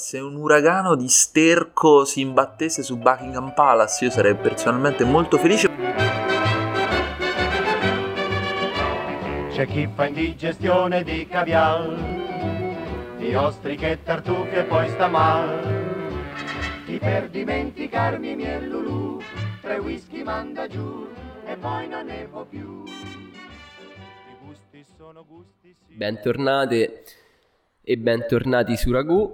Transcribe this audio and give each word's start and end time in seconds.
Se 0.00 0.18
un 0.18 0.36
uragano 0.36 0.94
di 0.94 1.08
sterco 1.08 2.06
si 2.06 2.22
imbattesse 2.22 2.82
su 2.82 2.96
Buckingham 2.96 3.52
Palace, 3.52 4.06
io 4.06 4.10
sarei 4.10 4.34
personalmente 4.34 5.04
molto 5.04 5.36
felice. 5.36 5.68
C'è 9.50 9.66
chi 9.66 9.86
fa 9.94 10.06
indigestione 10.06 11.02
di 11.02 11.26
caviar, 11.26 11.94
di 13.18 13.34
ostriche 13.34 13.90
e 13.90 14.02
tartufe 14.02 14.62
poi 14.62 14.88
sta 14.88 15.06
mal. 15.06 15.60
Chi 16.86 16.96
per 16.96 17.28
dimenticarmi 17.28 18.36
mi 18.36 18.44
è 18.44 18.58
Lulu, 18.58 19.20
tre 19.60 19.76
whisky 19.76 20.22
manda 20.22 20.66
giù 20.66 21.06
e 21.44 21.56
poi 21.56 21.88
non 21.88 22.06
ne 22.06 22.26
può 22.26 22.46
più. 22.46 22.84
I 22.86 24.36
gusti 24.46 24.82
sono 24.96 25.26
gusti 25.26 25.76
sì. 25.86 25.94
Bentornate 25.94 27.04
e 27.82 27.98
bentornati 27.98 28.78
su 28.78 28.92
Ragù, 28.92 29.30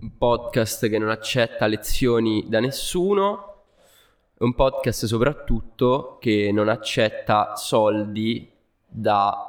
un 0.00 0.16
podcast 0.16 0.88
che 0.88 0.98
non 0.98 1.10
accetta 1.10 1.66
lezioni 1.66 2.46
da 2.48 2.58
nessuno, 2.58 3.64
un 4.38 4.54
podcast 4.54 5.04
soprattutto 5.04 6.16
che 6.18 6.50
non 6.52 6.68
accetta 6.68 7.54
soldi 7.56 8.50
da 8.86 9.46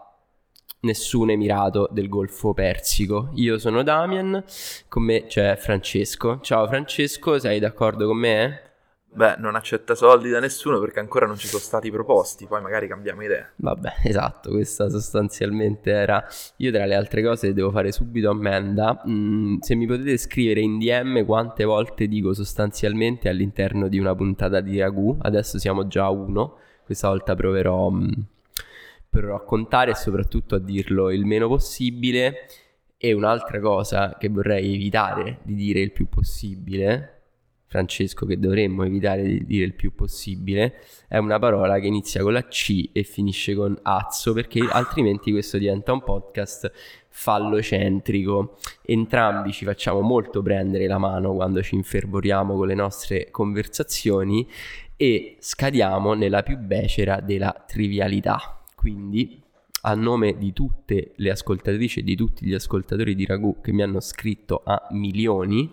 nessun 0.81 1.30
emirato 1.30 1.88
del 1.91 2.09
Golfo 2.09 2.53
Persico. 2.53 3.30
Io 3.35 3.58
sono 3.59 3.81
Damian, 3.81 4.44
con 4.89 5.03
me 5.03 5.25
c'è 5.27 5.55
Francesco. 5.55 6.39
Ciao 6.41 6.67
Francesco, 6.67 7.39
sei 7.39 7.59
d'accordo 7.59 8.08
con 8.08 8.17
me? 8.17 8.70
Beh, 9.13 9.35
non 9.39 9.55
accetta 9.55 9.93
soldi 9.93 10.29
da 10.29 10.39
nessuno 10.39 10.79
perché 10.79 10.99
ancora 10.99 11.25
non 11.25 11.35
ci 11.35 11.45
sono 11.45 11.61
stati 11.61 11.91
proposti, 11.91 12.45
poi 12.45 12.61
magari 12.61 12.88
cambiamo 12.88 13.21
idea. 13.23 13.52
Vabbè, 13.57 13.95
esatto, 14.07 14.52
questa 14.52 14.89
sostanzialmente 14.89 15.91
era... 15.91 16.25
Io 16.57 16.71
tra 16.71 16.85
le 16.85 16.95
altre 16.95 17.21
cose 17.21 17.53
devo 17.53 17.71
fare 17.71 17.91
subito 17.91 18.29
ammenda. 18.29 19.03
Mm, 19.07 19.57
se 19.59 19.75
mi 19.75 19.85
potete 19.85 20.16
scrivere 20.16 20.61
in 20.61 20.79
DM 20.79 21.25
quante 21.25 21.66
volte 21.66 22.07
dico 22.07 22.33
sostanzialmente 22.33 23.27
all'interno 23.27 23.89
di 23.89 23.99
una 23.99 24.16
puntata 24.16 24.61
di 24.61 24.80
ragù, 24.80 25.17
adesso 25.21 25.59
siamo 25.59 25.88
già 25.88 26.05
a 26.05 26.09
uno, 26.09 26.58
questa 26.86 27.09
volta 27.09 27.36
proverò, 27.36 27.89
mm, 27.89 28.11
proverò 29.09 29.36
a 29.36 29.43
contare 29.43 29.91
e 29.91 29.95
soprattutto 29.95 30.55
a 30.55 30.59
dirlo 30.59 31.11
il 31.11 31.25
meno 31.25 31.49
possibile. 31.49 32.47
E 33.03 33.14
un'altra 33.14 33.59
cosa 33.59 34.16
che 34.17 34.30
vorrei 34.30 34.75
evitare 34.75 35.39
di 35.41 35.55
dire 35.55 35.80
il 35.81 35.91
più 35.91 36.08
possibile 36.08 37.20
Francesco 37.72 38.25
che 38.25 38.38
dovremmo 38.38 38.83
evitare 38.83 39.23
di 39.23 39.45
dire 39.45 39.64
il 39.64 39.75
più 39.75 39.95
possibile, 39.95 40.81
è 41.08 41.16
una 41.16 41.39
parola 41.39 41.80
che 41.80 41.88
inizia 41.88 42.22
con 42.22 42.33
la 42.33 42.45
C 42.45 42.89
e 42.91 43.03
finisce 43.03 43.55
con 43.55 43.80
azzo, 43.83 44.33
perché 44.33 44.59
altrimenti 44.69 45.31
questo 45.31 45.58
diventa 45.58 45.94
un 45.94 46.03
podcast 46.03 46.69
fallocentrico. 47.08 48.58
Entrambi 48.81 49.53
ci 49.53 49.64
facciamo 49.64 50.02
molto 50.02 50.42
prendere 50.42 50.86
la 50.86 50.97
mano 50.97 51.33
quando 51.33 51.64
ci 51.64 51.75
infervoriamo 51.75 52.58
con 52.58 52.67
le 52.67 52.75
nostre 52.75 53.31
conversazioni 53.31 54.45
e 54.97 55.38
scadiamo 55.39 56.14
nella 56.14 56.44
più 56.44 56.58
becera 56.58 57.22
della 57.22 57.64
trivialità. 57.66 58.64
Quindi 58.75 59.42
a 59.83 59.95
nome 59.95 60.38
di 60.38 60.52
tutte 60.52 61.14
le 61.16 61.30
ascoltatrici 61.30 62.02
e 62.02 62.03
di 62.03 62.17
tutti 62.17 62.45
gli 62.45 62.53
ascoltatori 62.53 63.16
di 63.16 63.25
Ragù 63.25 63.61
che 63.61 63.72
mi 63.72 63.81
hanno 63.81 64.02
scritto 64.02 64.61
a 64.66 64.89
milioni, 64.92 65.69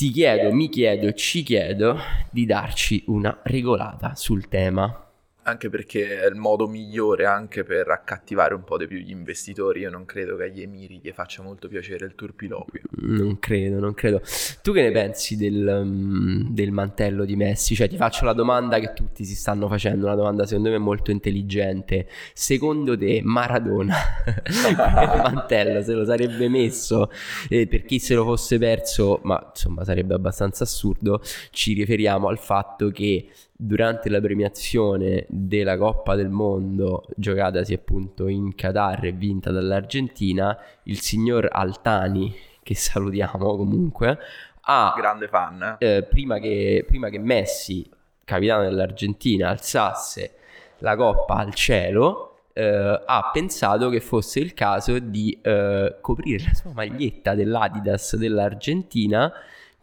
ti 0.00 0.10
chiedo, 0.12 0.50
mi 0.50 0.70
chiedo, 0.70 1.12
ci 1.12 1.42
chiedo 1.42 1.98
di 2.30 2.46
darci 2.46 3.04
una 3.08 3.40
regolata 3.42 4.14
sul 4.14 4.48
tema. 4.48 5.09
Anche 5.42 5.70
perché 5.70 6.20
è 6.20 6.26
il 6.26 6.34
modo 6.34 6.68
migliore 6.68 7.24
anche 7.24 7.64
per 7.64 7.88
accattivare 7.88 8.54
un 8.54 8.62
po' 8.62 8.76
di 8.76 8.86
più 8.86 8.98
gli 8.98 9.10
investitori. 9.10 9.80
Io 9.80 9.90
non 9.90 10.04
credo 10.04 10.36
che 10.36 10.44
agli 10.44 10.62
emiri 10.62 11.00
gli 11.02 11.10
faccia 11.12 11.42
molto 11.42 11.68
piacere 11.68 12.04
il 12.04 12.14
turpiloquio. 12.14 12.82
Non 13.02 13.38
credo, 13.38 13.80
non 13.80 13.94
credo. 13.94 14.20
Tu 14.62 14.72
che 14.72 14.82
ne 14.82 14.90
pensi 14.90 15.36
del, 15.36 15.80
um, 15.82 16.50
del 16.50 16.70
mantello 16.72 17.24
di 17.24 17.36
Messi? 17.36 17.74
Cioè, 17.74 17.88
ti 17.88 17.96
faccio 17.96 18.24
la 18.24 18.32
domanda 18.32 18.78
che 18.78 18.92
tutti 18.92 19.24
si 19.24 19.34
stanno 19.34 19.68
facendo, 19.68 20.06
una 20.06 20.14
domanda 20.14 20.46
secondo 20.46 20.70
me 20.70 20.78
molto 20.78 21.10
intelligente. 21.10 22.06
Secondo 22.34 22.96
te 22.96 23.20
Maradona 23.22 23.96
il 24.68 24.76
mantello 24.76 25.82
se 25.82 25.92
lo 25.92 26.04
sarebbe 26.04 26.48
messo 26.48 27.10
eh, 27.48 27.66
per 27.66 27.84
chi 27.84 27.98
se 27.98 28.14
lo 28.14 28.24
fosse 28.24 28.58
perso, 28.58 29.20
ma 29.24 29.42
insomma 29.48 29.84
sarebbe 29.84 30.14
abbastanza 30.14 30.64
assurdo, 30.64 31.20
ci 31.50 31.72
riferiamo 31.72 32.28
al 32.28 32.38
fatto 32.38 32.90
che 32.90 33.28
durante 33.62 34.08
la 34.08 34.20
premiazione 34.22 35.26
della 35.28 35.76
Coppa 35.76 36.14
del 36.14 36.30
Mondo 36.30 37.04
giocatasi 37.14 37.74
appunto 37.74 38.26
in 38.26 38.54
Qatar 38.54 39.04
e 39.04 39.12
vinta 39.12 39.50
dall'Argentina, 39.50 40.58
il 40.84 40.98
signor 41.00 41.46
Altani, 41.52 42.34
che 42.62 42.74
salutiamo 42.74 43.56
comunque, 43.56 44.18
ha... 44.62 44.94
Grande 44.96 45.28
fan. 45.28 45.76
Eh, 45.78 46.06
prima, 46.08 46.38
che, 46.38 46.84
prima 46.86 47.10
che 47.10 47.18
Messi, 47.18 47.86
capitano 48.24 48.62
dell'Argentina, 48.62 49.50
alzasse 49.50 50.36
la 50.78 50.96
Coppa 50.96 51.34
al 51.34 51.52
cielo, 51.52 52.38
eh, 52.54 53.02
ha 53.04 53.30
pensato 53.30 53.90
che 53.90 54.00
fosse 54.00 54.40
il 54.40 54.54
caso 54.54 54.98
di 54.98 55.38
eh, 55.42 55.98
coprire 56.00 56.44
la 56.44 56.54
sua 56.54 56.72
maglietta 56.72 57.34
dell'Adidas 57.34 58.16
dell'Argentina 58.16 59.30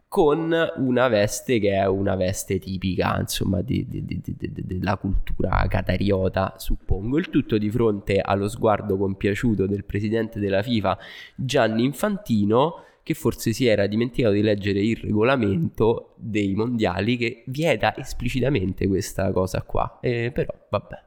con 0.07 0.55
una 0.77 1.07
veste 1.09 1.59
che 1.59 1.73
è 1.73 1.85
una 1.85 2.15
veste 2.15 2.59
tipica, 2.59 3.19
insomma, 3.19 3.61
di, 3.61 3.85
di, 3.87 4.05
di, 4.05 4.23
della 4.37 4.97
cultura 4.97 5.65
catariota, 5.67 6.55
suppongo. 6.57 7.17
Il 7.17 7.29
tutto 7.29 7.57
di 7.57 7.69
fronte 7.69 8.19
allo 8.19 8.47
sguardo 8.47 8.97
compiaciuto 8.97 9.65
del 9.65 9.83
presidente 9.83 10.39
della 10.39 10.63
FIFA, 10.63 10.97
Gianni 11.35 11.83
Infantino, 11.83 12.83
che 13.03 13.13
forse 13.13 13.53
si 13.53 13.65
era 13.65 13.87
dimenticato 13.87 14.33
di 14.33 14.41
leggere 14.41 14.79
il 14.81 14.97
regolamento 14.97 16.13
dei 16.17 16.53
mondiali 16.55 17.15
che 17.15 17.43
vieta 17.47 17.95
esplicitamente 17.95 18.87
questa 18.87 19.31
cosa 19.31 19.61
qua. 19.61 19.99
E 20.01 20.31
però, 20.33 20.53
vabbè. 20.69 21.06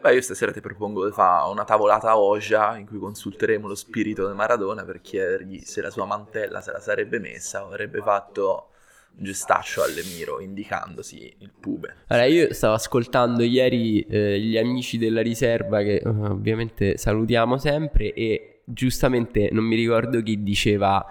Beh, 0.00 0.14
io 0.14 0.22
stasera 0.22 0.50
ti 0.50 0.60
propongo 0.60 1.04
di 1.04 1.12
fare 1.12 1.50
una 1.50 1.64
tavolata 1.64 2.16
Oja 2.16 2.78
in 2.78 2.86
cui 2.86 2.98
consulteremo 2.98 3.68
lo 3.68 3.74
spirito 3.74 4.26
di 4.26 4.34
Maradona 4.34 4.82
per 4.82 5.02
chiedergli 5.02 5.60
se 5.60 5.82
la 5.82 5.90
sua 5.90 6.06
mantella 6.06 6.62
se 6.62 6.72
la 6.72 6.80
sarebbe 6.80 7.18
messa 7.18 7.62
o 7.62 7.66
avrebbe 7.66 8.00
fatto 8.00 8.68
un 9.16 9.24
gestaccio 9.24 9.82
all'Emiro 9.82 10.40
indicandosi 10.40 11.34
il 11.40 11.50
pube. 11.58 11.96
Allora, 12.06 12.26
io 12.26 12.54
stavo 12.54 12.72
ascoltando 12.74 13.42
ieri 13.42 14.00
eh, 14.00 14.40
gli 14.40 14.56
amici 14.56 14.96
della 14.96 15.20
riserva 15.20 15.82
che 15.82 16.00
uh, 16.02 16.08
ovviamente 16.08 16.96
salutiamo 16.96 17.58
sempre 17.58 18.14
e 18.14 18.60
giustamente 18.64 19.50
non 19.52 19.64
mi 19.64 19.76
ricordo 19.76 20.22
chi 20.22 20.42
diceva 20.42 21.04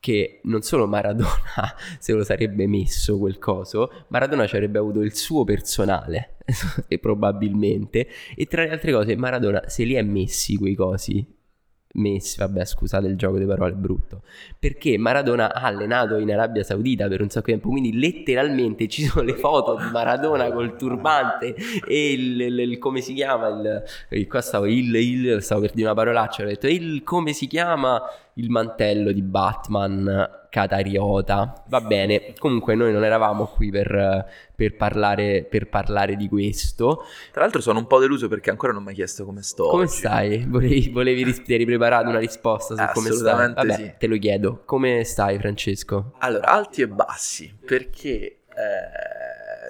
che 0.00 0.40
non 0.44 0.62
solo 0.62 0.86
Maradona 0.86 1.28
se 2.00 2.12
lo 2.12 2.24
sarebbe 2.24 2.66
messo 2.66 3.18
quel 3.18 3.38
coso, 3.38 4.06
Maradona 4.08 4.46
ci 4.46 4.56
avrebbe 4.56 4.78
avuto 4.78 5.00
il 5.00 5.14
suo 5.14 5.44
personale, 5.44 6.38
probabilmente, 7.00 8.08
e 8.34 8.46
tra 8.46 8.64
le 8.64 8.70
altre 8.70 8.92
cose 8.92 9.14
Maradona 9.14 9.68
se 9.68 9.84
li 9.84 9.94
è 9.94 10.02
messi 10.02 10.56
quei 10.56 10.74
cosi, 10.74 11.24
messi, 11.94 12.38
vabbè 12.38 12.64
scusate 12.64 13.06
il 13.06 13.16
gioco 13.16 13.38
di 13.38 13.44
parole 13.44 13.72
brutto, 13.72 14.22
perché 14.58 14.96
Maradona 14.98 15.52
ha 15.52 15.62
allenato 15.62 16.16
in 16.16 16.32
Arabia 16.32 16.62
Saudita 16.62 17.08
per 17.08 17.20
un 17.20 17.28
sacco 17.30 17.46
di 17.46 17.52
tempo, 17.52 17.68
quindi 17.68 17.98
letteralmente 17.98 18.88
ci 18.88 19.04
sono 19.04 19.24
le 19.24 19.34
foto 19.34 19.76
di 19.76 19.90
Maradona 19.90 20.52
col 20.52 20.76
turbante 20.76 21.54
e 21.86 22.12
il, 22.12 22.40
il, 22.40 22.58
il 22.58 22.78
come 22.78 23.00
si 23.00 23.14
chiama, 23.14 23.84
il, 24.08 24.26
qua 24.28 24.40
stavo, 24.40 24.66
il, 24.66 25.38
stavo 25.40 25.62
per 25.62 25.72
dire 25.72 25.86
una 25.86 25.94
parolaccia, 25.94 26.42
ho 26.42 26.46
detto 26.46 26.68
il 26.68 27.02
come 27.02 27.32
si 27.32 27.46
chiama 27.46 28.00
il 28.34 28.50
mantello 28.50 29.12
di 29.12 29.22
Batman 29.22 30.38
catariota. 30.50 31.62
Va 31.68 31.80
bene, 31.80 32.34
comunque 32.38 32.74
noi 32.74 32.92
non 32.92 33.04
eravamo 33.04 33.46
qui 33.46 33.70
per, 33.70 34.26
per, 34.54 34.76
parlare, 34.76 35.44
per 35.48 35.68
parlare 35.68 36.16
di 36.16 36.28
questo. 36.28 37.04
Tra 37.32 37.40
l'altro 37.42 37.62
sono 37.62 37.78
un 37.78 37.86
po' 37.86 37.98
deluso 37.98 38.28
perché 38.28 38.50
ancora 38.50 38.72
non 38.72 38.82
mi 38.82 38.90
hai 38.90 38.94
chiesto 38.94 39.24
come 39.24 39.42
sto. 39.42 39.68
Come 39.68 39.84
oggi. 39.84 39.96
stai? 39.96 40.44
Volevi, 40.46 40.90
volevi 40.90 41.24
ris- 41.24 41.42
preparato 41.42 42.08
una 42.08 42.18
risposta 42.18 42.76
su 42.76 42.92
come 42.92 43.10
stai? 43.12 43.54
Vabbè, 43.54 43.74
sì. 43.74 43.92
te 43.96 44.06
lo 44.06 44.18
chiedo. 44.18 44.62
Come 44.66 45.04
stai 45.04 45.38
Francesco? 45.38 46.12
Allora, 46.18 46.48
alti 46.48 46.82
e 46.82 46.88
bassi, 46.88 47.56
perché... 47.64 48.40
Eh, 48.50 49.20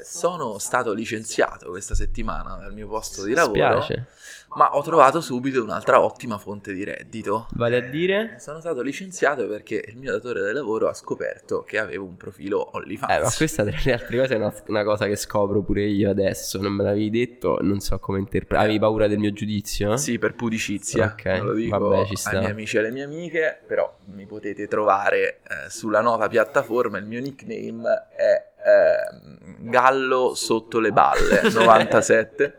sono 0.02 0.58
stato 0.58 0.92
licenziato 0.92 1.68
questa 1.68 1.94
settimana 1.94 2.56
dal 2.56 2.72
mio 2.72 2.88
posto 2.88 3.22
di 3.24 3.34
lavoro. 3.34 3.82
Spiace. 3.82 4.06
Ma 4.54 4.74
ho 4.76 4.82
trovato 4.82 5.20
subito 5.20 5.62
un'altra 5.62 6.00
ottima 6.00 6.36
fonte 6.36 6.72
di 6.72 6.82
reddito. 6.82 7.46
Vale 7.54 7.76
a 7.76 7.80
dire? 7.80 8.36
Sono 8.40 8.58
stato 8.58 8.82
licenziato 8.82 9.46
perché 9.46 9.84
il 9.86 9.96
mio 9.96 10.10
datore 10.10 10.44
di 10.44 10.52
lavoro 10.52 10.88
ha 10.88 10.94
scoperto 10.94 11.62
che 11.62 11.78
avevo 11.78 12.04
un 12.04 12.16
profilo 12.16 12.70
OnlyFans. 12.72 13.12
Eh, 13.12 13.22
ma 13.22 13.30
questa 13.36 13.64
tra 13.64 13.76
le 13.84 13.92
altre 13.92 14.16
cose 14.18 14.34
è 14.34 14.36
una, 14.38 14.52
una 14.66 14.82
cosa 14.84 15.06
che 15.06 15.14
scopro 15.16 15.62
pure 15.62 15.84
io 15.84 16.10
adesso. 16.10 16.60
Non 16.60 16.72
me 16.72 16.82
l'avevi 16.82 17.10
detto, 17.10 17.58
non 17.60 17.78
so 17.80 17.98
come 18.00 18.18
interpretare. 18.18 18.64
Avevi 18.64 18.80
paura 18.80 19.06
del 19.06 19.18
mio 19.18 19.32
giudizio? 19.32 19.96
Sì, 19.96 20.18
per 20.18 20.34
pudicizia. 20.34 21.14
Ok, 21.16 21.24
Non 21.26 21.46
lo 21.46 21.54
dico 21.54 21.78
vabbè, 21.78 22.06
ci 22.06 22.16
sta. 22.16 22.30
ai 22.30 22.38
miei 22.38 22.50
amici 22.50 22.76
e 22.76 22.78
alle 22.80 22.90
mie 22.90 23.02
amiche, 23.04 23.60
però 23.66 23.96
mi 24.06 24.26
potete 24.26 24.66
trovare 24.66 25.38
eh, 25.42 25.68
sulla 25.70 26.00
nota 26.00 26.26
piattaforma. 26.28 26.98
Il 26.98 27.06
mio 27.06 27.20
nickname 27.20 28.08
è 28.16 28.48
eh, 28.66 29.58
Gallo 29.60 30.34
sotto 30.34 30.80
le 30.80 30.90
balle 30.90 31.42
97. 31.54 32.54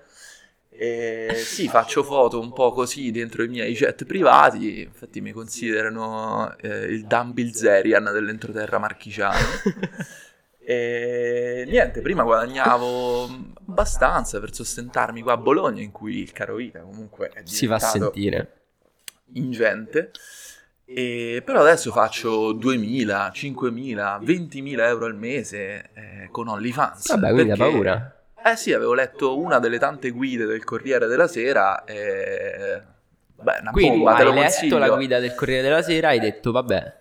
E 0.81 1.35
sì, 1.35 1.67
faccio 1.67 2.01
foto 2.01 2.39
un 2.39 2.53
po' 2.53 2.71
così 2.71 3.11
dentro 3.11 3.43
i 3.43 3.47
miei 3.47 3.75
jet 3.75 4.03
privati, 4.03 4.81
infatti 4.81 5.21
mi 5.21 5.31
considerano 5.31 6.55
eh, 6.57 6.85
il 6.85 7.05
Dan 7.05 7.33
Bilzerian 7.33 8.05
dell'entroterra 8.05 8.79
marchigiano. 8.79 9.37
e 10.57 11.65
niente, 11.67 12.01
prima 12.01 12.23
guadagnavo 12.23 13.29
abbastanza 13.67 14.39
per 14.39 14.55
sostentarmi 14.55 15.21
qua 15.21 15.33
a 15.33 15.37
Bologna, 15.37 15.83
in 15.83 15.91
cui 15.91 16.17
il 16.17 16.31
caro 16.31 16.55
vita 16.55 16.79
comunque 16.79 17.29
è 17.29 17.41
si 17.43 17.67
fa 17.67 17.77
sentire 17.77 18.61
ingente. 19.33 20.09
E 20.83 21.43
però 21.45 21.59
adesso 21.59 21.91
faccio 21.91 22.55
2.000, 22.55 23.29
5.000, 23.31 24.23
20.000 24.23 24.79
euro 24.79 25.05
al 25.05 25.15
mese 25.15 25.91
eh, 25.93 26.29
con 26.31 26.47
OnlyFans. 26.47 27.07
Vabbè, 27.09 27.33
quindi 27.33 27.49
perché... 27.49 27.63
ha 27.63 27.69
paura. 27.69 28.20
Eh 28.43 28.55
sì, 28.55 28.73
avevo 28.73 28.93
letto 28.93 29.37
una 29.37 29.59
delle 29.59 29.77
tante 29.77 30.09
guide 30.09 30.45
del 30.45 30.63
Corriere 30.63 31.07
della 31.07 31.27
Sera 31.27 31.83
e... 31.83 32.81
Beh, 33.41 33.57
una 33.61 33.71
Quindi 33.71 33.97
bomba, 33.97 34.15
hai 34.15 34.25
letto 34.25 34.39
consiglio. 34.39 34.77
la 34.77 34.89
guida 34.89 35.19
del 35.19 35.33
Corriere 35.33 35.61
della 35.63 35.81
Sera 35.81 36.09
e 36.09 36.11
hai 36.11 36.19
detto 36.19 36.51
vabbè. 36.51 36.99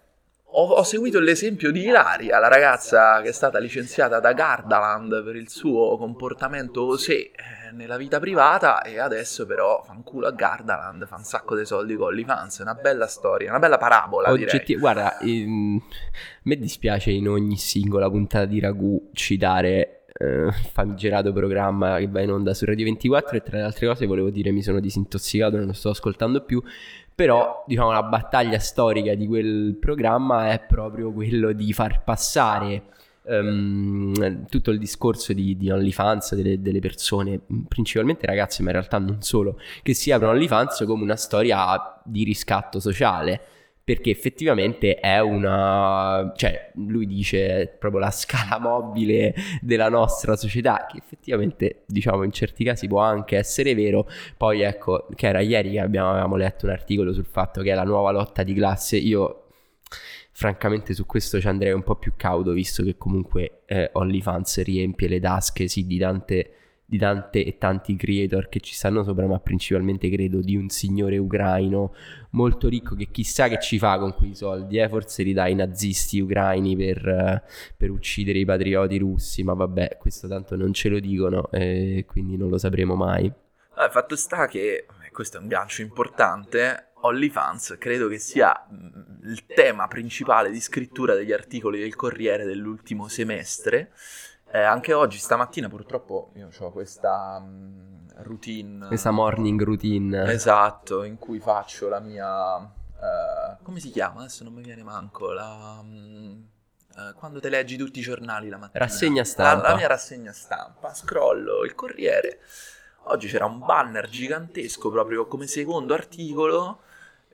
Ho, 0.52 0.68
ho, 0.68 0.82
seguito 0.82 1.20
l'esempio 1.20 1.70
di 1.70 1.84
Ilaria, 1.84 2.40
la 2.40 2.48
ragazza 2.48 3.20
che 3.22 3.28
è 3.28 3.32
stata 3.32 3.58
licenziata 3.60 4.18
da 4.18 4.32
Gardaland 4.32 5.22
per 5.22 5.36
il 5.36 5.48
suo 5.48 5.96
comportamento 5.96 6.86
osè 6.86 7.12
eh, 7.12 7.32
nella 7.72 7.96
vita 7.96 8.18
privata 8.18 8.82
e 8.82 8.98
adesso 8.98 9.46
però 9.46 9.82
fa 9.84 9.92
un 9.92 10.02
culo 10.02 10.26
a 10.26 10.32
Gardaland, 10.32 11.06
fa 11.06 11.16
un 11.16 11.22
sacco 11.22 11.54
di 11.56 11.64
soldi 11.64 11.94
con 11.94 12.08
OnlyFans, 12.08 12.58
è 12.58 12.62
una 12.62 12.74
bella 12.74 13.06
storia, 13.06 13.50
una 13.50 13.60
bella 13.60 13.78
parabola 13.78 14.32
Oggetti- 14.32 14.76
Guarda, 14.76 15.18
ehm, 15.18 15.80
me 16.42 16.56
dispiace 16.56 17.12
in 17.12 17.28
ogni 17.28 17.56
singola 17.56 18.10
puntata 18.10 18.46
di 18.46 18.58
Ragù 18.58 19.10
citare 19.12 19.99
eh, 20.20 20.52
famigerato 20.72 21.32
programma 21.32 21.98
che 21.98 22.06
va 22.06 22.20
in 22.20 22.30
onda 22.30 22.52
su 22.52 22.66
Radio 22.66 22.84
24 22.84 23.36
e 23.36 23.42
tra 23.42 23.56
le 23.56 23.62
altre 23.64 23.86
cose 23.86 24.06
volevo 24.06 24.30
dire 24.30 24.50
mi 24.50 24.62
sono 24.62 24.78
disintossicato, 24.78 25.56
non 25.56 25.66
lo 25.66 25.72
sto 25.72 25.90
ascoltando 25.90 26.42
più, 26.42 26.62
però 27.14 27.64
diciamo 27.66 27.90
la 27.90 28.02
battaglia 28.02 28.58
storica 28.58 29.14
di 29.14 29.26
quel 29.26 29.76
programma 29.80 30.52
è 30.52 30.60
proprio 30.60 31.10
quello 31.12 31.52
di 31.52 31.72
far 31.72 32.04
passare 32.04 32.82
um, 33.22 34.46
tutto 34.46 34.70
il 34.70 34.78
discorso 34.78 35.32
di, 35.32 35.56
di 35.56 35.70
OnlyFans 35.70 36.34
delle, 36.34 36.60
delle, 36.60 36.80
persone, 36.80 37.40
principalmente 37.68 38.26
ragazze 38.26 38.62
ma 38.62 38.70
in 38.70 38.76
realtà 38.76 38.98
non 38.98 39.22
solo, 39.22 39.58
che 39.82 39.94
si 39.94 40.12
aprono 40.12 40.32
OnlyFans 40.34 40.84
come 40.86 41.02
una 41.02 41.16
storia 41.16 42.00
di 42.04 42.24
riscatto 42.24 42.78
sociale 42.78 43.40
perché 43.82 44.10
effettivamente 44.10 44.94
è 44.94 45.18
una, 45.20 46.32
cioè 46.36 46.70
lui 46.74 47.06
dice 47.06 47.74
proprio 47.78 48.00
la 48.00 48.10
scala 48.10 48.58
mobile 48.58 49.34
della 49.60 49.88
nostra 49.88 50.36
società, 50.36 50.86
che 50.88 50.98
effettivamente 50.98 51.82
diciamo 51.86 52.22
in 52.22 52.32
certi 52.32 52.62
casi 52.64 52.86
può 52.86 53.00
anche 53.00 53.36
essere 53.36 53.74
vero, 53.74 54.08
poi 54.36 54.60
ecco 54.60 55.08
che 55.14 55.26
era 55.26 55.40
ieri 55.40 55.72
che 55.72 55.80
abbiamo, 55.80 56.10
avevamo 56.10 56.36
letto 56.36 56.66
un 56.66 56.72
articolo 56.72 57.12
sul 57.12 57.26
fatto 57.26 57.62
che 57.62 57.72
è 57.72 57.74
la 57.74 57.84
nuova 57.84 58.10
lotta 58.10 58.42
di 58.42 58.54
classe, 58.54 58.96
io 58.96 59.46
francamente 60.32 60.94
su 60.94 61.04
questo 61.04 61.40
ci 61.40 61.48
andrei 61.48 61.72
un 61.72 61.82
po' 61.82 61.96
più 61.96 62.12
cauto 62.16 62.52
visto 62.52 62.82
che 62.82 62.96
comunque 62.96 63.62
eh, 63.66 63.90
OnlyFans 63.92 64.62
riempie 64.62 65.08
le 65.08 65.20
tasche 65.20 65.68
sì 65.68 65.86
di 65.86 65.98
tante 65.98 66.54
di 66.90 66.98
tante 66.98 67.44
e 67.44 67.56
tanti 67.56 67.94
creator 67.94 68.48
che 68.48 68.58
ci 68.58 68.74
stanno 68.74 69.04
sopra, 69.04 69.24
ma 69.28 69.38
principalmente 69.38 70.10
credo 70.10 70.40
di 70.40 70.56
un 70.56 70.68
signore 70.70 71.18
ucraino 71.18 71.94
molto 72.30 72.68
ricco 72.68 72.96
che 72.96 73.12
chissà 73.12 73.46
che 73.46 73.60
ci 73.60 73.78
fa 73.78 73.96
con 73.96 74.12
quei 74.12 74.34
soldi, 74.34 74.78
eh? 74.78 74.88
forse 74.88 75.22
li 75.22 75.32
dà 75.32 75.44
ai 75.44 75.54
nazisti 75.54 76.18
ucraini 76.18 76.74
per, 76.74 77.44
per, 77.76 77.90
uccidere 77.90 78.40
i 78.40 78.44
patrioti 78.44 78.98
russi, 78.98 79.44
ma 79.44 79.54
vabbè, 79.54 79.98
questo 80.00 80.26
tanto 80.26 80.56
non 80.56 80.72
ce 80.72 80.88
lo 80.88 80.98
dicono 80.98 81.48
e 81.52 82.04
quindi 82.08 82.36
non 82.36 82.48
lo 82.48 82.58
sapremo 82.58 82.96
mai. 82.96 83.32
Ah, 83.74 83.88
fatto 83.88 84.16
sta 84.16 84.48
che, 84.48 84.86
questo 85.12 85.38
è 85.38 85.40
un 85.40 85.46
gancio 85.46 85.82
importante, 85.82 86.88
OnlyFans 87.02 87.76
credo 87.78 88.08
che 88.08 88.18
sia 88.18 88.52
mm, 88.68 89.30
il 89.30 89.46
tema 89.46 89.86
principale 89.86 90.50
di 90.50 90.60
scrittura 90.60 91.14
degli 91.14 91.32
articoli 91.32 91.78
del 91.78 91.94
Corriere 91.94 92.44
dell'ultimo 92.44 93.06
semestre 93.06 93.92
eh, 94.52 94.62
anche 94.62 94.92
oggi, 94.92 95.18
stamattina, 95.18 95.68
purtroppo 95.68 96.32
io 96.34 96.48
ho 96.58 96.70
questa 96.70 97.38
um, 97.40 98.06
routine. 98.16 98.86
Questa 98.86 99.10
morning 99.10 99.62
routine. 99.62 100.32
Esatto, 100.32 101.04
in 101.04 101.18
cui 101.18 101.38
faccio 101.38 101.88
la 101.88 102.00
mia. 102.00 102.56
Uh, 102.56 103.62
come 103.62 103.80
si 103.80 103.90
chiama? 103.90 104.20
Adesso 104.20 104.44
non 104.44 104.52
mi 104.52 104.62
viene 104.62 104.82
manco. 104.82 105.32
La. 105.32 105.78
Um, 105.80 106.46
uh, 106.96 107.14
quando 107.14 107.40
te 107.40 107.48
leggi 107.48 107.76
tutti 107.76 108.00
i 108.00 108.02
giornali 108.02 108.48
la 108.48 108.58
mattina. 108.58 108.84
Rassegna 108.84 109.24
stampa. 109.24 109.62
La, 109.62 109.68
la 109.70 109.76
mia 109.76 109.86
rassegna 109.86 110.32
stampa. 110.32 110.92
Scrollo 110.94 111.64
il 111.64 111.74
Corriere. 111.74 112.40
Oggi 113.04 113.28
c'era 113.28 113.46
un 113.46 113.58
banner 113.58 114.08
gigantesco 114.08 114.90
proprio 114.90 115.26
come 115.26 115.46
secondo 115.46 115.94
articolo 115.94 116.80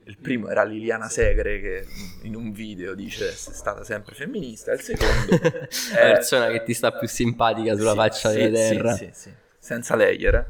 il 0.07 0.17
primo 0.17 0.49
era 0.49 0.63
Liliana 0.63 1.09
Segre 1.09 1.59
che 1.59 1.85
in 2.23 2.35
un 2.35 2.51
video 2.51 2.95
dice 2.95 3.31
sei 3.31 3.53
stata 3.53 3.83
sempre 3.83 4.15
femminista, 4.15 4.71
il 4.71 4.81
secondo 4.81 5.35
è 5.93 6.07
la 6.07 6.13
persona 6.13 6.47
che 6.47 6.63
ti 6.63 6.73
sta 6.73 6.91
più 6.93 7.07
simpatica 7.07 7.75
sulla 7.75 7.91
sì, 7.91 7.97
faccia 7.97 8.29
sì, 8.31 8.37
della 8.37 8.57
terra. 8.57 8.93
Sì, 8.93 9.09
sì, 9.13 9.33
senza 9.59 9.95
layer. 9.95 10.45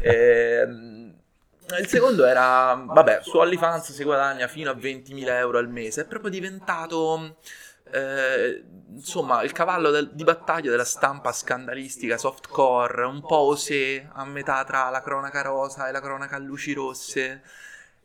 e, 0.00 0.58
ehm, 0.60 1.14
il 1.78 1.86
secondo 1.86 2.26
era, 2.26 2.74
vabbè, 2.74 3.20
su 3.22 3.38
OnlyFans 3.38 3.92
si 3.92 4.04
guadagna 4.04 4.46
fino 4.48 4.70
a 4.70 4.74
20.000 4.74 5.28
euro 5.28 5.58
al 5.58 5.68
mese, 5.68 6.02
è 6.02 6.06
proprio 6.06 6.30
diventato... 6.30 7.38
Eh, 7.90 8.64
insomma, 8.94 9.42
il 9.42 9.52
cavallo 9.52 9.90
del, 9.90 10.10
di 10.12 10.24
battaglia 10.24 10.70
della 10.70 10.84
stampa 10.84 11.32
scandalistica 11.32 12.18
softcore, 12.18 13.04
un 13.04 13.20
po' 13.20 13.50
osè, 13.50 14.08
a 14.12 14.24
metà 14.24 14.64
tra 14.64 14.90
la 14.90 15.00
cronaca 15.00 15.42
rosa 15.42 15.88
e 15.88 15.92
la 15.92 16.00
cronaca 16.00 16.36
a 16.36 16.40
luci 16.40 16.72
rosse. 16.72 17.42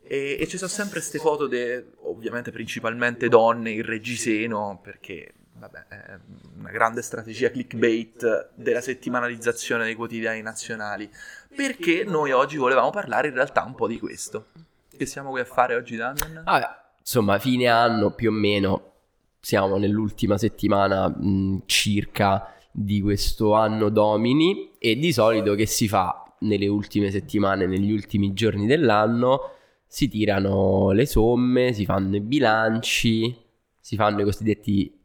E, 0.02 0.36
e 0.40 0.46
ci 0.48 0.56
sono 0.56 0.70
sempre 0.70 0.98
queste 0.98 1.18
foto, 1.18 1.46
de, 1.46 1.92
ovviamente 2.02 2.50
principalmente 2.50 3.28
donne 3.28 3.70
in 3.70 3.82
reggiseno, 3.82 4.80
perché 4.82 5.34
vabbè, 5.60 5.86
è 5.88 6.18
una 6.58 6.70
grande 6.70 7.02
strategia 7.02 7.50
clickbait 7.50 8.50
della 8.54 8.80
settimanalizzazione 8.80 9.84
dei 9.84 9.94
quotidiani 9.94 10.42
nazionali. 10.42 11.08
Perché 11.54 12.04
noi 12.04 12.32
oggi 12.32 12.56
volevamo 12.56 12.90
parlare 12.90 13.28
in 13.28 13.34
realtà 13.34 13.62
un 13.62 13.74
po' 13.74 13.86
di 13.86 13.98
questo. 13.98 14.46
Che 14.96 15.06
siamo 15.06 15.30
qui 15.30 15.40
a 15.40 15.44
fare 15.44 15.74
oggi, 15.74 15.96
Damian? 15.96 16.42
Ah, 16.44 16.92
insomma, 16.98 17.38
fine 17.38 17.68
anno 17.68 18.10
più 18.10 18.30
o 18.30 18.32
meno, 18.32 18.92
siamo 19.40 19.76
nell'ultima 19.76 20.36
settimana 20.38 21.08
mh, 21.08 21.62
circa 21.66 22.54
di 22.70 23.00
questo 23.00 23.54
anno 23.54 23.88
domini 23.88 24.72
e 24.78 24.96
di 24.96 25.12
solito 25.12 25.54
che 25.54 25.66
si 25.66 25.88
fa 25.88 26.32
nelle 26.40 26.68
ultime 26.68 27.10
settimane, 27.10 27.66
negli 27.66 27.92
ultimi 27.92 28.32
giorni 28.32 28.66
dell'anno 28.66 29.56
si 29.92 30.06
tirano 30.06 30.92
le 30.92 31.04
somme, 31.04 31.72
si 31.72 31.84
fanno 31.84 32.14
i 32.14 32.20
bilanci, 32.20 33.36
si 33.76 33.96
fanno 33.96 34.20
i 34.20 34.24
cosiddetti 34.24 34.96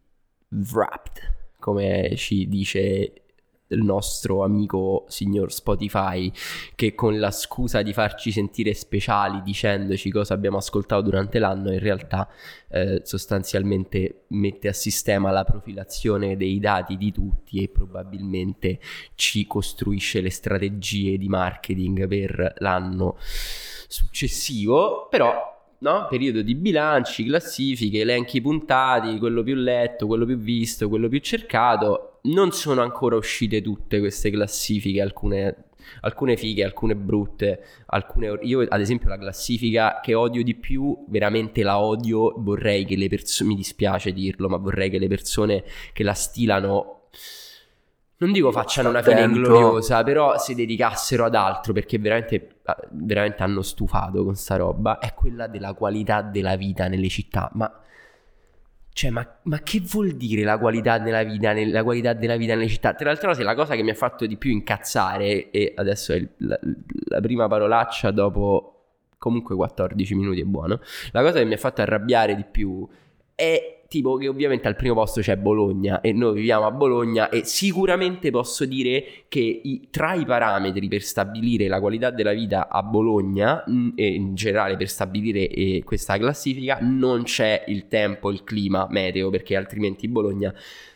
wrapped, 0.50 1.56
come 1.58 2.14
ci 2.16 2.48
dice 2.48 3.24
il 3.70 3.82
nostro 3.82 4.44
amico 4.44 5.06
signor 5.08 5.52
Spotify 5.52 6.32
che 6.76 6.94
con 6.94 7.18
la 7.18 7.32
scusa 7.32 7.82
di 7.82 7.94
farci 7.94 8.32
sentire 8.32 8.76
speciali 8.76 9.42
dicendoci 9.42 10.12
cosa 10.12 10.36
abbiamo 10.36 10.58
ascoltato 10.58 11.02
durante 11.02 11.40
l'anno 11.40 11.74
in 11.74 11.80
realtà 11.80 12.30
eh, 12.70 13.02
sostanzialmente 13.04 14.26
mette 14.28 14.68
a 14.68 14.74
sistema 14.74 15.32
la 15.32 15.44
profilazione 15.44 16.38
dei 16.38 16.60
dati 16.60 16.96
di 16.96 17.12
tutti 17.12 17.64
e 17.64 17.70
probabilmente 17.70 18.80
ci 19.16 19.48
costruisce 19.48 20.22
le 20.22 20.30
strategie 20.30 21.18
di 21.18 21.28
marketing 21.28 22.08
per 22.08 22.54
l'anno 22.60 23.18
successivo, 23.88 25.08
però 25.10 25.54
no? 25.80 26.08
periodo 26.10 26.42
di 26.42 26.56
bilanci, 26.56 27.26
classifiche, 27.26 28.02
elenchi 28.02 28.42
puntati, 28.42 29.18
quello 29.18 29.44
più 29.44 29.56
letto, 29.56 30.08
quello 30.08 30.26
più 30.26 30.38
visto, 30.38 30.90
quello 30.90 31.08
più 31.08 31.20
cercato. 31.20 32.20
Non 32.24 32.52
sono 32.52 32.82
ancora 32.82 33.16
uscite 33.16 33.62
tutte 33.62 34.00
queste 34.00 34.32
classifiche, 34.32 35.02
alcune, 35.02 35.66
alcune 36.02 36.38
fighe, 36.38 36.64
alcune 36.64 36.96
brutte, 36.96 37.64
alcune... 37.88 38.40
Io 38.42 38.62
ad 38.62 38.82
esempio 38.82 39.10
la 39.10 39.18
classifica 39.18 40.00
che 40.02 40.16
odio 40.16 40.44
di 40.44 40.56
più, 40.56 41.06
veramente 41.08 41.62
la 41.62 41.80
odio, 41.80 42.34
vorrei 42.38 42.86
che 42.86 42.96
le 42.96 43.10
persone, 43.10 43.50
mi 43.50 43.56
dispiace 43.56 44.12
dirlo, 44.12 44.50
ma 44.50 44.58
vorrei 44.58 44.90
che 44.90 44.98
le 44.98 45.08
persone 45.08 45.64
che 45.94 46.04
la 46.04 46.14
stilano 46.14 47.10
non 48.18 48.32
dico 48.32 48.52
facciano 48.52 48.90
una 48.90 49.02
fine 49.02 49.22
ingloriosa, 49.22 50.04
però 50.04 50.38
si 50.38 50.56
dedicassero 50.56 51.26
ad 51.26 51.36
altro 51.36 51.74
perché 51.74 52.00
veramente, 52.00 52.60
veramente 52.92 53.44
hanno 53.44 53.62
stufato 53.62 54.24
con 54.24 54.36
sta 54.36 54.56
roba. 54.56 55.00
È 55.00 55.14
quella 55.14 55.48
della 55.48 55.74
qualità 55.74 56.22
della 56.22 56.56
vita 56.56 56.88
nelle 56.88 57.10
città. 57.10 57.50
Ma, 57.54 57.72
cioè, 58.94 59.10
ma, 59.10 59.40
ma 59.44 59.60
che 59.60 59.82
vuol 59.82 60.12
dire 60.12 60.44
la 60.44 60.58
qualità, 60.58 60.98
della 60.98 61.24
vita, 61.24 61.54
la 61.54 61.84
qualità 61.84 62.14
della 62.14 62.38
vita 62.38 62.56
nelle 62.56 62.70
città? 62.70 62.94
Tra 62.94 63.12
l'altro, 63.12 63.34
la 63.44 63.56
cosa 63.56 63.76
che 63.76 63.84
mi 63.84 63.90
ha 63.90 63.96
fatto 63.96 64.26
di 64.26 64.38
più 64.38 64.52
incazzare, 64.52 65.50
e 65.52 65.74
adesso 65.76 66.14
è 66.14 66.16
il, 66.16 66.30
la, 66.38 66.58
la 67.08 67.20
prima 67.20 67.50
parolaccia 67.50 68.12
dopo 68.12 68.72
comunque 69.18 69.56
14 69.56 70.16
minuti 70.16 70.40
è 70.40 70.46
buono. 70.46 70.80
La 71.12 71.22
cosa 71.22 71.40
che 71.40 71.46
mi 71.46 71.56
ha 71.56 71.58
fatto 71.58 71.82
arrabbiare 71.82 72.36
di 72.36 72.46
più 72.50 72.88
è 73.36 73.76
tipo 73.88 74.18
che 74.18 74.28
ovviamente 74.28 74.68
al 74.68 74.76
primo 74.76 74.96
posto 74.96 75.22
c'è 75.22 75.38
Bologna 75.38 76.02
e 76.02 76.12
noi 76.12 76.36
viviamo 76.36 76.66
a 76.66 76.72
Bologna 76.72 77.30
e 77.30 77.44
sicuramente 77.46 78.32
posso 78.32 78.66
dire 78.66 79.26
che 79.28 79.40
i, 79.40 79.88
tra 79.92 80.14
i 80.14 80.26
parametri 80.26 80.88
per 80.88 81.02
stabilire 81.02 81.68
la 81.68 81.80
qualità 81.80 82.10
della 82.10 82.34
vita 82.34 82.68
a 82.68 82.82
Bologna 82.82 83.64
mh, 83.66 83.74
mm, 83.74 83.90
e 83.96 84.08
in 84.08 84.36
generale 84.36 84.76
per 84.78 84.90
stabilire 84.90 85.48
eh, 85.48 85.84
questa 85.86 86.18
classifica 86.18 86.80
non 86.82 87.24
c'è 87.24 87.66
il 87.68 87.88
tempo, 87.88 88.32
il 88.32 88.44
clima, 88.44 88.88
meteo 88.90 89.30
perché 89.30 89.56
altrimenti 89.56 90.08
Bologna 90.08 90.54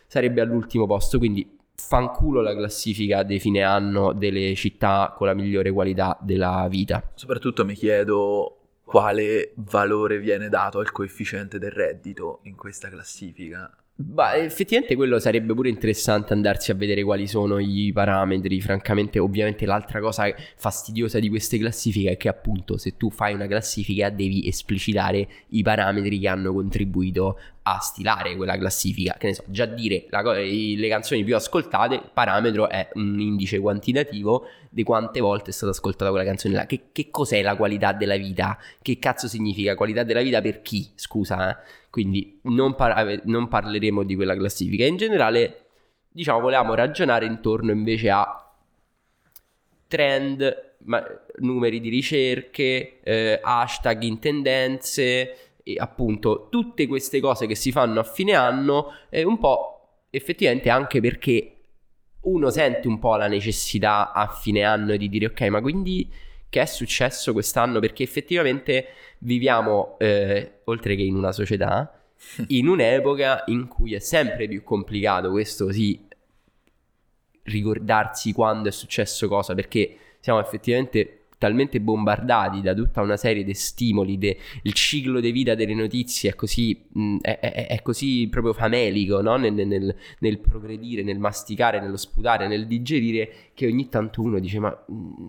sarebbe 0.07 0.41
all'ultimo 0.41 0.87
posto 0.87 1.19
quindi 1.19 1.57
fanculo 1.75 2.41
la 2.41 2.53
classifica 2.53 3.23
dei 3.23 3.39
fine 3.39 3.63
anno 3.63 4.11
delle 4.11 4.53
città 4.55 5.13
con 5.15 5.27
la 5.27 5.33
migliore 5.33 5.71
qualità 5.71 6.17
della 6.21 6.67
vita. 6.69 7.11
Soprattutto 7.15 7.63
mi 7.63 7.73
chiedo 7.73 8.58
quale 8.89 9.53
valore 9.57 10.17
viene 10.17 10.49
dato 10.49 10.79
al 10.79 10.91
coefficiente 10.91 11.59
del 11.59 11.69
reddito 11.69 12.39
in 12.45 12.55
questa 12.55 12.89
classifica. 12.89 13.71
Bah, 14.01 14.35
effettivamente 14.37 14.95
quello 14.95 15.19
sarebbe 15.19 15.53
pure 15.53 15.67
interessante 15.67 16.31
andarsi 16.31 16.71
a 16.71 16.73
vedere 16.73 17.03
quali 17.03 17.27
sono 17.27 17.59
i 17.59 17.91
parametri. 17.93 18.61
Francamente, 18.61 19.19
ovviamente 19.19 19.65
l'altra 19.65 19.99
cosa 19.99 20.33
fastidiosa 20.55 21.19
di 21.19 21.27
queste 21.27 21.57
classifiche 21.57 22.11
è 22.11 22.15
che 22.15 22.29
appunto 22.29 22.77
se 22.77 22.95
tu 22.95 23.09
fai 23.09 23.33
una 23.33 23.45
classifica 23.45 24.09
devi 24.09 24.47
esplicitare 24.47 25.27
i 25.49 25.63
parametri 25.63 26.17
che 26.17 26.29
hanno 26.29 26.53
contribuito 26.53 27.37
a 27.63 27.79
stilare 27.79 28.37
quella 28.37 28.57
classifica. 28.57 29.15
Che 29.19 29.27
ne 29.27 29.33
so, 29.33 29.43
già 29.47 29.65
dire 29.65 30.05
la, 30.11 30.21
le 30.21 30.87
canzoni 30.87 31.25
più 31.25 31.35
ascoltate, 31.35 31.95
il 31.95 32.09
parametro 32.13 32.69
è 32.69 32.87
un 32.93 33.19
indice 33.19 33.59
quantitativo 33.59 34.45
di 34.69 34.83
quante 34.83 35.19
volte 35.19 35.49
è 35.49 35.53
stata 35.53 35.73
ascoltata 35.73 36.09
quella 36.09 36.25
canzone 36.25 36.53
là. 36.53 36.65
Che, 36.65 36.83
che 36.93 37.09
cos'è 37.11 37.41
la 37.41 37.57
qualità 37.57 37.91
della 37.91 38.15
vita? 38.15 38.57
Che 38.81 38.97
cazzo 38.97 39.27
significa 39.27 39.75
qualità 39.75 40.03
della 40.03 40.21
vita 40.21 40.39
per 40.39 40.61
chi? 40.61 40.89
Scusa, 40.95 41.49
eh? 41.49 41.78
Quindi 41.89 42.39
non, 42.43 42.75
par- 42.75 43.21
non 43.25 43.47
parleremo 43.47 44.03
di 44.03 44.15
quella 44.15 44.35
classifica. 44.35 44.85
In 44.85 44.97
generale, 44.97 45.65
diciamo, 46.07 46.39
volevamo 46.39 46.73
ragionare 46.75 47.25
intorno 47.25 47.71
invece 47.71 48.09
a 48.09 48.53
trend, 49.87 50.75
ma, 50.85 51.03
numeri 51.37 51.79
di 51.79 51.89
ricerche, 51.89 52.99
eh, 53.01 53.39
hashtag 53.41 54.03
in 54.03 54.19
tendenze 54.19 55.57
e 55.63 55.75
appunto 55.77 56.47
tutte 56.49 56.87
queste 56.87 57.19
cose 57.19 57.47
che 57.47 57.55
si 57.55 57.71
fanno 57.71 57.99
a 57.99 58.03
fine 58.03 58.33
anno, 58.33 58.93
eh, 59.09 59.23
un 59.23 59.37
po' 59.39 60.05
effettivamente 60.11 60.69
anche 60.69 61.01
perché 61.01 61.53
uno 62.21 62.49
sente 62.49 62.87
un 62.87 62.99
po' 62.99 63.15
la 63.15 63.27
necessità 63.27 64.11
a 64.11 64.27
fine 64.27 64.63
anno 64.63 64.95
di 64.95 65.09
dire 65.09 65.27
ok, 65.27 65.41
ma 65.43 65.61
quindi 65.61 66.09
che 66.49 66.61
è 66.61 66.65
successo 66.65 67.33
quest'anno? 67.33 67.79
Perché 67.79 68.03
effettivamente 68.03 68.87
viviamo, 69.19 69.97
eh, 69.99 70.59
oltre 70.65 70.95
che 70.95 71.03
in 71.03 71.15
una 71.15 71.31
società, 71.31 71.93
in 72.47 72.67
un'epoca 72.67 73.43
in 73.47 73.67
cui 73.67 73.93
è 73.93 73.99
sempre 73.99 74.47
più 74.47 74.63
complicato 74.63 75.29
questo 75.29 75.71
sì 75.71 76.07
ricordarsi 77.43 78.31
quando 78.33 78.69
è 78.69 78.71
successo 78.71 79.27
cosa, 79.27 79.55
perché 79.55 79.97
siamo 80.19 80.39
effettivamente 80.39 81.19
talmente 81.39 81.79
bombardati 81.79 82.61
da 82.61 82.73
tutta 82.73 83.01
una 83.01 83.15
serie 83.17 83.43
di 83.43 83.53
stimoli, 83.53 84.17
de, 84.17 84.37
il 84.63 84.73
ciclo 84.73 85.19
di 85.21 85.31
vita 85.31 85.55
delle 85.55 85.73
notizie 85.73 86.31
è 86.31 86.35
così, 86.35 86.85
mh, 86.87 87.01
mm, 87.01 87.17
è, 87.21 87.39
è, 87.39 87.67
è 87.67 87.81
così 87.81 88.27
proprio 88.29 88.53
famelico 88.53 89.21
no? 89.21 89.37
nel, 89.37 89.53
nel, 89.53 89.95
nel, 90.19 90.39
progredire, 90.39 91.01
nel 91.01 91.17
masticare, 91.17 91.79
nello 91.79 91.97
sputare, 91.97 92.47
nel 92.47 92.67
digerire, 92.67 93.51
che 93.53 93.65
ogni 93.65 93.87
tanto 93.89 94.21
uno 94.21 94.39
dice 94.39 94.59
ma... 94.59 94.85
Mh, 94.87 94.93
mm, 94.93 95.27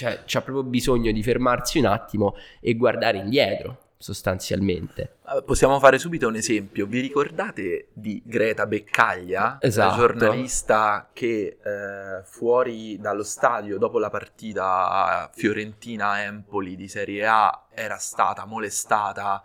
cioè, 0.00 0.22
c'ha 0.24 0.40
proprio 0.40 0.64
bisogno 0.64 1.12
di 1.12 1.22
fermarsi 1.22 1.78
un 1.78 1.84
attimo 1.84 2.34
e 2.58 2.74
guardare 2.74 3.18
indietro 3.18 3.88
sostanzialmente. 3.98 5.16
Possiamo 5.44 5.78
fare 5.78 5.98
subito 5.98 6.26
un 6.26 6.36
esempio. 6.36 6.86
Vi 6.86 7.00
ricordate 7.00 7.88
di 7.92 8.22
Greta 8.24 8.64
Beccaglia, 8.64 9.58
esatto. 9.60 9.90
la 9.90 9.96
giornalista 9.96 11.10
che 11.12 11.58
eh, 11.62 12.22
fuori 12.24 12.98
dallo 12.98 13.22
stadio 13.22 13.76
dopo 13.76 13.98
la 13.98 14.08
partita 14.08 15.30
Fiorentina-Empoli 15.34 16.76
di 16.76 16.88
Serie 16.88 17.26
A 17.26 17.66
era 17.74 17.96
stata 17.96 18.46
molestata 18.46 19.42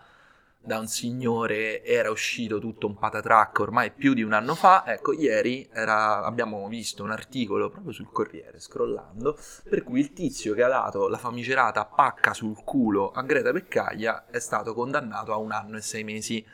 da 0.65 0.79
un 0.79 0.87
signore 0.87 1.83
era 1.83 2.09
uscito 2.09 2.59
tutto 2.59 2.87
un 2.87 2.97
patatrack 2.97 3.59
ormai 3.59 3.91
più 3.91 4.13
di 4.13 4.23
un 4.23 4.33
anno 4.33 4.55
fa. 4.55 4.83
Ecco, 4.87 5.13
ieri 5.13 5.69
era, 5.71 6.23
abbiamo 6.23 6.67
visto 6.67 7.03
un 7.03 7.11
articolo 7.11 7.69
proprio 7.69 7.93
sul 7.93 8.09
Corriere, 8.11 8.59
scrollando, 8.59 9.37
per 9.69 9.83
cui 9.83 9.99
il 9.99 10.13
tizio 10.13 10.53
che 10.53 10.63
ha 10.63 10.67
dato 10.67 11.07
la 11.07 11.17
famigerata 11.17 11.85
pacca 11.85 12.33
sul 12.33 12.63
culo 12.63 13.11
a 13.11 13.21
Greta 13.21 13.51
Beccaglia 13.51 14.25
è 14.27 14.39
stato 14.39 14.73
condannato 14.73 15.31
a 15.31 15.37
un 15.37 15.51
anno 15.51 15.77
e 15.77 15.81
sei 15.81 16.03
mesi. 16.03 16.45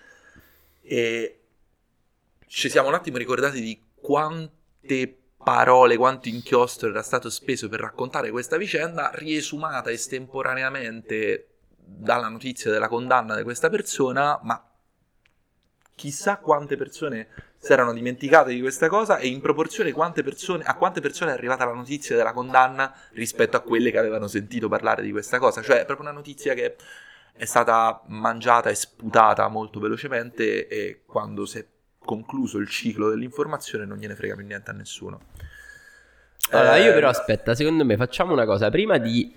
E 0.81 1.39
ci 2.47 2.69
siamo 2.69 2.89
un 2.89 2.95
attimo 2.95 3.17
ricordati 3.17 3.61
di 3.61 3.81
quante 3.95 5.15
parole, 5.41 5.97
quanto 5.97 6.27
inchiostro 6.27 6.89
era 6.89 7.01
stato 7.01 7.29
speso 7.29 7.69
per 7.69 7.79
raccontare 7.79 8.29
questa 8.29 8.57
vicenda, 8.57 9.11
riesumata 9.13 9.89
estemporaneamente 9.89 11.50
dalla 11.97 12.27
notizia 12.27 12.71
della 12.71 12.87
condanna 12.87 13.35
di 13.35 13.43
questa 13.43 13.69
persona, 13.69 14.39
ma 14.43 14.63
chissà 15.95 16.37
quante 16.37 16.77
persone 16.77 17.27
si 17.57 17.71
erano 17.71 17.93
dimenticate 17.93 18.53
di 18.53 18.59
questa 18.59 18.87
cosa 18.87 19.17
e 19.17 19.27
in 19.27 19.39
proporzione 19.39 19.91
quante 19.91 20.23
persone, 20.23 20.63
a 20.63 20.75
quante 20.75 20.99
persone 20.99 21.29
è 21.29 21.33
arrivata 21.35 21.63
la 21.63 21.73
notizia 21.73 22.15
della 22.15 22.33
condanna 22.33 22.91
rispetto 23.11 23.55
a 23.55 23.59
quelle 23.59 23.91
che 23.91 23.99
avevano 23.99 24.27
sentito 24.27 24.67
parlare 24.67 25.03
di 25.03 25.11
questa 25.11 25.37
cosa. 25.37 25.61
Cioè 25.61 25.81
è 25.81 25.85
proprio 25.85 26.07
una 26.07 26.15
notizia 26.15 26.55
che 26.55 26.75
è 27.33 27.45
stata 27.45 28.01
mangiata 28.07 28.69
e 28.69 28.75
sputata 28.75 29.47
molto 29.47 29.79
velocemente 29.79 30.67
e 30.67 31.03
quando 31.05 31.45
si 31.45 31.59
è 31.59 31.65
concluso 32.03 32.57
il 32.57 32.67
ciclo 32.67 33.09
dell'informazione 33.09 33.85
non 33.85 33.97
gliene 33.97 34.15
frega 34.15 34.35
più 34.35 34.45
niente 34.45 34.71
a 34.71 34.73
nessuno. 34.73 35.19
Allora, 36.49 36.77
io 36.77 36.89
eh, 36.89 36.93
però 36.93 37.09
aspetta, 37.09 37.53
secondo 37.53 37.85
me 37.85 37.95
facciamo 37.95 38.33
una 38.33 38.45
cosa, 38.45 38.69
prima 38.71 38.97
di 38.97 39.35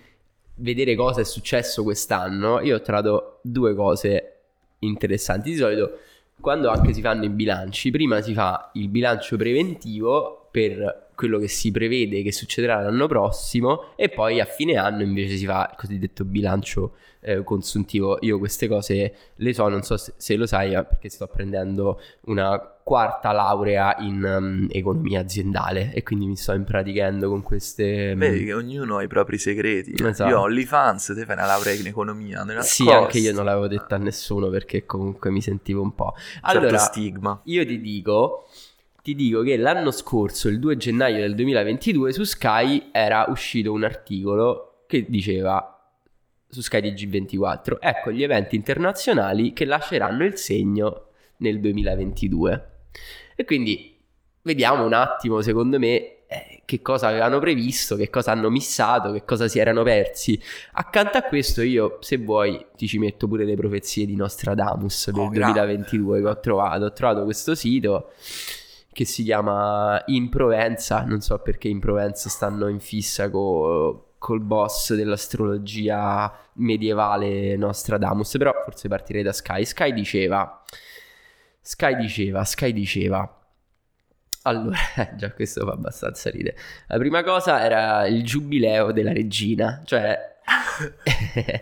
vedere 0.56 0.94
cosa 0.94 1.20
è 1.20 1.24
successo 1.24 1.82
quest'anno, 1.82 2.60
io 2.60 2.76
ho 2.76 2.80
trovato 2.80 3.38
due 3.42 3.74
cose 3.74 4.40
interessanti. 4.80 5.50
Di 5.50 5.56
solito, 5.56 5.98
quando 6.40 6.68
anche 6.68 6.92
si 6.92 7.00
fanno 7.00 7.24
i 7.24 7.30
bilanci, 7.30 7.90
prima 7.90 8.20
si 8.20 8.34
fa 8.34 8.70
il 8.74 8.88
bilancio 8.88 9.36
preventivo 9.36 10.43
per 10.54 11.08
quello 11.16 11.40
che 11.40 11.48
si 11.48 11.72
prevede 11.72 12.22
che 12.22 12.30
succederà 12.30 12.80
l'anno 12.80 13.08
prossimo 13.08 13.96
e 13.96 14.08
poi 14.08 14.38
a 14.38 14.44
fine 14.44 14.76
anno 14.76 15.02
invece 15.02 15.36
si 15.36 15.46
fa 15.46 15.68
il 15.68 15.76
cosiddetto 15.76 16.24
bilancio 16.24 16.94
eh, 17.22 17.42
consuntivo. 17.42 18.18
Io 18.20 18.38
queste 18.38 18.68
cose 18.68 19.14
le 19.34 19.52
so, 19.52 19.66
non 19.66 19.82
so 19.82 19.96
se, 19.96 20.12
se 20.16 20.36
lo 20.36 20.46
sai 20.46 20.70
perché 20.70 21.08
sto 21.08 21.26
prendendo 21.26 22.00
una 22.26 22.56
quarta 22.84 23.32
laurea 23.32 23.96
in 23.98 24.22
um, 24.22 24.68
economia 24.70 25.22
aziendale 25.22 25.92
e 25.92 26.04
quindi 26.04 26.26
mi 26.26 26.36
sto 26.36 26.52
impraticando 26.52 27.28
con 27.28 27.42
queste... 27.42 28.12
Um... 28.12 28.20
Vedi 28.20 28.44
che 28.44 28.52
ognuno 28.52 28.98
ha 28.98 29.02
i 29.02 29.08
propri 29.08 29.38
segreti. 29.38 29.92
Esatto. 30.00 30.30
Io 30.30 30.38
ho 30.38 30.42
OnlyFans, 30.42 31.14
te 31.16 31.24
fai 31.24 31.34
una 31.34 31.46
laurea 31.46 31.72
in 31.72 31.86
economia. 31.88 32.44
Sì, 32.60 32.88
anche 32.88 33.18
io 33.18 33.32
non 33.32 33.44
l'avevo 33.44 33.66
detta 33.66 33.96
a 33.96 33.98
nessuno 33.98 34.50
perché 34.50 34.86
comunque 34.86 35.32
mi 35.32 35.40
sentivo 35.40 35.82
un 35.82 35.96
po'. 35.96 36.14
Certo 36.16 36.38
allora, 36.42 36.68
certo 36.68 36.84
stigma. 36.84 37.40
Io 37.44 37.66
ti 37.66 37.80
dico 37.80 38.46
ti 39.04 39.14
dico 39.14 39.42
che 39.42 39.58
l'anno 39.58 39.90
scorso, 39.90 40.48
il 40.48 40.58
2 40.58 40.78
gennaio 40.78 41.18
del 41.18 41.34
2022, 41.34 42.10
su 42.14 42.24
Sky 42.24 42.88
era 42.90 43.26
uscito 43.28 43.70
un 43.70 43.84
articolo 43.84 44.84
che 44.86 45.04
diceva 45.06 45.92
su 46.48 46.62
Sky 46.62 46.80
TG24, 46.80 47.76
ecco 47.80 48.10
gli 48.10 48.22
eventi 48.22 48.56
internazionali 48.56 49.52
che 49.52 49.66
lasceranno 49.66 50.24
il 50.24 50.38
segno 50.38 51.08
nel 51.38 51.60
2022. 51.60 52.68
E 53.36 53.44
quindi 53.44 53.94
vediamo 54.40 54.86
un 54.86 54.94
attimo, 54.94 55.42
secondo 55.42 55.78
me, 55.78 56.24
eh, 56.26 56.62
che 56.64 56.80
cosa 56.80 57.08
avevano 57.08 57.38
previsto, 57.40 57.96
che 57.96 58.08
cosa 58.08 58.32
hanno 58.32 58.48
missato, 58.48 59.12
che 59.12 59.26
cosa 59.26 59.48
si 59.48 59.58
erano 59.58 59.82
persi. 59.82 60.40
Accanto 60.72 61.18
a 61.18 61.22
questo 61.24 61.60
io, 61.60 61.98
se 62.00 62.16
vuoi, 62.16 62.68
ti 62.74 62.86
ci 62.86 62.96
metto 62.96 63.28
pure 63.28 63.44
le 63.44 63.54
profezie 63.54 64.06
di 64.06 64.16
Nostradamus 64.16 65.10
del 65.10 65.24
oh, 65.24 65.28
2022 65.28 66.22
che 66.22 66.26
ho 66.26 66.40
trovato. 66.40 66.86
Ho 66.86 66.92
trovato 66.94 67.24
questo 67.24 67.54
sito 67.54 68.12
che 68.94 69.04
si 69.04 69.24
chiama 69.24 70.02
In 70.06 70.30
Provenza, 70.30 71.02
non 71.02 71.20
so 71.20 71.38
perché 71.40 71.68
in 71.68 71.80
Provenza 71.80 72.30
stanno 72.30 72.68
in 72.68 72.80
fissa 72.80 73.28
con 73.28 74.00
col 74.24 74.40
boss 74.40 74.94
dell'astrologia 74.94 76.32
medievale 76.54 77.56
Nostradamus, 77.56 78.38
però 78.38 78.54
forse 78.64 78.88
partirei 78.88 79.22
da 79.22 79.34
Sky. 79.34 79.66
Sky 79.66 79.92
diceva, 79.92 80.62
Sky 81.60 81.94
diceva, 81.96 82.42
Sky 82.44 82.72
diceva, 82.72 83.42
allora, 84.42 84.78
già 85.16 85.30
questo 85.32 85.66
fa 85.66 85.72
abbastanza 85.72 86.30
ridere. 86.30 86.56
La 86.86 86.96
prima 86.96 87.22
cosa 87.22 87.62
era 87.62 88.06
il 88.06 88.24
giubileo 88.24 88.92
della 88.92 89.12
regina, 89.12 89.82
cioè 89.84 90.18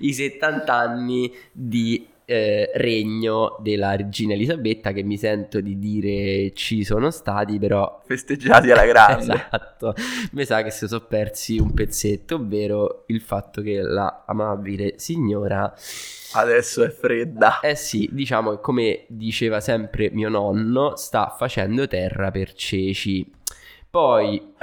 i, 0.00 0.08
i 0.08 0.12
70 0.14 0.72
anni 0.72 1.30
di 1.52 2.08
eh, 2.30 2.70
regno 2.74 3.56
della 3.60 3.96
regina 3.96 4.34
Elisabetta 4.34 4.92
che 4.92 5.02
mi 5.02 5.16
sento 5.16 5.62
di 5.62 5.78
dire 5.78 6.52
ci 6.52 6.84
sono 6.84 7.10
stati 7.10 7.58
però 7.58 8.02
festeggiati 8.04 8.70
alla 8.70 8.84
grande. 8.84 9.06
Esatto. 9.48 9.94
Mi 10.32 10.44
sa 10.44 10.62
che 10.62 10.70
si 10.70 10.86
sono 10.86 11.06
persi 11.06 11.58
un 11.58 11.72
pezzetto 11.72 12.34
ovvero 12.34 13.04
il 13.06 13.20
fatto 13.20 13.62
che 13.62 13.80
la 13.80 14.24
amabile 14.26 14.94
signora 14.96 15.72
adesso 16.32 16.84
è 16.84 16.90
fredda. 16.90 17.60
Eh 17.60 17.76
sì 17.76 18.08
diciamo 18.12 18.50
che 18.50 18.60
come 18.60 19.04
diceva 19.06 19.60
sempre 19.60 20.10
mio 20.10 20.28
nonno 20.28 20.96
sta 20.96 21.34
facendo 21.36 21.86
terra 21.86 22.30
per 22.30 22.52
ceci. 22.52 23.30
Poi 23.88 24.54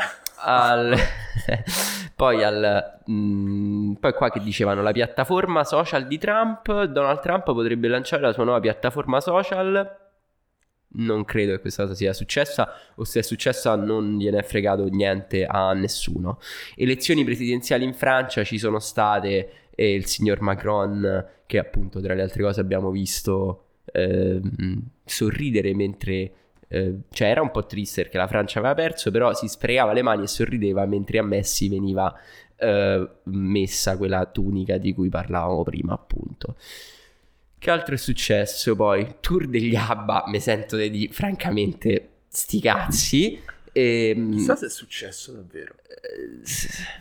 al, 0.46 0.96
poi, 2.16 2.44
al, 2.44 3.02
mh, 3.06 3.14
mm, 3.14 3.94
poi 3.94 4.14
qua 4.14 4.30
che 4.30 4.40
dicevano 4.40 4.82
la 4.82 4.92
piattaforma 4.92 5.64
social 5.64 6.08
di 6.08 6.18
Trump, 6.18 6.84
Donald 6.84 7.20
Trump 7.20 7.44
potrebbe 7.44 7.88
lanciare 7.88 8.22
la 8.22 8.34
sua 8.34 8.44
nuova 8.44 8.60
piattaforma 8.60 9.20
social. 9.20 10.04
Non 10.98 11.26
credo 11.26 11.52
che 11.52 11.60
questa 11.60 11.84
cosa 11.84 11.96
sia 11.96 12.14
successa, 12.14 12.74
o 12.96 13.04
se 13.04 13.20
è 13.20 13.22
successa 13.22 13.76
non 13.76 14.18
gliene 14.18 14.40
è 14.40 14.44
fregato 14.44 14.86
niente 14.86 15.46
a 15.46 15.74
nessuno. 15.74 16.40
Elezioni 16.76 17.26
presidenziali 17.26 17.84
in 17.84 17.94
Francia 17.94 18.46
ci 18.46 18.58
sono 18.58 18.80
state 18.80 19.70
e 19.76 19.94
il 19.94 20.06
signor 20.06 20.40
Macron, 20.40 21.26
che 21.46 21.60
appunto 21.60 22.00
tra 22.00 22.14
le 22.14 22.22
altre 22.22 22.44
cose 22.44 22.62
abbiamo 22.62 22.92
visto 22.92 23.66
eh, 23.92 24.40
sorridere 25.04 25.74
mentre 25.76 26.32
eh, 26.68 26.96
cioè 27.12 27.30
era 27.30 27.42
un 27.42 27.52
po' 27.52 27.66
triste 27.66 28.04
perché 28.04 28.18
la 28.18 28.28
Francia 28.28 28.60
aveva 28.60 28.74
perso, 28.74 29.12
però 29.12 29.34
si 29.34 29.48
sfregava 29.48 29.94
le 29.94 30.02
mani 30.02 30.24
e 30.24 30.28
sorrideva 30.28 30.86
mentre 30.86 31.20
a 31.20 31.24
Messi 31.24 31.70
veniva 31.70 32.14
eh, 32.58 33.10
messa 33.24 33.98
quella 33.98 34.26
tunica 34.26 34.78
di 34.78 34.94
cui 34.94 35.10
parlavamo 35.10 35.64
prima, 35.64 35.94
appunto. 35.94 36.56
Che 37.58 37.72
altro 37.72 37.96
è 37.96 37.98
successo 37.98 38.76
poi? 38.76 39.16
Tour 39.20 39.48
degli 39.48 39.76
ABBA, 39.76 40.26
mi 40.28 40.40
sento 40.40 40.78
di 40.78 41.10
francamente 41.12 42.10
sti 42.28 42.60
cazzi. 42.60 43.42
E, 43.72 44.10
ehm, 44.16 44.32
Chissà 44.34 44.56
se 44.56 44.68
è 44.68 44.70
successo 44.70 45.32
davvero. 45.32 45.74
Eh, 45.88 46.42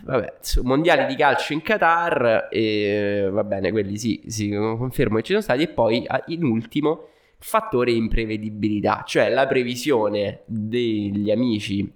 vabbè, 0.04 0.34
mondiali 0.62 1.06
di 1.06 1.16
calcio 1.16 1.52
in 1.52 1.62
Qatar, 1.62 2.48
e 2.50 3.28
va 3.30 3.44
bene, 3.44 3.70
quelli 3.70 3.98
sì, 3.98 4.22
sì, 4.26 4.50
confermo 4.50 5.16
che 5.16 5.22
ci 5.22 5.30
sono 5.32 5.42
stati. 5.42 5.62
E 5.62 5.68
poi 5.68 6.06
in 6.28 6.44
ultimo 6.44 7.08
fattore 7.46 7.92
imprevedibilità, 7.92 9.04
cioè 9.06 9.28
la 9.28 9.46
previsione 9.46 10.44
degli 10.46 11.30
amici 11.30 11.92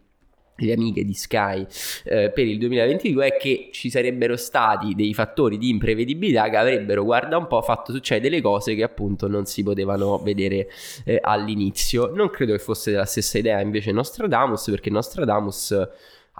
le 0.60 0.72
amiche 0.72 1.04
di 1.04 1.14
Sky 1.14 1.64
eh, 2.04 2.30
per 2.30 2.44
il 2.44 2.58
2022 2.58 3.26
è 3.26 3.36
che 3.36 3.68
ci 3.72 3.90
sarebbero 3.90 4.36
stati 4.36 4.94
dei 4.94 5.14
fattori 5.14 5.56
di 5.56 5.70
imprevedibilità 5.70 6.50
che 6.50 6.56
avrebbero, 6.56 7.04
guarda 7.04 7.38
un 7.38 7.46
po', 7.46 7.62
fatto 7.62 7.92
succedere 7.92 8.28
delle 8.28 8.42
cose 8.42 8.74
che 8.74 8.82
appunto 8.82 9.26
non 9.28 9.46
si 9.46 9.62
potevano 9.62 10.18
vedere 10.18 10.68
eh, 11.04 11.18
all'inizio. 11.22 12.12
Non 12.12 12.28
credo 12.28 12.52
che 12.52 12.58
fosse 12.58 12.90
la 12.90 13.06
stessa 13.06 13.38
idea 13.38 13.60
invece 13.60 13.92
Nostradamus, 13.92 14.68
perché 14.68 14.90
Nostradamus 14.90 15.88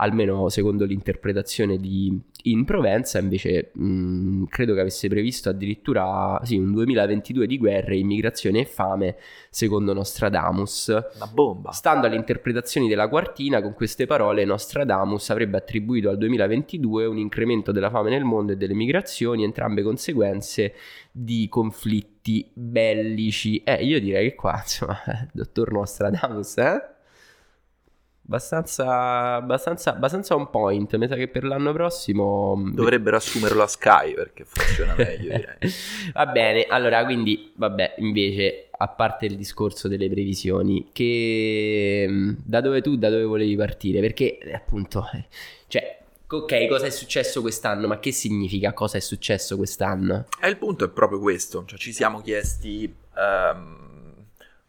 almeno 0.00 0.48
secondo 0.48 0.84
l'interpretazione 0.84 1.76
di 1.76 2.20
In 2.44 2.64
Provenza, 2.64 3.18
invece 3.18 3.70
mh, 3.72 4.44
credo 4.44 4.74
che 4.74 4.80
avesse 4.80 5.08
previsto 5.08 5.48
addirittura 5.48 6.40
sì, 6.44 6.56
un 6.56 6.72
2022 6.72 7.46
di 7.46 7.58
guerre, 7.58 7.96
immigrazione 7.96 8.60
e 8.60 8.64
fame, 8.64 9.16
secondo 9.50 9.92
Nostradamus. 9.92 10.88
Una 10.88 11.26
bomba. 11.32 11.72
Stando 11.72 12.06
alle 12.06 12.16
interpretazioni 12.16 12.88
della 12.88 13.08
quartina, 13.08 13.60
con 13.60 13.74
queste 13.74 14.06
parole 14.06 14.44
Nostradamus 14.44 15.30
avrebbe 15.30 15.56
attribuito 15.56 16.08
al 16.08 16.18
2022 16.18 17.06
un 17.06 17.18
incremento 17.18 17.72
della 17.72 17.90
fame 17.90 18.10
nel 18.10 18.24
mondo 18.24 18.52
e 18.52 18.56
delle 18.56 18.74
migrazioni, 18.74 19.42
entrambe 19.42 19.82
conseguenze 19.82 20.74
di 21.10 21.48
conflitti 21.48 22.48
bellici. 22.54 23.62
Eh, 23.64 23.84
io 23.84 23.98
direi 23.98 24.30
che 24.30 24.34
qua, 24.36 24.58
insomma, 24.62 24.96
dottor 25.32 25.72
Nostradamus, 25.72 26.56
eh? 26.58 26.96
Abbastanza, 28.28 29.36
abbastanza, 29.36 29.94
abbastanza 29.94 30.34
on 30.34 30.50
point. 30.50 30.94
Mi 30.96 31.08
sa 31.08 31.14
che 31.14 31.28
per 31.28 31.44
l'anno 31.44 31.72
prossimo. 31.72 32.56
Mm, 32.56 32.74
Dovrebbero 32.74 33.16
assumerlo 33.16 33.62
a 33.62 33.66
Sky 33.66 34.12
perché 34.12 34.44
funziona 34.44 34.92
meglio, 34.98 35.34
direi. 35.34 35.72
Va 36.12 36.26
bene, 36.26 36.64
allora 36.64 37.02
quindi, 37.06 37.52
vabbè, 37.54 37.94
invece, 37.98 38.68
a 38.70 38.86
parte 38.88 39.24
il 39.24 39.36
discorso 39.36 39.88
delle 39.88 40.10
previsioni, 40.10 40.90
che 40.92 42.04
mm, 42.06 42.34
da 42.44 42.60
dove 42.60 42.82
tu, 42.82 42.98
da 42.98 43.08
dove 43.08 43.24
volevi 43.24 43.56
partire? 43.56 44.00
Perché 44.00 44.36
eh, 44.36 44.52
appunto, 44.52 45.08
eh, 45.14 45.24
cioè, 45.66 45.98
ok, 46.28 46.66
cosa 46.68 46.84
è 46.84 46.90
successo 46.90 47.40
quest'anno, 47.40 47.86
ma 47.86 47.98
che 47.98 48.12
significa 48.12 48.74
cosa 48.74 48.98
è 48.98 49.00
successo 49.00 49.56
quest'anno? 49.56 50.26
E 50.38 50.50
il 50.50 50.58
punto 50.58 50.84
è 50.84 50.90
proprio 50.90 51.18
questo, 51.18 51.64
cioè 51.64 51.78
ci 51.78 51.94
siamo 51.94 52.20
chiesti. 52.20 52.94
Um 53.16 53.87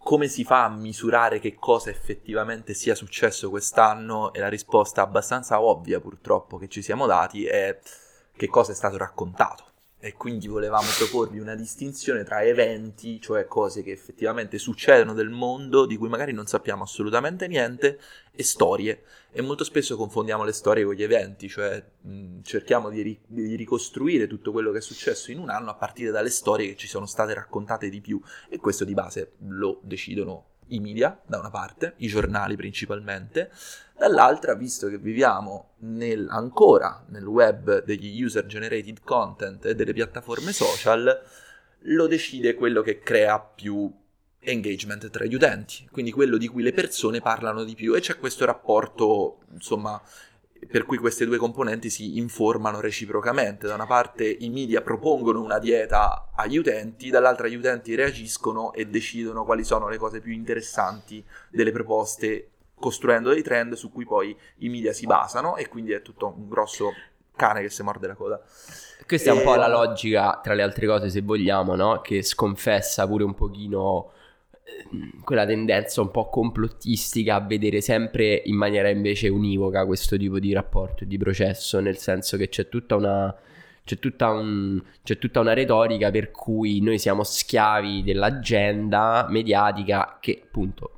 come 0.10 0.28
si 0.28 0.44
fa 0.44 0.64
a 0.64 0.70
misurare 0.70 1.38
che 1.38 1.54
cosa 1.54 1.92
effettivamente 1.92 2.74
sia 2.74 2.96
successo 2.96 3.52
quest'anno? 3.52 4.34
E 4.34 4.40
la 4.40 4.50
risposta 4.50 5.04
abbastanza 5.04 5.62
ovvia 5.62 6.00
purtroppo 6.00 6.58
che 6.58 6.68
ci 6.68 6.82
siamo 6.82 7.06
dati 7.06 7.46
è 7.46 7.80
che 8.36 8.48
cosa 8.48 8.72
è 8.72 8.76
stato 8.76 8.98
raccontato 8.98 9.69
e 10.02 10.14
quindi 10.14 10.48
volevamo 10.48 10.88
proporvi 10.98 11.40
una 11.40 11.56
distinzione 11.56 12.24
tra 12.24 12.42
eventi, 12.42 13.20
cioè 13.20 13.46
cose 13.46 13.84
che 13.84 13.92
effettivamente 13.92 14.58
succedono 14.58 15.12
nel 15.12 15.30
mondo 15.30 15.86
di 15.86 15.98
cui 15.98 16.08
magari 16.08 16.32
non 16.32 16.48
sappiamo 16.48 16.84
assolutamente 16.84 17.48
niente, 17.48 18.00
e 18.32 18.44
storie. 18.44 19.04
E 19.32 19.42
molto 19.42 19.66
spesso 19.66 19.98
confondiamo 19.98 20.46
le 20.46 20.54
storie 20.54 20.86
con 20.86 20.94
gli 20.94 21.04
eventi, 21.04 21.50
cioè 21.50 21.84
mh, 22.02 22.42
cerchiamo 22.44 22.90
di, 22.90 23.02
ri- 23.02 23.20
di, 23.28 23.56
ricostruire 23.56 24.28
tutto 24.28 24.54
quello 24.54 24.72
che 24.72 24.78
è 24.78 24.82
successo 24.82 25.32
in 25.32 25.40
un 25.40 25.50
anno 25.50 25.70
a 25.70 25.76
partire 25.76 26.12
dalle 26.12 26.30
storie 26.30 26.70
che 26.70 26.76
ci 26.78 26.88
sono 26.88 27.06
state 27.06 27.34
raccontate 27.34 27.90
di 27.90 28.00
più, 28.00 28.22
e 28.48 28.58
questo 28.58 28.86
di 28.86 28.94
base 28.94 29.34
lo 29.48 29.82
decidono 29.84 30.46
i 30.70 30.80
media, 30.80 31.20
da 31.26 31.40
una 31.40 31.50
parte, 31.50 31.94
i 31.98 32.08
giornali 32.08 32.56
principalmente, 32.56 33.52
dall'altra, 33.98 34.56
visto 34.56 34.88
che 34.88 34.98
viviamo 34.98 35.74
nel, 35.80 36.28
ancora 36.30 37.04
nel 37.10 37.26
web 37.26 37.84
degli 37.84 38.24
user 38.24 38.46
generated 38.46 39.02
content 39.04 39.66
e 39.66 39.76
delle 39.76 39.94
piattaforme 39.94 40.52
social, 40.52 41.22
lo 41.84 42.08
decide 42.08 42.56
quello 42.56 42.82
che 42.82 43.00
crea 43.00 43.40
più 43.40 43.92
engagement 44.42 45.10
tra 45.10 45.26
gli 45.26 45.36
utenti, 45.36 45.88
quindi 45.92 46.12
quello 46.12 46.38
di 46.38 46.48
cui 46.48 46.64
le 46.64 46.72
persone 46.72 47.20
parlano 47.20 47.64
di 47.64 47.76
più. 47.76 47.94
E 47.96 48.00
c'è 48.00 48.18
questo 48.18 48.46
rapporto, 48.46 49.40
insomma, 49.52 50.02
per 50.68 50.86
cui 50.86 50.98
queste 50.98 51.26
due 51.26 51.38
componenti 51.38 51.90
si 51.90 52.18
informano 52.18 52.80
reciprocamente. 52.80 53.68
Da 53.68 53.76
una 53.76 53.86
parte 53.86 54.28
i 54.28 54.50
media 54.50 54.82
propongono 54.82 55.42
una 55.42 55.60
dieta 55.60 56.30
agli 56.36 56.58
utenti, 56.58 57.10
dall'altra 57.10 57.48
gli 57.48 57.56
utenti 57.56 57.96
reagiscono 57.96 58.74
e 58.74 58.86
decidono 58.86 59.46
quali 59.46 59.64
sono 59.64 59.88
le 59.88 59.98
cose 59.98 60.20
più 60.20 60.32
interessanti 60.32 61.24
delle 61.50 61.72
proposte, 61.72 62.50
costruendo 62.76 63.32
dei 63.32 63.44
trend 63.44 63.74
su 63.74 63.92
cui 63.92 64.06
poi 64.06 64.36
i 64.58 64.70
media 64.70 64.94
si 64.94 65.06
basano 65.06 65.58
e 65.58 65.68
quindi 65.68 65.92
è 65.92 66.02
tutto 66.02 66.28
un 66.28 66.48
grosso 66.48 66.92
cane 67.36 67.62
che 67.62 67.70
si 67.70 67.84
morde 67.84 68.08
la 68.08 68.16
coda. 68.16 68.42
Questa 69.08 69.32
e... 69.32 69.34
è 69.34 69.38
un 69.38 69.44
po' 69.44 69.56
la 69.56 69.68
logica, 69.68 70.40
tra 70.44 70.54
le 70.54 70.62
altre 70.62 70.86
cose, 70.86 71.10
se 71.10 71.22
vogliamo, 71.22 71.76
no? 71.76 72.02
Che 72.02 72.22
sconfessa 72.22 73.08
pure 73.08 73.24
un 73.24 73.34
pochino 73.34 74.12
quella 75.24 75.46
tendenza 75.46 76.02
un 76.02 76.12
po' 76.12 76.30
complottistica 76.30 77.36
a 77.36 77.42
vedere 77.42 77.82
sempre 77.82 78.42
in 78.46 78.56
maniera 78.56 78.90
invece 78.90 79.28
univoca 79.28 79.86
questo 79.86 80.18
tipo 80.18 80.40
di 80.40 80.54
rapporto 80.54 81.04
e 81.04 81.08
di 81.08 81.18
processo, 81.18 81.80
nel 81.80 81.98
senso 81.98 82.38
che 82.38 82.50
c'è 82.50 82.70
tutta 82.70 82.96
una, 82.96 83.36
c'è 83.84 84.00
tutta, 84.00 84.30
un, 84.30 84.82
c'è 85.04 85.18
tutta 85.18 85.40
una 85.40 85.54
retorica 85.54 86.12
per 86.12 86.32
cui 86.32 86.82
noi 86.82 86.98
siamo 86.98 87.24
schiavi 87.24 88.04
dell'agenda 88.04 89.28
mediatica 89.30 90.18
che 90.20 90.42
appunto 90.44 90.94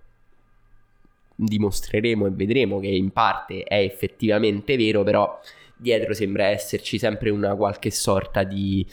dimostreremo 1.36 2.28
e 2.28 2.32
vedremo 2.32 2.80
che 2.80 2.88
in 2.88 3.12
parte 3.12 3.64
è 3.64 3.80
effettivamente 3.80 4.78
vero, 4.78 5.04
però 5.04 5.40
dietro 5.76 6.14
sembra 6.14 6.46
esserci 6.46 7.00
sempre 7.00 7.30
una 7.32 7.56
qualche 7.56 7.92
sorta 7.92 8.44
di 8.44 8.86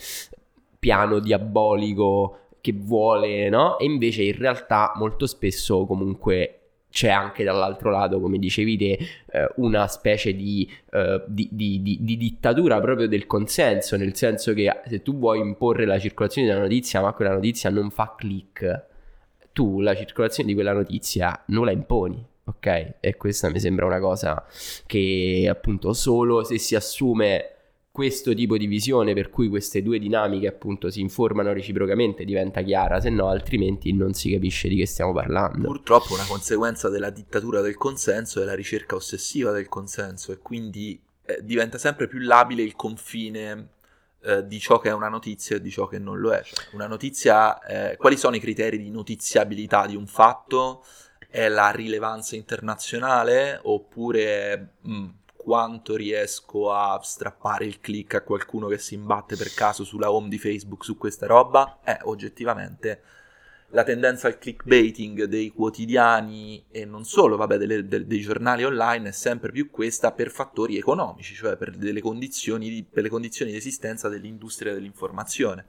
piano 0.79 1.19
diabolico 1.19 2.48
che 2.61 2.73
vuole, 2.73 3.49
no? 3.49 3.77
E 3.79 3.85
invece 3.85 4.23
in 4.23 4.37
realtà 4.37 4.93
molto 4.95 5.27
spesso 5.27 5.85
comunque 5.85 6.59
c'è 6.91 7.09
anche 7.09 7.43
dall'altro 7.43 7.91
lato, 7.91 8.19
come 8.19 8.39
dicevi 8.39 8.77
te, 8.77 8.99
eh, 9.31 9.49
una 9.57 9.87
specie 9.87 10.33
di, 10.33 10.69
uh, 10.91 11.21
di, 11.27 11.47
di, 11.51 11.81
di, 12.01 12.17
dittatura 12.17 12.79
proprio 12.81 13.07
del 13.07 13.27
consenso, 13.27 13.95
nel 13.95 14.15
senso 14.15 14.53
che 14.53 14.81
se 14.87 15.01
tu 15.03 15.17
vuoi 15.17 15.39
imporre 15.39 15.85
la 15.85 15.99
circolazione 15.99 16.47
di 16.47 16.53
una 16.53 16.63
notizia, 16.63 17.01
ma 17.01 17.13
quella 17.13 17.33
notizia 17.33 17.69
non 17.69 17.91
fa 17.91 18.15
click, 18.17 18.85
tu 19.53 19.81
la 19.81 19.95
circolazione 19.95 20.49
di 20.49 20.55
quella 20.55 20.73
notizia 20.73 21.43
non 21.47 21.65
la 21.65 21.71
imponi. 21.71 22.25
Ok, 22.45 22.95
e 22.99 23.15
questa 23.15 23.47
mi 23.51 23.59
sembra 23.59 23.85
una 23.85 23.99
cosa 23.99 24.43
che 24.87 25.47
appunto 25.47 25.93
solo 25.93 26.43
se 26.43 26.57
si 26.57 26.73
assume 26.73 27.57
questo 27.99 28.33
tipo 28.33 28.55
di 28.55 28.65
visione 28.65 29.13
per 29.13 29.29
cui 29.29 29.49
queste 29.49 29.83
due 29.83 29.99
dinamiche 29.99 30.47
appunto 30.47 30.89
si 30.89 31.01
informano 31.01 31.51
reciprocamente 31.51 32.23
diventa 32.23 32.61
chiara, 32.61 33.01
se 33.01 33.09
no 33.09 33.27
altrimenti 33.27 33.91
non 33.91 34.13
si 34.13 34.31
capisce 34.31 34.69
di 34.69 34.77
che 34.77 34.85
stiamo 34.85 35.11
parlando. 35.11 35.67
Purtroppo 35.67 36.13
una 36.13 36.23
conseguenza 36.25 36.87
della 36.87 37.09
dittatura 37.09 37.59
del 37.59 37.75
consenso 37.75 38.41
è 38.41 38.45
la 38.45 38.55
ricerca 38.55 38.95
ossessiva 38.95 39.51
del 39.51 39.67
consenso 39.67 40.31
e 40.31 40.37
quindi 40.37 40.97
eh, 41.25 41.39
diventa 41.43 41.77
sempre 41.77 42.07
più 42.07 42.19
labile 42.19 42.63
il 42.63 42.73
confine 42.77 43.71
eh, 44.21 44.47
di 44.47 44.59
ciò 44.59 44.79
che 44.79 44.87
è 44.87 44.93
una 44.93 45.09
notizia 45.09 45.57
e 45.57 45.61
di 45.61 45.69
ciò 45.69 45.85
che 45.85 45.99
non 45.99 46.21
lo 46.21 46.31
è. 46.31 46.41
Cioè, 46.41 46.67
una 46.75 46.87
notizia, 46.87 47.59
eh, 47.63 47.97
quali 47.97 48.15
sono 48.15 48.37
i 48.37 48.39
criteri 48.39 48.77
di 48.77 48.91
notiziabilità 48.91 49.85
di 49.85 49.97
un 49.97 50.07
fatto? 50.07 50.85
È 51.29 51.49
la 51.49 51.69
rilevanza 51.71 52.37
internazionale 52.37 53.59
oppure 53.61 54.75
mh, 54.83 54.93
mm, 54.93 55.07
quanto 55.49 55.95
riesco 55.95 56.71
a 56.71 56.99
strappare 57.01 57.65
il 57.65 57.79
click 57.79 58.13
a 58.13 58.21
qualcuno 58.21 58.67
che 58.67 58.77
si 58.77 58.93
imbatte 58.93 59.35
per 59.35 59.51
caso 59.51 59.83
sulla 59.83 60.11
home 60.11 60.29
di 60.29 60.37
Facebook 60.37 60.83
su 60.83 60.95
questa 60.95 61.25
roba? 61.25 61.79
È 61.83 61.97
oggettivamente 62.03 63.01
la 63.69 63.83
tendenza 63.83 64.27
al 64.27 64.37
clickbaiting 64.37 65.23
dei 65.23 65.49
quotidiani 65.49 66.65
e 66.69 66.85
non 66.85 67.03
solo, 67.03 67.35
vabbè, 67.35 67.57
delle, 67.57 67.87
de, 67.87 68.05
dei 68.05 68.19
giornali 68.19 68.63
online 68.63 69.09
è 69.09 69.11
sempre 69.11 69.51
più 69.51 69.71
questa 69.71 70.11
per 70.11 70.29
fattori 70.29 70.77
economici, 70.77 71.33
cioè 71.33 71.57
per, 71.57 71.75
delle 71.75 72.01
condizioni 72.01 72.69
di, 72.69 72.83
per 72.83 73.01
le 73.01 73.09
condizioni 73.09 73.49
di 73.49 73.57
esistenza 73.57 74.07
dell'industria 74.07 74.71
dell'informazione, 74.75 75.65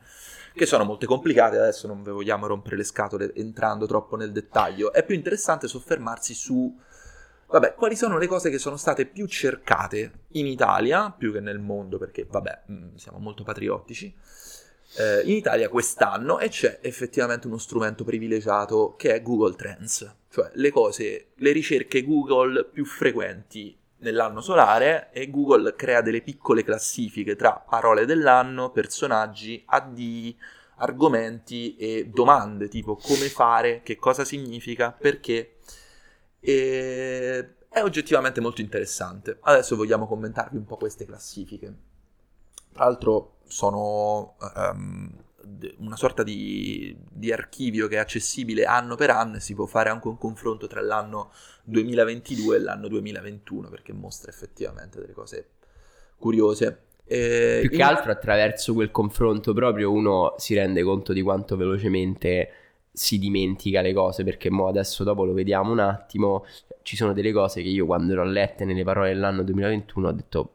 che 0.52 0.66
sono 0.66 0.84
molto 0.84 1.06
complicate, 1.06 1.56
adesso 1.56 1.86
non 1.86 2.02
vogliamo 2.02 2.46
rompere 2.46 2.76
le 2.76 2.84
scatole 2.84 3.32
entrando 3.34 3.86
troppo 3.86 4.16
nel 4.16 4.30
dettaglio, 4.30 4.92
è 4.92 5.02
più 5.06 5.14
interessante 5.14 5.68
soffermarsi 5.68 6.34
su, 6.34 6.78
vabbè, 7.50 7.74
quali 7.74 7.96
sono 7.96 8.18
le 8.18 8.26
cose 8.26 8.50
che 8.50 8.58
sono 8.58 8.76
state 8.76 9.06
più 9.06 9.26
cercate 9.26 10.12
in 10.32 10.46
Italia, 10.46 11.10
più 11.16 11.32
che 11.32 11.40
nel 11.40 11.58
mondo, 11.58 11.98
perché, 11.98 12.26
vabbè, 12.28 12.62
mm, 12.70 12.94
siamo 12.94 13.18
molto 13.18 13.42
patriottici, 13.42 14.14
eh, 14.98 15.22
in 15.24 15.36
Italia 15.36 15.68
quest'anno 15.68 16.38
e 16.38 16.48
c'è 16.48 16.78
effettivamente 16.82 17.46
uno 17.46 17.58
strumento 17.58 18.04
privilegiato 18.04 18.94
che 18.96 19.14
è 19.14 19.22
Google 19.22 19.54
Trends, 19.54 20.16
cioè 20.30 20.50
le 20.54 20.70
cose, 20.70 21.28
le 21.34 21.52
ricerche 21.52 22.04
Google 22.04 22.64
più 22.64 22.84
frequenti 22.84 23.76
nell'anno 23.98 24.40
solare 24.40 25.10
e 25.12 25.30
Google 25.30 25.74
crea 25.76 26.00
delle 26.00 26.22
piccole 26.22 26.64
classifiche 26.64 27.36
tra 27.36 27.52
parole 27.52 28.06
dell'anno, 28.06 28.70
personaggi, 28.70 29.62
addii, 29.66 30.36
argomenti 30.76 31.76
e 31.76 32.08
domande 32.12 32.68
tipo 32.68 32.96
come 32.96 33.28
fare, 33.28 33.82
che 33.82 33.96
cosa 33.96 34.24
significa, 34.24 34.92
perché. 34.98 35.56
E 36.40 37.54
è 37.70 37.82
oggettivamente 37.82 38.40
molto 38.40 38.60
interessante. 38.60 39.38
Adesso 39.40 39.76
vogliamo 39.76 40.08
commentarvi 40.08 40.56
un 40.56 40.64
po' 40.64 40.76
queste 40.76 41.06
classifiche. 41.06 41.72
Tra 42.72 42.84
l'altro 42.84 43.36
sono 43.46 44.34
um, 44.56 45.08
una 45.78 45.96
sorta 45.96 46.24
di, 46.24 46.96
di, 47.08 47.32
archivio 47.32 47.86
che 47.86 47.94
è 47.94 47.98
accessibile 47.98 48.64
anno 48.64 48.96
per 48.96 49.10
anno 49.10 49.36
e 49.36 49.40
si 49.40 49.54
può 49.54 49.66
fare 49.66 49.88
anche 49.88 50.08
un 50.08 50.18
confronto 50.18 50.66
tra 50.66 50.80
l'anno 50.80 51.30
2022 51.64 52.56
e 52.56 52.58
l'anno 52.58 52.88
2021 52.88 53.68
perché 53.68 53.92
mostra 53.92 54.30
effettivamente 54.30 55.00
delle 55.00 55.12
cose 55.12 55.50
curiose. 56.16 56.82
E 57.04 57.58
Più 57.62 57.70
che 57.70 57.82
altro 57.82 58.10
attraverso 58.10 58.74
quel 58.74 58.90
confronto 58.90 59.52
proprio 59.52 59.92
uno 59.92 60.34
si 60.38 60.54
rende 60.54 60.82
conto 60.82 61.12
di 61.12 61.22
quanto 61.22 61.56
velocemente 61.56 62.50
si 63.00 63.18
dimentica 63.18 63.80
le 63.80 63.94
cose 63.94 64.24
perché 64.24 64.50
mo 64.50 64.68
adesso 64.68 65.04
dopo 65.04 65.24
lo 65.24 65.32
vediamo 65.32 65.72
un 65.72 65.78
attimo 65.78 66.44
ci 66.82 66.96
sono 66.96 67.14
delle 67.14 67.32
cose 67.32 67.62
che 67.62 67.68
io 67.68 67.86
quando 67.86 68.14
l'ho 68.14 68.24
lette 68.24 68.66
nelle 68.66 68.84
parole 68.84 69.14
dell'anno 69.14 69.42
2021 69.42 70.08
ho 70.08 70.12
detto 70.12 70.52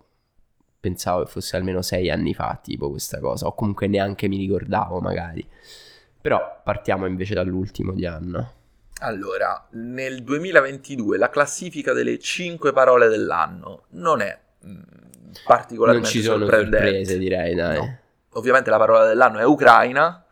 pensavo 0.80 1.24
che 1.24 1.32
fosse 1.32 1.56
almeno 1.56 1.82
sei 1.82 2.12
anni 2.12 2.36
fa, 2.36 2.60
tipo 2.62 2.92
questa 2.92 3.20
cosa, 3.20 3.48
o 3.48 3.56
comunque 3.56 3.88
neanche 3.88 4.28
mi 4.28 4.38
ricordavo 4.38 5.00
magari. 5.00 5.44
Però 6.22 6.62
partiamo 6.64 7.08
invece 7.08 7.34
dall'ultimo 7.34 7.92
di 7.92 8.06
anno. 8.06 8.52
Allora, 9.00 9.68
nel 9.72 10.22
2022 10.22 11.18
la 11.18 11.32
classifica 11.32 11.92
delle 11.92 12.20
5 12.20 12.72
parole 12.72 13.08
dell'anno 13.08 13.86
non 13.92 14.22
è 14.22 14.38
mh, 14.60 14.80
particolarmente 15.44 16.08
Non 16.08 16.18
ci 16.18 16.22
sono 16.22 16.46
sorprese, 16.46 17.18
direi, 17.18 17.56
dai. 17.56 17.78
No. 17.78 17.98
Ovviamente 18.34 18.70
la 18.70 18.78
parola 18.78 19.06
dell'anno 19.08 19.40
è 19.40 19.44
Ucraina, 19.44 20.25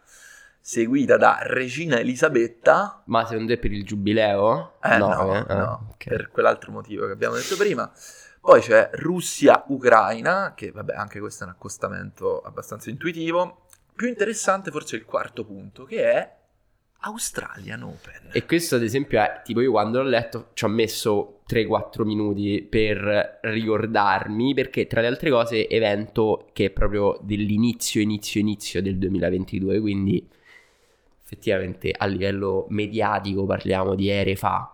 seguita 0.65 1.17
da 1.17 1.39
Regina 1.41 1.99
Elisabetta. 1.99 3.03
Ma 3.07 3.25
secondo 3.25 3.53
te 3.53 3.59
per 3.59 3.73
il 3.73 3.83
giubileo? 3.83 4.75
Eh 4.81 4.97
no, 4.97 5.07
no, 5.13 5.35
eh? 5.35 5.53
no 5.53 5.89
okay. 5.91 6.15
per 6.15 6.29
quell'altro 6.29 6.71
motivo 6.71 7.05
che 7.05 7.11
abbiamo 7.11 7.35
detto 7.35 7.57
prima. 7.57 7.91
Poi 8.39 8.61
c'è 8.61 8.89
Russia-Ucraina, 8.93 10.53
che 10.55 10.71
vabbè, 10.71 10.93
anche 10.95 11.19
questo 11.19 11.43
è 11.43 11.47
un 11.47 11.53
accostamento 11.53 12.39
abbastanza 12.39 12.89
intuitivo. 12.89 13.65
Più 13.93 14.07
interessante 14.07 14.71
forse 14.71 14.95
il 14.95 15.03
quarto 15.03 15.43
punto, 15.43 15.83
che 15.83 16.09
è 16.09 16.35
Australian 17.01 17.83
Open. 17.83 18.29
E 18.31 18.45
questo 18.45 18.75
ad 18.75 18.83
esempio 18.83 19.19
è, 19.19 19.41
tipo 19.43 19.59
io 19.59 19.71
quando 19.71 20.01
l'ho 20.01 20.07
letto 20.07 20.51
ci 20.53 20.63
ho 20.63 20.69
messo 20.69 21.41
3-4 21.45 22.03
minuti 22.03 22.65
per 22.69 23.39
ricordarmi, 23.41 24.53
perché 24.53 24.87
tra 24.87 25.01
le 25.01 25.07
altre 25.07 25.29
cose 25.29 25.67
evento 25.67 26.47
che 26.53 26.65
è 26.65 26.69
proprio 26.69 27.19
dell'inizio, 27.21 27.99
inizio, 27.99 28.39
inizio 28.39 28.81
del 28.81 28.97
2022, 28.97 29.81
quindi 29.81 30.41
effettivamente 31.33 31.93
a 31.95 32.05
livello 32.05 32.67
mediatico 32.69 33.45
parliamo 33.45 33.95
di 33.95 34.07
ere 34.09 34.35
fa, 34.35 34.73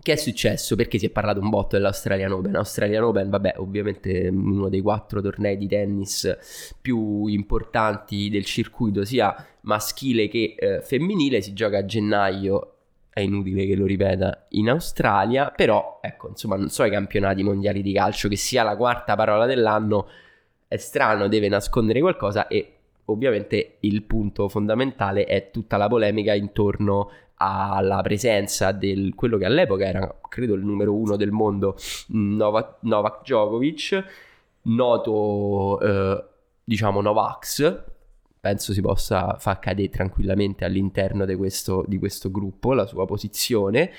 che 0.00 0.12
è 0.14 0.16
successo? 0.16 0.74
Perché 0.74 0.98
si 0.98 1.06
è 1.06 1.10
parlato 1.10 1.40
un 1.40 1.48
botto 1.48 1.76
dell'Australian 1.76 2.32
Open. 2.32 2.56
Australian 2.56 3.04
Open, 3.04 3.30
vabbè, 3.30 3.54
ovviamente 3.58 4.28
uno 4.32 4.68
dei 4.68 4.80
quattro 4.80 5.20
tornei 5.20 5.56
di 5.56 5.68
tennis 5.68 6.74
più 6.80 7.26
importanti 7.26 8.28
del 8.28 8.44
circuito, 8.44 9.04
sia 9.04 9.34
maschile 9.60 10.26
che 10.26 10.56
eh, 10.58 10.80
femminile, 10.80 11.40
si 11.40 11.52
gioca 11.52 11.78
a 11.78 11.84
gennaio. 11.84 12.68
È 13.10 13.20
inutile 13.20 13.66
che 13.66 13.76
lo 13.76 13.84
ripeta 13.84 14.46
in 14.50 14.70
Australia, 14.70 15.52
però 15.54 15.98
ecco, 16.00 16.30
insomma, 16.30 16.56
non 16.56 16.70
so 16.70 16.82
i 16.82 16.90
campionati 16.90 17.42
mondiali 17.42 17.82
di 17.82 17.92
calcio 17.92 18.28
che 18.28 18.36
sia 18.36 18.62
la 18.62 18.74
quarta 18.74 19.14
parola 19.14 19.44
dell'anno 19.44 20.08
è 20.66 20.78
strano, 20.78 21.28
deve 21.28 21.48
nascondere 21.48 22.00
qualcosa 22.00 22.48
e 22.48 22.78
ovviamente 23.12 23.76
il 23.80 24.02
punto 24.02 24.48
fondamentale 24.48 25.24
è 25.24 25.50
tutta 25.50 25.76
la 25.76 25.88
polemica 25.88 26.34
intorno 26.34 27.10
alla 27.36 28.00
presenza 28.02 28.70
di 28.72 29.12
quello 29.16 29.36
che 29.36 29.44
all'epoca 29.44 29.84
era, 29.84 30.20
credo, 30.28 30.54
il 30.54 30.64
numero 30.64 30.94
uno 30.94 31.16
del 31.16 31.32
mondo, 31.32 31.76
Novak, 32.08 32.76
Novak 32.80 33.22
Djokovic, 33.22 34.04
noto, 34.62 35.80
eh, 35.80 36.24
diciamo, 36.62 37.00
Novax, 37.00 37.82
penso 38.38 38.72
si 38.72 38.80
possa 38.80 39.36
far 39.38 39.58
cadere 39.58 39.88
tranquillamente 39.88 40.64
all'interno 40.64 41.24
di 41.24 41.34
questo, 41.34 41.84
di 41.86 41.98
questo 41.98 42.30
gruppo 42.30 42.72
la 42.74 42.86
sua 42.86 43.06
posizione 43.06 43.90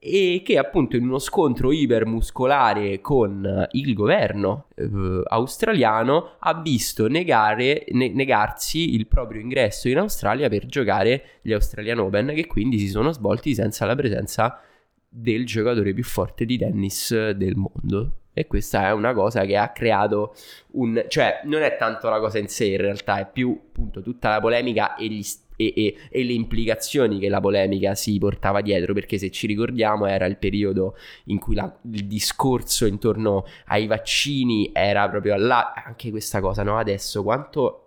e 0.00 0.42
che 0.44 0.58
appunto 0.58 0.96
in 0.96 1.04
uno 1.04 1.18
scontro 1.18 1.72
ipermuscolare 1.72 3.00
con 3.00 3.66
il 3.72 3.94
governo 3.94 4.66
eh, 4.76 5.22
australiano 5.26 6.36
ha 6.38 6.60
visto 6.60 7.08
negare, 7.08 7.84
ne- 7.90 8.10
negarsi 8.10 8.94
il 8.94 9.06
proprio 9.06 9.40
ingresso 9.40 9.88
in 9.88 9.98
Australia 9.98 10.48
per 10.48 10.66
giocare 10.66 11.40
gli 11.42 11.52
Australian 11.52 11.98
Open 11.98 12.32
che 12.34 12.46
quindi 12.46 12.78
si 12.78 12.88
sono 12.88 13.12
svolti 13.12 13.54
senza 13.54 13.84
la 13.86 13.96
presenza 13.96 14.60
del 15.08 15.46
giocatore 15.46 15.92
più 15.94 16.04
forte 16.04 16.44
di 16.44 16.58
tennis 16.58 17.30
del 17.30 17.56
mondo. 17.56 18.12
E 18.32 18.46
questa 18.46 18.86
è 18.86 18.92
una 18.92 19.14
cosa 19.14 19.44
che 19.44 19.56
ha 19.56 19.70
creato 19.70 20.32
un... 20.72 21.04
cioè 21.08 21.40
non 21.44 21.62
è 21.62 21.76
tanto 21.76 22.08
la 22.08 22.20
cosa 22.20 22.38
in 22.38 22.46
sé 22.46 22.66
in 22.66 22.76
realtà, 22.76 23.18
è 23.18 23.28
più 23.28 23.58
appunto 23.68 24.00
tutta 24.00 24.28
la 24.28 24.38
polemica 24.38 24.94
e 24.94 25.08
gli 25.08 25.22
e, 25.58 25.72
e, 25.76 25.96
e, 26.08 26.24
le 26.24 26.32
implicazioni 26.32 27.18
che 27.18 27.28
la 27.28 27.40
polemica 27.40 27.96
si 27.96 28.16
portava 28.18 28.60
dietro, 28.60 28.94
perché 28.94 29.18
se 29.18 29.30
ci 29.30 29.48
ricordiamo 29.48 30.06
era 30.06 30.24
il 30.26 30.36
periodo 30.36 30.96
in 31.24 31.40
cui 31.40 31.56
la, 31.56 31.76
il 31.92 32.06
discorso 32.06 32.86
intorno 32.86 33.44
ai 33.66 33.88
vaccini 33.88 34.70
era 34.72 35.08
proprio 35.08 35.36
là, 35.36 35.72
anche 35.84 36.10
questa 36.10 36.40
cosa, 36.40 36.62
no? 36.62 36.78
Adesso 36.78 37.22
quanto... 37.22 37.82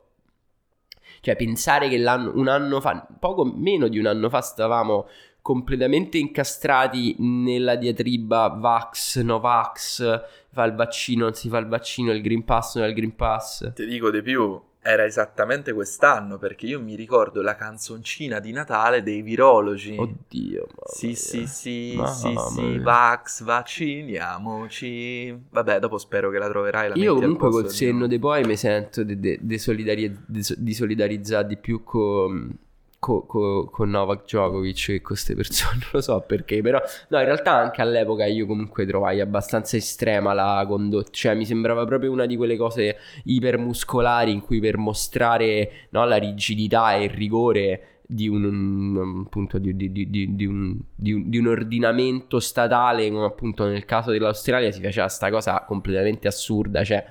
Cioè 1.21 1.35
pensare 1.35 1.87
che 1.87 1.97
un 1.97 2.47
anno 2.47 2.81
fa, 2.81 3.07
poco 3.19 3.45
meno 3.45 3.87
di 3.87 3.99
un 3.99 4.07
anno 4.07 4.27
fa 4.27 4.41
stavamo 4.41 5.07
completamente 5.41 6.17
incastrati 6.17 7.15
nella 7.19 7.75
diatriba 7.75 8.47
Vax, 8.47 9.19
no 9.21 9.39
Vax, 9.39 10.23
fa 10.49 10.63
il 10.63 10.73
vaccino, 10.73 11.25
non 11.25 11.33
si 11.35 11.47
fa 11.47 11.59
il 11.59 11.67
vaccino, 11.67 12.11
il 12.11 12.21
Green 12.21 12.43
Pass, 12.43 12.75
non 12.75 12.85
è 12.85 12.87
il 12.87 12.95
Green 12.95 13.15
Pass. 13.15 13.71
Ti 13.73 13.85
dico 13.85 14.09
di 14.09 14.23
più, 14.23 14.59
era 14.83 15.05
esattamente 15.05 15.73
quest'anno 15.73 16.39
perché 16.39 16.65
io 16.65 16.81
mi 16.81 16.95
ricordo 16.95 17.43
la 17.43 17.55
canzoncina 17.55 18.39
di 18.39 18.51
Natale 18.51 19.03
dei 19.03 19.21
virologi. 19.21 19.95
Oddio, 19.95 20.67
sì, 20.85 21.13
sì, 21.13 21.45
sì, 21.45 21.93
mamma 21.95 22.07
sì, 22.07 22.35
sì, 22.55 22.77
Vax, 22.79 23.43
vacciniamoci. 23.43 25.39
Vabbè, 25.51 25.79
dopo 25.79 25.99
spero 25.99 26.31
che 26.31 26.39
la 26.39 26.49
troverai. 26.49 26.89
La 26.89 26.95
io 26.95 27.13
comunque 27.13 27.51
col 27.51 27.69
senno 27.69 28.07
dei 28.07 28.17
poi 28.17 28.43
mi 28.43 28.57
sento 28.57 29.03
di 29.03 29.19
de, 29.19 29.37
de 29.39 29.57
solidari- 29.59 30.17
de, 30.25 30.73
solidarizzare 30.73 31.45
di 31.45 31.57
più 31.57 31.83
con 31.83 32.57
con 33.01 33.25
co, 33.25 33.67
co 33.71 33.83
Novak 33.83 34.25
Djokovic 34.25 34.89
e 34.89 34.97
con 34.97 35.07
queste 35.07 35.33
persone, 35.33 35.79
non 35.81 35.89
lo 35.93 36.01
so 36.01 36.23
perché, 36.25 36.61
però 36.61 36.79
no, 37.07 37.17
in 37.17 37.25
realtà 37.25 37.53
anche 37.53 37.81
all'epoca 37.81 38.25
io 38.25 38.45
comunque 38.45 38.85
trovai 38.85 39.19
abbastanza 39.19 39.75
estrema 39.75 40.33
la 40.33 40.63
condotta, 40.67 41.09
cioè 41.11 41.33
mi 41.33 41.45
sembrava 41.45 41.83
proprio 41.85 42.11
una 42.11 42.27
di 42.27 42.37
quelle 42.37 42.55
cose 42.57 42.97
ipermuscolari 43.23 44.31
in 44.31 44.41
cui 44.41 44.59
per 44.59 44.77
mostrare 44.77 45.87
no, 45.89 46.05
la 46.05 46.17
rigidità 46.17 46.93
e 46.93 47.05
il 47.05 47.09
rigore 47.09 47.85
di 48.05 48.27
un, 48.27 49.23
appunto, 49.25 49.57
di, 49.57 49.75
di, 49.75 49.91
di, 49.91 50.45
un, 50.45 50.77
di 50.93 51.37
un 51.37 51.47
ordinamento 51.47 52.39
statale, 52.39 53.09
come 53.09 53.25
appunto 53.25 53.65
nel 53.65 53.85
caso 53.85 54.11
dell'Australia 54.11 54.69
si 54.69 54.81
faceva 54.81 55.07
sta 55.07 55.31
cosa 55.31 55.63
completamente 55.65 56.27
assurda, 56.27 56.83
cioè 56.83 57.03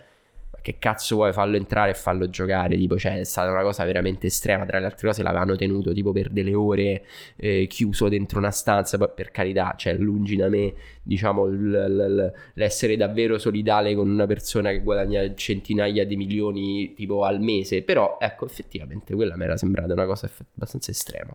che 0.62 0.79
cazzo 0.79 1.16
vuoi 1.16 1.33
fallo 1.33 1.57
entrare 1.57 1.90
e 1.90 1.94
fallo 1.94 2.29
giocare, 2.29 2.77
tipo, 2.77 2.99
cioè 2.99 3.18
è 3.18 3.25
stata 3.25 3.51
una 3.51 3.62
cosa 3.62 3.85
veramente 3.85 4.27
estrema, 4.27 4.64
tra 4.64 4.79
le 4.79 4.87
altre 4.87 5.09
cose 5.09 5.23
l'avevano 5.23 5.57
tenuto 5.57 5.92
tipo 5.92 6.12
per 6.12 6.31
delle 6.31 6.55
ore 6.55 7.05
eh, 7.37 7.66
chiuso 7.68 8.09
dentro 8.09 8.38
una 8.38 8.51
stanza, 8.51 8.99
poi 8.99 9.11
per 9.14 9.31
carità, 9.31 9.75
cioè 9.77 9.94
lungi 9.94 10.37
da 10.37 10.49
me, 10.49 10.75
diciamo, 11.03 11.46
l- 11.46 11.70
l- 11.70 12.33
l'essere 12.55 12.96
davvero 12.96 13.38
solidale 13.38 13.94
con 13.94 14.09
una 14.09 14.27
persona 14.27 14.70
che 14.70 14.81
guadagna 14.81 15.35
centinaia 15.35 16.05
di 16.05 16.16
milioni 16.16 16.94
tipo 16.94 17.25
al 17.25 17.40
mese, 17.40 17.83
però 17.83 18.18
ecco, 18.20 18.46
effettivamente 18.46 19.14
quella 19.14 19.37
mi 19.37 19.44
era 19.44 19.57
sembrata 19.57 19.92
una 19.92 20.07
cosa 20.07 20.27
eff- 20.27 20.44
abbastanza 20.55 20.90
estrema. 20.90 21.35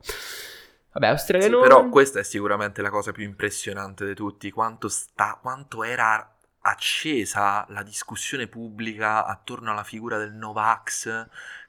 Vabbè, 0.94 1.08
australiano... 1.08 1.58
Sì, 1.58 1.62
però 1.62 1.90
questa 1.90 2.20
è 2.20 2.24
sicuramente 2.24 2.82
la 2.82 2.90
cosa 2.90 3.12
più 3.12 3.26
impressionante 3.26 4.06
di 4.06 4.14
tutti, 4.14 4.50
quanto, 4.50 4.88
sta, 4.88 5.38
quanto 5.42 5.84
era 5.84 6.35
accesa 6.68 7.64
la 7.70 7.84
discussione 7.84 8.48
pubblica 8.48 9.26
attorno 9.26 9.72
alla 9.72 9.84
figura 9.84 10.18
del 10.18 10.34
Novax, 10.34 11.04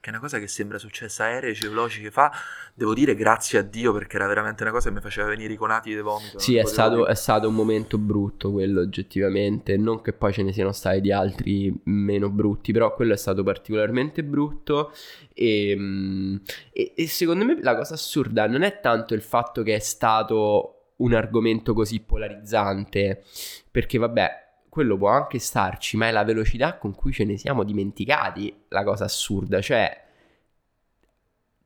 che 0.00 0.06
è 0.06 0.09
una 0.09 0.20
cosa 0.20 0.38
che 0.38 0.48
sembra 0.48 0.78
successa 0.78 1.24
aerei 1.24 1.52
veloci 1.52 2.00
che 2.00 2.11
fa, 2.11 2.32
devo 2.72 2.94
dire 2.94 3.14
grazie 3.14 3.59
a 3.59 3.62
Dio 3.62 3.92
perché 3.92 4.16
era 4.16 4.26
veramente 4.26 4.62
una 4.62 4.72
cosa 4.72 4.88
che 4.88 4.94
mi 4.94 5.02
faceva 5.02 5.28
venire 5.28 5.52
i 5.52 5.56
conati 5.56 5.90
di 5.90 6.00
vomito. 6.00 6.38
Sì, 6.38 6.56
è 6.56 6.64
stato, 6.64 7.06
è 7.06 7.14
stato, 7.14 7.46
un 7.46 7.54
momento 7.54 7.98
brutto 7.98 8.50
quello 8.50 8.80
oggettivamente, 8.80 9.76
non 9.76 10.00
che 10.00 10.14
poi 10.14 10.32
ce 10.32 10.42
ne 10.42 10.52
siano 10.52 10.72
stati 10.72 11.02
di 11.02 11.12
altri 11.12 11.78
meno 11.85 12.30
brutti, 12.30 12.72
però 12.72 12.94
quello 12.94 13.12
è 13.12 13.18
stato 13.18 13.42
particolarmente 13.42 14.24
brutto 14.24 14.92
e, 15.35 15.74
mm, 15.76 16.37
e, 16.72 16.92
e 16.96 17.06
secondo 17.06 17.44
me 17.44 17.59
la 17.61 17.76
cosa 17.76 17.94
assurda 17.94 18.46
non 18.46 18.62
è 18.62 18.80
tanto 18.80 19.12
il 19.12 19.22
fatto 19.22 19.62
che 19.62 19.74
è 19.74 19.80
stato 19.80 20.92
un 20.96 21.12
argomento 21.12 21.74
così 21.74 22.00
polarizzante, 22.00 23.22
perché 23.70 23.98
vabbè, 23.98 24.44
quello 24.77 24.99
può 24.99 25.09
anche 25.09 25.39
starci, 25.39 25.97
ma 25.97 26.09
è 26.09 26.11
la 26.11 26.23
velocità 26.23 26.77
con 26.77 26.95
cui 26.95 27.11
ce 27.11 27.25
ne 27.25 27.39
siamo 27.39 27.65
dimenticati 27.65 28.65
la 28.69 28.85
cosa 28.85 29.05
assurda, 29.05 29.62
cioè 29.62 30.05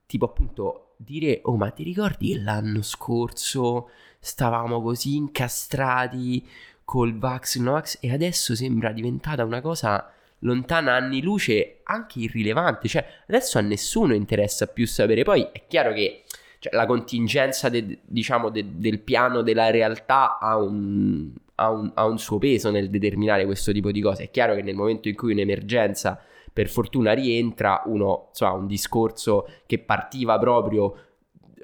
tipo 0.07 0.27
appunto 0.27 0.94
dire 0.96 1.40
"Oh, 1.42 1.57
ma 1.57 1.70
ti 1.70 1.83
ricordi 1.83 2.29
che 2.31 2.38
l'anno 2.38 2.83
scorso 2.83 3.90
stavamo 4.20 4.81
così 4.81 5.16
incastrati 5.16 6.46
col 6.85 7.18
Vax 7.18 7.59
Novax 7.59 7.99
e 8.01 8.12
adesso 8.12 8.55
sembra 8.55 8.92
diventata 8.92 9.42
una 9.42 9.61
cosa 9.61 10.09
lontana 10.40 10.94
anni 10.94 11.20
luce, 11.20 11.81
anche 11.83 12.20
irrilevante, 12.20 12.87
cioè 12.87 13.05
adesso 13.27 13.59
a 13.59 13.61
nessuno 13.61 14.14
interessa 14.14 14.68
più 14.68 14.87
sapere. 14.87 15.25
Poi 15.25 15.49
è 15.51 15.64
chiaro 15.66 15.92
che 15.92 16.23
cioè, 16.61 16.73
la 16.77 16.87
contingenza 16.87 17.68
de, 17.68 17.99
diciamo 18.05 18.51
de, 18.51 18.64
del 18.79 19.01
piano 19.01 19.42
della 19.42 19.70
realtà 19.70 20.38
ha 20.38 20.57
un, 20.59 21.33
ha 21.61 21.70
un, 21.70 21.90
ha 21.94 22.07
un 22.07 22.18
suo 22.18 22.38
peso 22.38 22.70
nel 22.70 22.88
determinare 22.88 23.44
questo 23.44 23.70
tipo 23.70 23.90
di 23.92 24.01
cose. 24.01 24.25
È 24.25 24.31
chiaro 24.31 24.55
che 24.55 24.62
nel 24.62 24.75
momento 24.75 25.09
in 25.09 25.14
cui 25.14 25.33
un'emergenza 25.33 26.18
per 26.53 26.68
fortuna 26.68 27.12
rientra, 27.12 27.83
uno 27.85 28.31
ha 28.38 28.53
un 28.53 28.66
discorso 28.66 29.46
che 29.66 29.79
partiva 29.79 30.38
proprio 30.38 30.94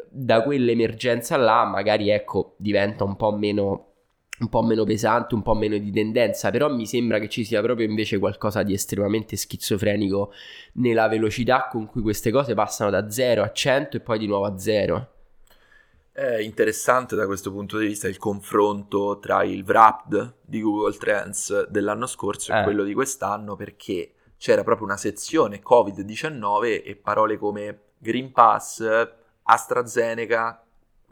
da 0.08 0.42
quell'emergenza 0.42 1.36
là, 1.36 1.64
magari 1.64 2.10
ecco, 2.10 2.54
diventa 2.58 3.04
un 3.04 3.16
po' 3.16 3.32
meno 3.32 3.84
un 4.38 4.50
po' 4.50 4.62
meno 4.62 4.84
pesante, 4.84 5.34
un 5.34 5.40
po' 5.40 5.54
meno 5.54 5.78
di 5.78 5.90
tendenza, 5.90 6.50
però 6.50 6.70
mi 6.70 6.84
sembra 6.84 7.18
che 7.18 7.30
ci 7.30 7.42
sia 7.42 7.62
proprio 7.62 7.86
invece 7.88 8.18
qualcosa 8.18 8.62
di 8.62 8.74
estremamente 8.74 9.34
schizofrenico 9.34 10.30
nella 10.74 11.08
velocità 11.08 11.68
con 11.70 11.86
cui 11.86 12.02
queste 12.02 12.30
cose 12.30 12.52
passano 12.52 12.90
da 12.90 13.08
0 13.10 13.42
a 13.42 13.50
100 13.50 13.96
e 13.96 14.00
poi 14.00 14.18
di 14.18 14.26
nuovo 14.26 14.44
a 14.44 14.58
0. 14.58 15.15
È 16.16 16.38
interessante 16.38 17.14
da 17.14 17.26
questo 17.26 17.52
punto 17.52 17.76
di 17.76 17.88
vista 17.88 18.08
il 18.08 18.16
confronto 18.16 19.18
tra 19.18 19.44
il 19.44 19.62
Wrapped 19.62 20.36
di 20.40 20.62
Google 20.62 20.96
Trends 20.96 21.66
dell'anno 21.68 22.06
scorso 22.06 22.54
e 22.54 22.60
Eh. 22.60 22.62
quello 22.62 22.84
di 22.84 22.94
quest'anno 22.94 23.54
perché 23.54 24.14
c'era 24.38 24.64
proprio 24.64 24.86
una 24.86 24.96
sezione 24.96 25.60
Covid-19 25.62 26.82
e 26.86 26.96
parole 26.96 27.36
come 27.36 27.80
Green 27.98 28.32
Pass, 28.32 28.82
AstraZeneca, 29.42 30.64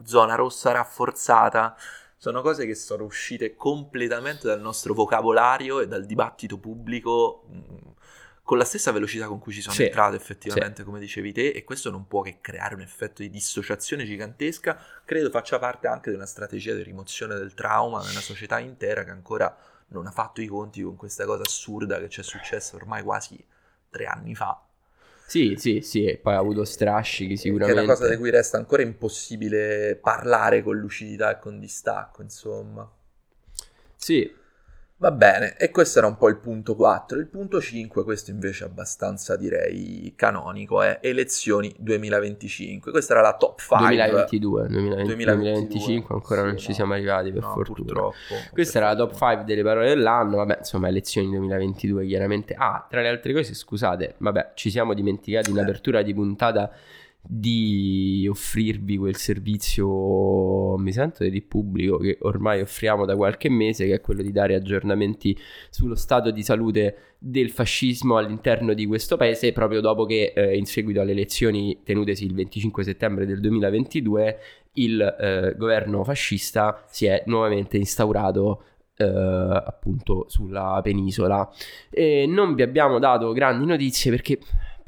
zona 0.03 0.33
rossa 0.33 0.71
rafforzata, 0.71 1.75
sono 2.17 2.41
cose 2.41 2.65
che 2.65 2.73
sono 2.73 3.03
uscite 3.03 3.55
completamente 3.55 4.47
dal 4.47 4.59
nostro 4.59 4.95
vocabolario 4.95 5.81
e 5.81 5.87
dal 5.87 6.05
dibattito 6.07 6.57
pubblico 6.57 7.43
mh, 7.47 7.91
con 8.45 8.59
la 8.59 8.63
stessa 8.63 8.91
velocità 8.91 9.27
con 9.27 9.39
cui 9.39 9.51
ci 9.51 9.61
sono 9.61 9.77
Sì, 9.77 9.81
entrate 9.81 10.15
effettivamente, 10.15 10.83
come 10.83 10.99
dicevi 10.99 11.33
te, 11.33 11.49
e 11.49 11.63
questo 11.63 11.89
non 11.89 12.07
può 12.07 12.21
che 12.21 12.37
creare 12.41 12.75
un 12.75 12.81
effetto 12.81 13.23
di 13.23 13.29
dissociazione 13.31 14.05
gigantesca. 14.05 14.79
Credo 15.03 15.31
faccia 15.31 15.59
parte 15.59 15.87
anche 15.87 16.11
di 16.11 16.15
una 16.15 16.27
strategia 16.27 16.75
di 16.75 16.83
rimozione 16.83 17.35
del 17.35 17.55
trauma 17.55 18.03
nella 18.03 18.21
società 18.21 18.59
intera 18.59 19.03
che 19.03 19.09
ancora 19.11 19.55
non 19.87 20.05
ha 20.07 20.11
fatto 20.11 20.41
i 20.41 20.47
conti 20.47 20.83
con 20.83 20.95
questa 20.95 21.25
cosa 21.25 21.43
assurda 21.43 21.99
che 21.99 22.09
ci 22.09 22.21
è 22.21 22.23
successa 22.23 22.75
ormai 22.75 23.01
quasi 23.03 23.43
tre 23.89 24.05
anni 24.05 24.35
fa. 24.35 24.61
Sì, 25.27 25.55
sì, 25.57 25.81
sì, 25.81 26.05
e 26.05 26.17
poi 26.17 26.33
ha 26.35 26.37
avuto 26.39 26.63
strascichi 26.65 27.35
Che 27.59 27.69
è 27.71 27.73
sicuramente. 27.73 27.73
una 27.73 27.83
cosa 27.83 28.07
di 28.07 28.15
cui 28.15 28.29
resta 28.29 28.55
ancora 28.55 28.81
impossibile 28.81 29.97
parlare 29.97 30.63
con 30.63 30.77
lucidità 30.77 31.31
e 31.31 31.39
con 31.39 31.59
distacco, 31.59 32.21
insomma. 32.21 32.89
Sì, 33.97 34.31
Va 34.97 35.11
bene, 35.11 35.57
e 35.57 35.71
questo 35.71 35.97
era 35.99 36.07
un 36.07 36.15
po' 36.15 36.29
il 36.29 36.37
punto 36.37 36.73
4. 36.73 37.19
Il 37.19 37.27
punto 37.27 37.59
5, 37.59 38.05
questo 38.05 38.31
invece 38.31 38.63
è 38.63 38.67
abbastanza 38.67 39.35
direi 39.35 40.13
canonico, 40.15 40.81
è 40.81 40.99
elezioni 41.01 41.75
2025. 41.77 42.91
Questa 42.91 43.11
era 43.11 43.21
la 43.21 43.35
top 43.35 43.59
5. 43.59 43.77
2022, 43.87 44.67
2020 44.67 45.03
2022. 45.03 45.25
2025 45.35 46.15
ancora 46.15 46.41
Sì, 46.41 46.47
non 46.47 46.57
ci 46.57 46.67
no. 46.69 46.73
siamo 46.75 46.93
arrivati 46.93 47.31
per 47.33 47.41
No, 47.41 47.51
fortuna. 47.51 47.77
purtroppo. 47.77 48.13
Questa 48.53 48.77
era 48.77 48.87
la 48.87 48.95
top 48.95 49.11
5 49.17 49.43
delle 49.43 49.63
parole 49.63 49.87
dell'anno, 49.89 50.37
vabbè, 50.37 50.57
insomma, 50.59 50.87
elezioni 50.87 51.27
2022 51.29 52.05
chiaramente. 52.05 52.53
Ah, 52.57 52.87
tra 52.89 53.01
le 53.01 53.09
altre 53.09 53.33
cose, 53.33 53.53
scusate, 53.53 54.15
vabbè, 54.19 54.51
ci 54.55 54.69
siamo 54.69 54.93
dimenticati 54.93 55.49
in 55.49 55.57
Eh. 55.57 55.61
apertura 55.61 56.01
di 56.03 56.13
puntata 56.13 56.71
di 57.27 58.27
offrirvi 58.29 58.97
quel 58.97 59.15
servizio, 59.15 60.77
mi 60.77 60.91
sento 60.91 61.23
di 61.27 61.41
pubblico, 61.41 61.97
che 61.97 62.17
ormai 62.21 62.61
offriamo 62.61 63.05
da 63.05 63.15
qualche 63.15 63.49
mese, 63.49 63.85
che 63.85 63.95
è 63.95 64.01
quello 64.01 64.21
di 64.21 64.31
dare 64.31 64.55
aggiornamenti 64.55 65.37
sullo 65.69 65.95
stato 65.95 66.31
di 66.31 66.43
salute 66.43 67.15
del 67.17 67.49
fascismo 67.49 68.17
all'interno 68.17 68.73
di 68.73 68.85
questo 68.85 69.17
paese, 69.17 69.51
proprio 69.51 69.81
dopo 69.81 70.05
che 70.05 70.33
eh, 70.35 70.55
in 70.55 70.65
seguito 70.65 71.01
alle 71.01 71.11
elezioni 71.11 71.79
tenutesi 71.83 72.25
il 72.25 72.33
25 72.33 72.83
settembre 72.83 73.25
del 73.25 73.39
2022 73.39 74.39
il 74.73 75.01
eh, 75.01 75.55
governo 75.57 76.03
fascista 76.03 76.83
si 76.87 77.05
è 77.05 77.23
nuovamente 77.27 77.77
instaurato 77.77 78.63
eh, 78.97 79.05
appunto 79.05 80.25
sulla 80.27 80.79
penisola. 80.83 81.49
E 81.89 82.25
non 82.27 82.55
vi 82.55 82.61
abbiamo 82.61 82.99
dato 82.99 83.31
grandi 83.31 83.65
notizie 83.65 84.11
perché 84.11 84.39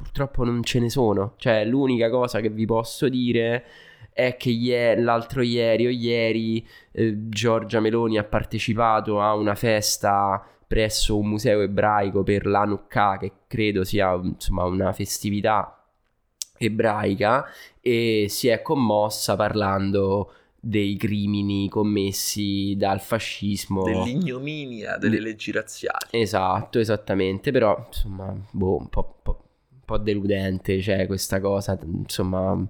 purtroppo 0.08 0.44
non 0.44 0.62
ce 0.62 0.80
ne 0.80 0.88
sono 0.88 1.34
cioè 1.36 1.64
l'unica 1.64 2.08
cosa 2.08 2.40
che 2.40 2.48
vi 2.48 2.64
posso 2.64 3.08
dire 3.08 3.64
è 4.12 4.36
che 4.36 4.48
ie- 4.48 4.98
l'altro 4.98 5.42
ieri 5.42 5.86
o 5.86 5.90
ieri 5.90 6.66
eh, 6.92 7.28
Giorgia 7.28 7.78
Meloni 7.80 8.18
ha 8.18 8.24
partecipato 8.24 9.20
a 9.20 9.34
una 9.34 9.54
festa 9.54 10.44
presso 10.66 11.16
un 11.16 11.28
museo 11.28 11.60
ebraico 11.60 12.22
per 12.22 12.46
l'Hanukkah 12.46 13.18
che 13.18 13.32
credo 13.46 13.84
sia 13.84 14.14
insomma 14.14 14.64
una 14.64 14.92
festività 14.92 15.72
ebraica 16.56 17.46
e 17.80 18.26
si 18.28 18.48
è 18.48 18.60
commossa 18.60 19.36
parlando 19.36 20.32
dei 20.60 20.96
crimini 20.96 21.68
commessi 21.68 22.74
dal 22.76 23.00
fascismo. 23.00 23.84
Dell'ignominia 23.84 24.96
delle 24.98 25.20
leggi 25.20 25.52
razziali. 25.52 26.08
Esatto, 26.10 26.80
esattamente, 26.80 27.52
però 27.52 27.84
insomma, 27.86 28.34
boh, 28.50 28.76
un 28.76 28.88
po', 28.88 29.18
po'- 29.22 29.47
po' 29.88 29.96
deludente, 29.96 30.80
cioè 30.82 31.06
questa 31.06 31.40
cosa, 31.40 31.78
insomma, 31.82 32.62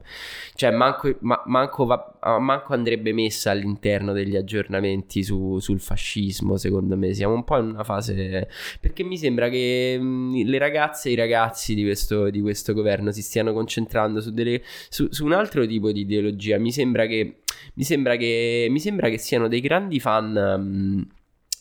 cioè 0.54 0.70
manco, 0.70 1.16
ma- 1.20 1.42
manco, 1.46 1.85
va- 1.85 2.14
ah, 2.20 2.38
manco 2.38 2.74
andrebbe 2.74 3.12
messa 3.12 3.50
all'interno 3.50 4.12
degli 4.12 4.37
aggiornamenti 4.37 5.24
su- 5.24 5.59
sul 5.59 5.81
fascismo, 5.81 6.57
secondo 6.57 6.96
me, 6.96 7.12
siamo 7.14 7.35
un 7.35 7.42
po' 7.42 7.59
in 7.59 7.66
una 7.70 7.83
fase, 7.85 8.48
perché 8.81 9.02
mi 9.02 9.18
sembra 9.18 9.48
che 9.48 9.98
mh, 10.00 10.42
le 10.44 10.59
ragazze 10.59 11.09
e 11.09 11.12
i 11.12 11.14
ragazzi 11.16 11.74
di 11.74 11.83
questo, 11.83 12.31
di 12.31 12.40
questo 12.40 12.72
governo 12.72 13.11
si 13.11 13.22
stiano 13.22 13.52
concentrando 13.52 14.20
su, 14.20 14.31
delle, 14.33 14.62
su, 14.88 15.09
su 15.11 15.24
un 15.24 15.33
altro 15.33 15.66
tipo 15.66 15.90
di 15.90 16.00
ideologia, 16.02 16.57
mi 16.59 16.70
sembra 16.70 17.07
che, 17.07 17.40
mi 17.74 17.83
sembra 17.85 18.14
che, 18.16 18.68
mi 18.70 18.78
sembra 18.78 19.09
che 19.09 19.18
siano 19.18 19.48
dei 19.48 19.61
grandi 19.61 19.98
fan... 19.98 20.33
mh, 20.33 21.16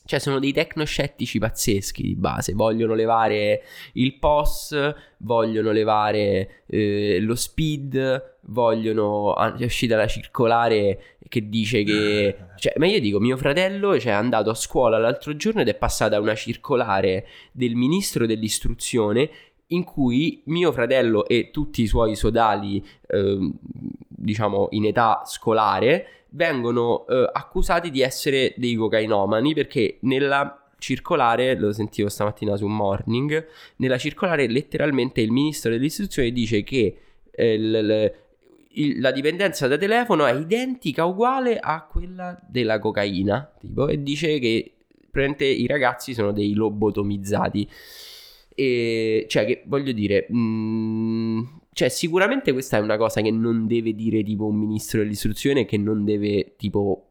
cioè 0.08 0.20
sono 0.20 0.40
dei 0.40 0.54
tecnoscettici 0.54 1.38
pazzeschi 1.38 2.02
di 2.02 2.16
base, 2.16 2.54
vogliono 2.54 2.96
levare 2.96 3.62
il 3.94 4.18
POS, 4.18 4.94
vogliono 5.18 5.72
levare 5.72 6.64
eh, 6.66 7.20
lo 7.20 7.36
speed, 7.36 8.38
vogliono... 8.44 9.34
ah, 9.34 9.56
È 9.56 9.66
uscita 9.66 9.98
la 9.98 10.08
circolare 10.08 11.18
che 11.28 11.48
dice 11.50 11.84
che... 11.84 12.38
Cioè, 12.58 12.74
ma 12.78 12.88
io 12.88 13.00
dico, 13.00 13.20
mio 13.20 13.38
fratello 13.38 14.00
cioè, 14.00 14.14
è 14.14 14.16
andato 14.16 14.50
a 14.50 14.56
scuola 14.56 14.98
l'altro 14.98 15.36
giorno 15.36 15.62
ed 15.62 15.68
è 15.68 15.76
passata 15.76 16.20
una 16.20 16.34
circolare 16.34 17.28
del 17.52 17.76
ministro 17.76 18.26
dell'istruzione 18.26 19.30
in 19.68 19.84
cui 19.84 20.42
mio 20.46 20.72
fratello 20.72 21.28
e 21.28 21.50
tutti 21.52 21.84
i 21.84 21.88
suoi 21.88 22.16
sodali, 22.16 22.84
ehm, 23.08 23.54
diciamo 24.08 24.70
in 24.72 24.86
età 24.86 25.22
scolare, 25.26 26.17
vengono 26.30 27.06
eh, 27.08 27.30
accusati 27.32 27.90
di 27.90 28.02
essere 28.02 28.54
dei 28.58 28.76
cocainomani 28.76 29.54
perché 29.54 29.98
nella 30.02 30.62
circolare, 30.80 31.58
lo 31.58 31.72
sentivo 31.72 32.08
stamattina 32.10 32.56
su 32.56 32.68
Morning, 32.68 33.48
nella 33.78 33.98
circolare 33.98 34.48
letteralmente 34.48 35.22
il 35.22 35.32
ministro 35.32 35.72
dell'istruzione 35.72 36.32
dice 36.32 36.64
che 36.64 36.98
eh, 37.32 37.58
l- 37.58 37.86
l- 37.86 38.14
il- 38.74 39.00
la 39.00 39.12
dipendenza 39.12 39.68
da 39.68 39.78
telefono 39.78 40.26
è 40.26 40.34
identica, 40.34 41.06
uguale 41.06 41.58
a 41.58 41.84
quella 41.90 42.40
della 42.48 42.78
cocaina, 42.80 43.52
tipo, 43.60 43.88
e 43.88 44.02
dice 44.04 44.38
che 44.40 44.72
praticamente 45.10 45.46
i 45.46 45.66
ragazzi 45.66 46.14
sono 46.14 46.32
dei 46.32 46.54
lobotomizzati. 46.54 47.68
E 48.54 49.26
cioè, 49.30 49.46
che 49.46 49.64
voglio 49.66 49.92
dire, 49.92 50.28
mh, 50.30 51.60
cioè, 51.78 51.90
sicuramente 51.90 52.54
questa 52.54 52.78
è 52.78 52.80
una 52.80 52.98
cosa 52.98 53.22
che 53.22 53.30
non 53.30 53.68
deve 53.68 53.94
dire 53.94 54.24
tipo 54.24 54.48
un 54.48 54.56
ministro 54.56 55.00
dell'istruzione, 55.02 55.66
che 55.66 55.78
non 55.78 56.04
deve 56.06 56.56
tipo 56.58 57.10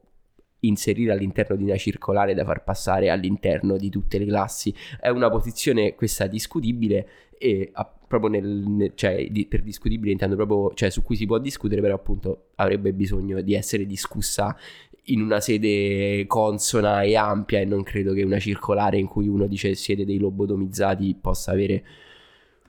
inserire 0.59 1.13
all'interno 1.13 1.55
di 1.55 1.63
una 1.63 1.77
circolare 1.77 2.33
da 2.33 2.43
far 2.43 2.65
passare 2.65 3.09
all'interno 3.09 3.77
di 3.77 3.87
tutte 3.89 4.17
le 4.17 4.25
classi. 4.25 4.75
È 4.99 5.07
una 5.07 5.29
posizione 5.29 5.95
questa 5.95 6.27
discutibile 6.27 7.07
e 7.37 7.69
a- 7.71 7.85
proprio 7.85 8.29
nel, 8.29 8.91
cioè, 8.95 9.29
di- 9.29 9.45
per 9.45 9.61
discutibile 9.63 10.11
intendo 10.11 10.35
proprio, 10.35 10.73
cioè 10.73 10.89
su 10.89 11.01
cui 11.01 11.15
si 11.15 11.25
può 11.25 11.37
discutere, 11.37 11.79
però 11.79 11.95
appunto 11.95 12.47
avrebbe 12.55 12.91
bisogno 12.91 13.39
di 13.39 13.53
essere 13.53 13.85
discussa 13.85 14.53
in 15.05 15.21
una 15.21 15.39
sede 15.39 16.25
consona 16.27 17.03
e 17.03 17.15
ampia 17.15 17.61
e 17.61 17.65
non 17.65 17.83
credo 17.83 18.11
che 18.11 18.23
una 18.23 18.39
circolare 18.39 18.97
in 18.97 19.07
cui 19.07 19.29
uno 19.29 19.47
dice 19.47 19.75
siete 19.75 20.03
dei 20.03 20.17
lobotomizzati 20.17 21.15
possa 21.21 21.51
avere 21.51 21.85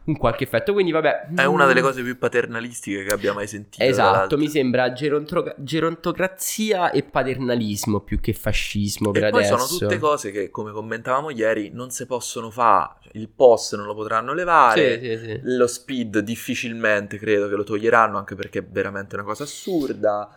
un 0.09 0.17
qualche 0.17 0.45
effetto. 0.45 0.73
Quindi 0.73 0.91
vabbè. 0.91 1.29
È 1.37 1.45
una 1.45 1.67
delle 1.67 1.81
cose 1.81 2.03
più 2.03 2.17
paternalistiche 2.19 3.05
che 3.05 3.13
abbia 3.13 3.33
mai 3.33 3.47
sentito. 3.47 3.85
Esatto, 3.85 4.37
mi 4.37 4.49
sembra 4.49 4.93
geronto- 4.93 5.55
gerontocrazia 5.59 6.91
e 6.91 7.03
paternalismo 7.03 8.01
più 8.01 8.21
che 8.21 8.33
fascismo 8.33 9.11
per 9.11 9.25
E 9.25 9.31
poi 9.31 9.45
adesso. 9.45 9.59
sono 9.59 9.79
tutte 9.79 9.99
cose 9.99 10.31
che, 10.31 10.51
come 10.51 10.73
commentavamo 10.73 11.31
ieri, 11.31 11.71
non 11.73 11.91
si 11.91 12.07
possono 12.07 12.51
fare. 12.51 12.95
Cioè, 13.03 13.13
Il 13.17 13.29
post 13.29 13.77
non 13.77 13.87
lo 13.87 13.95
potranno 13.95 14.33
levare. 14.33 14.99
Sì, 15.01 15.07
sì, 15.17 15.25
sì. 15.25 15.41
Lo 15.45 15.67
speed 15.67 16.19
difficilmente 16.21 17.19
credo 17.19 17.49
che 17.49 17.55
lo 17.55 17.65
toglieranno, 17.65 18.19
anche 18.19 18.35
perché 18.35 18.61
è 18.61 18.65
veramente 18.65 19.15
una 19.15 19.25
cosa 19.25 19.45
assurda. 19.45 20.29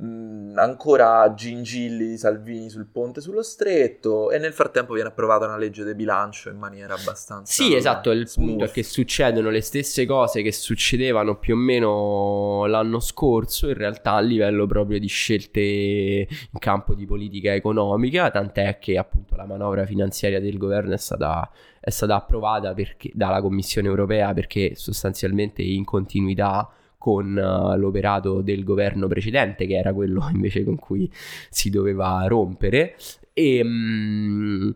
Mm, 0.00 0.56
ancora 0.56 1.34
gingilli 1.34 2.06
di 2.06 2.18
Salvini 2.18 2.70
sul 2.70 2.86
ponte 2.86 3.20
sullo 3.20 3.42
stretto. 3.42 4.30
E 4.30 4.38
nel 4.38 4.52
frattempo 4.52 4.94
viene 4.94 5.08
approvata 5.08 5.46
una 5.46 5.56
legge 5.56 5.84
di 5.84 5.92
bilancio 5.92 6.50
in 6.50 6.56
maniera 6.56 6.94
abbastanza. 6.94 7.52
Sì, 7.52 7.74
esatto, 7.74 8.12
il 8.12 8.28
smooth. 8.28 8.48
punto 8.48 8.64
è 8.66 8.70
che 8.70 8.84
succedono 8.84 9.50
le 9.50 9.60
stesse 9.60 10.06
cose 10.06 10.42
che 10.42 10.52
succedevano 10.52 11.36
più 11.38 11.54
o 11.54 11.56
meno 11.56 12.66
l'anno 12.66 13.00
scorso, 13.00 13.66
in 13.66 13.74
realtà 13.74 14.12
a 14.12 14.20
livello 14.20 14.66
proprio 14.66 15.00
di 15.00 15.08
scelte 15.08 15.60
in 15.60 16.58
campo 16.60 16.94
di 16.94 17.04
politica 17.04 17.52
economica, 17.52 18.30
tant'è 18.30 18.78
che 18.78 18.98
appunto 18.98 19.34
la 19.34 19.46
manovra 19.46 19.84
finanziaria 19.84 20.38
del 20.38 20.58
governo 20.58 20.94
è 20.94 20.98
stata, 20.98 21.50
è 21.80 21.90
stata 21.90 22.14
approvata 22.14 22.72
perché- 22.72 23.10
dalla 23.14 23.40
Commissione 23.40 23.88
europea 23.88 24.32
perché 24.32 24.76
sostanzialmente 24.76 25.62
in 25.62 25.84
continuità 25.84 26.70
con 26.98 27.38
eh, 27.38 27.78
l'operato 27.78 28.42
del 28.42 28.64
governo 28.64 29.06
precedente, 29.06 29.66
che 29.66 29.76
era 29.76 29.94
quello 29.94 30.28
invece 30.32 30.64
con 30.64 30.76
cui 30.76 31.10
si 31.48 31.70
doveva 31.70 32.24
rompere. 32.26 32.96
E, 33.32 33.62
mm, 33.64 34.70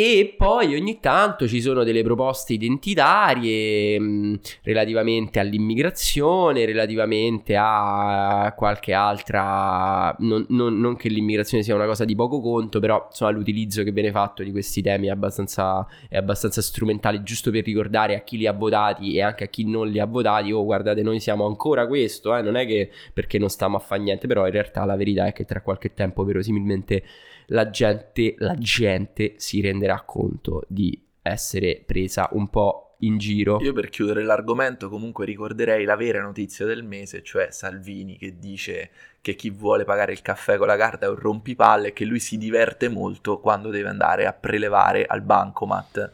e 0.00 0.34
poi 0.36 0.74
ogni 0.74 1.00
tanto 1.00 1.48
ci 1.48 1.60
sono 1.60 1.82
delle 1.82 2.02
proposte 2.02 2.52
identitarie 2.52 3.98
mh, 3.98 4.40
relativamente 4.62 5.40
all'immigrazione, 5.40 6.64
relativamente 6.64 7.56
a 7.58 8.54
qualche 8.56 8.92
altra. 8.92 10.14
Non, 10.20 10.46
non- 10.50 10.78
non 10.78 10.96
che 10.96 11.08
l'immigrazione 11.08 11.62
sia 11.62 11.74
una 11.74 11.86
cosa 11.86 12.04
di 12.04 12.14
poco 12.14 12.40
conto, 12.40 12.78
però 12.80 13.06
insomma 13.10 13.30
l'utilizzo 13.32 13.82
che 13.82 13.90
viene 13.92 14.10
fatto 14.10 14.42
di 14.42 14.50
questi 14.52 14.82
temi 14.82 15.08
è 15.08 15.10
abbastanza, 15.10 15.86
è 16.08 16.16
abbastanza 16.16 16.62
strumentale, 16.62 17.22
giusto 17.22 17.50
per 17.50 17.64
ricordare 17.64 18.14
a 18.14 18.20
chi 18.20 18.36
li 18.36 18.46
ha 18.46 18.52
votati 18.52 19.14
e 19.14 19.22
anche 19.22 19.44
a 19.44 19.48
chi 19.48 19.64
non 19.64 19.88
li 19.88 19.98
ha 19.98 20.06
votati: 20.06 20.52
oh, 20.52 20.64
guardate, 20.64 21.02
noi 21.02 21.20
siamo 21.20 21.46
ancora 21.46 21.86
questo, 21.86 22.36
eh, 22.36 22.42
non 22.42 22.56
è 22.56 22.66
che 22.66 22.90
perché 23.12 23.38
non 23.38 23.48
stiamo 23.48 23.76
a 23.76 23.80
fare 23.80 24.02
niente, 24.02 24.26
però 24.26 24.46
in 24.46 24.52
realtà 24.52 24.84
la 24.84 24.96
verità 24.96 25.26
è 25.26 25.32
che 25.32 25.44
tra 25.44 25.60
qualche 25.60 25.92
tempo, 25.92 26.24
verosimilmente 26.24 27.02
la 27.50 27.70
gente, 27.70 28.34
la 28.38 28.56
gente 28.56 29.34
si 29.36 29.60
renderà 29.60 30.02
conto 30.02 30.64
di 30.68 31.06
essere 31.22 31.82
presa 31.84 32.28
un 32.32 32.48
po' 32.48 32.96
in 33.00 33.18
giro. 33.18 33.58
Io 33.60 33.72
per 33.72 33.90
chiudere 33.90 34.22
l'argomento 34.22 34.88
comunque 34.88 35.24
ricorderei 35.24 35.84
la 35.84 35.96
vera 35.96 36.20
notizia 36.20 36.66
del 36.66 36.82
mese, 36.82 37.22
cioè 37.22 37.50
Salvini 37.50 38.16
che 38.16 38.38
dice 38.38 38.90
che 39.20 39.34
chi 39.34 39.50
vuole 39.50 39.84
pagare 39.84 40.12
il 40.12 40.22
caffè 40.22 40.56
con 40.56 40.66
la 40.66 40.76
carta 40.76 41.06
è 41.06 41.08
un 41.08 41.16
rompipalle 41.16 41.88
e 41.88 41.92
che 41.92 42.04
lui 42.04 42.18
si 42.18 42.38
diverte 42.38 42.88
molto 42.88 43.38
quando 43.40 43.70
deve 43.70 43.88
andare 43.88 44.26
a 44.26 44.32
prelevare 44.32 45.04
al 45.06 45.22
bancomat. 45.22 46.12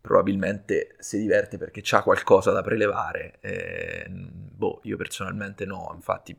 Probabilmente 0.00 0.94
si 0.98 1.18
diverte 1.18 1.58
perché 1.58 1.80
c'ha 1.82 2.02
qualcosa 2.02 2.52
da 2.52 2.62
prelevare. 2.62 3.38
eh, 3.40 4.06
boh, 4.08 4.80
io 4.84 4.96
personalmente 4.96 5.64
no, 5.64 5.92
infatti... 5.94 6.36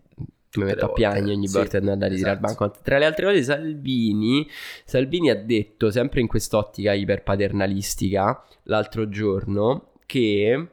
mi 0.56 0.64
metto 0.64 0.86
a 0.86 0.92
piangere 0.92 1.34
ogni 1.34 1.48
sì, 1.48 1.58
volta 1.58 1.80
di 1.80 1.90
andare 1.90 2.12
a 2.12 2.14
ritirare 2.14 2.40
il 2.40 2.46
esatto. 2.46 2.66
banco. 2.66 2.80
Tra 2.82 2.98
le 2.98 3.06
altre 3.06 3.26
cose, 3.26 3.44
Salvini, 3.44 4.50
Salvini 4.86 5.30
ha 5.30 5.36
detto, 5.36 5.92
sempre 5.92 6.22
in 6.22 6.28
quest'ottica 6.28 6.94
iperpaternalistica, 6.94 8.46
l'altro 8.64 9.10
giorno, 9.10 9.92
che... 10.06 10.68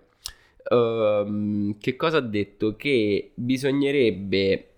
ehm, 0.71 1.77
che 1.79 1.97
cosa 1.97 2.19
ha 2.19 2.23
detto? 2.23 2.77
Che 2.77 3.33
bisognerebbe 3.35 4.69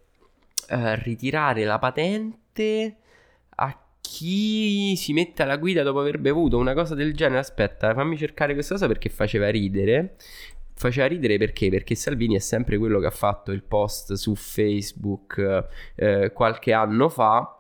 eh, 0.69 1.03
ritirare 1.03 1.65
la 1.65 1.79
patente 1.79 2.97
a 3.57 3.81
chi 4.01 4.97
si 4.97 5.13
mette 5.13 5.43
alla 5.43 5.57
guida 5.57 5.83
dopo 5.83 6.01
aver 6.01 6.19
bevuto 6.19 6.59
una 6.59 6.75
cosa 6.75 6.95
del 6.95 7.15
genere. 7.15 7.41
Aspetta, 7.41 7.93
fammi 7.95 8.17
cercare 8.17 8.55
questa 8.55 8.75
cosa 8.75 8.87
perché 8.87 9.09
faceva 9.09 9.51
ridere. 9.51 10.17
Faceva 10.79 11.07
ridere 11.07 11.39
perché? 11.39 11.71
Perché 11.71 11.95
Salvini 11.95 12.37
è 12.37 12.39
sempre 12.39 12.77
quello 12.77 13.01
che 13.01 13.07
ha 13.07 13.11
fatto 13.11 13.51
il 13.51 13.63
post 13.63 14.13
su 14.13 14.35
Facebook 14.35 15.65
eh, 15.95 16.31
qualche 16.35 16.75
anno 16.75 17.09
fa. 17.09 17.51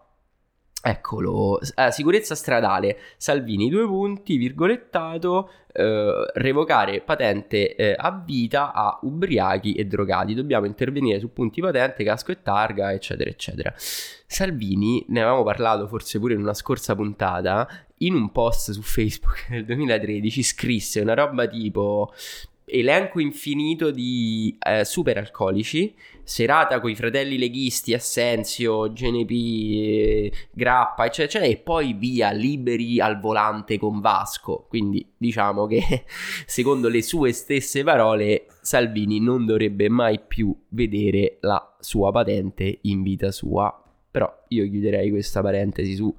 Eccolo, 0.82 1.58
Eh, 1.74 1.90
sicurezza 1.92 2.34
stradale, 2.34 2.98
Salvini 3.16 3.70
due 3.70 3.86
punti, 3.86 4.36
virgolettato, 4.36 5.50
eh, 5.72 6.30
revocare 6.34 7.00
patente 7.00 7.74
eh, 7.74 7.94
a 7.96 8.22
vita 8.24 8.72
a 8.72 8.98
ubriachi 9.02 9.72
e 9.72 9.86
drogati, 9.86 10.34
dobbiamo 10.34 10.66
intervenire 10.66 11.18
su 11.18 11.32
punti 11.32 11.62
patente, 11.62 12.04
casco 12.04 12.32
e 12.32 12.42
targa, 12.42 12.92
eccetera, 12.92 13.30
eccetera. 13.30 13.72
Salvini, 13.76 15.04
ne 15.08 15.22
avevamo 15.22 15.42
parlato 15.42 15.88
forse 15.88 16.18
pure 16.18 16.34
in 16.34 16.40
una 16.40 16.54
scorsa 16.54 16.94
puntata, 16.94 17.66
in 17.98 18.14
un 18.14 18.30
post 18.30 18.72
su 18.72 18.82
Facebook 18.82 19.46
nel 19.50 19.64
2013 19.64 20.42
scrisse 20.42 21.00
una 21.00 21.14
roba 21.14 21.46
tipo 21.46 22.12
elenco 22.68 23.20
infinito 23.20 23.92
di 23.92 24.56
eh, 24.58 24.84
super 24.84 25.16
alcolici, 25.16 25.94
serata 26.24 26.80
con 26.80 26.90
i 26.90 26.96
fratelli 26.96 27.38
leghisti, 27.38 27.94
Assenzio, 27.94 28.92
GNP, 28.92 29.30
eh, 29.30 30.32
Grappa, 30.50 31.04
eccetera, 31.06 31.44
eccetera, 31.44 31.44
e 31.44 31.62
poi 31.62 31.92
via 31.92 32.32
liberi 32.32 33.00
al 33.00 33.20
volante 33.20 33.78
con 33.78 34.00
Vasco. 34.00 34.66
Quindi 34.68 35.12
diciamo 35.16 35.66
che 35.66 36.04
secondo 36.44 36.88
le 36.88 37.02
sue 37.02 37.32
stesse 37.32 37.84
parole 37.84 38.46
Salvini 38.60 39.20
non 39.20 39.46
dovrebbe 39.46 39.88
mai 39.88 40.18
più 40.20 40.54
vedere 40.70 41.38
la 41.40 41.76
sua 41.78 42.10
patente 42.10 42.80
in 42.82 43.02
vita 43.02 43.30
sua. 43.30 43.80
Però 44.16 44.44
io 44.48 44.64
chiuderei 44.70 45.10
questa 45.10 45.42
parentesi 45.42 45.94
su 45.94 46.16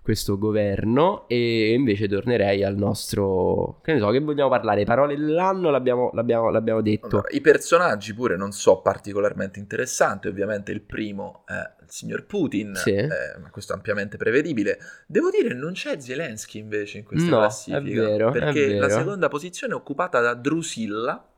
questo 0.00 0.38
governo 0.38 1.28
e 1.28 1.74
invece 1.74 2.08
tornerei 2.08 2.64
al 2.64 2.74
nostro... 2.74 3.80
Che 3.82 3.92
ne 3.92 3.98
so, 3.98 4.08
che 4.08 4.20
vogliamo 4.20 4.48
parlare? 4.48 4.84
Parole 4.84 5.14
dell'anno 5.14 5.68
l'abbiamo, 5.68 6.08
l'abbiamo, 6.14 6.48
l'abbiamo 6.48 6.80
detto. 6.80 7.06
Allora, 7.06 7.28
I 7.32 7.42
personaggi 7.42 8.14
pure 8.14 8.38
non 8.38 8.52
so 8.52 8.80
particolarmente 8.80 9.58
interessanti, 9.58 10.26
ovviamente 10.26 10.72
il 10.72 10.80
primo 10.80 11.42
è 11.46 11.52
il 11.82 11.90
signor 11.90 12.24
Putin, 12.24 12.76
Sì. 12.76 12.92
eh, 12.94 13.08
ma 13.42 13.50
questo 13.50 13.74
è 13.74 13.76
ampiamente 13.76 14.16
prevedibile. 14.16 14.78
Devo 15.06 15.28
dire 15.28 15.52
non 15.52 15.72
c'è 15.72 16.00
Zelensky 16.00 16.58
invece 16.60 16.96
in 16.96 17.04
questa 17.04 17.28
No, 17.28 17.38
classifica, 17.40 17.80
è 17.80 17.82
vero, 18.06 18.28
è 18.30 18.32
perché 18.32 18.74
la 18.78 18.86
vero. 18.86 18.98
seconda 19.00 19.28
posizione 19.28 19.74
è 19.74 19.76
occupata 19.76 20.20
da 20.20 20.32
Drusilla, 20.32 21.28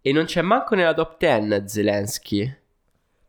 E 0.00 0.12
non 0.12 0.26
c'è 0.26 0.42
manco 0.42 0.76
nella 0.76 0.94
top 0.94 1.16
10 1.18 1.64
Zelensky. 1.68 2.58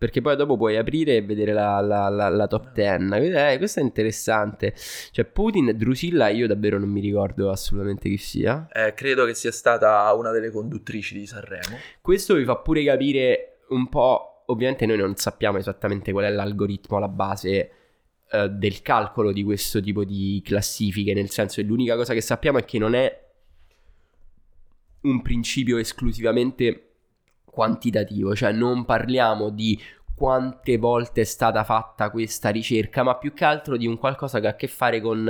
Perché 0.02 0.20
poi 0.20 0.36
dopo 0.36 0.58
puoi 0.58 0.78
aprire 0.78 1.18
e 1.18 1.22
vedere 1.22 1.54
la, 1.54 1.80
la- 1.80 2.10
la- 2.10 2.28
la 2.30 2.48
top 2.48 2.72
10. 2.74 3.14
Eh, 3.14 3.58
questo 3.60 3.82
è 3.82 3.84
interessante. 3.84 4.74
Cioè, 5.12 5.26
Putin 5.26 5.74
Drusilla, 5.78 6.30
io 6.30 6.48
davvero 6.48 6.80
non 6.80 6.90
mi 6.90 7.02
ricordo 7.02 7.52
assolutamente 7.52 8.10
chi 8.10 8.18
sia. 8.18 8.68
eh, 8.74 8.96
credo 8.96 9.26
che 9.28 9.36
sia 9.36 9.52
stata 9.52 10.12
una 10.16 10.32
delle 10.32 10.50
conduttrici 10.50 11.20
di 11.20 11.28
Sanremo. 11.28 11.78
Questo 12.02 12.34
vi 12.34 12.44
fa 12.46 12.56
pure 12.56 12.84
capire 12.84 13.60
un 13.70 13.90
po'. 13.90 14.42
Ovviamente, 14.48 14.88
noi 14.88 14.98
non 14.98 15.16
sappiamo 15.18 15.60
esattamente 15.60 16.12
qual 16.12 16.26
è 16.26 16.32
l'algoritmo 16.32 16.98
alla 16.98 17.08
base 17.08 17.72
eh, 18.32 18.50
del 18.50 18.82
calcolo 18.82 19.32
di 19.32 19.44
questo 19.44 19.80
tipo 19.82 20.04
di 20.04 20.42
classifiche. 20.44 21.14
Nel 21.14 21.30
senso 21.30 21.62
che 21.62 21.68
l'unica 21.68 21.96
cosa 21.96 22.16
che 22.16 22.22
sappiamo 22.22 22.58
è 22.58 22.66
che 22.66 22.80
non 22.80 22.96
è 22.96 23.24
un 25.02 25.22
principio 25.22 25.78
esclusivamente 25.78 26.91
quantitativo, 27.52 28.36
cioè 28.36 28.52
non 28.52 28.86
parliamo 28.86 29.50
di 29.50 29.80
quante 30.16 30.78
volte 30.78 31.22
è 31.22 31.26
stata 31.26 31.64
fatta 31.64 32.10
questa 32.10 32.50
ricerca, 32.50 33.04
ma 33.04 33.18
più 33.18 33.34
che 33.34 33.46
altro 33.46 33.78
di 33.78 33.88
un 33.88 33.98
qualcosa 33.98 34.40
che 34.40 34.48
ha 34.48 34.52
a 34.52 34.56
che 34.56 34.68
fare 34.68 35.02
con 35.02 35.30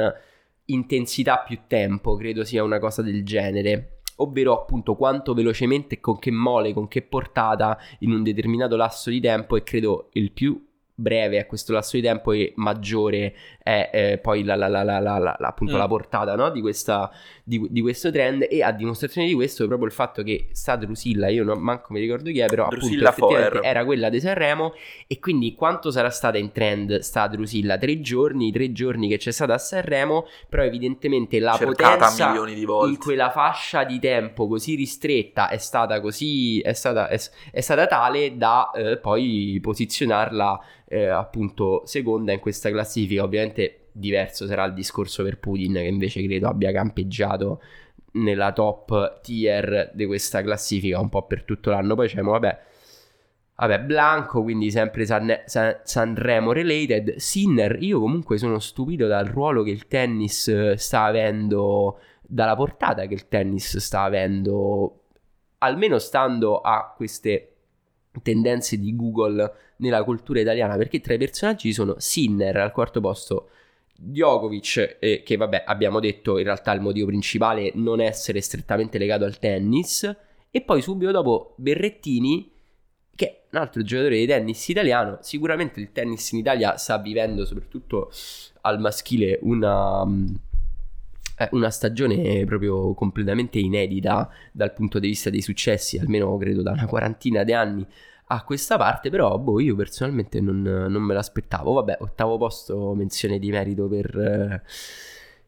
intensità 0.65 1.39
più 1.39 1.61
tempo, 1.67 2.15
credo 2.15 2.43
sia 2.43 2.63
una 2.63 2.79
cosa 2.79 3.01
del 3.01 3.25
genere 3.25 4.01
ovvero 4.21 4.53
appunto 4.53 4.95
quanto 4.95 5.33
velocemente, 5.33 5.99
con 5.99 6.19
che 6.19 6.31
mole, 6.31 6.73
con 6.73 6.87
che 6.87 7.01
portata 7.01 7.77
in 7.99 8.11
un 8.11 8.23
determinato 8.23 8.75
lasso 8.75 9.09
di 9.09 9.19
tempo 9.19 9.55
e 9.55 9.63
credo 9.63 10.09
il 10.13 10.31
più 10.31 10.63
breve 10.93 11.39
a 11.39 11.45
questo 11.45 11.73
lasso 11.73 11.97
di 11.97 12.03
tempo 12.03 12.31
e 12.31 12.53
maggiore 12.57 13.33
è 13.61 13.89
eh, 13.91 14.17
poi 14.19 14.43
la, 14.43 14.55
la, 14.55 14.67
la, 14.67 15.35
appunto, 15.39 15.73
mm. 15.73 15.77
la 15.77 15.87
portata 15.87 16.35
no? 16.35 16.51
di, 16.51 16.61
questa, 16.61 17.09
di, 17.51 17.67
di, 17.69 17.81
questo 17.81 18.11
trend 18.11 18.47
e 18.49 18.63
a 18.63 18.71
dimostrazione 18.71 19.27
di 19.27 19.33
questo 19.33 19.65
è 19.65 19.67
proprio 19.67 19.87
il 19.89 19.93
fatto 19.93 20.23
che 20.23 20.47
sta 20.53 20.77
Drusilla, 20.77 21.27
io 21.27 21.43
non 21.43 21.59
manco 21.59 21.91
mi 21.91 21.99
ricordo 21.99 22.31
chi 22.31 22.39
è, 22.39 22.45
però 22.45 22.69
Drusilla 22.69 23.09
appunto 23.09 23.35
effettivamente 23.35 23.67
era 23.67 23.83
quella 23.83 24.09
di 24.09 24.21
Sanremo 24.21 24.73
e 25.05 25.19
quindi 25.19 25.53
quanto 25.53 25.91
sarà 25.91 26.09
stata 26.09 26.37
in 26.37 26.53
trend 26.53 26.99
sta 26.99 27.27
Drusilla? 27.27 27.77
Tre 27.77 27.99
giorni, 27.99 28.53
tre 28.53 28.71
giorni 28.71 29.09
che 29.09 29.17
c'è 29.17 29.31
stata 29.31 29.55
a 29.55 29.57
Sanremo, 29.57 30.27
però 30.47 30.63
evidentemente 30.63 31.39
la 31.39 31.57
Cercata 31.57 32.07
potenza 32.07 32.87
in 32.87 32.97
quella 32.97 33.29
fascia 33.31 33.83
di 33.83 33.99
tempo 33.99 34.47
così 34.47 34.75
ristretta 34.75 35.49
è 35.49 35.57
stata 35.57 35.99
così, 35.99 36.61
è 36.61 36.71
stata, 36.71 37.09
è, 37.09 37.19
è 37.51 37.59
stata 37.59 37.85
tale 37.85 38.37
da 38.37 38.71
eh, 38.71 38.97
poi 38.97 39.59
posizionarla 39.61 40.59
eh, 40.87 41.07
appunto 41.07 41.81
seconda 41.83 42.31
in 42.31 42.39
questa 42.39 42.69
classifica, 42.69 43.23
Ovviamente 43.23 43.80
diverso 43.91 44.45
sarà 44.45 44.63
il 44.65 44.73
discorso 44.73 45.23
per 45.23 45.39
Putin 45.39 45.73
che 45.73 45.83
invece 45.83 46.23
credo 46.23 46.47
abbia 46.47 46.71
campeggiato 46.71 47.61
nella 48.13 48.51
top 48.51 49.21
tier 49.21 49.91
di 49.93 50.05
questa 50.05 50.41
classifica 50.41 50.99
un 50.99 51.09
po' 51.09 51.25
per 51.25 51.43
tutto 51.43 51.69
l'anno. 51.69 51.95
Poi 51.95 52.07
c'è, 52.07 52.21
vabbè, 52.21 52.59
vabbè, 53.55 53.79
Blanco, 53.81 54.43
quindi 54.43 54.71
sempre 54.71 55.05
San, 55.05 55.43
San, 55.45 55.79
Sanremo 55.83 56.51
related. 56.51 57.15
Sinner, 57.15 57.77
io 57.81 57.99
comunque 57.99 58.37
sono 58.37 58.59
stupito 58.59 59.07
dal 59.07 59.25
ruolo 59.25 59.63
che 59.63 59.71
il 59.71 59.87
tennis 59.87 60.47
eh, 60.47 60.75
sta 60.77 61.03
avendo, 61.03 61.99
dalla 62.21 62.55
portata 62.55 63.05
che 63.05 63.13
il 63.13 63.27
tennis 63.27 63.77
sta 63.77 64.03
avendo, 64.03 65.03
almeno 65.59 65.99
stando 65.99 66.59
a 66.59 66.93
queste 66.95 67.47
tendenze 68.21 68.77
di 68.77 68.93
Google 68.95 69.53
nella 69.77 70.03
cultura 70.03 70.41
italiana, 70.41 70.75
perché 70.75 70.99
tra 70.99 71.13
i 71.13 71.17
personaggi 71.17 71.69
ci 71.69 71.73
sono 71.73 71.95
Sinner 71.97 72.57
al 72.57 72.71
quarto 72.71 72.99
posto, 72.99 73.49
Djokovic, 74.03 74.97
eh, 74.99 75.21
che 75.23 75.37
vabbè 75.37 75.63
abbiamo 75.65 75.99
detto 75.99 76.37
in 76.37 76.45
realtà 76.45 76.71
il 76.73 76.81
motivo 76.81 77.07
principale 77.07 77.71
non 77.75 78.01
essere 78.01 78.41
strettamente 78.41 78.97
legato 78.97 79.25
al 79.25 79.37
tennis, 79.37 80.15
e 80.49 80.61
poi 80.61 80.81
subito 80.81 81.11
dopo 81.11 81.53
Berrettini, 81.57 82.51
che 83.15 83.27
è 83.27 83.41
un 83.51 83.59
altro 83.59 83.83
giocatore 83.83 84.17
di 84.17 84.25
tennis 84.25 84.67
italiano, 84.69 85.19
sicuramente 85.21 85.79
il 85.79 85.91
tennis 85.91 86.31
in 86.31 86.39
Italia 86.39 86.77
sta 86.77 86.97
vivendo 86.97 87.45
soprattutto 87.45 88.11
al 88.61 88.79
maschile 88.79 89.37
una 89.43 90.03
eh, 91.41 91.49
una 91.51 91.69
stagione 91.69 92.45
proprio 92.45 92.93
completamente 92.93 93.57
inedita 93.59 94.29
dal 94.51 94.73
punto 94.73 94.99
di 94.99 95.07
vista 95.07 95.29
dei 95.29 95.41
successi, 95.41 95.97
almeno 95.97 96.37
credo 96.37 96.61
da 96.61 96.71
una 96.71 96.85
quarantina 96.85 97.43
di 97.43 97.53
anni 97.53 97.85
a 98.33 98.43
questa 98.43 98.77
parte, 98.77 99.09
però 99.09 99.37
boh, 99.37 99.59
io 99.59 99.75
personalmente 99.75 100.39
non, 100.39 100.61
non 100.61 101.01
me 101.01 101.13
l'aspettavo. 101.13 101.73
Vabbè, 101.73 101.97
ottavo 101.99 102.37
posto, 102.37 102.93
menzione 102.93 103.39
di 103.39 103.51
merito 103.51 103.87
per, 103.89 104.17
eh, 104.17 104.61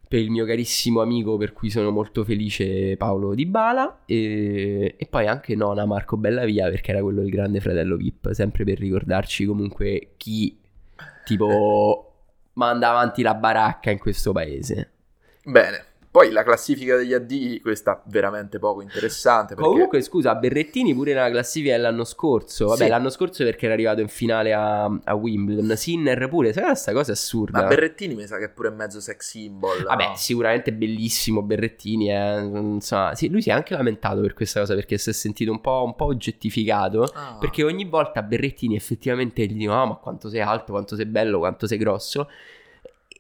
per, 0.05 0.19
il 0.19 0.29
mio 0.29 0.45
carissimo 0.45 1.01
amico, 1.01 1.37
per 1.37 1.53
cui 1.53 1.69
sono 1.69 1.91
molto 1.91 2.25
felice, 2.25 2.97
Paolo 2.97 3.35
Di 3.35 3.45
Bala. 3.45 4.01
E, 4.05 4.95
e 4.97 5.05
poi 5.07 5.27
anche 5.27 5.55
nona 5.55 5.85
Marco 5.85 6.17
Bellavia, 6.17 6.69
perché 6.69 6.91
era 6.91 7.01
quello 7.01 7.21
del 7.21 7.29
grande 7.29 7.61
fratello 7.61 7.95
VIP, 7.95 8.31
sempre 8.31 8.65
per 8.65 8.77
ricordarci 8.79 9.45
comunque 9.45 10.13
chi 10.17 10.59
tipo 11.23 12.11
manda 12.53 12.89
avanti 12.89 13.21
la 13.21 13.33
baracca 13.33 13.91
in 13.91 13.97
questo 13.97 14.33
paese. 14.33 14.91
Bene. 15.45 15.85
Poi 16.13 16.29
la 16.29 16.43
classifica 16.43 16.95
degli 16.95 17.11
AD, 17.11 17.59
questa 17.61 17.99
veramente 18.05 18.59
poco 18.59 18.83
interessante. 18.83 19.55
Perché... 19.55 19.67
Comunque, 19.67 19.99
scusa, 20.03 20.35
Berrettini 20.35 20.93
pure 20.93 21.11
nella 21.11 21.31
classifica 21.31 21.73
dell'anno 21.73 22.03
scorso. 22.03 22.67
Vabbè, 22.67 22.83
sì. 22.83 22.87
l'anno 22.87 23.09
scorso 23.09 23.43
perché 23.43 23.65
era 23.65 23.73
arrivato 23.73 23.99
in 24.01 24.09
finale 24.09 24.53
a, 24.53 24.83
a 24.83 25.15
Wimbledon. 25.15 25.75
Sinner 25.75 26.29
pure, 26.29 26.53
sai 26.53 26.65
questa 26.65 26.93
cosa 26.93 27.09
è 27.09 27.13
assurda. 27.15 27.61
Ma 27.61 27.67
Berrettini 27.67 28.13
mi 28.13 28.27
sa 28.27 28.37
che 28.37 28.43
è 28.43 28.49
pure 28.51 28.69
mezzo 28.69 28.99
sex 28.99 29.27
symbol. 29.27 29.85
Vabbè, 29.85 30.09
no? 30.09 30.15
sicuramente 30.15 30.71
bellissimo 30.71 31.41
Berrettini. 31.41 32.11
Eh. 32.11 32.41
Insomma, 32.41 33.15
sì, 33.15 33.31
lui 33.31 33.41
si 33.41 33.49
è 33.49 33.53
anche 33.53 33.73
lamentato 33.73 34.21
per 34.21 34.35
questa 34.35 34.59
cosa 34.59 34.75
perché 34.75 34.99
si 34.99 35.09
è 35.09 35.13
sentito 35.13 35.49
un 35.49 35.61
po', 35.61 35.81
un 35.83 35.95
po 35.95 36.05
oggettificato. 36.05 37.09
Ah. 37.11 37.37
Perché 37.39 37.63
ogni 37.63 37.85
volta 37.85 38.21
Berrettini 38.21 38.75
effettivamente 38.75 39.43
gli 39.47 39.55
dicono: 39.55 39.81
oh, 39.81 39.87
ma 39.87 39.95
quanto 39.95 40.29
sei 40.29 40.41
alto, 40.41 40.73
quanto 40.73 40.95
sei 40.95 41.07
bello, 41.07 41.39
quanto 41.39 41.65
sei 41.65 41.79
grosso. 41.79 42.29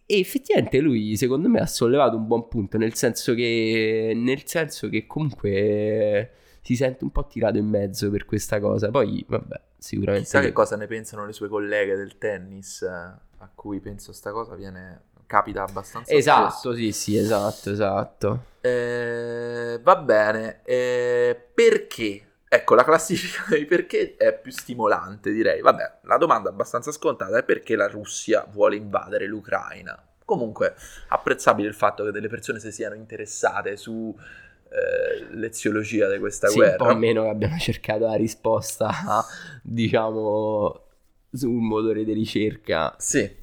E 0.05 0.19
effettivamente 0.19 0.79
lui, 0.79 1.15
secondo 1.15 1.49
me, 1.49 1.59
ha 1.59 1.65
sollevato 1.65 2.17
un 2.17 2.27
buon 2.27 2.47
punto, 2.47 2.77
nel 2.77 2.93
senso 2.93 3.33
che, 3.33 4.13
nel 4.15 4.45
senso 4.45 4.89
che 4.89 5.05
comunque 5.07 6.31
si 6.61 6.75
sente 6.75 7.03
un 7.03 7.11
po' 7.11 7.25
tirato 7.27 7.57
in 7.57 7.67
mezzo 7.67 8.09
per 8.09 8.25
questa 8.25 8.59
cosa. 8.59 8.89
Poi, 8.89 9.23
vabbè, 9.27 9.61
sicuramente... 9.77 10.25
Chissà 10.25 10.41
che 10.41 10.51
cosa 10.51 10.75
ne 10.75 10.87
pensano 10.87 11.25
le 11.25 11.33
sue 11.33 11.47
colleghe 11.47 11.95
del 11.95 12.17
tennis, 12.17 12.81
eh, 12.81 12.87
a 12.87 13.49
cui 13.55 13.79
penso 13.79 14.11
sta 14.11 14.31
cosa 14.31 14.55
viene... 14.55 15.03
capita 15.25 15.63
abbastanza 15.63 16.13
Esatto, 16.13 16.49
spesso. 16.49 16.75
sì, 16.75 16.91
sì, 16.91 17.17
esatto, 17.17 17.71
esatto. 17.71 18.45
Eh, 18.61 19.79
va 19.81 19.95
bene, 19.97 20.61
eh, 20.63 21.35
perché 21.53 22.27
Ecco, 22.53 22.75
la 22.75 22.83
classifica 22.83 23.45
dei 23.49 23.65
perché 23.65 24.15
è 24.15 24.37
più 24.37 24.51
stimolante, 24.51 25.31
direi. 25.31 25.61
Vabbè, 25.61 26.01
la 26.03 26.17
domanda 26.17 26.49
abbastanza 26.49 26.91
scontata 26.91 27.39
è 27.39 27.43
perché 27.43 27.75
la 27.75 27.87
Russia 27.87 28.45
vuole 28.51 28.75
invadere 28.75 29.25
l'Ucraina. 29.25 29.99
Comunque, 30.23 30.75
apprezzabile 31.07 31.67
il 31.67 31.73
fatto 31.73 32.03
che 32.03 32.11
delle 32.11 32.27
persone 32.27 32.59
si 32.59 32.71
siano 32.71 32.93
interessate 32.93 33.75
su 33.75 34.15
eh, 34.69 35.33
l'eziologia 35.33 36.07
di 36.11 36.19
questa 36.19 36.47
sì, 36.47 36.57
guerra. 36.57 36.83
un 36.83 36.93
po' 36.93 36.95
meno 36.95 37.23
che 37.23 37.29
abbiamo 37.29 37.57
cercato 37.57 38.05
la 38.05 38.15
risposta, 38.15 39.25
diciamo, 39.63 40.85
su 41.31 41.49
un 41.49 41.67
motore 41.67 42.03
di 42.03 42.13
ricerca. 42.13 42.93
Sì. 42.99 43.41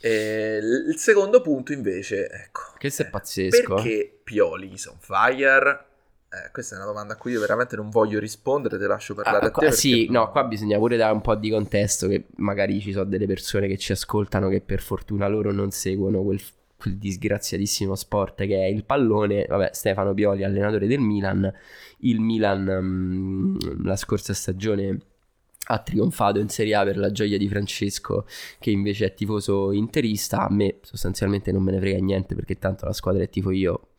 E 0.00 0.56
il 0.56 0.96
secondo 0.96 1.42
punto, 1.42 1.74
invece, 1.74 2.30
ecco. 2.30 2.62
Questo 2.78 3.02
è 3.02 3.10
pazzesco. 3.10 3.74
Perché 3.74 4.20
Pioli 4.24 4.72
is 4.72 4.86
on 4.86 4.96
fire? 4.98 5.90
Eh, 6.34 6.50
questa 6.50 6.76
è 6.76 6.78
una 6.78 6.86
domanda 6.86 7.12
a 7.12 7.16
cui 7.16 7.32
io 7.32 7.40
veramente 7.40 7.76
non 7.76 7.90
voglio 7.90 8.18
rispondere, 8.18 8.78
te 8.78 8.86
lascio 8.86 9.14
parlare 9.14 9.46
ah, 9.46 9.48
a 9.48 9.50
te. 9.50 9.70
Sì, 9.70 10.08
no, 10.08 10.30
qua 10.30 10.44
bisogna 10.44 10.78
pure 10.78 10.96
dare 10.96 11.12
un 11.12 11.20
po' 11.20 11.34
di 11.34 11.50
contesto, 11.50 12.08
che 12.08 12.28
magari 12.36 12.80
ci 12.80 12.90
sono 12.90 13.04
delle 13.04 13.26
persone 13.26 13.68
che 13.68 13.76
ci 13.76 13.92
ascoltano 13.92 14.48
che 14.48 14.62
per 14.62 14.80
fortuna 14.80 15.28
loro 15.28 15.52
non 15.52 15.70
seguono 15.72 16.22
quel, 16.22 16.40
quel 16.78 16.96
disgraziatissimo 16.96 17.94
sport 17.94 18.46
che 18.46 18.56
è 18.56 18.64
il 18.64 18.84
pallone. 18.84 19.44
Vabbè, 19.46 19.70
Stefano 19.74 20.14
Pioli, 20.14 20.42
allenatore 20.42 20.86
del 20.86 21.00
Milan, 21.00 21.52
il 21.98 22.18
Milan 22.20 22.62
mh, 22.62 23.58
mm, 23.62 23.84
la 23.84 23.96
scorsa 23.96 24.32
stagione 24.32 24.98
ha 25.66 25.78
trionfato 25.80 26.38
in 26.38 26.48
Serie 26.48 26.74
A 26.74 26.82
per 26.82 26.96
la 26.96 27.12
gioia 27.12 27.36
di 27.36 27.48
Francesco 27.48 28.26
che 28.58 28.70
invece 28.70 29.06
è 29.06 29.14
tifoso 29.14 29.70
interista 29.70 30.44
a 30.44 30.50
me 30.50 30.78
sostanzialmente 30.82 31.52
non 31.52 31.62
me 31.62 31.70
ne 31.70 31.78
frega 31.78 31.98
niente 31.98 32.34
perché 32.34 32.58
tanto 32.58 32.84
la 32.84 32.92
squadra 32.92 33.22
è 33.22 33.28
tifo 33.28 33.52
io 33.52 33.91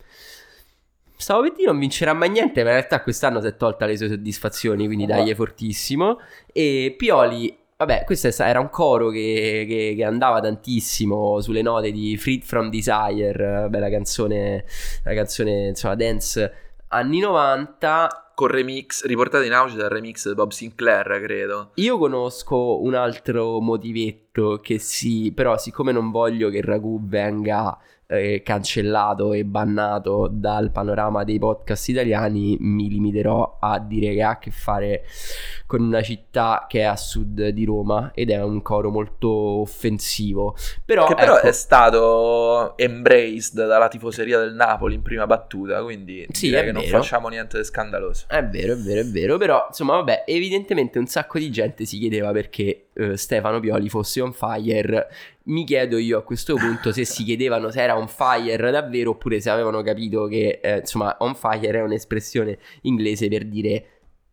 Stavo 1.15 1.41
per 1.41 1.53
dire 1.53 1.71
non 1.71 1.79
vincerà 1.79 2.13
mai 2.13 2.29
niente, 2.29 2.63
ma 2.63 2.69
in 2.69 2.75
realtà 2.75 3.01
quest'anno 3.01 3.39
si 3.41 3.47
è 3.47 3.55
tolta 3.55 3.85
le 3.85 3.97
sue 3.97 4.09
soddisfazioni, 4.09 4.85
quindi 4.85 5.05
dai 5.05 5.33
fortissimo. 5.35 6.19
E 6.51 6.95
Pioli, 6.97 7.55
vabbè, 7.77 8.03
questo 8.05 8.29
era 8.43 8.59
un 8.59 8.69
coro 8.69 9.09
che, 9.09 9.65
che, 9.67 9.93
che, 9.95 10.03
andava 10.03 10.39
tantissimo 10.39 11.39
sulle 11.41 11.61
note 11.61 11.91
di 11.91 12.17
Freed 12.17 12.43
from 12.43 12.69
Desire, 12.69 13.61
vabbè, 13.61 13.79
la 13.79 13.89
canzone, 13.89 14.65
la 15.03 15.13
canzone, 15.13 15.67
insomma, 15.69 15.95
dance 15.95 16.53
anni 16.89 17.19
90 17.19 18.31
con 18.35 18.47
remix, 18.47 19.05
riportato 19.05 19.43
in 19.43 19.53
auge 19.53 19.75
dal 19.75 19.89
remix 19.89 20.27
di 20.27 20.33
Bob 20.33 20.51
Sinclair, 20.51 21.21
credo. 21.21 21.71
Io 21.75 21.97
conosco 21.97 22.81
un 22.81 22.95
altro 22.95 23.59
motivetto 23.59 24.59
che 24.61 24.79
sì, 24.79 25.31
però 25.33 25.57
siccome 25.57 25.91
non 25.91 26.11
voglio 26.11 26.49
che 26.49 26.57
il 26.57 26.63
ragù 26.63 26.99
venga 27.03 27.77
eh, 28.13 28.41
cancellato 28.43 29.33
e 29.33 29.43
bannato 29.43 30.29
dal 30.31 30.71
panorama 30.71 31.23
dei 31.23 31.39
podcast 31.39 31.89
italiani, 31.89 32.57
mi 32.59 32.89
limiterò 32.89 33.57
a 33.59 33.79
dire 33.79 34.13
che 34.13 34.23
ha 34.23 34.29
a 34.31 34.39
che 34.39 34.51
fare 34.51 35.03
con 35.65 35.81
una 35.81 36.01
città 36.01 36.65
che 36.67 36.79
è 36.79 36.83
a 36.83 36.95
sud 36.95 37.47
di 37.47 37.65
Roma 37.65 38.11
ed 38.13 38.29
è 38.29 38.41
un 38.41 38.61
coro 38.61 38.91
molto 38.91 39.29
offensivo. 39.29 40.55
Però, 40.85 41.07
che 41.07 41.15
però 41.15 41.37
ecco, 41.37 41.47
è 41.47 41.51
stato 41.51 42.77
embraced 42.77 43.65
dalla 43.65 43.87
tifoseria 43.87 44.39
del 44.39 44.53
Napoli 44.53 44.95
in 44.95 45.01
prima 45.01 45.25
battuta, 45.25 45.81
quindi 45.83 46.25
sì, 46.31 46.47
direi 46.47 46.65
che 46.65 46.71
vero. 46.71 46.81
non 46.81 46.89
facciamo 46.89 47.27
niente 47.29 47.57
di 47.57 47.63
scandaloso. 47.63 48.25
È 48.27 48.43
vero, 48.43 48.73
è 48.73 48.77
vero, 48.77 49.01
è 49.01 49.05
vero, 49.05 49.37
però 49.37 49.65
insomma 49.67 49.95
vabbè, 49.95 50.23
evidentemente 50.27 50.99
un 50.99 51.07
sacco 51.07 51.39
di 51.39 51.49
gente 51.49 51.85
si 51.85 51.97
chiedeva 51.97 52.31
perché 52.31 52.87
eh, 52.93 53.17
Stefano 53.17 53.59
Pioli 53.59 53.89
fosse 53.89 54.21
on 54.21 54.33
fire 54.33 55.09
mi 55.45 55.65
chiedo 55.65 55.97
io 55.97 56.19
a 56.19 56.23
questo 56.23 56.55
punto 56.55 56.91
se 56.93 57.03
si 57.03 57.23
chiedevano 57.23 57.69
se 57.69 57.81
era 57.81 57.97
on 57.97 58.07
fire 58.07 58.71
davvero 58.71 59.11
oppure 59.11 59.41
se 59.41 59.49
avevano 59.49 59.81
capito 59.81 60.25
che 60.27 60.59
eh, 60.61 60.77
insomma 60.77 61.15
on 61.19 61.35
fire 61.35 61.79
è 61.79 61.81
un'espressione 61.81 62.57
inglese 62.83 63.27
per 63.27 63.45
dire 63.45 63.85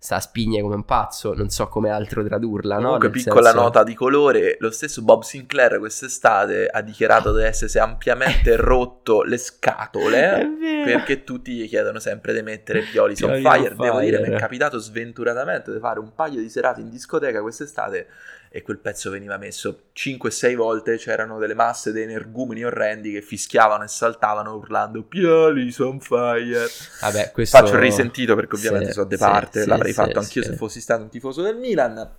sta 0.02 0.16
a 0.16 0.20
spigne 0.20 0.62
come 0.62 0.76
un 0.76 0.86
pazzo, 0.86 1.34
non 1.34 1.50
so 1.50 1.68
come 1.68 1.90
altro 1.90 2.24
tradurla, 2.24 2.76
no? 2.76 2.82
Comunque, 2.84 3.08
Nel 3.10 3.22
piccola 3.22 3.50
senso- 3.50 3.60
nota 3.60 3.84
di 3.84 3.92
colore, 3.92 4.56
lo 4.58 4.70
stesso 4.70 5.02
Bob 5.02 5.22
Sinclair 5.22 5.78
quest'estate 5.78 6.68
ha 6.68 6.80
dichiarato 6.80 7.36
di 7.36 7.42
essersi 7.42 7.78
ampiamente 7.78 8.56
rotto 8.56 9.22
le 9.22 9.36
scatole 9.36 10.56
perché 10.86 11.22
tutti 11.22 11.52
gli 11.52 11.68
chiedono 11.68 11.98
sempre 11.98 12.32
di 12.32 12.40
mettere 12.40 12.80
Pioli 12.80 13.14
on 13.20 13.42
fire. 13.42 13.74
Devo 13.76 14.00
dire, 14.00 14.20
mi 14.26 14.34
è 14.34 14.38
capitato 14.38 14.78
sventuratamente 14.78 15.70
di 15.70 15.78
fare 15.78 16.00
un 16.00 16.14
paio 16.14 16.40
di 16.40 16.48
serate 16.48 16.80
in 16.80 16.88
discoteca 16.88 17.42
quest'estate 17.42 18.06
e 18.52 18.62
quel 18.62 18.78
pezzo 18.78 19.10
veniva 19.10 19.36
messo 19.36 19.84
5-6 19.94 20.56
volte, 20.56 20.96
c'erano 20.96 21.38
delle 21.38 21.54
masse 21.54 21.92
dei 21.92 22.02
energumeni 22.02 22.64
orrendi 22.64 23.12
che 23.12 23.22
fischiavano 23.22 23.84
e 23.84 23.88
saltavano 23.88 24.56
urlando 24.56 25.04
Pioli 25.04 25.72
on 25.78 26.00
fire. 26.00 26.66
Vabbè, 27.00 27.30
questo... 27.30 27.58
Faccio 27.58 27.74
il 27.74 27.80
risentito 27.80 28.34
perché 28.34 28.56
ovviamente 28.56 28.88
Sì, 28.88 28.92
so 28.94 29.04
de 29.04 29.16
parte, 29.16 29.62
sì, 29.62 29.68
l'avrei 29.68 29.92
sì, 29.92 30.00
fatto 30.00 30.18
anch'io 30.18 30.42
se 30.42 30.56
fossi 30.56 30.80
stato 30.80 31.02
un 31.04 31.08
tifoso 31.08 31.42
del 31.42 31.56
Milan. 31.56 32.10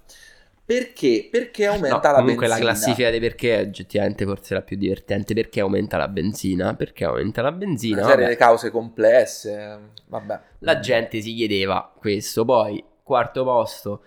Perché? 0.64 1.28
Perché 1.30 1.66
No, 1.66 1.74
aumenta 1.74 2.12
la 2.12 2.20
comunque 2.20 2.48
benzina. 2.48 2.48
la 2.48 2.60
classifica 2.60 3.10
dei 3.10 3.20
perché 3.20 3.58
è 3.58 3.62
oggettivamente 3.62 4.24
forse 4.24 4.54
la 4.54 4.62
più 4.62 4.78
divertente. 4.78 5.34
Perché 5.34 5.60
aumenta 5.60 5.98
la 5.98 6.08
benzina? 6.08 6.76
Perché 6.76 7.04
aumenta 7.04 7.42
la 7.42 7.52
benzina? 7.52 7.98
Una 8.06 8.10
serie 8.10 8.36
cause 8.38 8.72
complesse. 8.72 9.80
Vabbè. 10.08 10.40
La 10.60 10.80
gente 10.80 11.20
si 11.20 11.34
chiedeva 11.34 11.92
questo. 11.94 12.46
Poi, 12.46 12.82
quarto 13.04 13.44
posto, 13.44 14.04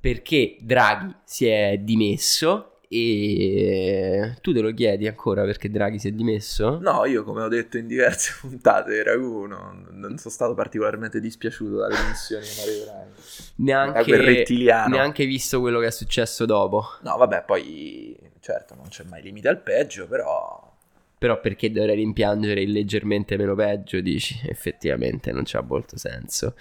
perché 0.00 0.56
Draghi 0.60 1.14
si 1.24 1.46
è 1.46 1.78
dimesso? 1.78 2.72
E 2.90 4.36
tu 4.40 4.54
te 4.54 4.60
lo 4.60 4.72
chiedi 4.72 5.06
ancora 5.06 5.44
perché 5.44 5.70
Draghi 5.70 5.98
si 5.98 6.08
è 6.08 6.12
dimesso? 6.12 6.78
No, 6.80 7.04
io 7.04 7.22
come 7.22 7.42
ho 7.42 7.48
detto 7.48 7.76
in 7.76 7.86
diverse 7.86 8.34
puntate, 8.40 9.02
Ragù, 9.02 9.44
non, 9.44 9.86
non 9.90 10.16
sono 10.16 10.32
stato 10.32 10.54
particolarmente 10.54 11.20
dispiaciuto 11.20 11.76
dalle 11.76 11.96
dimissioni 11.96 12.44
di 12.44 12.50
Mario 12.56 12.84
Draghi. 12.84 13.10
Neanche, 13.56 14.16
rettiliano. 14.16 14.94
neanche 14.94 15.26
visto 15.26 15.60
quello 15.60 15.80
che 15.80 15.86
è 15.88 15.90
successo 15.90 16.46
dopo. 16.46 16.84
No, 17.02 17.16
vabbè, 17.18 17.44
poi 17.44 18.16
certo 18.40 18.74
non 18.74 18.88
c'è 18.88 19.04
mai 19.04 19.20
limite 19.20 19.48
al 19.48 19.60
peggio, 19.60 20.06
però 20.06 20.74
Però 21.18 21.38
perché 21.40 21.70
dovrei 21.70 21.96
rimpiangere 21.96 22.62
il 22.62 22.72
leggermente 22.72 23.36
meno 23.36 23.54
peggio, 23.54 24.00
dici? 24.00 24.40
Effettivamente 24.48 25.30
non 25.32 25.42
c'ha 25.44 25.60
molto 25.60 25.98
senso. 25.98 26.54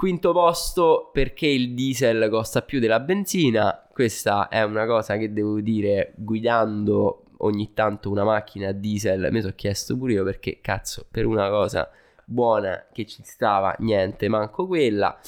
Quinto 0.00 0.32
posto 0.32 1.10
perché 1.12 1.46
il 1.46 1.74
diesel 1.74 2.30
costa 2.30 2.62
più 2.62 2.80
della 2.80 3.00
benzina. 3.00 3.86
Questa 3.92 4.48
è 4.48 4.62
una 4.62 4.86
cosa 4.86 5.18
che 5.18 5.30
devo 5.30 5.60
dire 5.60 6.14
guidando 6.16 7.24
ogni 7.40 7.74
tanto 7.74 8.08
una 8.10 8.24
macchina 8.24 8.68
a 8.68 8.72
diesel. 8.72 9.28
Mi 9.30 9.42
sono 9.42 9.52
chiesto 9.54 9.98
pure 9.98 10.14
io 10.14 10.24
perché 10.24 10.60
cazzo 10.62 11.04
per 11.10 11.26
una 11.26 11.50
cosa 11.50 11.90
buona 12.24 12.86
che 12.90 13.04
ci 13.04 13.20
stava 13.24 13.76
niente, 13.80 14.28
manco 14.28 14.66
quella. 14.66 15.20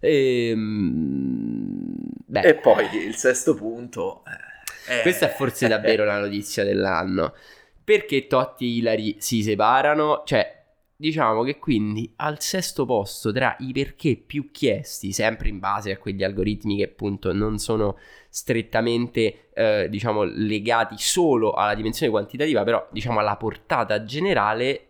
Ehm, 0.00 1.94
beh, 2.26 2.40
E 2.40 2.54
poi 2.56 2.88
il 3.06 3.14
sesto 3.14 3.54
punto. 3.54 4.24
eh, 4.88 5.02
questa 5.02 5.30
è 5.30 5.32
forse 5.32 5.68
davvero 5.68 6.04
la 6.04 6.18
notizia 6.18 6.64
dell'anno. 6.64 7.34
Perché 7.84 8.26
Totti 8.26 8.64
e 8.64 8.78
Ilari 8.78 9.16
si 9.20 9.44
separano? 9.44 10.22
Cioè, 10.26 10.57
diciamo 11.00 11.44
che 11.44 11.58
quindi 11.58 12.12
al 12.16 12.40
sesto 12.40 12.84
posto 12.84 13.30
tra 13.30 13.54
i 13.60 13.72
perché 13.72 14.16
più 14.16 14.50
chiesti, 14.50 15.12
sempre 15.12 15.48
in 15.48 15.60
base 15.60 15.92
a 15.92 15.96
quegli 15.96 16.24
algoritmi 16.24 16.76
che 16.78 16.84
appunto 16.84 17.32
non 17.32 17.58
sono 17.58 17.96
strettamente, 18.28 19.50
eh, 19.54 19.86
diciamo, 19.88 20.24
legati 20.24 20.96
solo 20.98 21.52
alla 21.52 21.76
dimensione 21.76 22.10
quantitativa, 22.10 22.64
però 22.64 22.86
diciamo 22.90 23.20
alla 23.20 23.36
portata 23.36 24.02
generale, 24.02 24.88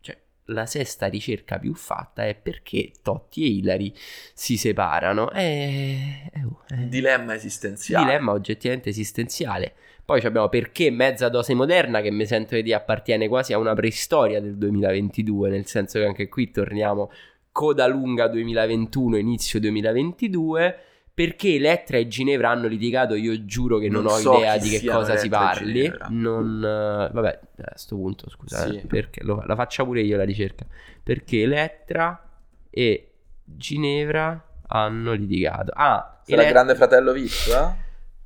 cioè 0.00 0.18
la 0.46 0.66
sesta 0.66 1.06
ricerca 1.06 1.60
più 1.60 1.72
fatta 1.74 2.26
è 2.26 2.34
perché 2.34 2.90
Totti 3.00 3.44
e 3.44 3.46
Ilari 3.46 3.94
si 4.34 4.56
separano. 4.56 5.30
Eh, 5.30 6.32
oh, 6.44 6.64
eh. 6.68 6.88
Dilemma 6.88 7.34
esistenziale. 7.34 8.04
Dilemma 8.04 8.32
oggettivamente 8.32 8.88
esistenziale. 8.88 9.74
Poi 10.04 10.20
abbiamo 10.22 10.48
perché 10.48 10.90
mezza 10.90 11.28
dose 11.28 11.54
moderna, 11.54 12.00
che 12.00 12.10
mi 12.10 12.26
sento 12.26 12.60
di 12.60 12.72
appartiene 12.72 13.26
quasi 13.28 13.52
a 13.54 13.58
una 13.58 13.74
preistoria 13.74 14.40
del 14.40 14.56
2022, 14.56 15.48
nel 15.48 15.66
senso 15.66 15.98
che 15.98 16.04
anche 16.04 16.28
qui 16.28 16.50
torniamo 16.50 17.10
coda 17.50 17.86
lunga 17.86 18.26
2021, 18.28 19.16
inizio 19.16 19.58
2022. 19.60 20.78
Perché 21.14 21.54
Elettra 21.54 21.96
e 21.96 22.08
Ginevra 22.08 22.50
hanno 22.50 22.66
litigato, 22.66 23.14
io 23.14 23.44
giuro 23.44 23.78
che 23.78 23.88
non, 23.88 24.02
Non 24.02 24.14
ho 24.14 24.16
so 24.16 24.36
idea 24.38 24.58
di 24.58 24.68
che 24.68 24.84
cosa 24.84 25.16
si 25.16 25.28
Elettra 25.28 25.52
e 25.52 25.54
parli. 25.54 25.92
Non, 26.10 26.56
eh, 26.58 27.10
vabbè, 27.12 27.38
a 27.58 27.64
questo 27.70 27.94
punto 27.94 28.28
scusa, 28.28 28.68
Sì. 28.68 28.82
perché 28.84 29.22
lo- 29.22 29.40
la 29.46 29.54
faccia 29.54 29.84
pure 29.84 30.00
io 30.02 30.16
la 30.16 30.24
ricerca. 30.24 30.66
Perché 31.04 31.42
Elettra 31.42 32.20
e 32.68 33.12
Ginevra 33.44 34.44
hanno 34.66 35.12
litigato. 35.12 35.70
Ah, 35.76 36.18
Sarà 36.24 36.40
Elet- 36.40 36.52
grande 36.52 36.74
fratello 36.74 37.12
VIP? 37.12 37.46
eh? 37.48 37.83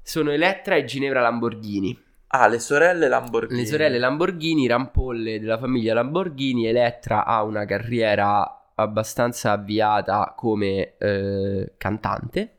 Sono 0.08 0.30
Elettra 0.30 0.74
e 0.76 0.84
Ginevra 0.84 1.20
Lamborghini. 1.20 2.06
Ah, 2.28 2.46
le 2.46 2.58
sorelle 2.60 3.08
Lamborghini. 3.08 3.60
Le 3.60 3.66
sorelle 3.66 3.98
Lamborghini, 3.98 4.66
rampolle 4.66 5.38
della 5.38 5.58
famiglia 5.58 5.92
Lamborghini. 5.92 6.66
Elettra 6.66 7.26
ha 7.26 7.42
una 7.42 7.66
carriera 7.66 8.70
abbastanza 8.74 9.52
avviata 9.52 10.32
come 10.34 10.96
eh, 10.96 11.74
cantante. 11.76 12.57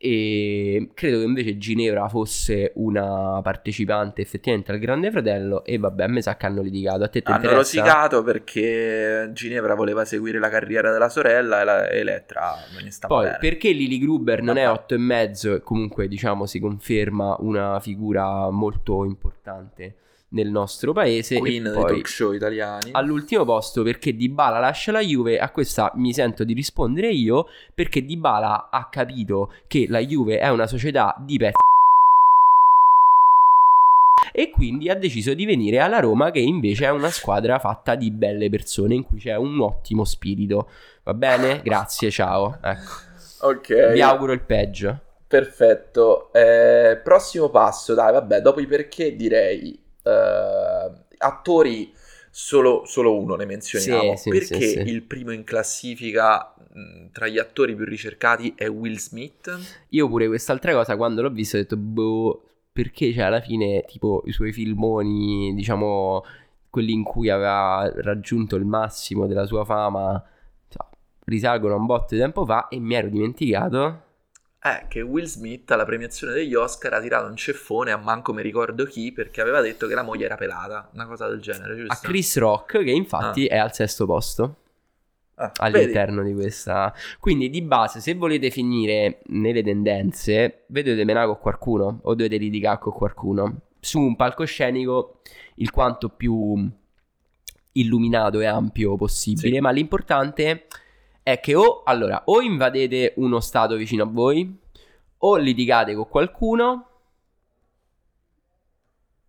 E 0.00 0.90
credo 0.94 1.18
che 1.18 1.24
invece 1.24 1.58
Ginevra 1.58 2.08
fosse 2.08 2.72
una 2.76 3.40
partecipante 3.42 4.22
effettivamente 4.22 4.70
al 4.72 4.78
Grande 4.78 5.10
Fratello. 5.10 5.64
E 5.64 5.76
vabbè, 5.78 6.04
a 6.04 6.06
me 6.06 6.22
sa 6.22 6.36
che 6.36 6.46
hanno 6.46 6.62
litigato. 6.62 7.02
A 7.04 7.08
te 7.08 7.20
ti 7.22 7.30
Hanno 7.30 7.36
interessa? 7.44 7.56
rosicato 7.80 8.22
perché 8.22 9.30
Ginevra 9.32 9.74
voleva 9.74 10.04
seguire 10.04 10.38
la 10.38 10.48
carriera 10.48 10.92
della 10.92 11.08
sorella 11.08 11.60
e 11.60 11.64
la 11.64 11.90
Elettra 11.90 12.54
non 12.72 12.82
gli 12.82 12.90
stava 12.90 13.14
Poi, 13.14 13.24
bene. 13.24 13.38
perché 13.40 13.70
Lily 13.72 13.98
Gruber 13.98 14.40
non 14.42 14.56
è 14.56 14.64
Vabbè. 14.64 14.78
otto 14.78 14.94
e 14.94 14.98
mezzo 14.98 15.54
e 15.54 15.60
comunque 15.60 16.06
diciamo 16.08 16.46
si 16.46 16.60
conferma 16.60 17.36
una 17.40 17.80
figura 17.80 18.50
molto 18.50 19.04
importante 19.04 19.94
nel 20.30 20.50
nostro 20.50 20.92
paese. 20.92 21.36
e 21.36 21.38
Queen 21.38 21.62
dei 21.62 21.72
poi 21.72 21.86
talk 21.86 22.08
show 22.08 22.32
italiani. 22.32 22.90
all'ultimo 22.92 23.44
posto 23.44 23.82
perché 23.82 24.14
Dybala 24.14 24.58
lascia 24.58 24.92
la 24.92 25.00
Juve, 25.00 25.38
a 25.38 25.50
questa 25.50 25.92
mi 25.94 26.12
sento 26.12 26.44
di 26.44 26.52
rispondere 26.52 27.08
io 27.10 27.46
perché 27.74 28.04
Dybala 28.04 28.68
ha 28.70 28.88
capito 28.88 29.52
che 29.66 29.86
la 29.88 30.00
Juve 30.00 30.38
è 30.38 30.48
una 30.48 30.66
società 30.66 31.16
di 31.18 31.38
pezzi 31.38 31.56
e 34.32 34.50
quindi 34.50 34.88
ha 34.88 34.94
deciso 34.94 35.34
di 35.34 35.44
venire 35.46 35.80
alla 35.80 36.00
Roma 36.00 36.30
che 36.30 36.38
invece 36.38 36.84
è 36.84 36.90
una 36.90 37.10
squadra 37.10 37.58
fatta 37.58 37.94
di 37.94 38.10
belle 38.10 38.48
persone 38.50 38.94
in 38.94 39.02
cui 39.02 39.18
c'è 39.18 39.34
un 39.34 39.58
ottimo 39.60 40.04
spirito. 40.04 40.68
Va 41.04 41.14
bene? 41.14 41.60
Grazie, 41.62 42.10
ciao. 42.10 42.58
Ecco. 42.62 42.92
Ok. 43.40 43.92
Vi 43.92 44.00
auguro 44.00 44.32
il 44.32 44.42
peggio. 44.42 45.00
Perfetto. 45.26 46.32
Eh, 46.32 47.00
prossimo 47.02 47.48
passo, 47.48 47.94
dai, 47.94 48.12
vabbè, 48.12 48.40
dopo 48.40 48.60
i 48.60 48.66
perché 48.66 49.16
direi 49.16 49.76
eh, 50.08 51.16
attori 51.18 51.92
solo, 52.30 52.84
solo 52.84 53.18
uno 53.18 53.34
ne 53.34 53.44
menzioniamo. 53.44 54.16
Sì, 54.16 54.30
perché 54.30 54.60
sì, 54.60 54.68
sì. 54.68 54.78
il 54.80 55.02
primo 55.02 55.32
in 55.32 55.44
classifica 55.44 56.54
mh, 56.56 57.10
tra 57.12 57.26
gli 57.26 57.38
attori 57.38 57.74
più 57.74 57.84
ricercati 57.84 58.54
è 58.56 58.68
Will 58.68 58.96
Smith? 58.96 59.58
Io 59.90 60.08
pure 60.08 60.26
quest'altra 60.28 60.72
cosa 60.72 60.96
quando 60.96 61.22
l'ho 61.22 61.30
visto 61.30 61.56
ho 61.56 61.60
detto 61.60 61.76
boh, 61.76 62.42
perché 62.72 63.12
cioè 63.12 63.24
alla 63.24 63.40
fine 63.40 63.84
tipo 63.86 64.22
i 64.26 64.32
suoi 64.32 64.52
filmoni, 64.52 65.54
diciamo 65.54 66.24
quelli 66.70 66.92
in 66.92 67.02
cui 67.02 67.28
aveva 67.28 67.90
raggiunto 68.02 68.56
il 68.56 68.64
massimo 68.64 69.26
della 69.26 69.46
sua 69.46 69.64
fama, 69.64 70.22
cioè, 70.68 70.86
risalgono 71.24 71.74
a 71.74 71.78
un 71.78 71.86
botto 71.86 72.14
di 72.14 72.20
tempo 72.20 72.44
fa 72.44 72.68
e 72.68 72.78
mi 72.78 72.94
ero 72.94 73.08
dimenticato. 73.08 74.02
È 74.60 74.86
che 74.88 75.02
Will 75.02 75.24
Smith 75.24 75.70
alla 75.70 75.84
premiazione 75.84 76.32
degli 76.32 76.54
Oscar 76.54 76.94
ha 76.94 77.00
tirato 77.00 77.28
un 77.28 77.36
ceffone 77.36 77.92
a 77.92 77.96
manco 77.96 78.32
mi 78.32 78.42
ricordo 78.42 78.84
chi 78.86 79.12
perché 79.12 79.40
aveva 79.40 79.60
detto 79.60 79.86
che 79.86 79.94
la 79.94 80.02
moglie 80.02 80.24
era 80.24 80.34
pelata, 80.36 80.90
una 80.94 81.06
cosa 81.06 81.28
del 81.28 81.40
genere, 81.40 81.76
giusto? 81.76 81.92
A 81.92 81.96
Chris 82.00 82.36
Rock 82.38 82.82
che 82.82 82.90
infatti 82.90 83.46
è 83.46 83.56
al 83.56 83.72
sesto 83.72 84.04
posto. 84.04 84.56
Ah, 85.36 85.52
all'interno 85.58 86.24
di 86.24 86.34
questa. 86.34 86.92
Quindi 87.20 87.48
di 87.48 87.62
base, 87.62 88.00
se 88.00 88.14
volete 88.14 88.50
finire 88.50 89.20
nelle 89.26 89.62
tendenze, 89.62 90.64
vedete 90.66 91.04
menare 91.04 91.26
con 91.26 91.38
qualcuno 91.38 92.00
o 92.02 92.14
dovete 92.16 92.38
litigare 92.38 92.78
con 92.80 92.92
qualcuno 92.92 93.60
su 93.78 94.00
un 94.00 94.16
palcoscenico 94.16 95.20
il 95.56 95.70
quanto 95.70 96.08
più 96.08 96.68
illuminato 97.72 98.40
e 98.40 98.46
ampio 98.46 98.96
possibile. 98.96 99.54
Sì. 99.54 99.60
Ma 99.60 99.70
l'importante 99.70 100.66
è 101.28 101.40
che 101.40 101.54
o 101.54 101.82
allora 101.82 102.22
o 102.24 102.40
invadete 102.40 103.12
uno 103.16 103.40
stato 103.40 103.76
vicino 103.76 104.04
a 104.04 104.06
voi, 104.06 104.58
o 105.18 105.36
litigate 105.36 105.94
con 105.94 106.08
qualcuno, 106.08 106.86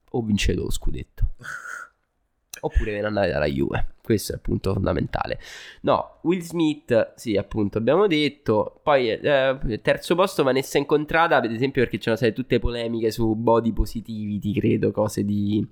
o 0.09 0.21
vincete 0.21 0.57
lo 0.57 0.71
scudetto. 0.71 1.31
Oppure 2.61 2.93
ve 2.93 3.01
ne 3.01 3.07
andate 3.07 3.31
dalla 3.31 3.47
Juve. 3.47 3.95
Questo 4.09 4.31
è 4.31 4.35
il 4.37 4.41
punto 4.41 4.73
fondamentale. 4.73 5.39
No, 5.81 6.17
Will 6.21 6.41
Smith, 6.41 7.13
sì, 7.15 7.37
appunto, 7.37 7.77
abbiamo 7.77 8.07
detto. 8.07 8.79
Poi, 8.81 9.11
eh, 9.11 9.79
terzo 9.83 10.15
posto, 10.15 10.41
Vanessa 10.41 10.79
Incontrata, 10.79 11.35
ad 11.35 11.51
esempio, 11.51 11.83
perché 11.83 11.99
c'erano 11.99 12.15
state 12.15 12.33
tutte 12.33 12.57
polemiche 12.57 13.11
su 13.11 13.35
body 13.35 13.71
positivity, 13.71 14.51
credo, 14.51 14.89
cose 14.89 15.23
di, 15.23 15.63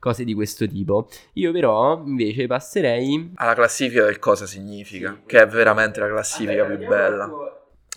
cose 0.00 0.24
di 0.24 0.34
questo 0.34 0.66
tipo. 0.66 1.06
Io 1.34 1.52
però, 1.52 2.02
invece, 2.04 2.48
passerei... 2.48 3.30
Alla 3.36 3.54
classifica 3.54 4.06
del 4.06 4.18
cosa 4.18 4.44
significa, 4.44 5.20
che 5.24 5.42
è 5.42 5.46
veramente 5.46 6.00
la 6.00 6.08
classifica 6.08 6.64
più 6.64 6.84
bella. 6.88 7.30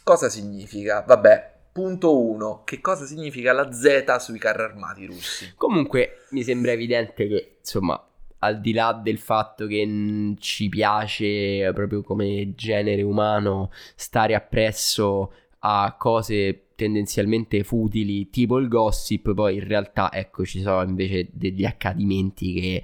Cosa 0.04 0.30
significa? 0.30 1.04
Vabbè, 1.08 1.54
punto 1.72 2.22
1. 2.22 2.62
Che 2.66 2.80
cosa 2.82 3.06
significa 3.06 3.52
la 3.52 3.72
Z 3.72 4.18
sui 4.18 4.38
carri 4.38 4.62
armati 4.62 5.08
russi? 5.08 5.54
Comunque 5.56 6.26
mi 6.30 6.44
sembra 6.44 6.72
evidente 6.72 7.28
che, 7.28 7.56
insomma, 7.62 8.00
al 8.40 8.60
di 8.60 8.74
là 8.74 8.94
del 8.94 9.18
fatto 9.18 9.68
che 9.68 10.36
ci 10.40 10.70
piace 10.70 11.72
proprio 11.74 12.02
come 12.04 12.54
genere 12.56 13.02
umano 13.02 13.72
stare 13.96 14.36
appresso 14.36 15.32
a 15.60 15.96
cose 15.98 16.68
tendenzialmente 16.76 17.64
futili 17.64 18.30
tipo 18.30 18.60
il 18.60 18.68
gossip, 18.68 19.34
poi 19.34 19.56
in 19.56 19.68
realtà 19.68 20.12
ecco 20.14 20.46
ci 20.46 20.62
sono 20.62 20.84
invece 20.84 21.28
degli 21.32 21.66
accadimenti 21.66 22.54
che 22.54 22.84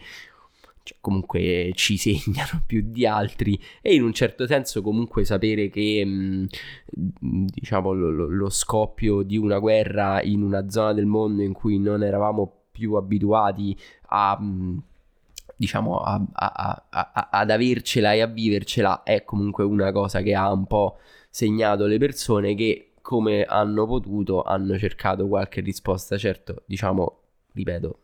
cioè, 0.83 0.97
comunque 0.99 1.71
ci 1.75 1.95
segnano 1.97 2.63
più 2.65 2.83
di 2.85 3.05
altri 3.05 3.57
e 3.81 3.93
in 3.93 4.03
un 4.03 4.13
certo 4.13 4.47
senso 4.47 4.81
comunque 4.81 5.23
sapere 5.23 5.69
che 5.69 6.03
mh, 6.03 6.47
diciamo 6.89 7.93
lo, 7.93 8.27
lo, 8.27 8.49
scoppio 8.49 9.21
di 9.21 9.37
una 9.37 9.59
guerra 9.59 10.21
in 10.21 10.41
una 10.41 10.69
zona 10.69 10.93
del 10.93 11.05
mondo 11.05 11.41
in 11.41 11.53
cui 11.53 11.79
non 11.79 12.03
eravamo 12.03 12.51
più 12.71 12.95
abituati 12.95 13.77
a 14.07 14.37
mh, 14.39 14.83
diciamo 15.55 15.97
a, 15.97 16.21
a, 16.33 16.85
a, 16.89 17.29
ad 17.31 17.49
avercela 17.49 18.13
e 18.13 18.21
a 18.21 18.27
vivercela 18.27 19.03
è 19.03 19.23
comunque 19.23 19.63
una 19.63 19.91
cosa 19.91 20.21
che 20.21 20.33
ha 20.35 20.51
un 20.51 20.65
po' 20.65 20.97
segnato 21.29 21.85
le 21.85 21.97
persone 21.97 22.55
che 22.55 22.93
come 23.01 23.43
hanno 23.43 23.85
potuto 23.85 24.43
hanno 24.43 24.77
cercato 24.77 25.27
qualche 25.27 25.61
risposta 25.61 26.17
certo 26.17 26.63
diciamo 26.65 27.19
ripeto 27.53 27.97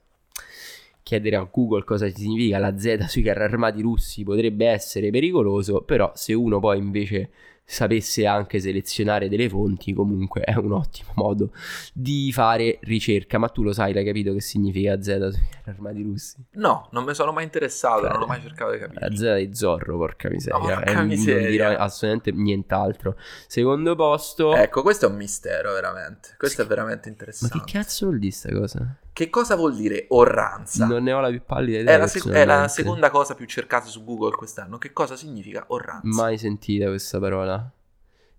chiedere 1.03 1.37
a 1.37 1.47
Google 1.51 1.83
cosa 1.83 2.09
significa 2.09 2.59
la 2.59 2.77
Z 2.77 3.05
sui 3.07 3.23
carri 3.23 3.43
armati 3.43 3.81
russi 3.81 4.23
potrebbe 4.23 4.67
essere 4.67 5.09
pericoloso 5.09 5.81
però 5.81 6.11
se 6.15 6.33
uno 6.33 6.59
poi 6.59 6.77
invece 6.77 7.31
sapesse 7.69 8.25
anche 8.25 8.59
selezionare 8.59 9.29
delle 9.29 9.47
fonti, 9.47 9.93
comunque 9.93 10.41
è 10.41 10.55
un 10.55 10.71
ottimo 10.71 11.11
modo 11.13 11.51
di 11.93 12.31
fare 12.31 12.79
ricerca. 12.81 13.37
Ma 13.37 13.47
tu 13.49 13.61
lo 13.61 13.73
sai, 13.73 13.93
l'hai 13.93 14.03
capito 14.03 14.33
che 14.33 14.41
significa 14.41 14.99
Z 14.99 15.29
armati 15.69 16.01
russi? 16.03 16.43
No, 16.51 16.87
non 16.91 17.03
mi 17.03 17.13
sono 17.13 17.31
mai 17.31 17.43
interessato, 17.43 18.01
Beh, 18.01 18.09
non 18.09 18.21
ho 18.23 18.25
mai 18.25 18.41
cercato 18.41 18.71
di 18.71 18.79
capire. 18.79 19.09
La 19.09 19.15
Z 19.15 19.35
di 19.35 19.55
Zorro, 19.55 19.97
porca 19.97 20.29
miseria. 20.29 20.59
Porca 20.59 21.01
miseria. 21.03 21.41
Non 21.41 21.49
dirò 21.49 21.67
assolutamente 21.83 22.31
nient'altro. 22.31 23.17
Secondo 23.47 23.95
posto... 23.95 24.55
Ecco, 24.55 24.81
questo 24.81 25.05
è 25.05 25.09
un 25.09 25.15
mistero, 25.15 25.73
veramente. 25.73 26.35
Questo 26.37 26.61
sì. 26.61 26.67
è 26.67 26.69
veramente 26.69 27.09
interessante. 27.09 27.57
Ma 27.57 27.63
che 27.63 27.71
cazzo 27.71 28.05
vuol 28.07 28.19
dire 28.19 28.31
questa 28.31 28.59
cosa? 28.59 28.95
Che 29.11 29.29
cosa 29.29 29.55
vuol 29.55 29.75
dire 29.75 30.05
orranza? 30.09 30.85
Non 30.85 31.03
ne 31.03 31.11
ho 31.11 31.19
la 31.19 31.29
più 31.29 31.43
pallida 31.43 31.79
idea. 31.79 31.95
È 31.95 31.97
la, 31.97 32.07
sec- 32.07 32.29
è 32.29 32.45
la 32.45 32.67
seconda 32.67 33.09
cosa 33.09 33.35
più 33.35 33.45
cercata 33.45 33.87
su 33.87 34.03
Google 34.03 34.35
quest'anno. 34.35 34.77
Che 34.77 34.93
cosa 34.93 35.15
significa 35.15 35.65
orranza? 35.67 36.01
Mai 36.03 36.37
sentita 36.37 36.87
questa 36.87 37.19
parola. 37.19 37.71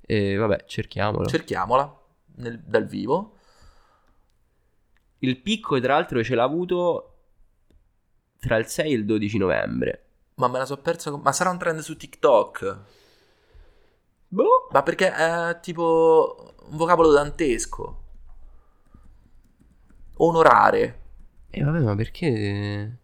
E 0.00 0.36
vabbè, 0.36 0.64
cerchiamola. 0.66 1.28
Cerchiamola 1.28 2.00
nel, 2.36 2.58
dal 2.64 2.86
vivo. 2.86 3.34
Il 5.18 5.38
picco, 5.42 5.78
tra 5.80 5.94
l'altro, 5.94 6.24
ce 6.24 6.34
l'ha 6.34 6.44
avuto 6.44 7.09
tra 8.40 8.56
il 8.56 8.66
6 8.66 8.90
e 8.90 8.94
il 8.94 9.04
12 9.04 9.38
novembre. 9.38 10.04
Ma 10.34 10.48
me 10.48 10.58
la 10.58 10.66
so 10.66 10.78
persa. 10.78 11.14
Ma 11.16 11.32
sarà 11.32 11.50
un 11.50 11.58
trend 11.58 11.80
su 11.80 11.96
TikTok? 11.96 12.78
Boh. 14.28 14.68
Ma 14.72 14.82
perché 14.82 15.12
è 15.12 15.60
tipo 15.60 16.54
un 16.70 16.76
vocabolo 16.76 17.12
dantesco. 17.12 18.04
Onorare. 20.16 21.00
E 21.50 21.60
eh, 21.60 21.64
vabbè, 21.64 21.80
ma 21.80 21.94
perché... 21.94 22.98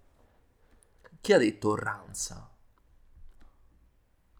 Chi 1.21 1.33
ha 1.33 1.39
detto 1.39 1.71
orranza? 1.71 2.51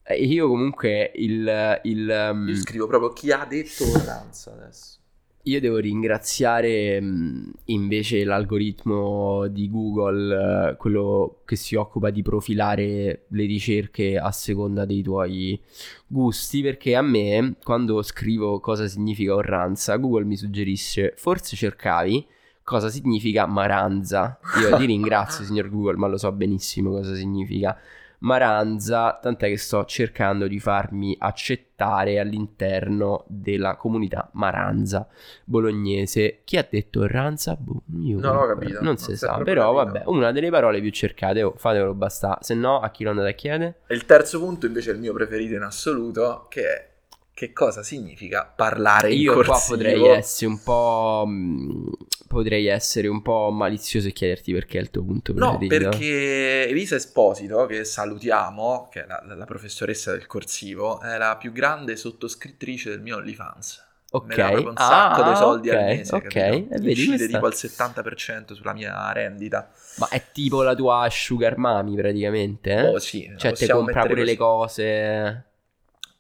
Eh, 0.03 0.23
io 0.23 0.49
comunque 0.49 1.13
il... 1.17 1.81
il 1.83 2.31
um... 2.33 2.49
Io 2.49 2.57
scrivo 2.57 2.87
proprio 2.87 3.13
chi 3.13 3.33
ha 3.33 3.45
detto 3.45 3.85
orranza 3.91 4.53
adesso. 4.53 5.01
Io 5.47 5.61
devo 5.61 5.79
ringraziare 5.79 7.01
mh, 7.01 7.53
invece 7.67 8.25
l'algoritmo 8.25 9.47
di 9.47 9.71
Google, 9.71 10.73
uh, 10.73 10.77
quello 10.77 11.43
che 11.45 11.55
si 11.55 11.77
occupa 11.77 12.11
di 12.11 12.23
profilare 12.23 13.27
le 13.29 13.45
ricerche 13.45 14.19
a 14.19 14.33
seconda 14.33 14.85
dei 14.85 15.03
tuoi 15.03 15.61
gusti, 16.05 16.63
perché 16.63 16.97
a 16.97 17.03
me, 17.03 17.55
quando 17.63 18.03
scrivo 18.03 18.59
cosa 18.59 18.89
significa 18.89 19.35
orranza, 19.35 19.95
Google 19.97 20.25
mi 20.25 20.37
suggerisce, 20.37 21.15
forse 21.17 21.55
cercavi 21.55 22.27
cosa 22.65 22.89
significa 22.89 23.47
maranza. 23.47 24.41
Io 24.61 24.77
ti 24.77 24.85
ringrazio, 24.87 25.45
signor 25.45 25.71
Google, 25.71 25.97
ma 25.97 26.09
lo 26.09 26.19
so 26.19 26.33
benissimo 26.33 26.91
cosa 26.91 27.15
significa. 27.15 27.79
Maranza, 28.21 29.19
tant'è 29.21 29.49
che 29.49 29.57
sto 29.57 29.85
cercando 29.85 30.47
di 30.47 30.59
farmi 30.59 31.17
accettare 31.19 32.19
all'interno 32.19 33.25
della 33.29 33.77
comunità 33.77 34.29
Maranza 34.33 35.07
bolognese. 35.45 36.41
Chi 36.45 36.57
ha 36.57 36.67
detto 36.69 37.07
Ranza? 37.07 37.57
Boh, 37.57 37.83
io 38.01 38.19
non 38.19 38.37
ho 38.37 38.47
capito. 38.47 38.75
Non, 38.75 38.85
non 38.85 38.97
si 38.97 39.17
sa, 39.17 39.39
però 39.39 39.75
capito. 39.75 39.93
vabbè, 39.93 40.03
una 40.07 40.33
delle 40.33 40.51
parole 40.51 40.81
più 40.81 40.91
cercate, 40.91 41.43
oh, 41.43 41.55
fatevelo 41.57 41.95
basta, 41.95 42.39
se 42.41 42.55
no 42.55 42.81
a 42.81 42.91
chi 42.91 43.05
lo 43.05 43.11
andate 43.11 43.29
a 43.31 43.35
chiedere? 43.35 43.81
E 43.87 43.95
il 43.95 44.07
terzo 44.07 44.39
punto 44.39 44.67
invece 44.67 44.91
è 44.91 44.95
il 44.95 45.01
mio 45.01 45.13
preferito 45.13 45.55
in 45.55 45.63
assoluto, 45.63 46.47
che 46.49 46.63
è 46.63 46.95
che 47.37 47.53
cosa 47.53 47.83
significa 47.83 48.51
parlare 48.57 49.13
in 49.13 49.21
Io 49.21 49.35
corsivo. 49.35 49.57
qua 49.59 49.67
potrei 49.69 50.07
essere 50.07 50.51
un 50.51 50.63
po'. 50.63 51.25
Mm, 51.29 51.89
potrei 52.27 52.67
essere 52.67 53.09
un 53.09 53.21
po' 53.21 53.51
malizioso 53.51 54.09
e 54.09 54.13
chiederti 54.13 54.55
perché 54.55 54.79
è 54.79 54.81
il 54.81 54.89
tuo 54.89 55.05
punto. 55.05 55.35
No, 55.35 55.59
perché 55.59 56.67
Elisa 56.67 56.97
Esposito, 56.97 57.67
che 57.67 57.85
salutiamo, 57.85 58.89
che 58.91 59.05
è 59.05 59.07
la, 59.07 59.23
la 59.35 59.45
professoressa 59.45 60.13
del 60.13 60.27
corsivo, 60.27 60.99
è 61.03 61.19
la 61.19 61.37
più 61.37 61.53
grande 61.53 61.97
sottoscrittrice 61.97 62.89
del 62.89 63.03
mio 63.03 63.17
OnlyFans. 63.17 63.85
Ok. 64.13 64.37
Me 64.39 64.55
un 64.55 64.75
sacco 64.75 65.23
ah, 65.23 65.29
di 65.29 65.37
soldi 65.37 65.69
okay, 65.69 65.79
al 65.79 65.97
mese, 65.99 66.15
ok. 66.15 66.35
E 66.37 66.67
vedi 66.71 66.89
Incide 66.89 67.17
questa... 67.17 67.27
tipo 67.27 67.45
al 67.45 67.53
70% 67.53 68.53
sulla 68.55 68.73
mia 68.73 69.13
rendita. 69.13 69.69
Ma 69.99 70.09
è 70.09 70.25
tipo 70.33 70.63
la 70.63 70.75
tua 70.75 71.07
sugar 71.11 71.59
mami 71.59 71.97
praticamente, 71.97 72.71
eh? 72.73 72.89
Oh 72.89 72.99
sì. 72.99 73.31
Cioè 73.37 73.53
ti 73.53 73.67
compra 73.67 74.07
pure 74.07 74.21
così. 74.21 74.25
le 74.25 74.37
cose... 74.37 75.45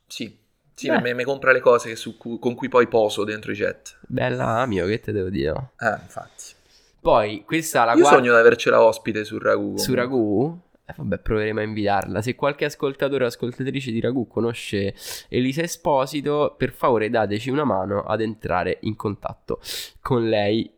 Sì, 0.09 0.45
sì, 0.77 0.91
mi, 0.91 1.15
mi, 1.15 1.25
compra 1.25 1.53
le 1.53 1.61
cose 1.61 1.97
cui, 2.19 2.39
con 2.39 2.55
cui 2.55 2.69
poi 2.69 2.87
poso 2.87 3.25
dentro 3.25 3.51
i 3.51 3.55
jet. 3.55 3.97
Bella 4.03 4.67
mio, 4.67 4.87
che 4.87 5.01
te 5.01 5.11
devo 5.11 5.31
dire? 5.31 5.71
Eh, 5.81 5.99
infatti. 6.03 6.55
Poi, 7.01 7.45
questa 7.47 7.85
la 7.85 7.93
Io 7.93 8.01
guarda... 8.01 8.19
sogno 8.19 8.33
di 8.33 8.39
avercela 8.39 8.83
ospite 8.83 9.25
su 9.25 9.39
Ragù. 9.39 9.79
Su 9.79 9.95
Ragù? 9.95 10.61
Eh, 10.85 10.93
vabbè, 10.97 11.19
proveremo 11.19 11.61
a 11.61 11.63
invitarla. 11.63 12.21
Se 12.21 12.35
qualche 12.35 12.67
ascoltatore 12.67 13.25
o 13.25 13.27
ascoltatrice 13.27 13.91
di 13.91 14.01
Ragù 14.01 14.29
conosce 14.29 14.95
Elisa 15.29 15.63
Esposito, 15.63 16.55
per 16.59 16.73
favore 16.73 17.09
dateci 17.09 17.49
una 17.49 17.65
mano 17.65 18.03
ad 18.03 18.21
entrare 18.21 18.79
in 18.83 18.97
contatto 18.97 19.61
con 20.01 20.29
lei. 20.29 20.71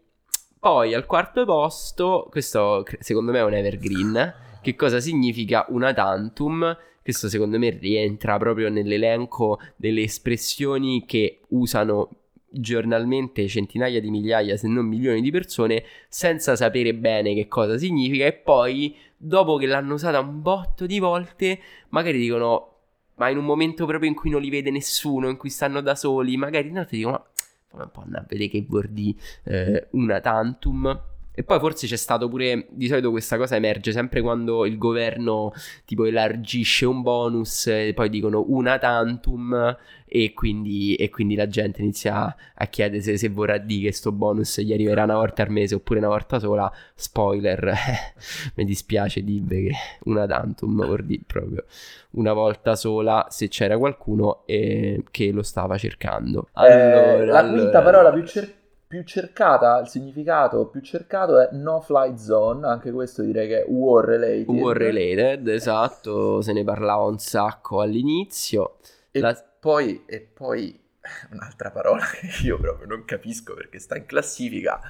Poi, 0.60 0.94
al 0.94 1.06
quarto 1.06 1.44
posto, 1.44 2.26
questo 2.30 2.84
secondo 3.00 3.32
me 3.32 3.38
è 3.38 3.44
un 3.44 3.54
evergreen. 3.54 4.34
Che 4.62 4.74
cosa 4.76 5.00
significa 5.00 5.66
una 5.68 5.92
tantum? 5.92 6.76
Questo 7.08 7.30
secondo 7.30 7.58
me 7.58 7.70
rientra 7.70 8.36
proprio 8.36 8.68
nell'elenco 8.68 9.58
delle 9.76 10.02
espressioni 10.02 11.06
che 11.06 11.40
usano 11.48 12.10
giornalmente 12.50 13.48
centinaia 13.48 13.98
di 13.98 14.10
migliaia, 14.10 14.58
se 14.58 14.68
non 14.68 14.84
milioni 14.84 15.22
di 15.22 15.30
persone 15.30 15.84
senza 16.10 16.54
sapere 16.54 16.92
bene 16.92 17.32
che 17.32 17.48
cosa 17.48 17.78
significa. 17.78 18.26
E 18.26 18.34
poi 18.34 18.94
dopo 19.16 19.56
che 19.56 19.64
l'hanno 19.64 19.94
usata 19.94 20.20
un 20.20 20.42
botto 20.42 20.84
di 20.84 20.98
volte 20.98 21.58
magari 21.88 22.18
dicono 22.18 22.74
ma 23.14 23.30
in 23.30 23.38
un 23.38 23.46
momento 23.46 23.86
proprio 23.86 24.10
in 24.10 24.14
cui 24.14 24.28
non 24.28 24.42
li 24.42 24.50
vede 24.50 24.70
nessuno, 24.70 25.30
in 25.30 25.38
cui 25.38 25.48
stanno 25.48 25.80
da 25.80 25.94
soli, 25.94 26.36
magari 26.36 26.70
no, 26.70 26.84
ti 26.84 26.98
dicono 26.98 27.28
ma 27.72 27.78
fammi 27.78 27.84
un 27.84 27.90
po' 27.90 28.18
a 28.18 28.24
vedere 28.28 28.50
che 28.50 28.66
dire 28.90 29.18
eh, 29.44 29.88
una 29.92 30.20
tantum 30.20 31.02
e 31.38 31.44
poi 31.44 31.60
forse 31.60 31.86
c'è 31.86 31.94
stato 31.94 32.28
pure, 32.28 32.66
di 32.68 32.88
solito 32.88 33.12
questa 33.12 33.36
cosa 33.36 33.54
emerge 33.54 33.92
sempre 33.92 34.20
quando 34.22 34.66
il 34.66 34.76
governo 34.76 35.52
tipo 35.84 36.04
elargisce 36.04 36.84
un 36.84 37.00
bonus 37.00 37.68
e 37.68 37.92
poi 37.94 38.10
dicono 38.10 38.44
una 38.48 38.76
tantum 38.78 39.76
e 40.04 40.34
quindi, 40.34 40.96
e 40.96 41.10
quindi 41.10 41.36
la 41.36 41.46
gente 41.46 41.80
inizia 41.80 42.34
a 42.54 42.66
chiedere 42.66 43.02
se, 43.02 43.16
se, 43.16 43.28
vorrà 43.28 43.56
dire 43.58 43.84
che 43.84 43.92
sto 43.92 44.10
bonus 44.10 44.60
gli 44.62 44.72
arriverà 44.72 45.04
una 45.04 45.14
volta 45.14 45.44
al 45.44 45.50
mese 45.52 45.76
oppure 45.76 46.00
una 46.00 46.08
volta 46.08 46.40
sola. 46.40 46.72
Spoiler, 46.96 47.72
mi 48.56 48.64
dispiace 48.64 49.22
dirvi 49.22 49.68
che 49.68 49.72
una 50.06 50.26
tantum 50.26 50.84
vuol 50.84 51.04
dire 51.04 51.22
proprio 51.24 51.66
una 52.12 52.32
volta 52.32 52.74
sola 52.74 53.26
se 53.30 53.46
c'era 53.46 53.78
qualcuno 53.78 54.42
eh, 54.44 55.04
che 55.12 55.30
lo 55.30 55.44
stava 55.44 55.78
cercando. 55.78 56.48
Allora, 56.54 57.14
eh, 57.14 57.24
la 57.26 57.38
allora... 57.38 57.60
quinta 57.60 57.80
parola 57.80 58.12
più 58.12 58.24
cercata 58.24 58.57
più 58.88 59.04
cercata, 59.04 59.78
il 59.80 59.88
significato 59.88 60.66
più 60.66 60.80
cercato 60.80 61.38
è 61.38 61.50
no 61.52 61.82
fly 61.82 62.16
zone, 62.16 62.66
anche 62.66 62.90
questo 62.90 63.22
direi 63.22 63.46
che 63.46 63.62
è 63.62 63.66
war 63.68 64.02
related. 64.02 64.48
War 64.48 64.74
related, 64.74 65.46
esatto, 65.46 66.40
se 66.40 66.54
ne 66.54 66.64
parlava 66.64 67.04
un 67.04 67.18
sacco 67.18 67.82
all'inizio. 67.82 68.78
E, 69.10 69.20
La... 69.20 69.34
poi, 69.60 70.04
e 70.06 70.20
poi 70.20 70.80
un'altra 71.32 71.70
parola 71.70 72.02
che 72.18 72.46
io 72.46 72.58
proprio 72.58 72.86
non 72.86 73.04
capisco 73.04 73.52
perché 73.52 73.78
sta 73.78 73.96
in 73.96 74.06
classifica. 74.06 74.80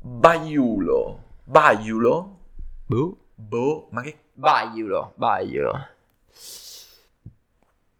Baiulo. 0.00 1.22
Baiulo? 1.42 2.38
Boh. 2.86 3.18
Boh, 3.34 3.88
ma 3.90 4.02
che... 4.02 4.18
Baiulo, 4.32 5.12
baiulo. 5.16 5.88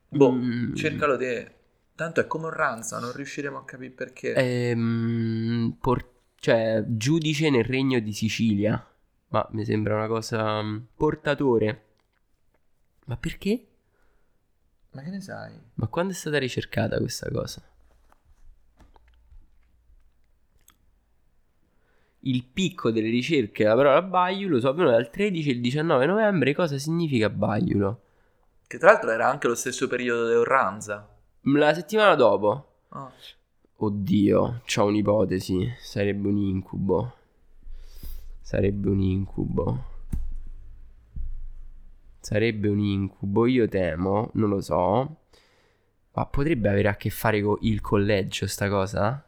Boh, 0.08 0.32
mm. 0.32 0.74
cercalo 0.74 1.16
te. 1.16 1.54
Tanto 1.96 2.20
è 2.20 2.26
come 2.26 2.46
un 2.46 2.52
ranza, 2.52 2.98
non 2.98 3.12
riusciremo 3.12 3.58
a 3.58 3.64
capire 3.64 3.90
perché. 3.92 4.34
Ehm, 4.34 5.76
por- 5.80 6.10
cioè, 6.36 6.82
giudice 6.86 7.50
nel 7.50 7.64
regno 7.64 8.00
di 8.00 8.12
Sicilia. 8.12 8.84
Ma 9.28 9.46
mi 9.52 9.64
sembra 9.64 9.94
una 9.94 10.08
cosa... 10.08 10.60
mm, 10.62 10.78
Portatore. 10.96 11.82
Ma 13.06 13.16
perché? 13.16 13.66
Ma 14.90 15.02
che 15.02 15.10
ne 15.10 15.20
sai? 15.20 15.52
Ma 15.74 15.86
quando 15.86 16.12
è 16.12 16.16
stata 16.16 16.38
ricercata 16.38 16.98
questa 16.98 17.30
cosa? 17.30 17.62
Il 22.26 22.42
picco 22.44 22.90
delle 22.90 23.08
ricerche 23.10 23.62
della 23.62 23.76
parola 23.76 24.02
baiulo 24.02 24.58
sono 24.58 24.72
avvenuto 24.72 24.94
dal 24.96 25.10
13 25.10 25.50
al 25.50 25.56
19 25.58 26.06
novembre. 26.06 26.54
Cosa 26.54 26.78
significa 26.78 27.28
baiulo? 27.30 28.00
Che 28.66 28.78
tra 28.78 28.92
l'altro 28.92 29.10
era 29.10 29.28
anche 29.28 29.46
lo 29.46 29.54
stesso 29.54 29.86
periodo 29.86 30.26
del 30.26 30.44
ranza. 30.44 31.13
La 31.46 31.74
settimana 31.74 32.14
dopo. 32.14 32.68
Ah. 32.88 33.10
Oddio, 33.76 34.62
c'ho 34.64 34.84
un'ipotesi. 34.84 35.74
Sarebbe 35.78 36.28
un 36.28 36.38
incubo. 36.38 37.14
Sarebbe 38.40 38.88
un 38.88 39.00
incubo. 39.00 39.84
Sarebbe 42.20 42.68
un 42.68 42.78
incubo. 42.78 43.46
Io 43.46 43.68
temo, 43.68 44.30
non 44.34 44.48
lo 44.48 44.60
so. 44.62 45.16
Ma 46.12 46.26
potrebbe 46.26 46.68
avere 46.68 46.88
a 46.88 46.96
che 46.96 47.10
fare 47.10 47.42
con 47.42 47.58
il 47.60 47.80
collegio, 47.80 48.46
sta 48.46 48.68
cosa? 48.68 49.22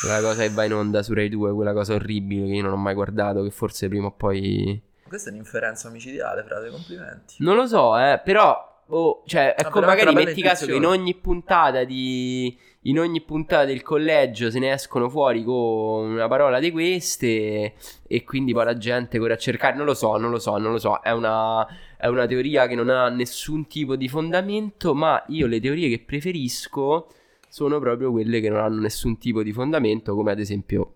Quella 0.00 0.20
cosa 0.20 0.42
che 0.42 0.50
va 0.50 0.64
in 0.64 0.74
onda 0.74 1.02
su 1.02 1.14
Rai 1.14 1.28
2, 1.28 1.52
quella 1.52 1.72
cosa 1.72 1.94
orribile 1.94 2.46
che 2.46 2.54
io 2.54 2.62
non 2.62 2.72
ho 2.72 2.76
mai 2.76 2.94
guardato, 2.94 3.42
che 3.42 3.50
forse 3.50 3.88
prima 3.88 4.06
o 4.06 4.12
poi... 4.12 4.82
Questa 5.06 5.30
è 5.30 5.32
un'inferenza 5.32 5.88
omicidiale, 5.88 6.42
frate, 6.42 6.70
complimenti. 6.70 7.36
Non 7.38 7.56
lo 7.56 7.66
so, 7.66 7.96
eh, 7.96 8.20
però... 8.22 8.70
oh, 8.94 9.22
cioè, 9.26 9.54
ecco, 9.56 9.80
però 9.80 9.86
magari 9.86 10.14
metti 10.14 10.40
caso 10.42 10.66
che 10.66 10.74
in 10.74 10.86
ogni 10.86 11.14
puntata 11.14 11.84
di... 11.84 12.56
In 12.86 12.98
ogni 12.98 13.20
puntata 13.20 13.64
del 13.64 13.80
collegio 13.82 14.50
se 14.50 14.58
ne 14.58 14.72
escono 14.72 15.08
fuori 15.08 15.44
con 15.44 16.10
una 16.10 16.26
parola 16.26 16.58
di 16.58 16.72
queste 16.72 17.74
e 18.08 18.24
quindi 18.24 18.52
poi 18.52 18.64
la 18.64 18.76
gente 18.76 19.20
corre 19.20 19.34
a 19.34 19.36
cercare. 19.36 19.76
Non 19.76 19.86
lo 19.86 19.94
so, 19.94 20.16
non 20.16 20.32
lo 20.32 20.40
so, 20.40 20.56
non 20.58 20.72
lo 20.72 20.78
so. 20.78 21.00
È 21.00 21.12
una, 21.12 21.64
è 21.96 22.08
una 22.08 22.26
teoria 22.26 22.66
che 22.66 22.74
non 22.74 22.88
ha 22.88 23.08
nessun 23.08 23.68
tipo 23.68 23.94
di 23.94 24.08
fondamento, 24.08 24.94
ma 24.94 25.22
io 25.28 25.46
le 25.46 25.60
teorie 25.60 25.88
che 25.90 26.00
preferisco 26.00 27.06
sono 27.48 27.78
proprio 27.78 28.10
quelle 28.10 28.40
che 28.40 28.48
non 28.48 28.58
hanno 28.58 28.80
nessun 28.80 29.16
tipo 29.16 29.44
di 29.44 29.52
fondamento, 29.52 30.16
come 30.16 30.32
ad 30.32 30.40
esempio 30.40 30.94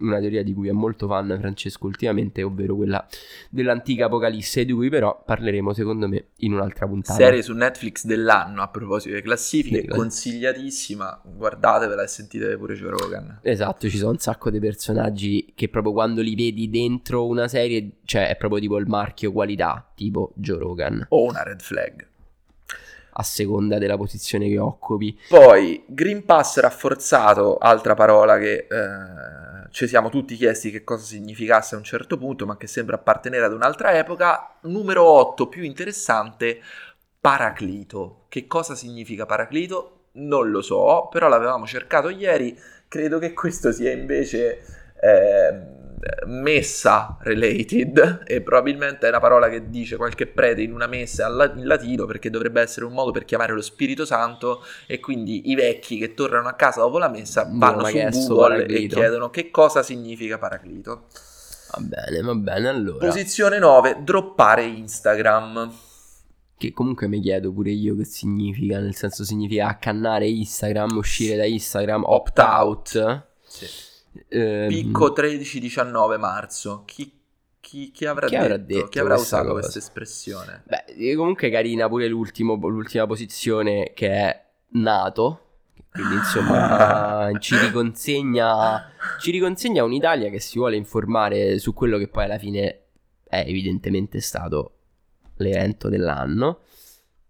una 0.00 0.18
teoria 0.20 0.42
di 0.42 0.52
cui 0.52 0.68
è 0.68 0.72
molto 0.72 1.06
fan 1.06 1.36
Francesco 1.38 1.86
ultimamente, 1.86 2.42
ovvero 2.42 2.76
quella 2.76 3.06
dell'antica 3.50 4.06
apocalisse, 4.06 4.64
di 4.64 4.72
cui 4.72 4.88
però 4.88 5.22
parleremo 5.24 5.72
secondo 5.72 6.08
me 6.08 6.28
in 6.36 6.52
un'altra 6.52 6.86
puntata. 6.86 7.18
Serie 7.18 7.42
su 7.42 7.54
Netflix 7.54 8.04
dell'anno 8.04 8.62
a 8.62 8.68
proposito 8.68 9.10
delle 9.10 9.22
classifiche, 9.22 9.80
Sì, 9.82 9.86
consigliatissima. 9.86 11.22
Guardatevela 11.24 12.02
e 12.02 12.06
sentitevi 12.06 12.56
pure 12.56 12.74
Joe 12.74 12.90
Rogan. 12.90 13.40
Esatto, 13.42 13.88
ci 13.88 13.96
sono 13.96 14.10
un 14.12 14.18
sacco 14.18 14.50
di 14.50 14.58
personaggi 14.58 15.52
che 15.54 15.68
proprio 15.68 15.92
quando 15.92 16.22
li 16.22 16.34
vedi 16.34 16.68
dentro 16.70 17.26
una 17.26 17.48
serie, 17.48 17.98
cioè 18.04 18.28
è 18.28 18.36
proprio 18.36 18.60
tipo 18.60 18.76
il 18.76 18.86
marchio 18.86 19.32
qualità, 19.32 19.90
tipo 19.94 20.32
Joe 20.36 20.58
Rogan, 20.58 21.06
O 21.10 21.24
una 21.24 21.42
red 21.42 21.60
flag. 21.60 22.06
A 23.18 23.22
seconda 23.22 23.78
della 23.78 23.96
posizione 23.96 24.48
che 24.48 24.58
occupi. 24.58 25.18
Poi, 25.28 25.84
Green 25.86 26.24
Pass 26.24 26.58
rafforzato, 26.60 27.58
altra 27.58 27.94
parola 27.94 28.38
che 28.38 28.66
eh, 28.70 29.68
ci 29.70 29.88
siamo 29.88 30.08
tutti 30.08 30.36
chiesti 30.36 30.70
che 30.70 30.84
cosa 30.84 31.04
significasse 31.04 31.74
a 31.74 31.78
un 31.78 31.84
certo 31.84 32.16
punto, 32.16 32.46
ma 32.46 32.56
che 32.56 32.68
sembra 32.68 32.96
appartenere 32.96 33.44
ad 33.44 33.52
un'altra 33.52 33.96
epoca. 33.98 34.56
Numero 34.62 35.04
8, 35.04 35.48
più 35.48 35.64
interessante, 35.64 36.60
Paraclito. 37.20 38.26
Che 38.28 38.46
cosa 38.46 38.76
significa 38.76 39.26
Paraclito? 39.26 39.94
Non 40.12 40.50
lo 40.50 40.62
so, 40.62 41.08
però 41.10 41.28
l'avevamo 41.28 41.66
cercato 41.66 42.08
ieri. 42.10 42.56
Credo 42.86 43.18
che 43.18 43.32
questo 43.32 43.72
sia 43.72 43.90
invece 43.90 44.77
eh, 45.00 45.76
messa 46.26 47.16
related 47.20 48.22
e 48.24 48.40
probabilmente 48.40 49.06
è 49.06 49.08
una 49.08 49.18
parola 49.18 49.48
che 49.48 49.68
dice 49.68 49.96
qualche 49.96 50.26
prete 50.26 50.62
in 50.62 50.72
una 50.72 50.86
messa 50.86 51.26
in 51.26 51.36
la- 51.36 51.52
in 51.54 51.66
latino 51.66 52.06
perché 52.06 52.30
dovrebbe 52.30 52.60
essere 52.60 52.86
un 52.86 52.92
modo 52.92 53.10
per 53.10 53.24
chiamare 53.24 53.52
lo 53.52 53.60
Spirito 53.60 54.04
Santo 54.04 54.64
e 54.86 55.00
quindi 55.00 55.50
i 55.50 55.54
vecchi 55.54 55.98
che 55.98 56.14
tornano 56.14 56.48
a 56.48 56.54
casa 56.54 56.80
dopo 56.80 56.98
la 56.98 57.08
messa 57.08 57.44
Boh, 57.44 57.58
vanno 57.58 57.82
ma 57.82 58.12
su 58.12 58.34
Google 58.34 58.66
e 58.66 58.86
chiedono 58.86 59.30
che 59.30 59.50
cosa 59.50 59.82
significa 59.82 60.38
Paraclito. 60.38 61.06
Va 61.72 61.80
bene, 61.82 62.22
va 62.22 62.34
bene, 62.34 62.68
allora. 62.68 63.06
Posizione 63.06 63.58
9, 63.58 63.98
droppare 64.02 64.64
Instagram. 64.64 65.70
Che 66.56 66.72
comunque 66.72 67.08
mi 67.08 67.20
chiedo 67.20 67.52
pure 67.52 67.70
io 67.70 67.94
che 67.94 68.04
significa, 68.04 68.78
nel 68.78 68.94
senso 68.94 69.22
significa 69.22 69.66
accannare 69.68 70.26
Instagram, 70.26 70.96
uscire 70.96 71.36
da 71.36 71.44
Instagram, 71.44 72.04
opt 72.04 72.38
out. 72.38 73.26
Ehm, 74.28 74.68
Picco 74.68 75.12
13-19 75.12 76.18
marzo. 76.18 76.82
Chi, 76.84 77.12
chi- 77.60 77.90
chi 77.90 78.04
avrà 78.06 78.26
Chi 78.26 78.32
detto? 78.34 78.44
avrà 78.44 78.56
detto 78.56 78.88
chi 78.88 78.98
avrà 78.98 79.14
usato 79.16 79.48
cosa? 79.48 79.60
questa 79.60 79.78
espressione? 79.78 80.62
Beh, 80.66 80.84
e 80.86 81.14
comunque 81.14 81.50
carina 81.50 81.88
pure 81.88 82.06
l'ultima 82.08 82.56
posizione 83.06 83.92
che 83.94 84.10
è 84.10 84.44
nato. 84.70 85.42
Quindi 85.90 86.14
insomma 86.14 87.30
ci 87.40 87.56
riconsegna, 87.56 88.90
ci 89.20 89.30
riconsegna 89.30 89.82
un'Italia 89.84 90.30
che 90.30 90.38
si 90.40 90.58
vuole 90.58 90.76
informare 90.76 91.58
su 91.58 91.72
quello 91.74 91.98
che 91.98 92.08
poi 92.08 92.24
alla 92.24 92.38
fine 92.38 92.82
è 93.24 93.44
evidentemente 93.46 94.20
stato 94.20 94.72
l'evento 95.36 95.88
dell'anno. 95.88 96.60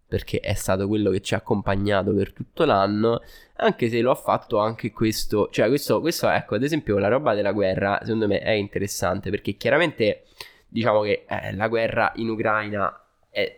Perché 0.09 0.41
è 0.41 0.55
stato 0.55 0.89
quello 0.89 1.11
che 1.11 1.21
ci 1.21 1.35
ha 1.35 1.37
accompagnato 1.37 2.15
per 2.15 2.33
tutto 2.33 2.65
l'anno. 2.65 3.21
Anche 3.57 3.91
se 3.91 4.01
lo 4.01 4.11
ha 4.11 4.15
fatto 4.15 4.59
anche 4.59 4.91
questo. 4.91 5.49
Cioè, 5.51 5.69
questo, 5.69 6.01
questo 6.01 6.29
ecco, 6.29 6.55
ad 6.55 6.63
esempio, 6.63 6.99
la 6.99 7.09
roba 7.09 7.35
della 7.35 7.53
guerra, 7.53 7.99
secondo 8.03 8.27
me 8.27 8.41
è 8.41 8.53
interessante. 8.53 9.29
Perché 9.31 9.57
chiaramente 9.57 10.25
diciamo 10.67 11.01
che 11.03 11.27
eh, 11.29 11.55
la 11.55 11.69
guerra 11.69 12.13
in 12.17 12.31
Ucraina 12.31 13.05
è, 13.29 13.57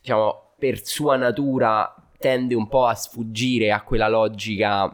diciamo, 0.00 0.52
per 0.58 0.84
sua 0.84 1.16
natura 1.16 1.94
tende 2.18 2.54
un 2.54 2.68
po' 2.68 2.86
a 2.86 2.94
sfuggire 2.94 3.72
a 3.72 3.82
quella 3.82 4.08
logica 4.08 4.92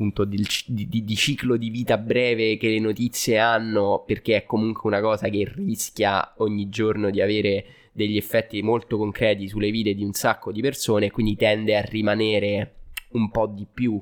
appunto 0.00 0.24
di- 0.24 0.46
di- 0.66 1.04
di 1.04 1.16
ciclo 1.16 1.56
di 1.56 1.68
vita 1.68 1.98
breve 1.98 2.56
che 2.56 2.70
le 2.70 2.78
notizie 2.78 3.38
hanno 3.38 4.02
perché 4.06 4.36
è 4.36 4.46
comunque 4.46 4.88
una 4.88 5.00
cosa 5.00 5.28
che 5.28 5.50
rischia 5.54 6.32
ogni 6.38 6.70
giorno 6.70 7.10
di 7.10 7.20
avere 7.20 7.66
degli 7.92 8.16
effetti 8.16 8.62
molto 8.62 8.96
concreti 8.96 9.48
sulle 9.48 9.70
vite 9.70 9.94
di 9.94 10.04
un 10.04 10.12
sacco 10.12 10.52
di 10.52 10.60
persone 10.60 11.06
e 11.06 11.10
quindi 11.10 11.36
tende 11.36 11.76
a 11.76 11.80
rimanere 11.80 12.74
un 13.12 13.30
po' 13.30 13.46
di 13.46 13.66
più 13.72 14.00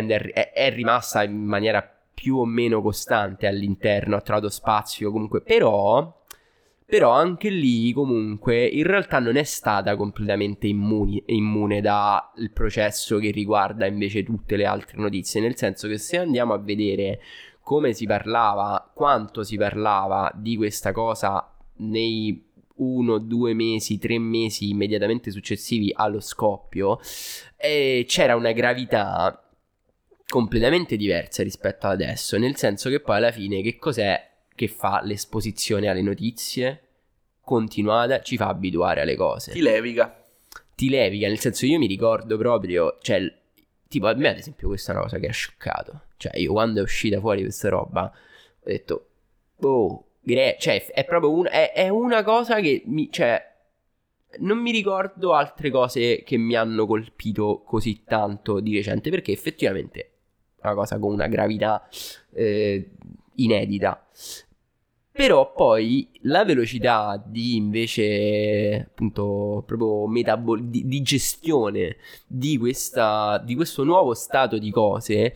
ri- 0.00 0.32
è, 0.32 0.52
è 0.52 0.70
rimasta 0.72 1.22
in 1.22 1.44
maniera 1.44 1.86
più 2.14 2.36
o 2.36 2.44
meno 2.44 2.80
costante 2.80 3.46
all'interno, 3.46 4.16
ha 4.16 4.20
trovato 4.20 4.48
spazio 4.48 5.10
comunque, 5.10 5.42
però, 5.42 6.22
però 6.84 7.10
anche 7.10 7.48
lì 7.48 7.92
comunque 7.92 8.64
in 8.64 8.84
realtà 8.84 9.18
non 9.18 9.36
è 9.36 9.42
stata 9.42 9.96
completamente 9.96 10.66
immuni- 10.66 11.22
immune 11.26 11.80
dal 11.80 12.50
processo 12.52 13.18
che 13.18 13.30
riguarda 13.30 13.86
invece 13.86 14.22
tutte 14.22 14.56
le 14.56 14.66
altre 14.66 14.98
notizie, 14.98 15.40
nel 15.40 15.56
senso 15.56 15.88
che 15.88 15.98
se 15.98 16.18
andiamo 16.18 16.52
a 16.52 16.58
vedere 16.58 17.20
come 17.60 17.92
si 17.92 18.06
parlava, 18.06 18.90
quanto 18.92 19.42
si 19.42 19.56
parlava 19.56 20.30
di 20.34 20.56
questa 20.56 20.92
cosa 20.92 21.48
nei 21.76 22.50
uno, 22.76 23.18
due 23.18 23.54
mesi, 23.54 23.98
tre 23.98 24.18
mesi 24.18 24.70
immediatamente 24.70 25.30
successivi 25.30 25.92
allo 25.94 26.20
scoppio, 26.20 26.98
eh, 27.56 28.04
c'era 28.06 28.36
una 28.36 28.52
gravità 28.52 29.46
completamente 30.26 30.96
diversa 30.96 31.42
rispetto 31.42 31.86
ad 31.86 32.00
adesso, 32.00 32.38
nel 32.38 32.56
senso 32.56 32.88
che 32.88 33.00
poi 33.00 33.16
alla 33.16 33.32
fine 33.32 33.60
che 33.60 33.76
cos'è 33.76 34.30
che 34.54 34.68
fa 34.68 35.00
l'esposizione 35.02 35.88
alle 35.88 36.02
notizie 36.02 36.88
continuata, 37.40 38.22
ci 38.22 38.36
fa 38.36 38.48
abituare 38.48 39.00
alle 39.00 39.16
cose. 39.16 39.52
Ti 39.52 39.60
leviga. 39.60 40.24
Ti 40.74 40.88
leviga, 40.88 41.28
nel 41.28 41.38
senso 41.38 41.66
io 41.66 41.78
mi 41.78 41.86
ricordo 41.86 42.36
proprio, 42.38 42.98
cioè, 43.02 43.20
tipo 43.88 44.06
a 44.06 44.14
me 44.14 44.28
ad 44.28 44.38
esempio 44.38 44.68
questa 44.68 44.92
è 44.92 44.94
una 44.94 45.04
cosa 45.04 45.18
che 45.18 45.26
ha 45.26 45.32
scioccato, 45.32 46.02
cioè 46.16 46.38
io 46.38 46.52
quando 46.52 46.80
è 46.80 46.82
uscita 46.82 47.20
fuori 47.20 47.42
questa 47.42 47.68
roba 47.68 48.10
ho 48.64 48.64
detto, 48.64 49.08
oh, 49.60 50.06
gre- 50.22 50.56
cioè 50.58 50.86
è 50.86 51.04
proprio 51.04 51.32
un- 51.32 51.48
è, 51.50 51.72
è 51.72 51.88
una 51.88 52.22
cosa 52.22 52.60
che 52.60 52.82
mi, 52.86 53.10
cioè, 53.10 53.40
non 54.38 54.58
mi 54.58 54.70
ricordo 54.70 55.34
altre 55.34 55.70
cose 55.70 56.22
che 56.24 56.36
mi 56.38 56.54
hanno 56.54 56.86
colpito 56.86 57.62
così 57.64 58.02
tanto 58.04 58.60
di 58.60 58.74
recente 58.76 59.10
perché 59.10 59.32
effettivamente 59.32 60.00
è 60.56 60.66
una 60.66 60.74
cosa 60.74 60.98
con 60.98 61.12
una 61.12 61.26
gravità 61.26 61.86
eh, 62.32 62.90
inedita. 63.34 64.06
Però 65.14 65.52
poi 65.52 66.08
la 66.22 66.42
velocità 66.42 67.22
di 67.22 67.56
invece 67.56 68.86
appunto 68.88 69.62
proprio 69.66 70.06
metabol- 70.06 70.62
di, 70.70 70.86
di 70.86 71.02
gestione 71.02 71.96
di, 72.26 72.56
questa, 72.56 73.36
di 73.44 73.54
questo 73.54 73.84
nuovo 73.84 74.14
stato 74.14 74.56
di 74.56 74.70
cose 74.70 75.34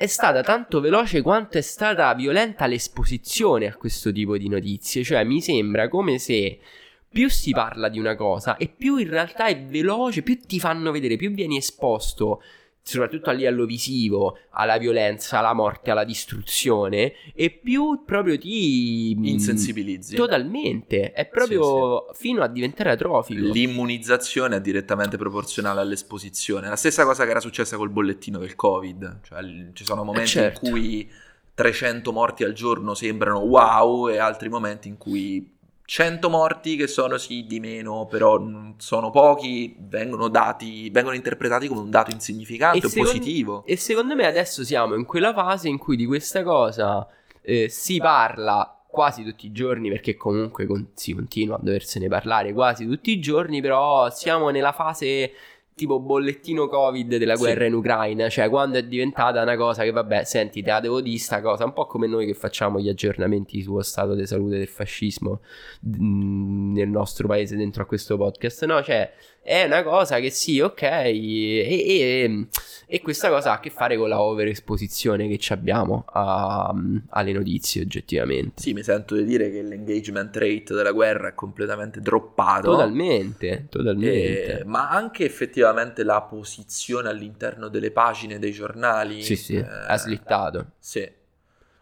è 0.00 0.06
stata 0.06 0.40
tanto 0.40 0.80
veloce 0.80 1.20
quanto 1.20 1.58
è 1.58 1.60
stata 1.60 2.14
violenta 2.14 2.64
l'esposizione 2.64 3.66
a 3.66 3.76
questo 3.76 4.10
tipo 4.10 4.38
di 4.38 4.48
notizie. 4.48 5.04
Cioè 5.04 5.24
mi 5.24 5.42
sembra 5.42 5.90
come 5.90 6.18
se 6.18 6.58
più 7.06 7.28
si 7.28 7.50
parla 7.50 7.90
di 7.90 7.98
una 7.98 8.16
cosa 8.16 8.56
e 8.56 8.68
più 8.74 8.96
in 8.96 9.10
realtà 9.10 9.48
è 9.48 9.62
veloce, 9.62 10.22
più 10.22 10.38
ti 10.40 10.58
fanno 10.58 10.90
vedere, 10.90 11.16
più 11.16 11.32
vieni 11.32 11.58
esposto 11.58 12.42
soprattutto 12.82 13.30
a 13.30 13.32
livello 13.32 13.64
visivo, 13.64 14.38
alla 14.50 14.78
violenza, 14.78 15.38
alla 15.38 15.52
morte, 15.52 15.90
alla 15.90 16.04
distruzione, 16.04 17.12
e 17.34 17.50
più 17.50 18.04
proprio 18.04 18.38
ti 18.38 19.14
mm, 19.16 19.24
insensibilizzi. 19.24 20.16
Totalmente, 20.16 21.12
è 21.12 21.26
proprio 21.26 22.06
sì, 22.08 22.14
sì. 22.14 22.28
fino 22.28 22.42
a 22.42 22.48
diventare 22.48 22.90
atrofico. 22.90 23.52
L'immunizzazione 23.52 24.56
è 24.56 24.60
direttamente 24.60 25.16
proporzionale 25.16 25.80
all'esposizione. 25.80 26.68
La 26.68 26.76
stessa 26.76 27.04
cosa 27.04 27.24
che 27.24 27.30
era 27.30 27.40
successa 27.40 27.76
col 27.76 27.90
bollettino 27.90 28.38
del 28.38 28.56
Covid, 28.56 29.20
cioè 29.22 29.42
ci 29.72 29.84
sono 29.84 30.02
momenti 30.02 30.30
eh 30.30 30.32
certo. 30.32 30.66
in 30.66 30.72
cui 30.72 31.10
300 31.54 32.12
morti 32.12 32.42
al 32.44 32.52
giorno 32.54 32.94
sembrano 32.94 33.40
wow 33.40 34.08
e 34.08 34.18
altri 34.18 34.48
momenti 34.48 34.88
in 34.88 34.96
cui 34.96 35.58
100 35.90 36.30
morti 36.30 36.76
che 36.76 36.86
sono 36.86 37.18
sì 37.18 37.46
di 37.48 37.58
meno, 37.58 38.06
però 38.06 38.40
sono 38.76 39.10
pochi, 39.10 39.74
vengono 39.76 40.28
dati, 40.28 40.88
vengono 40.88 41.16
interpretati 41.16 41.66
come 41.66 41.80
un 41.80 41.90
dato 41.90 42.12
insignificante 42.12 42.86
o 42.86 42.90
positivo. 42.94 43.64
E 43.66 43.76
secondo 43.76 44.14
me 44.14 44.24
adesso 44.24 44.62
siamo 44.62 44.94
in 44.94 45.04
quella 45.04 45.34
fase 45.34 45.66
in 45.66 45.78
cui 45.78 45.96
di 45.96 46.06
questa 46.06 46.44
cosa 46.44 47.04
eh, 47.42 47.68
si 47.68 47.98
parla 47.98 48.80
quasi 48.86 49.24
tutti 49.24 49.46
i 49.46 49.50
giorni, 49.50 49.88
perché 49.88 50.16
comunque 50.16 50.64
con- 50.66 50.90
si 50.94 51.12
continua 51.12 51.56
a 51.56 51.60
doversene 51.60 52.06
parlare 52.06 52.52
quasi 52.52 52.86
tutti 52.86 53.10
i 53.10 53.18
giorni, 53.18 53.60
però 53.60 54.08
siamo 54.10 54.50
nella 54.50 54.72
fase 54.72 55.32
tipo 55.80 55.98
bollettino 55.98 56.68
Covid 56.68 57.16
della 57.16 57.36
guerra 57.36 57.62
sì. 57.62 57.68
in 57.68 57.74
Ucraina, 57.74 58.28
cioè 58.28 58.50
quando 58.50 58.76
è 58.76 58.84
diventata 58.84 59.40
una 59.40 59.56
cosa 59.56 59.82
che 59.82 59.90
vabbè, 59.90 60.24
senti, 60.24 60.60
te 60.62 60.70
la 60.70 60.80
devo 60.80 61.00
dire 61.00 61.16
sta 61.16 61.40
cosa, 61.40 61.64
un 61.64 61.72
po' 61.72 61.86
come 61.86 62.06
noi 62.06 62.26
che 62.26 62.34
facciamo 62.34 62.78
gli 62.78 62.88
aggiornamenti 62.90 63.62
sullo 63.62 63.80
stato 63.80 64.14
di 64.14 64.26
salute 64.26 64.58
del 64.58 64.68
fascismo 64.68 65.40
mh, 65.80 66.72
nel 66.74 66.88
nostro 66.88 67.26
paese 67.26 67.56
dentro 67.56 67.82
a 67.82 67.86
questo 67.86 68.18
podcast, 68.18 68.66
no? 68.66 68.82
Cioè 68.82 69.10
è 69.42 69.64
una 69.64 69.82
cosa 69.82 70.20
che 70.20 70.30
sì, 70.30 70.60
ok, 70.60 70.82
e, 70.82 71.12
e, 71.12 72.46
e 72.86 73.00
questa 73.00 73.28
cosa 73.28 73.50
ha 73.50 73.54
a 73.54 73.60
che 73.60 73.70
fare 73.70 73.96
con 73.96 74.08
la 74.08 74.20
overesposizione 74.20 75.28
che 75.28 75.52
abbiamo 75.52 76.04
a, 76.06 76.74
alle 77.08 77.32
notizie 77.32 77.82
oggettivamente. 77.82 78.60
Sì, 78.60 78.72
mi 78.72 78.82
sento 78.82 79.14
di 79.14 79.24
dire 79.24 79.50
che 79.50 79.62
l'engagement 79.62 80.36
rate 80.36 80.74
della 80.74 80.92
guerra 80.92 81.28
è 81.28 81.34
completamente 81.34 82.00
droppato. 82.00 82.70
Totalmente, 82.70 83.66
totalmente. 83.70 84.60
E, 84.60 84.64
ma 84.64 84.90
anche 84.90 85.24
effettivamente 85.24 86.04
la 86.04 86.20
posizione 86.22 87.08
all'interno 87.08 87.68
delle 87.68 87.90
pagine 87.90 88.38
dei 88.38 88.52
giornali. 88.52 89.22
Sì, 89.22 89.36
sì, 89.36 89.56
eh, 89.56 89.64
ha 89.64 89.96
slittato. 89.96 90.72
Sì. 90.78 91.18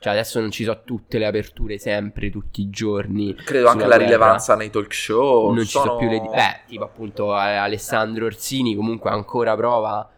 Cioè 0.00 0.12
adesso 0.12 0.38
non 0.38 0.52
ci 0.52 0.62
sono 0.62 0.82
tutte 0.84 1.18
le 1.18 1.26
aperture 1.26 1.76
sempre, 1.76 2.30
tutti 2.30 2.60
i 2.60 2.70
giorni. 2.70 3.34
Credo 3.34 3.66
anche 3.66 3.80
la 3.80 3.96
guerra. 3.96 4.04
rilevanza 4.04 4.54
nei 4.54 4.70
talk 4.70 4.94
show. 4.94 5.52
Non 5.52 5.64
sono... 5.64 5.64
ci 5.64 5.88
sono 5.88 5.96
più 5.96 6.08
le... 6.08 6.20
Beh, 6.20 6.60
tipo 6.66 6.84
appunto 6.84 7.32
Alessandro 7.34 8.26
Orsini 8.26 8.76
comunque 8.76 9.10
ancora 9.10 9.56
prova 9.56 10.08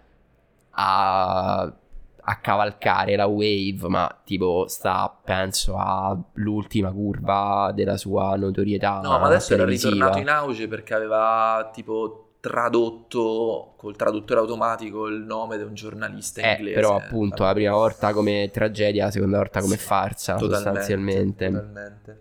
a, 0.73 1.61
a 1.63 2.37
cavalcare 2.37 3.17
la 3.17 3.27
wave, 3.27 3.89
ma 3.89 4.21
tipo 4.23 4.67
sta, 4.69 5.15
penso, 5.25 5.77
all'ultima 5.77 6.93
curva 6.93 7.73
della 7.75 7.97
sua 7.97 8.37
notorietà. 8.37 9.01
No, 9.03 9.19
ma 9.19 9.27
adesso 9.27 9.55
televisiva. 9.55 9.95
era 9.95 10.05
ritornato 10.05 10.19
in 10.19 10.29
auge 10.29 10.69
perché 10.69 10.93
aveva 10.93 11.71
tipo 11.73 12.30
tradotto 12.41 13.75
col 13.77 13.97
traduttore 13.97 14.41
automatico 14.41 15.07
il 15.07 15.23
nome 15.23 15.59
di 15.59 15.63
un 15.63 15.75
giornalista 15.75 16.41
eh, 16.41 16.53
inglese. 16.53 16.75
Però 16.75 16.97
appunto 16.97 17.45
la 17.45 17.53
prima 17.53 17.73
volta 17.73 18.13
come 18.13 18.51
tragedia, 18.51 19.05
la 19.05 19.11
seconda 19.11 19.37
volta 19.37 19.61
come 19.61 19.77
sì, 19.77 19.85
farsa 19.85 20.37
totalmente, 20.37 20.65
sostanzialmente. 20.65 21.51
Totalmente. 21.51 22.21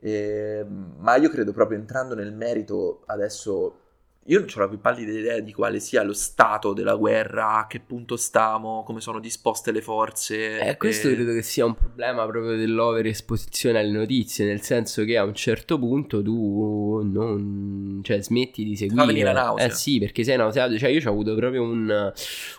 E, 0.00 0.58
ehm, 0.60 0.94
ma 0.98 1.16
io 1.16 1.28
credo 1.28 1.52
proprio 1.52 1.78
entrando 1.78 2.14
nel 2.14 2.32
merito 2.32 3.02
adesso 3.06 3.81
io 4.26 4.38
non 4.38 4.48
ho 4.54 4.58
la 4.60 4.68
più 4.68 4.80
pallida 4.80 5.10
idea 5.10 5.40
di 5.40 5.52
quale 5.52 5.80
sia 5.80 6.04
lo 6.04 6.12
stato 6.12 6.72
della 6.72 6.94
guerra, 6.94 7.58
a 7.58 7.66
che 7.66 7.80
punto 7.80 8.16
stiamo, 8.16 8.84
come 8.84 9.00
sono 9.00 9.18
disposte 9.18 9.72
le 9.72 9.82
forze. 9.82 10.60
Eh, 10.60 10.76
questo 10.76 11.08
e... 11.08 11.14
credo 11.14 11.32
che 11.32 11.42
sia 11.42 11.64
un 11.64 11.74
problema 11.74 12.24
proprio 12.26 12.56
dell'overesposizione 12.56 13.80
alle 13.80 13.90
notizie, 13.90 14.46
nel 14.46 14.60
senso 14.60 15.04
che 15.04 15.16
a 15.18 15.24
un 15.24 15.34
certo 15.34 15.76
punto 15.76 16.22
tu 16.22 17.00
non... 17.02 18.00
cioè 18.04 18.22
smetti 18.22 18.62
di 18.62 18.76
seguire. 18.76 19.22
La 19.22 19.32
nausea. 19.32 19.66
Eh 19.66 19.70
sì, 19.70 19.98
perché 19.98 20.22
sei 20.22 20.36
nauseato. 20.36 20.78
Cioè 20.78 20.90
io 20.90 21.00
ho 21.04 21.10
avuto 21.10 21.34
proprio 21.34 21.62
un, 21.62 22.12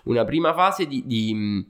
una 0.04 0.26
prima 0.26 0.54
fase 0.54 0.86
di, 0.86 1.04
di, 1.06 1.66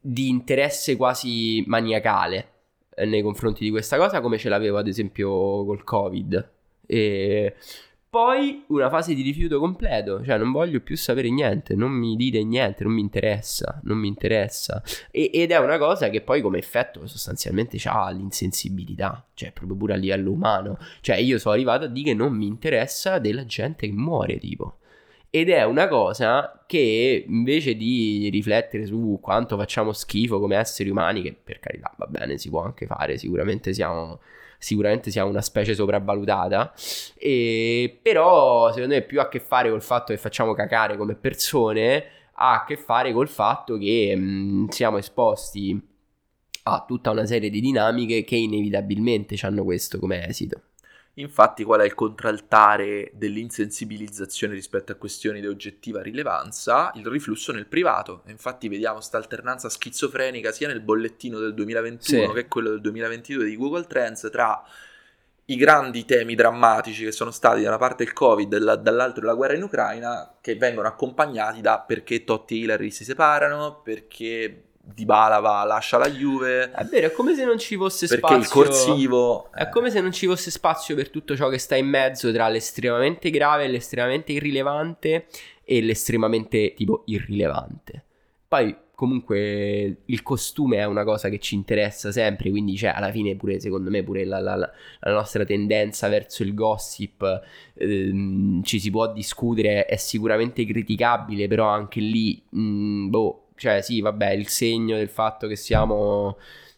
di 0.00 0.28
interesse 0.28 0.96
quasi 0.96 1.62
maniacale 1.66 2.48
eh, 2.94 3.04
nei 3.04 3.20
confronti 3.20 3.64
di 3.64 3.70
questa 3.70 3.98
cosa, 3.98 4.22
come 4.22 4.38
ce 4.38 4.48
l'avevo 4.48 4.78
ad 4.78 4.88
esempio 4.88 5.28
col 5.66 5.84
Covid. 5.84 6.52
E 6.86 7.54
poi 8.14 8.62
una 8.68 8.88
fase 8.90 9.12
di 9.12 9.22
rifiuto 9.22 9.58
completo, 9.58 10.24
cioè 10.24 10.38
non 10.38 10.52
voglio 10.52 10.78
più 10.78 10.96
sapere 10.96 11.30
niente, 11.30 11.74
non 11.74 11.90
mi 11.90 12.14
dite 12.14 12.44
niente, 12.44 12.84
non 12.84 12.92
mi 12.92 13.00
interessa, 13.00 13.80
non 13.82 13.98
mi 13.98 14.06
interessa. 14.06 14.80
E, 15.10 15.32
ed 15.34 15.50
è 15.50 15.58
una 15.58 15.78
cosa 15.78 16.08
che 16.10 16.20
poi 16.20 16.40
come 16.40 16.58
effetto 16.58 17.08
sostanzialmente 17.08 17.76
ha 17.86 18.08
l'insensibilità, 18.10 19.26
cioè 19.34 19.50
proprio 19.50 19.76
pure 19.76 19.94
a 19.94 19.96
livello 19.96 20.30
umano. 20.30 20.78
Cioè 21.00 21.16
io 21.16 21.40
sono 21.40 21.54
arrivato 21.54 21.86
a 21.86 21.88
dire 21.88 22.10
che 22.10 22.14
non 22.14 22.36
mi 22.36 22.46
interessa 22.46 23.18
della 23.18 23.44
gente 23.46 23.88
che 23.88 23.92
muore, 23.92 24.38
tipo. 24.38 24.76
Ed 25.28 25.48
è 25.48 25.64
una 25.64 25.88
cosa 25.88 26.62
che 26.68 27.24
invece 27.26 27.74
di 27.74 28.28
riflettere 28.30 28.86
su 28.86 29.18
quanto 29.20 29.56
facciamo 29.56 29.92
schifo 29.92 30.38
come 30.38 30.54
esseri 30.54 30.88
umani, 30.88 31.20
che 31.20 31.34
per 31.34 31.58
carità 31.58 31.92
va 31.96 32.06
bene, 32.06 32.38
si 32.38 32.48
può 32.48 32.62
anche 32.62 32.86
fare, 32.86 33.18
sicuramente 33.18 33.74
siamo 33.74 34.20
sicuramente 34.64 35.10
siamo 35.10 35.28
una 35.28 35.42
specie 35.42 35.74
sopravvalutata, 35.74 36.72
e, 37.16 37.98
però 38.02 38.72
secondo 38.72 38.94
me 38.94 39.02
più 39.02 39.20
a 39.20 39.28
che 39.28 39.38
fare 39.40 39.68
col 39.68 39.82
fatto 39.82 40.12
che 40.12 40.18
facciamo 40.18 40.54
cacare 40.54 40.96
come 40.96 41.14
persone, 41.14 42.04
ha 42.36 42.54
a 42.54 42.64
che 42.64 42.76
fare 42.76 43.12
col 43.12 43.28
fatto 43.28 43.76
che 43.76 44.16
mh, 44.16 44.68
siamo 44.68 44.96
esposti 44.96 45.80
a 46.66 46.84
tutta 46.86 47.10
una 47.10 47.26
serie 47.26 47.50
di 47.50 47.60
dinamiche 47.60 48.24
che 48.24 48.36
inevitabilmente 48.36 49.36
hanno 49.42 49.64
questo 49.64 49.98
come 49.98 50.26
esito. 50.26 50.62
Infatti, 51.14 51.62
qual 51.62 51.80
è 51.80 51.84
il 51.84 51.94
contraltare 51.94 53.10
dell'insensibilizzazione 53.14 54.54
rispetto 54.54 54.90
a 54.90 54.96
questioni 54.96 55.40
di 55.40 55.46
oggettiva 55.46 56.02
rilevanza? 56.02 56.90
Il 56.94 57.06
riflusso 57.06 57.52
nel 57.52 57.66
privato. 57.66 58.22
Infatti, 58.26 58.68
vediamo 58.68 58.96
questa 58.96 59.18
alternanza 59.18 59.68
schizofrenica 59.68 60.50
sia 60.50 60.66
nel 60.66 60.80
bollettino 60.80 61.38
del 61.38 61.54
2021 61.54 62.26
sì. 62.26 62.32
che 62.32 62.48
quello 62.48 62.70
del 62.70 62.80
2022 62.80 63.44
di 63.44 63.56
Google 63.56 63.86
Trends 63.86 64.28
tra 64.32 64.60
i 65.46 65.56
grandi 65.56 66.04
temi 66.04 66.34
drammatici 66.34 67.04
che 67.04 67.12
sono 67.12 67.30
stati 67.30 67.62
da 67.62 67.68
una 67.68 67.78
parte 67.78 68.02
il 68.02 68.12
Covid 68.12 68.52
e 68.54 68.58
dall'altra 68.58 69.26
la 69.26 69.34
guerra 69.34 69.54
in 69.54 69.62
Ucraina, 69.62 70.36
che 70.40 70.56
vengono 70.56 70.88
accompagnati 70.88 71.60
da 71.60 71.80
perché 71.80 72.24
Totti 72.24 72.54
e 72.54 72.58
Hillary 72.58 72.90
si 72.90 73.04
separano, 73.04 73.82
perché 73.82 74.62
di 74.84 75.04
Balava 75.04 75.64
lascia 75.64 75.98
la 75.98 76.10
Juve. 76.10 76.70
È 76.70 76.84
vero, 76.84 77.06
è 77.06 77.12
come 77.12 77.34
se 77.34 77.44
non 77.44 77.58
ci 77.58 77.76
fosse 77.76 78.06
perché 78.06 78.26
spazio. 78.26 78.38
Perché 78.38 78.46
il 78.46 78.68
corsivo. 78.68 79.52
È 79.52 79.68
come 79.68 79.90
se 79.90 80.00
non 80.00 80.12
ci 80.12 80.26
fosse 80.26 80.50
spazio 80.50 80.94
per 80.94 81.10
tutto 81.10 81.34
ciò 81.36 81.48
che 81.48 81.58
sta 81.58 81.76
in 81.76 81.86
mezzo 81.86 82.32
tra 82.32 82.48
l'estremamente 82.48 83.30
grave, 83.30 83.66
l'estremamente 83.66 84.32
irrilevante 84.32 85.26
e 85.64 85.80
l'estremamente 85.80 86.74
tipo 86.74 87.02
irrilevante. 87.06 88.04
Poi 88.46 88.82
comunque 88.94 90.02
il 90.04 90.22
costume 90.22 90.76
è 90.76 90.84
una 90.84 91.02
cosa 91.02 91.28
che 91.28 91.40
ci 91.40 91.54
interessa 91.54 92.12
sempre, 92.12 92.50
quindi 92.50 92.76
cioè, 92.76 92.92
alla 92.94 93.10
fine 93.10 93.34
pure 93.34 93.58
secondo 93.58 93.90
me 93.90 94.02
pure 94.04 94.24
la, 94.24 94.38
la, 94.38 94.56
la 94.56 95.12
nostra 95.12 95.44
tendenza 95.44 96.08
verso 96.08 96.42
il 96.44 96.54
gossip 96.54 97.42
ehm, 97.74 98.62
ci 98.62 98.78
si 98.78 98.90
può 98.90 99.12
discutere, 99.12 99.86
è 99.86 99.96
sicuramente 99.96 100.64
criticabile, 100.64 101.48
però 101.48 101.66
anche 101.66 102.00
lì, 102.00 102.40
mh, 102.48 102.60
mm, 102.60 103.10
boh, 103.10 103.43
cioè 103.56 103.82
sì, 103.82 104.00
vabbè, 104.00 104.30
il 104.30 104.48
segno 104.48 104.96
del 104.96 105.08
fatto 105.08 105.46
che 105.46 105.56
siamo 105.56 106.36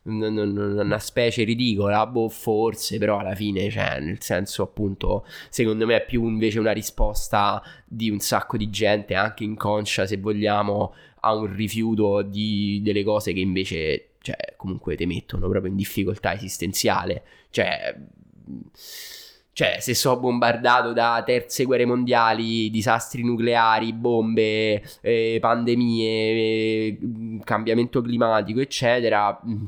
una 0.09 0.99
specie 1.01 1.43
ridicola, 1.43 2.07
boh, 2.07 2.29
forse, 2.29 2.99
però 2.99 3.19
alla 3.19 3.35
fine, 3.35 3.69
cioè, 3.71 3.99
nel 3.99 4.23
senso, 4.23 4.63
appunto, 4.63 5.27
secondo 5.49 5.85
me 5.85 5.97
è 5.97 6.05
più 6.05 6.27
invece 6.29 6.61
una 6.61 6.71
risposta 6.71 7.61
di 7.85 8.09
un 8.11 8.21
sacco 8.21 8.57
di 8.57 8.71
gente, 8.71 9.15
anche 9.15 9.43
inconscia, 9.43 10.07
se 10.07 10.19
vogliamo, 10.19 10.95
a 11.21 11.35
un 11.35 11.53
rifiuto 11.53 12.23
di, 12.23 12.81
delle 12.85 13.03
cose 13.03 13.33
che 13.33 13.41
invece, 13.41 14.11
cioè, 14.21 14.55
comunque 14.57 14.95
ti 14.95 15.07
mettono 15.07 15.49
proprio 15.49 15.71
in 15.71 15.77
difficoltà 15.77 16.35
esistenziale. 16.35 17.25
Cioè 17.51 17.97
cioè, 19.57 19.79
se 19.81 19.95
so 19.95 20.19
bombardato 20.19 20.93
da 20.93 21.23
terze 21.25 21.65
guerre 21.65 21.87
mondiali, 21.87 22.69
disastri 22.69 23.25
nucleari, 23.25 23.95
bombe, 23.95 24.83
eh, 25.01 25.39
pandemie, 25.41 26.11
eh, 26.11 26.99
cambiamento 27.43 28.03
climatico, 28.03 28.61
eccetera, 28.61 29.41
mm, 29.47 29.65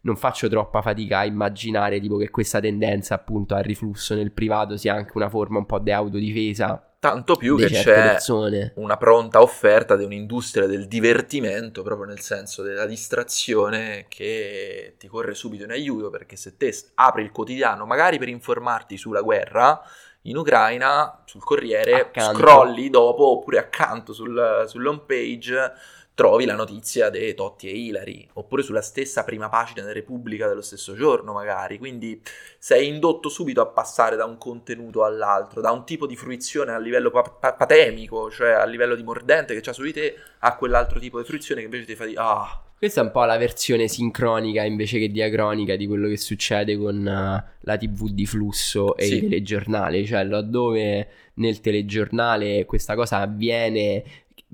non 0.00 0.16
faccio 0.16 0.48
troppa 0.48 0.82
fatica 0.82 1.20
a 1.20 1.26
immaginare 1.26 2.00
tipo, 2.00 2.16
che 2.16 2.28
questa 2.30 2.58
tendenza 2.58 3.14
appunto 3.14 3.54
al 3.54 3.62
riflusso 3.62 4.16
nel 4.16 4.32
privato 4.32 4.76
sia 4.76 4.94
anche 4.94 5.12
una 5.14 5.28
forma 5.28 5.58
un 5.58 5.66
po' 5.66 5.78
di 5.78 5.92
autodifesa 5.92 6.95
Tanto 6.98 7.36
più 7.36 7.56
che 7.56 7.66
c'è 7.66 7.94
persone. 7.94 8.72
una 8.76 8.96
pronta 8.96 9.40
offerta 9.42 9.96
di 9.96 10.04
un'industria 10.04 10.66
del 10.66 10.88
divertimento, 10.88 11.82
proprio 11.82 12.06
nel 12.06 12.20
senso 12.20 12.62
della 12.62 12.86
distrazione, 12.86 14.06
che 14.08 14.94
ti 14.98 15.06
corre 15.06 15.34
subito 15.34 15.64
in 15.64 15.70
aiuto, 15.70 16.10
perché 16.10 16.36
se 16.36 16.56
te 16.56 16.74
apri 16.94 17.22
il 17.22 17.32
quotidiano, 17.32 17.86
magari 17.86 18.18
per 18.18 18.28
informarti 18.28 18.96
sulla 18.96 19.20
guerra 19.20 19.80
in 20.22 20.36
Ucraina, 20.36 21.22
sul 21.24 21.44
Corriere, 21.44 22.00
Accanto. 22.00 22.38
scrolli 22.38 22.90
dopo, 22.90 23.30
oppure 23.30 23.58
accanto 23.58 24.12
sul, 24.12 24.64
sull'home 24.66 25.02
page, 25.06 25.72
trovi 26.16 26.46
la 26.46 26.54
notizia 26.54 27.10
dei 27.10 27.34
Totti 27.34 27.68
e 27.68 27.76
Ilari, 27.76 28.26
oppure 28.32 28.62
sulla 28.62 28.80
stessa 28.80 29.22
prima 29.22 29.50
pagina 29.50 29.82
della 29.82 29.92
Repubblica 29.92 30.48
dello 30.48 30.62
stesso 30.62 30.94
giorno, 30.94 31.34
magari. 31.34 31.76
Quindi 31.76 32.18
sei 32.58 32.88
indotto 32.88 33.28
subito 33.28 33.60
a 33.60 33.66
passare 33.66 34.16
da 34.16 34.24
un 34.24 34.38
contenuto 34.38 35.04
all'altro, 35.04 35.60
da 35.60 35.72
un 35.72 35.84
tipo 35.84 36.06
di 36.06 36.16
fruizione 36.16 36.72
a 36.72 36.78
livello 36.78 37.10
pa- 37.10 37.20
pa- 37.22 37.52
patemico, 37.52 38.30
cioè 38.30 38.52
a 38.52 38.64
livello 38.64 38.94
di 38.94 39.02
mordente 39.02 39.52
che 39.52 39.60
c'ha 39.60 39.74
su 39.74 39.82
di 39.82 39.92
te, 39.92 40.16
a 40.38 40.56
quell'altro 40.56 40.98
tipo 40.98 41.18
di 41.18 41.26
fruizione 41.26 41.60
che 41.60 41.66
invece 41.66 41.84
ti 41.84 41.94
fa 41.94 42.06
di 42.06 42.14
ah, 42.16 42.62
Questa 42.78 43.02
è 43.02 43.04
un 43.04 43.10
po' 43.10 43.24
la 43.24 43.36
versione 43.36 43.86
sincronica 43.86 44.62
invece 44.62 44.98
che 44.98 45.10
diacronica 45.10 45.76
di 45.76 45.86
quello 45.86 46.08
che 46.08 46.16
succede 46.16 46.78
con 46.78 47.06
eh, 47.06 47.44
la 47.60 47.76
TV 47.76 48.08
di 48.08 48.24
flusso 48.24 48.96
e 48.96 49.04
Sì. 49.04 49.14
il 49.16 49.20
telegiornale, 49.20 50.02
cioè 50.06 50.24
laddove 50.24 51.08
nel 51.34 51.60
telegiornale 51.60 52.64
questa 52.64 52.94
cosa 52.94 53.18
avviene, 53.18 54.02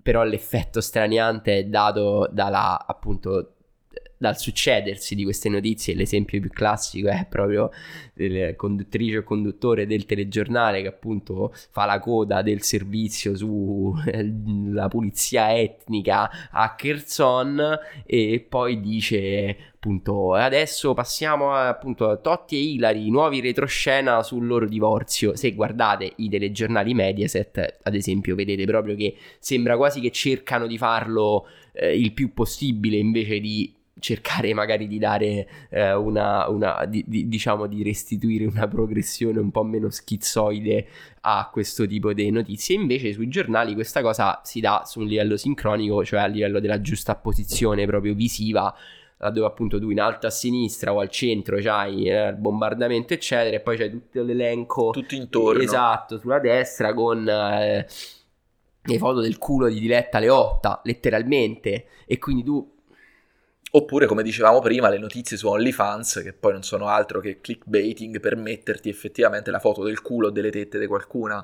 però 0.03 0.25
l'effetto 0.25 0.81
straniante 0.81 1.59
è 1.59 1.65
dato 1.65 2.29
dalla 2.33 2.85
appunto 2.87 3.55
dal 4.23 4.39
succedersi 4.39 5.17
di 5.17 5.25
queste 5.25 5.49
notizie, 5.49 5.97
l'esempio 5.97 6.41
più 6.41 6.49
classico 6.49 7.09
è 7.09 7.27
proprio 7.29 7.71
del 8.15 8.55
conduttrice 8.55 9.19
o 9.19 9.23
conduttore 9.25 9.85
del 9.85 10.07
telegiornale 10.07 10.81
che 10.81 10.87
appunto 10.87 11.53
fa 11.71 11.87
la 11.87 11.99
coda 11.99 12.41
del 12.41 12.63
servizio 12.63 13.35
sulla 13.35 14.87
pulizia 14.87 15.53
etnica 15.59 16.31
a 16.53 16.73
Kherson 16.77 17.79
e 18.07 18.47
poi 18.49 18.81
dice 18.81 19.72
appunto 19.83 20.35
adesso 20.35 20.95
passiamo 20.95 21.55
a 21.55 21.67
appunto 21.67 22.21
Totti 22.21 22.55
e 22.55 22.75
Ilari 22.75 23.11
nuovi 23.11 23.41
retroscena 23.41 24.23
sul 24.23 24.47
loro 24.47 24.69
divorzio. 24.69 25.35
Se 25.35 25.53
guardate 25.55 26.13
i 26.17 26.29
telegiornali 26.29 26.95
Mediaset 26.95 27.79
ad 27.83 27.95
esempio 27.97 28.37
vedete 28.37 28.65
proprio 28.65 28.95
che 28.95 29.17
sembra 29.41 29.77
quasi 29.77 30.01
che 30.01 30.13
cercano 30.13 30.69
di 30.69 30.79
farlo 30.79 31.49
eh, 31.73 31.99
il 31.99 32.13
più 32.13 32.33
possibile 32.33 32.97
invece 32.97 33.41
di 33.41 33.75
cercare 33.99 34.55
magari 34.55 34.87
di 34.87 34.99
dare 34.99 35.49
eh, 35.71 35.93
una, 35.95 36.49
una 36.49 36.85
di, 36.87 37.05
di- 37.05 37.27
diciamo 37.29 37.67
di 37.67 37.83
restituire 37.83 38.45
una 38.45 38.69
progressione 38.69 39.41
un 39.41 39.51
po' 39.51 39.65
meno 39.65 39.91
schizzoide 39.91 40.87
a 41.23 41.51
questo 41.53 41.89
tipo 41.89 42.13
di 42.13 42.31
notizie. 42.31 42.77
Invece 42.77 43.13
sui 43.13 43.27
giornali 43.27 43.75
questa 43.75 44.01
cosa 44.01 44.41
si 44.45 44.61
dà 44.61 44.85
su 44.87 45.01
un 45.01 45.07
livello 45.07 45.37
sincronico 45.37 46.05
cioè 46.05 46.21
a 46.21 46.27
livello 46.27 46.61
della 46.61 46.81
giusta 46.81 47.17
posizione 47.17 47.85
proprio 47.85 48.15
visiva 48.15 48.73
laddove 49.23 49.47
appunto 49.47 49.79
tu 49.79 49.91
in 49.91 50.01
alto 50.01 50.27
a 50.27 50.31
sinistra 50.31 50.93
o 50.93 50.99
al 50.99 51.09
centro 51.09 51.59
c'hai 51.61 52.09
eh, 52.09 52.29
il 52.29 52.37
bombardamento 52.37 53.15
eccetera 53.15 53.57
e 53.57 53.61
poi 53.61 53.77
c'hai 53.77 53.91
tutto 53.91 54.23
l'elenco 54.23 54.91
tutto 54.91 55.15
intorno. 55.15 55.63
esatto 55.63 56.19
sulla 56.19 56.41
destra 56.41 56.93
con 56.93 57.29
eh, 57.29 57.87
le 58.85 58.99
foto 58.99 59.21
del 59.21 59.39
culo 59.39 59.69
di 59.69 59.79
Diletta 59.79 60.19
Leotta 60.19 60.81
letteralmente 60.85 61.87
e 62.05 62.19
quindi 62.19 62.43
tu 62.43 62.71
Oppure, 63.75 64.05
come 64.05 64.23
dicevamo 64.23 64.61
prima, 64.61 64.91
le 64.91 64.99
notizie 64.99 65.39
su 65.39 65.49
OnlyFans, 65.49 66.21
che 66.23 66.35
poi 66.35 66.53
non 66.53 66.63
sono 66.63 66.89
altro 66.89 67.21
che 67.21 67.41
clickbaiting 67.41 68.21
per 68.21 68.37
metterti 68.37 68.91
effettivamente 68.91 69.51
la 69.51 69.61
foto 69.61 69.83
del 69.83 70.03
culo 70.03 70.27
o 70.27 70.31
delle 70.31 70.51
tette 70.51 70.79
di 70.79 70.87
qualcuna. 70.87 71.43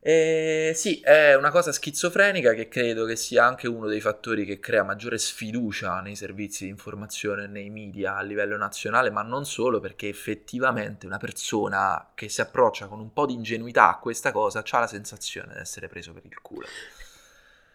E 0.00 0.72
sì, 0.74 1.00
è 1.00 1.34
una 1.34 1.50
cosa 1.50 1.72
schizofrenica 1.72 2.54
che 2.54 2.68
credo 2.68 3.04
che 3.04 3.16
sia 3.16 3.44
anche 3.44 3.66
uno 3.66 3.88
dei 3.88 4.00
fattori 4.00 4.44
che 4.44 4.60
crea 4.60 4.84
maggiore 4.84 5.18
sfiducia 5.18 6.00
nei 6.00 6.14
servizi 6.14 6.64
di 6.64 6.70
informazione 6.70 7.44
e 7.44 7.46
nei 7.48 7.68
media 7.68 8.16
a 8.16 8.22
livello 8.22 8.56
nazionale, 8.56 9.10
ma 9.10 9.22
non 9.22 9.44
solo 9.44 9.80
perché 9.80 10.08
effettivamente 10.08 11.06
una 11.06 11.18
persona 11.18 12.12
che 12.14 12.28
si 12.28 12.40
approccia 12.40 12.86
con 12.86 13.00
un 13.00 13.12
po' 13.12 13.26
di 13.26 13.34
ingenuità 13.34 13.90
a 13.90 13.98
questa 13.98 14.30
cosa 14.30 14.62
ha 14.68 14.78
la 14.78 14.86
sensazione 14.86 15.54
di 15.54 15.60
essere 15.60 15.88
preso 15.88 16.12
per 16.12 16.24
il 16.24 16.40
culo. 16.40 16.66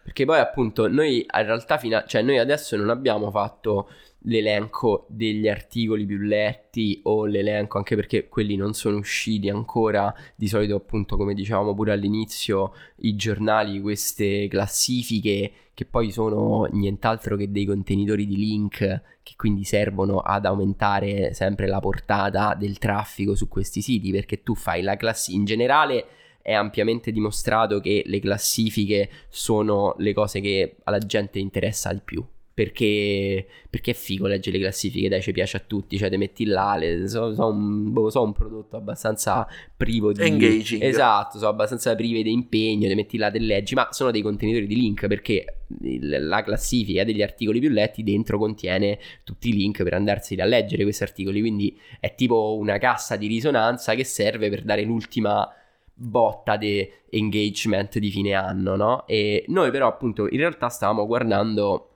Perché 0.02 0.24
poi 0.24 0.38
appunto 0.38 0.86
noi 0.86 1.20
in 1.20 1.46
realtà 1.46 1.78
fino 1.78 1.96
a, 1.96 2.04
cioè 2.04 2.20
noi 2.22 2.38
adesso 2.38 2.76
non 2.76 2.90
abbiamo 2.90 3.30
fatto 3.30 3.90
l'elenco 4.24 5.06
degli 5.08 5.48
articoli 5.48 6.06
più 6.06 6.18
letti 6.18 7.00
o 7.04 7.26
l'elenco 7.26 7.78
anche 7.78 7.96
perché 7.96 8.28
quelli 8.28 8.56
non 8.56 8.72
sono 8.72 8.98
usciti 8.98 9.48
ancora 9.48 10.14
di 10.34 10.48
solito 10.48 10.76
appunto 10.76 11.16
come 11.16 11.34
dicevamo 11.34 11.74
pure 11.74 11.92
all'inizio 11.92 12.72
i 12.98 13.16
giornali 13.16 13.80
queste 13.80 14.48
classifiche 14.48 15.52
che 15.74 15.84
poi 15.84 16.10
sono 16.10 16.66
nient'altro 16.70 17.36
che 17.36 17.50
dei 17.50 17.66
contenitori 17.66 18.26
di 18.26 18.36
link 18.36 18.78
che 19.22 19.32
quindi 19.36 19.64
servono 19.64 20.18
ad 20.18 20.46
aumentare 20.46 21.34
sempre 21.34 21.66
la 21.66 21.80
portata 21.80 22.54
del 22.54 22.78
traffico 22.78 23.34
su 23.34 23.48
questi 23.48 23.82
siti 23.82 24.10
perché 24.10 24.42
tu 24.42 24.54
fai 24.54 24.82
la 24.82 24.96
classifica 24.96 25.38
in 25.38 25.44
generale 25.44 26.06
è 26.40 26.52
ampiamente 26.52 27.10
dimostrato 27.10 27.80
che 27.80 28.02
le 28.04 28.20
classifiche 28.20 29.08
sono 29.30 29.94
le 29.98 30.12
cose 30.12 30.40
che 30.40 30.76
alla 30.84 30.98
gente 30.98 31.38
interessa 31.38 31.90
di 31.90 32.02
più. 32.04 32.22
Perché, 32.54 33.44
perché 33.68 33.90
è 33.90 33.94
figo 33.94 34.28
leggere 34.28 34.58
le 34.58 34.62
classifiche, 34.62 35.08
dai, 35.08 35.20
ci 35.20 35.32
piace 35.32 35.56
a 35.56 35.62
tutti, 35.66 35.98
cioè 35.98 36.08
te 36.08 36.16
metti 36.16 36.44
là, 36.44 36.76
le, 36.76 37.08
so, 37.08 37.34
so 37.34 37.46
un, 37.48 37.92
boh, 37.92 38.10
so 38.10 38.22
un 38.22 38.32
prodotto 38.32 38.76
abbastanza 38.76 39.44
privo 39.76 40.12
di... 40.12 40.22
Engaging. 40.22 40.80
Esatto, 40.80 41.38
sono 41.38 41.50
abbastanza 41.50 41.96
prive 41.96 42.22
di 42.22 42.30
impegno, 42.30 42.86
te 42.86 42.94
metti 42.94 43.16
là, 43.16 43.28
te 43.28 43.40
leggi, 43.40 43.74
ma 43.74 43.88
sono 43.90 44.12
dei 44.12 44.22
contenitori 44.22 44.68
di 44.68 44.76
link 44.76 45.08
perché 45.08 45.62
il- 45.80 46.28
la 46.28 46.44
classifica 46.44 47.02
degli 47.02 47.22
articoli 47.22 47.58
più 47.58 47.70
letti 47.70 48.04
dentro 48.04 48.38
contiene 48.38 49.00
tutti 49.24 49.48
i 49.48 49.52
link 49.52 49.82
per 49.82 49.94
andarseli 49.94 50.40
a 50.40 50.44
leggere 50.44 50.84
questi 50.84 51.02
articoli, 51.02 51.40
quindi 51.40 51.76
è 51.98 52.14
tipo 52.14 52.56
una 52.56 52.78
cassa 52.78 53.16
di 53.16 53.26
risonanza 53.26 53.96
che 53.96 54.04
serve 54.04 54.48
per 54.48 54.62
dare 54.62 54.82
l'ultima 54.84 55.52
botta 55.92 56.56
di 56.56 56.88
engagement 57.10 57.98
di 57.98 58.10
fine 58.10 58.34
anno, 58.34 58.76
no? 58.76 59.06
E 59.08 59.44
noi 59.48 59.72
però 59.72 59.88
appunto 59.88 60.28
in 60.28 60.38
realtà 60.38 60.68
stavamo 60.68 61.04
guardando 61.04 61.88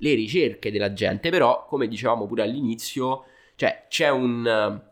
le 0.00 0.14
ricerche 0.14 0.70
della 0.70 0.92
gente, 0.92 1.30
però 1.30 1.64
come 1.66 1.88
dicevamo 1.88 2.26
pure 2.26 2.42
all'inizio, 2.42 3.24
cioè 3.54 3.86
c'è 3.88 4.08
un, 4.08 4.82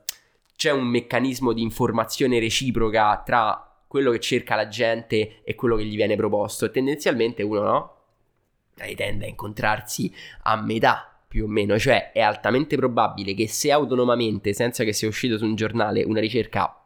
c'è 0.57 0.71
un 0.71 0.87
meccanismo 0.87 1.53
di 1.53 1.63
informazione 1.63 2.39
reciproca 2.39 3.23
tra 3.25 3.83
quello 3.87 4.11
che 4.11 4.21
cerca 4.21 4.55
la 4.55 4.69
gente 4.69 5.43
e 5.43 5.55
quello 5.55 5.77
che 5.77 5.85
gli 5.85 5.97
viene 5.97 6.15
proposto 6.15 6.71
tendenzialmente 6.71 7.43
uno 7.43 7.63
no? 7.63 7.93
Tende 8.75 9.25
a 9.25 9.29
incontrarsi 9.29 10.13
a 10.43 10.61
metà 10.61 11.21
più 11.27 11.45
o 11.45 11.49
meno, 11.49 11.79
cioè 11.79 12.13
è 12.13 12.21
altamente 12.21 12.77
probabile 12.77 13.35
che 13.35 13.49
se 13.49 13.73
autonomamente, 13.73 14.53
senza 14.53 14.85
che 14.85 14.93
sia 14.93 15.09
uscito 15.09 15.37
su 15.37 15.45
un 15.45 15.57
giornale, 15.57 16.05
una 16.05 16.21
ricerca 16.21 16.81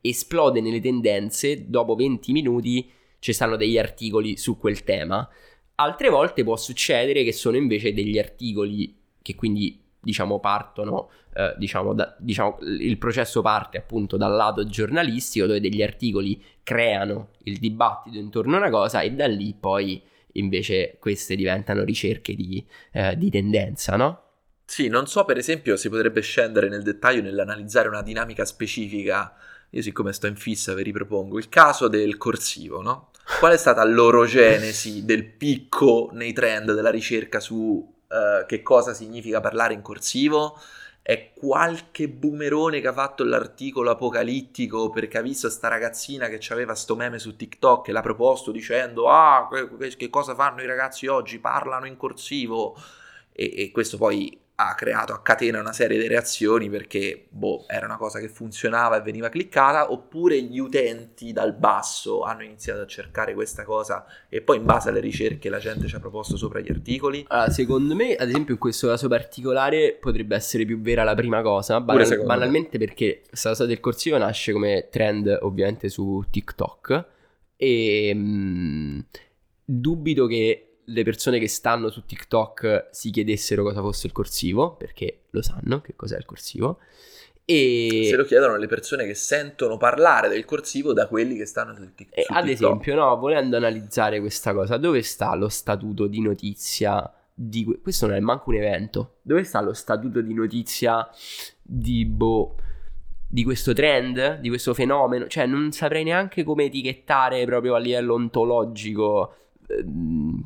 esplode 0.00 0.60
nelle 0.60 0.80
tendenze, 0.80 1.68
dopo 1.68 1.94
20 1.94 2.32
minuti 2.32 2.90
ci 3.18 3.32
stanno 3.32 3.56
degli 3.56 3.78
articoli 3.78 4.36
su 4.36 4.58
quel 4.58 4.84
tema. 4.84 5.28
Altre 5.76 6.08
volte 6.08 6.42
può 6.42 6.56
succedere 6.56 7.22
che 7.22 7.32
sono 7.32 7.56
invece 7.56 7.92
degli 7.92 8.18
articoli 8.18 8.96
che 9.20 9.34
quindi 9.34 9.82
diciamo 10.00 10.38
partono, 10.38 11.10
eh, 11.34 11.54
diciamo, 11.58 11.92
da- 11.92 12.14
diciamo 12.18 12.58
il 12.60 12.96
processo 12.96 13.42
parte 13.42 13.76
appunto 13.76 14.16
dal 14.16 14.32
lato 14.32 14.64
giornalistico 14.66 15.46
dove 15.46 15.60
degli 15.60 15.82
articoli 15.82 16.42
creano 16.62 17.30
il 17.44 17.58
dibattito 17.58 18.16
intorno 18.16 18.54
a 18.54 18.58
una 18.58 18.70
cosa 18.70 19.00
e 19.00 19.10
da 19.10 19.26
lì 19.26 19.54
poi 19.58 20.00
invece 20.32 20.96
queste 21.00 21.34
diventano 21.34 21.82
ricerche 21.82 22.34
di, 22.34 22.64
eh, 22.92 23.16
di 23.16 23.30
tendenza, 23.30 23.96
no? 23.96 24.22
Sì, 24.64 24.88
non 24.88 25.06
so 25.06 25.24
per 25.24 25.38
esempio 25.38 25.76
si 25.76 25.88
potrebbe 25.88 26.20
scendere 26.20 26.68
nel 26.68 26.82
dettaglio 26.82 27.22
nell'analizzare 27.22 27.88
una 27.88 28.02
dinamica 28.02 28.44
specifica. 28.44 29.34
Io 29.70 29.82
siccome 29.82 30.12
sto 30.12 30.26
in 30.26 30.36
fissa 30.36 30.74
vi 30.74 30.82
ripropongo 30.82 31.38
il 31.38 31.48
caso 31.48 31.88
del 31.88 32.16
corsivo, 32.16 32.80
no? 32.80 33.10
Qual 33.38 33.52
è 33.52 33.56
stata 33.56 33.84
l'orogenesi 33.84 35.04
del 35.04 35.24
picco 35.24 36.10
nei 36.12 36.32
trend 36.32 36.72
della 36.72 36.90
ricerca 36.90 37.40
su 37.40 37.94
eh, 38.08 38.44
che 38.46 38.62
cosa 38.62 38.94
significa 38.94 39.40
parlare 39.40 39.74
in 39.74 39.82
corsivo? 39.82 40.58
È 41.02 41.32
qualche 41.34 42.08
boomerone 42.08 42.80
che 42.80 42.86
ha 42.86 42.92
fatto 42.92 43.24
l'articolo 43.24 43.90
apocalittico 43.90 44.90
perché 44.90 45.18
ha 45.18 45.22
visto 45.22 45.50
sta 45.50 45.68
ragazzina 45.68 46.28
che 46.28 46.40
aveva 46.52 46.74
sto 46.74 46.94
meme 46.94 47.18
su 47.18 47.36
TikTok 47.36 47.88
e 47.88 47.92
l'ha 47.92 48.00
proposto 48.00 48.52
dicendo 48.52 49.10
ah, 49.10 49.46
que- 49.48 49.96
che 49.96 50.08
cosa 50.08 50.34
fanno 50.34 50.62
i 50.62 50.66
ragazzi 50.66 51.08
oggi? 51.08 51.40
Parlano 51.40 51.86
in 51.86 51.96
corsivo 51.96 52.76
e, 53.32 53.52
e 53.56 53.70
questo 53.72 53.96
poi 53.98 54.45
ha 54.58 54.74
creato 54.74 55.12
a 55.12 55.20
catena 55.20 55.60
una 55.60 55.74
serie 55.74 56.00
di 56.00 56.08
reazioni 56.08 56.70
perché 56.70 57.26
boh, 57.28 57.66
era 57.68 57.84
una 57.84 57.98
cosa 57.98 58.18
che 58.20 58.28
funzionava 58.28 58.96
e 58.96 59.02
veniva 59.02 59.28
cliccata, 59.28 59.92
oppure 59.92 60.40
gli 60.40 60.58
utenti 60.58 61.32
dal 61.32 61.52
basso 61.52 62.22
hanno 62.22 62.42
iniziato 62.42 62.80
a 62.80 62.86
cercare 62.86 63.34
questa 63.34 63.64
cosa 63.64 64.06
e 64.30 64.40
poi 64.40 64.56
in 64.56 64.64
base 64.64 64.88
alle 64.88 65.00
ricerche 65.00 65.50
la 65.50 65.58
gente 65.58 65.86
ci 65.86 65.94
ha 65.94 66.00
proposto 66.00 66.38
sopra 66.38 66.60
gli 66.60 66.70
articoli. 66.70 67.24
Allora, 67.28 67.50
secondo 67.50 67.94
me, 67.94 68.14
ad 68.14 68.28
esempio, 68.28 68.54
in 68.54 68.60
questo 68.60 68.88
caso 68.88 69.08
particolare 69.08 69.98
potrebbe 70.00 70.34
essere 70.34 70.64
più 70.64 70.80
vera 70.80 71.04
la 71.04 71.14
prima 71.14 71.42
cosa, 71.42 71.78
banal- 71.80 72.08
me. 72.08 72.24
banalmente 72.24 72.78
perché 72.78 73.22
questa 73.28 73.50
cosa 73.50 73.66
del 73.66 73.80
corsivo 73.80 74.16
nasce 74.16 74.52
come 74.52 74.88
trend 74.90 75.38
ovviamente 75.42 75.90
su 75.90 76.24
TikTok 76.30 77.04
e 77.56 78.12
mm, 78.14 78.98
dubito 79.64 80.26
che 80.26 80.65
le 80.88 81.02
persone 81.02 81.38
che 81.38 81.48
stanno 81.48 81.90
su 81.90 82.04
TikTok 82.04 82.88
si 82.90 83.10
chiedessero 83.10 83.62
cosa 83.62 83.80
fosse 83.80 84.06
il 84.06 84.12
corsivo, 84.12 84.74
perché 84.76 85.22
lo 85.30 85.42
sanno 85.42 85.80
che 85.80 85.94
cos'è 85.96 86.16
il 86.16 86.24
corsivo. 86.24 86.78
E, 87.44 88.06
Se 88.10 88.16
lo 88.16 88.24
chiedono 88.24 88.56
le 88.56 88.66
persone 88.66 89.06
che 89.06 89.14
sentono 89.14 89.76
parlare 89.76 90.28
del 90.28 90.44
corsivo 90.44 90.92
da 90.92 91.06
quelli 91.06 91.36
che 91.36 91.46
stanno 91.46 91.74
su, 91.74 91.94
Tik- 91.94 92.10
e 92.16 92.22
su 92.22 92.32
ad 92.32 92.44
TikTok. 92.44 92.64
esempio, 92.64 92.94
no, 92.96 93.16
volendo 93.16 93.56
analizzare 93.56 94.18
questa 94.20 94.52
cosa, 94.52 94.76
dove 94.78 95.02
sta 95.02 95.34
lo 95.34 95.48
statuto 95.48 96.06
di 96.08 96.20
notizia 96.20 97.08
di 97.32 97.64
que- 97.64 97.78
questo 97.80 98.06
non 98.06 98.16
è 98.16 98.20
manco 98.20 98.50
un 98.50 98.56
evento. 98.56 99.16
Dove 99.22 99.44
sta 99.44 99.60
lo 99.60 99.74
statuto 99.74 100.20
di 100.20 100.34
notizia 100.34 101.08
di 101.62 102.04
boh 102.04 102.56
di 103.28 103.42
questo 103.44 103.72
trend, 103.72 104.38
di 104.40 104.48
questo 104.48 104.72
fenomeno? 104.74 105.26
Cioè, 105.28 105.46
non 105.46 105.70
saprei 105.72 106.02
neanche 106.04 106.42
come 106.44 106.64
etichettare 106.64 107.44
proprio 107.44 107.74
a 107.74 107.78
livello 107.78 108.14
ontologico 108.14 109.34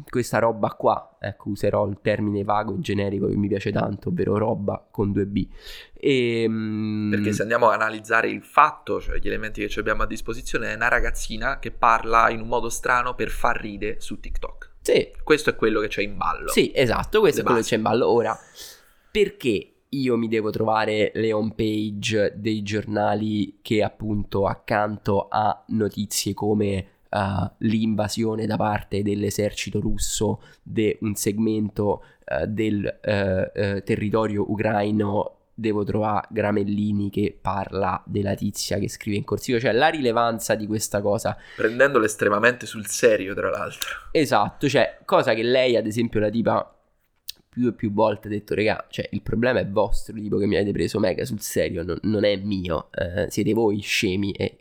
questa 0.08 0.38
roba 0.38 0.70
qua. 0.70 1.16
Ecco, 1.20 1.50
userò 1.50 1.86
il 1.86 1.98
termine 2.00 2.42
vago 2.44 2.74
e 2.74 2.80
generico 2.80 3.26
che 3.26 3.36
mi 3.36 3.48
piace 3.48 3.70
tanto, 3.70 4.08
ovvero 4.08 4.38
roba 4.38 4.86
con 4.90 5.12
due 5.12 5.26
B. 5.26 5.46
E, 5.94 6.46
mm, 6.48 7.10
Perché 7.10 7.32
se 7.32 7.42
andiamo 7.42 7.68
a 7.68 7.74
analizzare 7.74 8.30
il 8.30 8.42
fatto, 8.42 9.00
cioè 9.00 9.18
gli 9.18 9.26
elementi 9.26 9.60
che 9.60 9.68
ci 9.68 9.78
abbiamo 9.78 10.02
a 10.02 10.06
disposizione, 10.06 10.72
è 10.72 10.74
una 10.74 10.88
ragazzina 10.88 11.58
che 11.58 11.70
parla 11.70 12.30
in 12.30 12.40
un 12.40 12.48
modo 12.48 12.68
strano 12.68 13.14
per 13.14 13.28
far 13.28 13.60
ride 13.60 14.00
su 14.00 14.18
TikTok. 14.18 14.68
Sì, 14.82 15.10
Questo 15.22 15.50
è 15.50 15.56
quello 15.56 15.80
che 15.80 15.88
c'è 15.88 16.02
in 16.02 16.16
ballo. 16.16 16.48
Sì, 16.48 16.72
esatto, 16.74 17.20
questo 17.20 17.40
è 17.40 17.44
quello 17.44 17.60
che 17.60 17.66
c'è 17.66 17.76
in 17.76 17.82
ballo. 17.82 18.08
Ora, 18.08 18.36
perché 19.10 19.74
io 19.90 20.16
mi 20.16 20.28
devo 20.28 20.50
trovare 20.50 21.10
le 21.14 21.32
home 21.32 21.52
page 21.54 22.34
dei 22.36 22.62
giornali 22.62 23.58
che 23.60 23.82
appunto 23.82 24.46
accanto 24.46 25.28
a 25.28 25.64
notizie 25.68 26.32
come 26.32 26.99
eh, 27.10 27.50
l'invasione 27.58 28.46
da 28.46 28.56
parte 28.56 29.02
dell'esercito 29.02 29.80
russo 29.80 30.42
di 30.62 30.96
un 31.00 31.14
segmento 31.14 32.04
eh, 32.24 32.46
del 32.46 32.86
eh, 33.02 33.82
territorio 33.84 34.50
ucraino. 34.50 35.34
Devo 35.60 35.84
trovare 35.84 36.26
Gramellini 36.30 37.10
che 37.10 37.36
parla 37.38 38.02
della 38.06 38.34
tizia 38.34 38.78
che 38.78 38.88
scrive 38.88 39.18
in 39.18 39.24
corsivo, 39.24 39.60
cioè 39.60 39.72
la 39.72 39.88
rilevanza 39.88 40.54
di 40.54 40.66
questa 40.66 41.02
cosa. 41.02 41.36
Prendendolo 41.54 42.06
estremamente 42.06 42.64
sul 42.64 42.86
serio, 42.86 43.34
tra 43.34 43.50
l'altro. 43.50 43.90
Esatto, 44.10 44.68
cioè, 44.70 45.00
cosa 45.04 45.34
che 45.34 45.42
lei, 45.42 45.76
ad 45.76 45.86
esempio, 45.86 46.18
la 46.18 46.30
tipa 46.30 46.74
più 47.46 47.68
e 47.68 47.72
più 47.74 47.92
volte 47.92 48.28
ha 48.28 48.30
detto, 48.30 48.54
regà, 48.54 48.86
cioè, 48.88 49.06
il 49.10 49.20
problema 49.20 49.58
è 49.60 49.66
vostro, 49.68 50.14
tipo 50.14 50.38
che 50.38 50.46
mi 50.46 50.54
avete 50.54 50.72
preso 50.72 50.98
mega 50.98 51.26
sul 51.26 51.40
serio, 51.40 51.82
non, 51.82 51.98
non 52.04 52.24
è 52.24 52.36
mio, 52.36 52.88
eh, 52.92 53.26
siete 53.28 53.52
voi 53.52 53.80
scemi 53.80 54.32
e, 54.32 54.56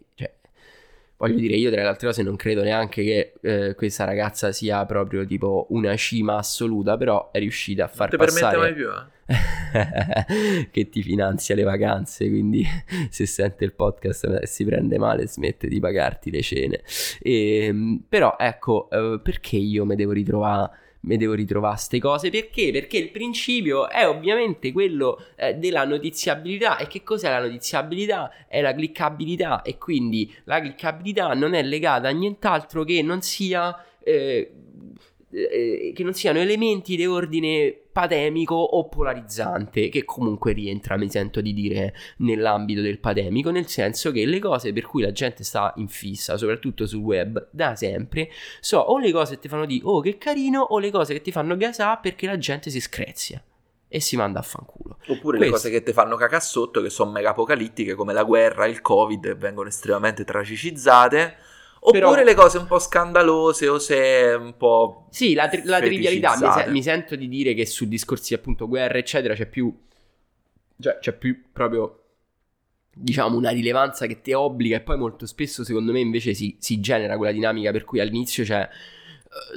voglio 1.19 1.37
dire, 1.37 1.55
io 1.55 1.69
tra 1.69 1.81
le 1.81 1.87
altre 1.87 2.07
cose 2.07 2.23
non 2.23 2.37
credo 2.37 2.63
neanche 2.63 3.03
che 3.03 3.33
eh, 3.41 3.75
questa 3.75 4.05
ragazza 4.05 4.51
sia 4.51 4.85
proprio, 4.85 5.25
tipo, 5.25 5.67
una 5.69 5.95
cima 5.97 6.37
assoluta, 6.37 6.97
però 6.97 7.29
è 7.31 7.39
riuscita 7.39 7.83
a 7.83 7.87
Non 7.87 7.95
far 7.95 8.09
ti 8.09 8.17
permette 8.17 8.41
passare... 8.41 8.57
mai 8.57 8.73
più, 8.73 8.87
eh? 8.87 9.17
che 10.71 10.89
ti 10.89 11.03
finanzia 11.03 11.55
le 11.55 11.63
vacanze, 11.63 12.27
quindi 12.29 12.65
se 13.09 13.25
sente 13.25 13.65
il 13.65 13.73
podcast 13.73 14.39
e 14.41 14.47
si 14.47 14.63
prende 14.63 14.97
male 14.97 15.27
smette 15.27 15.67
di 15.67 15.79
pagarti 15.79 16.31
le 16.31 16.41
cene. 16.41 16.81
Ehm, 17.21 18.03
però 18.07 18.35
ecco, 18.39 18.89
eh, 18.89 19.19
perché 19.21 19.57
io 19.57 19.85
mi 19.85 19.95
devo 19.95 20.13
ritrovare 20.13 20.71
mi 21.01 21.17
devo 21.17 21.33
ritrovare 21.33 21.75
queste 21.75 21.99
cose 21.99 22.29
perché? 22.29 22.71
Perché 22.71 22.97
il 22.97 23.11
principio 23.11 23.89
è 23.89 24.07
ovviamente 24.07 24.71
quello 24.71 25.23
eh, 25.35 25.53
della 25.55 25.85
notiziabilità 25.85 26.77
e 26.77 26.87
che 26.87 27.03
cos'è 27.03 27.29
la 27.29 27.39
notiziabilità? 27.39 28.47
È 28.47 28.61
la 28.61 28.73
cliccabilità 28.73 29.61
e 29.61 29.77
quindi 29.77 30.33
la 30.45 30.59
cliccabilità 30.59 31.33
non 31.33 31.53
è 31.53 31.63
legata 31.63 32.09
a 32.09 32.11
nient'altro 32.11 32.83
che 32.83 33.01
non 33.01 33.21
sia 33.21 33.83
eh, 34.03 34.51
eh, 35.31 35.91
che 35.95 36.03
non 36.03 36.13
siano 36.13 36.39
elementi 36.39 36.95
di 36.95 37.05
ordine 37.05 37.75
patemico 37.91 38.55
o 38.55 38.87
polarizzante, 38.87 39.89
che 39.89 40.05
comunque 40.05 40.53
rientra, 40.53 40.97
mi 40.97 41.09
sento 41.09 41.41
di 41.41 41.53
dire, 41.53 41.93
nell'ambito 42.17 42.81
del 42.81 42.99
patemico, 42.99 43.51
nel 43.51 43.67
senso 43.67 44.11
che 44.11 44.25
le 44.25 44.39
cose 44.39 44.73
per 44.73 44.85
cui 44.85 45.01
la 45.01 45.11
gente 45.11 45.43
sta 45.43 45.73
in 45.77 45.87
fissa, 45.87 46.37
soprattutto 46.37 46.85
sul 46.85 47.01
web, 47.01 47.47
da 47.51 47.75
sempre, 47.75 48.29
so 48.59 48.79
o 48.79 48.97
le 48.97 49.11
cose 49.11 49.35
che 49.35 49.41
ti 49.41 49.47
fanno 49.47 49.65
dire 49.65 49.81
oh 49.85 50.01
che 50.01 50.17
carino, 50.17 50.61
o 50.61 50.79
le 50.79 50.91
cose 50.91 51.13
che 51.13 51.21
ti 51.21 51.31
fanno 51.31 51.57
gasare 51.57 51.99
perché 52.01 52.25
la 52.25 52.37
gente 52.37 52.69
si 52.69 52.79
screzia 52.79 53.43
e 53.91 53.99
si 53.99 54.15
manda 54.15 54.39
a 54.39 54.43
fanculo. 54.43 54.97
Oppure 55.07 55.39
le 55.39 55.49
Questo. 55.49 55.67
cose 55.67 55.69
che 55.71 55.83
ti 55.83 55.93
fanno 55.93 56.15
cacà 56.15 56.39
sotto, 56.39 56.81
che 56.81 56.89
sono 56.89 57.11
mega 57.11 57.31
apocalittiche, 57.31 57.95
come 57.95 58.13
la 58.13 58.23
guerra, 58.23 58.67
il 58.67 58.81
covid, 58.81 59.35
vengono 59.35 59.67
estremamente 59.67 60.23
tragicizzate. 60.23 61.35
Oppure 61.81 61.99
Però- 61.99 62.23
le 62.23 62.33
cose 62.33 62.57
un 62.57 62.65
po' 62.67 62.77
scandalose 62.79 63.67
o 63.69 63.79
se 63.79 64.35
un 64.37 64.55
po'... 64.57 65.07
Sì, 65.11 65.33
la, 65.33 65.47
tri- 65.47 65.63
la 65.63 65.79
trivialità, 65.79 66.31
mi, 66.37 66.51
se- 66.51 66.69
mi 66.69 66.83
sento 66.83 67.15
di 67.15 67.27
dire 67.29 67.53
che 67.53 67.65
su 67.65 67.87
discorsi 67.87 68.33
appunto 68.33 68.67
guerra, 68.67 68.97
eccetera, 68.97 69.33
c'è 69.33 69.45
più, 69.45 69.73
cioè, 70.79 70.99
c'è 70.99 71.13
più 71.13 71.41
proprio, 71.53 72.03
diciamo, 72.93 73.37
una 73.37 73.51
rilevanza 73.51 74.07
che 74.07 74.21
ti 74.21 74.33
obbliga 74.33 74.75
e 74.77 74.81
poi 74.81 74.97
molto 74.97 75.25
spesso, 75.25 75.63
secondo 75.63 75.91
me, 75.93 75.99
invece 76.01 76.33
si, 76.33 76.57
si 76.59 76.79
genera 76.81 77.15
quella 77.15 77.31
dinamica 77.31 77.71
per 77.71 77.85
cui 77.85 78.01
all'inizio 78.01 78.43
c'è 78.43 78.67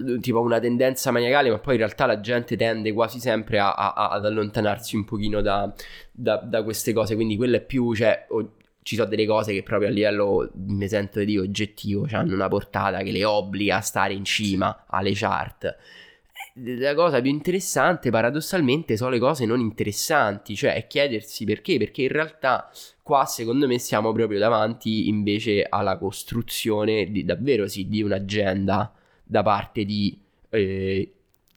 eh, 0.07 0.21
tipo 0.21 0.41
una 0.41 0.61
tendenza 0.61 1.11
maniacale, 1.11 1.51
ma 1.51 1.59
poi 1.59 1.75
in 1.75 1.81
realtà 1.81 2.07
la 2.07 2.21
gente 2.21 2.57
tende 2.57 2.93
quasi 2.93 3.19
sempre 3.19 3.59
a- 3.59 3.73
a- 3.73 4.11
ad 4.11 4.25
allontanarsi 4.27 4.95
un 4.95 5.05
pochino 5.05 5.41
da, 5.41 5.73
da- 6.13 6.37
da 6.37 6.63
queste 6.63 6.93
cose, 6.93 7.17
quindi 7.17 7.37
quello 7.37 7.57
è 7.57 7.61
più, 7.63 7.93
cioè, 7.97 8.27
o- 8.29 8.53
ci 8.83 8.97
sono 8.97 9.09
delle 9.09 9.27
cose 9.27 9.53
che 9.53 9.63
proprio 9.63 9.89
a 9.89 9.93
livello, 9.93 10.51
mi 10.55 10.89
sento 10.89 11.21
di 11.21 11.27
dire, 11.27 11.41
oggettivo, 11.41 12.07
hanno 12.11 12.35
una 12.35 12.49
portata 12.49 13.03
che 13.03 13.13
le 13.13 13.25
obbliga 13.25 13.77
a 13.77 13.81
stare 13.81 14.13
in 14.13 14.25
cima 14.25 14.85
alle 14.89 15.13
chart. 15.15 15.65
Eh, 15.65 16.79
La 16.79 16.95
cosa 16.95 17.21
più 17.21 17.31
interessante, 17.31 18.11
paradossalmente, 18.11 18.97
sono 18.97 19.11
le 19.11 19.19
cose 19.19 19.47
non 19.47 19.61
interessanti, 19.61 20.55
cioè 20.57 20.87
chiedersi 20.87 21.45
perché, 21.45 21.79
perché 21.79 22.03
in 22.03 22.09
realtà 22.09 22.71
qua 23.03 23.25
secondo 23.25 23.67
me 23.67 23.79
siamo 23.79 24.13
proprio 24.13 24.39
davanti 24.39 25.09
invece 25.09 25.65
alla 25.69 25.97
costruzione 25.97 27.11
di, 27.11 27.25
davvero 27.25 27.69
sì, 27.69 27.89
di 27.89 28.03
un'agenda 28.03 28.93
da 29.25 29.43
parte 29.43 29.85
di 29.85 30.19
eh, 30.51 31.13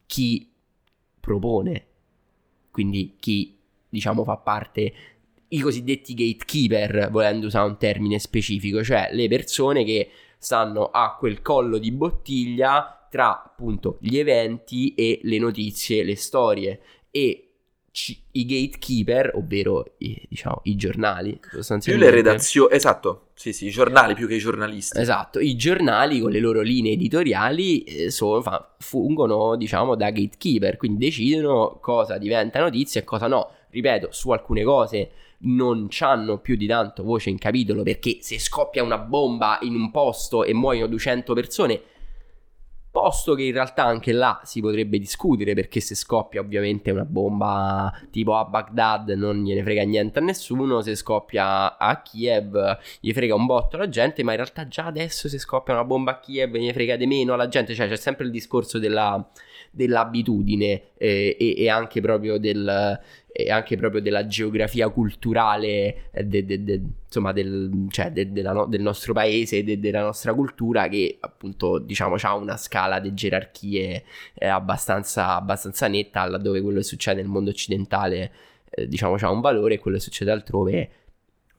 chi 0.05 0.49
propone, 1.19 1.85
quindi 2.71 3.15
chi 3.19 3.57
diciamo 3.89 4.23
fa 4.23 4.37
parte 4.37 4.93
i 5.55 5.59
cosiddetti 5.59 6.13
gatekeeper, 6.13 7.09
volendo 7.11 7.47
usare 7.47 7.67
un 7.67 7.77
termine 7.77 8.19
specifico, 8.19 8.83
cioè 8.83 9.09
le 9.11 9.27
persone 9.27 9.83
che 9.83 10.09
stanno 10.37 10.89
a 10.91 11.15
quel 11.17 11.41
collo 11.41 11.77
di 11.77 11.91
bottiglia 11.91 13.07
tra 13.09 13.43
appunto 13.43 13.97
gli 14.01 14.17
eventi 14.17 14.93
e 14.93 15.19
le 15.23 15.37
notizie, 15.39 16.03
le 16.03 16.15
storie 16.15 16.79
e 17.11 17.39
ci- 17.91 18.21
i 18.31 18.45
gatekeeper, 18.45 19.31
ovvero 19.35 19.95
i, 19.99 20.21
diciamo 20.27 20.59
i 20.63 20.75
giornali, 20.75 21.39
Più 21.93 22.03
le 22.03 22.09
redazioni... 22.11 22.73
Esatto, 22.75 23.27
sì 23.35 23.53
sì, 23.53 23.67
i 23.67 23.69
giornali 23.69 24.13
più 24.15 24.27
che 24.27 24.35
i 24.35 24.39
giornalisti. 24.39 24.99
Esatto, 24.99 25.39
i 25.39 25.55
giornali 25.55 26.19
con 26.19 26.31
le 26.31 26.39
loro 26.39 26.59
linee 26.59 26.91
editoriali 26.91 27.83
eh, 27.83 28.11
sono- 28.11 28.41
fa- 28.41 28.75
fungono, 28.79 29.55
diciamo, 29.55 29.95
da 29.95 30.09
gatekeeper, 30.09 30.75
quindi 30.75 31.05
decidono 31.05 31.77
cosa 31.81 32.17
diventa 32.17 32.59
notizia 32.59 32.99
e 32.99 33.05
cosa 33.05 33.27
no. 33.27 33.49
Ripeto, 33.69 34.09
su 34.11 34.31
alcune 34.31 34.63
cose 34.63 35.11
non 35.39 35.87
hanno 35.99 36.39
più 36.39 36.55
di 36.55 36.67
tanto 36.67 37.03
voce 37.03 37.29
in 37.29 37.37
capitolo 37.37 37.83
perché 37.83 38.17
se 38.21 38.39
scoppia 38.39 38.83
una 38.83 38.97
bomba 38.97 39.59
in 39.61 39.75
un 39.75 39.91
posto 39.91 40.43
e 40.43 40.53
muoiono 40.53 40.87
200 40.87 41.33
persone, 41.33 41.81
posto 42.95 43.35
che 43.35 43.43
in 43.43 43.51
realtà 43.51 43.83
anche 43.83 44.13
là 44.13 44.39
si 44.45 44.61
potrebbe 44.61 44.97
discutere 44.97 45.53
perché 45.53 45.81
se 45.81 45.95
scoppia 45.95 46.39
ovviamente 46.39 46.91
una 46.91 47.03
bomba 47.03 47.91
tipo 48.09 48.37
a 48.37 48.45
Baghdad 48.45 49.09
non 49.09 49.43
gliene 49.43 49.63
frega 49.63 49.83
niente 49.83 50.19
a 50.19 50.21
nessuno, 50.21 50.79
se 50.79 50.95
scoppia 50.95 51.77
a 51.77 52.01
Kiev 52.01 52.77
gli 53.01 53.11
frega 53.11 53.35
un 53.35 53.45
botto 53.45 53.75
alla 53.75 53.89
gente, 53.89 54.23
ma 54.23 54.31
in 54.31 54.37
realtà 54.37 54.69
già 54.69 54.85
adesso 54.85 55.27
se 55.27 55.37
scoppia 55.39 55.73
una 55.73 55.83
bomba 55.83 56.11
a 56.11 56.19
Kiev 56.19 56.55
ne 56.55 56.71
frega 56.71 56.95
di 56.95 57.05
meno 57.05 57.33
alla 57.33 57.49
gente, 57.49 57.75
cioè 57.75 57.89
c'è 57.89 57.97
sempre 57.97 58.23
il 58.23 58.31
discorso 58.31 58.79
della, 58.79 59.29
dell'abitudine 59.71 60.93
eh, 60.97 61.35
e, 61.37 61.55
e, 61.57 61.69
anche 61.69 61.99
proprio 61.99 62.37
del, 62.37 62.97
e 63.37 63.51
anche 63.51 63.75
proprio 63.75 63.99
della 63.99 64.27
geografia 64.27 64.87
culturale 64.87 66.09
eh, 66.11 66.23
de, 66.23 66.45
de, 66.45 66.63
de, 66.63 66.81
insomma 67.05 67.33
del, 67.33 67.87
cioè 67.89 68.09
no, 68.13 68.65
del 68.65 68.81
nostro 68.81 69.11
paese 69.11 69.57
e 69.57 69.77
della 69.77 70.01
nostra 70.01 70.33
cultura 70.33 70.87
che 70.87 71.17
appunto 71.19 71.77
diciamo 71.79 72.15
ha 72.17 72.33
una 72.33 72.55
scala 72.55 73.01
di 73.01 73.13
gerarchie 73.13 74.05
eh, 74.35 74.47
abbastanza, 74.47 75.35
abbastanza 75.35 75.89
netta 75.89 76.25
laddove 76.25 76.61
quello 76.61 76.77
che 76.77 76.85
succede 76.85 77.19
nel 77.21 77.29
mondo 77.29 77.49
occidentale 77.49 78.31
eh, 78.69 78.87
diciamo 78.87 79.15
ha 79.19 79.29
un 79.29 79.41
valore 79.41 79.73
e 79.73 79.79
quello 79.79 79.97
che 79.97 80.03
succede 80.03 80.31
altrove 80.31 80.89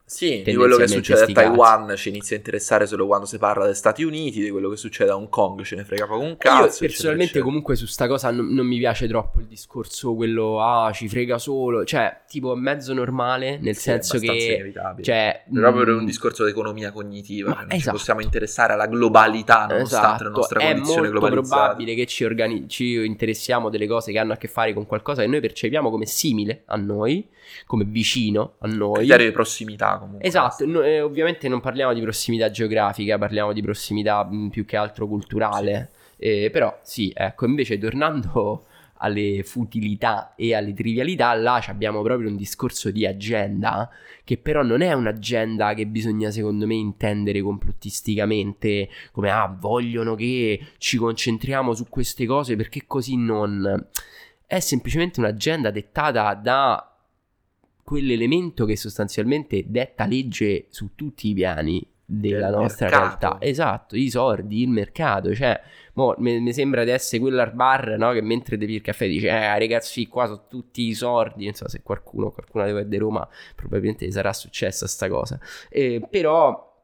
sì, 0.09 0.41
di 0.41 0.55
quello 0.55 0.77
che 0.77 0.87
succede 0.87 1.23
a 1.23 1.25
Taiwan 1.25 1.93
ci 1.97 2.07
inizia 2.07 2.37
a 2.37 2.39
interessare 2.39 2.87
solo 2.87 3.05
quando 3.07 3.25
si 3.25 3.37
parla 3.37 3.65
degli 3.65 3.73
Stati 3.73 4.03
Uniti, 4.03 4.41
di 4.41 4.49
quello 4.49 4.69
che 4.69 4.77
succede 4.77 5.11
a 5.11 5.17
Hong 5.17 5.27
Kong 5.27 5.63
ce 5.63 5.75
ne 5.75 5.83
frega 5.83 6.07
poco 6.07 6.23
un 6.23 6.37
cazzo. 6.37 6.81
Io 6.81 6.87
personalmente 6.87 7.23
eccetera. 7.23 7.43
comunque 7.43 7.75
su 7.75 7.85
sta 7.87 8.07
cosa 8.07 8.31
non, 8.31 8.47
non, 8.53 8.65
mi 8.65 8.77
piace 8.77 9.05
troppo 9.09 9.41
il 9.41 9.47
discorso 9.47 10.15
quello, 10.15 10.63
ah, 10.63 10.93
ci 10.93 11.09
frega 11.09 11.37
solo, 11.37 11.83
cioè, 11.83 12.21
tipo 12.25 12.55
mezzo 12.55 12.93
normale, 12.93 13.57
nel 13.61 13.75
sì, 13.75 13.81
senso 13.81 14.17
che... 14.17 14.31
inevitabile. 14.31 15.03
Cioè, 15.03 15.43
Proprio 15.51 15.83
per 15.83 15.93
un 15.95 16.03
mm, 16.03 16.05
discorso 16.05 16.45
di 16.45 16.51
economia 16.51 16.93
cognitiva, 16.93 17.49
ma 17.49 17.61
non 17.63 17.71
esatto. 17.71 17.81
ci 17.83 17.89
possiamo 17.89 18.21
interessare 18.21 18.71
alla 18.71 18.87
globalità 18.87 19.65
nonostante 19.65 19.83
esatto. 19.83 20.23
la 20.23 20.29
nostra 20.29 20.59
condizione 20.61 21.09
globalizzata. 21.09 21.33
È 21.33 21.35
molto 21.35 21.49
probabile 21.49 21.95
che 21.95 22.05
ci, 22.05 22.23
organi- 22.23 22.69
ci 22.69 23.05
interessiamo 23.05 23.69
delle 23.69 23.87
cose 23.87 24.13
che 24.13 24.19
hanno 24.19 24.31
a 24.31 24.37
che 24.37 24.47
fare 24.47 24.71
con 24.71 24.85
qualcosa 24.85 25.21
che 25.21 25.27
noi 25.27 25.41
percepiamo 25.41 25.89
come 25.89 26.05
simile 26.05 26.63
a 26.67 26.77
noi, 26.77 27.27
come 27.65 27.83
vicino 27.83 28.53
a 28.59 28.67
noi. 28.67 28.99
Criterio 28.99 29.25
di 29.25 29.31
prossimità 29.33 29.95
comunque. 29.97 30.25
Esatto, 30.25 30.65
no, 30.65 30.81
eh, 30.81 31.01
ovviamente 31.01 31.47
non 31.47 31.59
parliamo 31.59 31.93
di 31.93 32.01
prossimità 32.01 32.49
geografica, 32.49 33.17
parliamo 33.17 33.53
di 33.53 33.61
prossimità 33.61 34.23
mh, 34.23 34.35
mm, 34.35 34.47
più 34.49 34.65
che 34.65 34.77
altro 34.77 35.07
culturale. 35.07 35.91
Eh, 36.17 36.49
però 36.51 36.79
sì, 36.81 37.11
ecco, 37.15 37.45
invece 37.45 37.77
tornando 37.77 38.65
alle 38.99 39.43
futilità 39.43 40.33
e 40.35 40.55
alle 40.55 40.73
trivialità, 40.73 41.33
là 41.35 41.63
abbiamo 41.67 42.01
proprio 42.01 42.29
un 42.29 42.35
discorso 42.35 42.89
di 42.89 43.05
agenda, 43.05 43.89
che 44.23 44.37
però 44.37 44.63
non 44.63 44.81
è 44.81 44.93
un'agenda 44.93 45.73
che 45.73 45.85
bisogna 45.85 46.31
secondo 46.31 46.65
me 46.65 46.75
intendere 46.75 47.41
complottisticamente, 47.41 48.89
come 49.11 49.29
ah, 49.29 49.55
vogliono 49.59 50.15
che 50.15 50.59
ci 50.77 50.97
concentriamo 50.97 51.73
su 51.73 51.87
queste 51.89 52.25
cose 52.25 52.55
perché 52.55 52.83
così 52.85 53.17
non... 53.17 53.87
È 54.49 54.61
semplicemente 54.61 55.19
un'agenda 55.19 55.71
dettata 55.71 56.33
da 56.33 56.96
quell'elemento 57.87 58.65
che 58.65 58.75
sostanzialmente 58.75 59.63
detta 59.65 60.05
legge 60.07 60.65
su 60.67 60.89
tutti 60.93 61.29
i 61.29 61.33
piani 61.33 61.89
della 62.03 62.49
Del 62.49 62.59
nostra 62.59 62.89
mercato. 62.89 63.05
realtà. 63.05 63.37
Esatto, 63.45 63.95
i 63.95 64.09
sordi, 64.09 64.61
il 64.61 64.67
mercato, 64.67 65.33
cioè, 65.33 65.57
mi 66.17 66.51
sembra 66.51 66.83
di 66.83 66.89
essere 66.89 67.21
quella 67.21 67.47
bar, 67.47 67.95
no, 67.97 68.11
che 68.11 68.21
mentre 68.21 68.57
devi 68.57 68.75
il 68.75 68.81
caffè 68.81 69.07
dice, 69.07 69.29
eh 69.29 69.57
ragazzi, 69.57 70.05
qua 70.07 70.25
sono 70.25 70.47
tutti 70.49 70.85
i 70.85 70.93
sordi, 70.93 71.45
non 71.45 71.53
so 71.53 71.69
se 71.69 71.81
qualcuno, 71.81 72.29
qualcuno 72.31 72.83
di 72.83 72.97
Roma, 72.97 73.25
probabilmente 73.55 74.11
sarà 74.11 74.33
successa 74.33 74.85
sta 74.85 75.07
cosa. 75.07 75.39
Eh, 75.69 76.05
però 76.09 76.76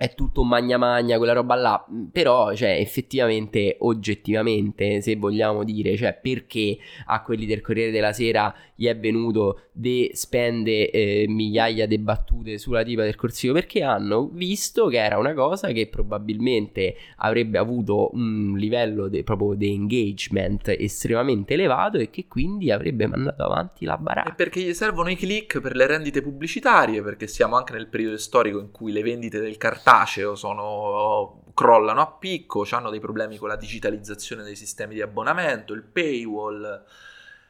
è 0.00 0.14
tutto 0.14 0.44
magna 0.44 0.78
magna, 0.78 1.18
quella 1.18 1.34
roba 1.34 1.54
là, 1.56 1.86
però, 2.10 2.54
cioè, 2.54 2.70
effettivamente, 2.80 3.76
oggettivamente, 3.80 5.02
se 5.02 5.14
vogliamo 5.16 5.62
dire, 5.62 5.94
cioè, 5.94 6.18
perché 6.18 6.78
a 7.04 7.22
quelli 7.22 7.44
del 7.44 7.60
Corriere 7.60 7.90
della 7.90 8.14
Sera 8.14 8.54
gli 8.74 8.86
è 8.86 8.98
venuto 8.98 9.64
di 9.72 10.10
spende 10.14 10.90
eh, 10.90 11.26
migliaia 11.28 11.86
di 11.86 11.98
battute 11.98 12.56
sulla 12.56 12.82
tipa 12.82 13.02
del 13.02 13.14
corsivo? 13.14 13.52
Perché 13.52 13.82
hanno 13.82 14.30
visto 14.32 14.86
che 14.86 14.96
era 14.96 15.18
una 15.18 15.34
cosa 15.34 15.68
che 15.68 15.86
probabilmente 15.88 16.94
avrebbe 17.16 17.58
avuto 17.58 18.08
un 18.14 18.54
livello 18.56 19.06
de, 19.08 19.22
proprio 19.22 19.52
di 19.52 19.70
engagement 19.70 20.68
estremamente 20.78 21.52
elevato 21.52 21.98
e 21.98 22.08
che 22.08 22.24
quindi 22.26 22.70
avrebbe 22.70 23.06
mandato 23.06 23.42
avanti 23.42 23.84
la 23.84 23.98
baracca. 23.98 24.30
E 24.30 24.34
perché 24.34 24.62
gli 24.62 24.72
servono 24.72 25.10
i 25.10 25.16
click 25.16 25.60
per 25.60 25.76
le 25.76 25.86
rendite 25.86 26.22
pubblicitarie, 26.22 27.02
perché 27.02 27.26
siamo 27.26 27.56
anche 27.56 27.74
nel 27.74 27.88
periodo 27.88 28.16
storico 28.16 28.60
in 28.60 28.70
cui 28.70 28.92
le 28.92 29.02
vendite 29.02 29.40
del 29.40 29.58
cartaceo 29.58 29.88
cartaceo 29.90 30.34
sono, 30.34 31.42
crollano 31.54 32.00
a 32.00 32.06
picco, 32.06 32.66
hanno 32.70 32.90
dei 32.90 33.00
problemi 33.00 33.36
con 33.36 33.48
la 33.48 33.56
digitalizzazione 33.56 34.42
dei 34.42 34.56
sistemi 34.56 34.94
di 34.94 35.02
abbonamento, 35.02 35.72
il 35.72 35.82
paywall 35.82 36.84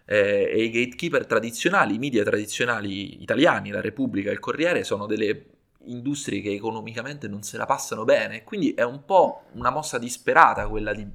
eh, 0.07 0.51
e 0.51 0.63
i 0.65 0.71
gatekeeper 0.71 1.27
tradizionali, 1.27 1.95
i 1.95 1.99
media 1.99 2.25
tradizionali 2.25 3.23
italiani, 3.23 3.71
la 3.71 3.81
Repubblica 3.81 4.31
e 4.31 4.33
il 4.33 4.41
Corriere 4.41 4.85
sono 4.85 5.07
delle 5.07 5.47
industrie 5.85 6.41
che 6.41 6.53
economicamente 6.53 7.29
non 7.29 7.43
se 7.43 7.57
la 7.57 7.67
passano 7.67 8.05
bene, 8.05 8.45
quindi 8.45 8.73
è 8.75 8.83
un 8.83 9.05
po' 9.05 9.45
una 9.53 9.71
mossa 9.71 9.99
disperata 9.99 10.69
quella 10.69 10.93
di 10.93 11.07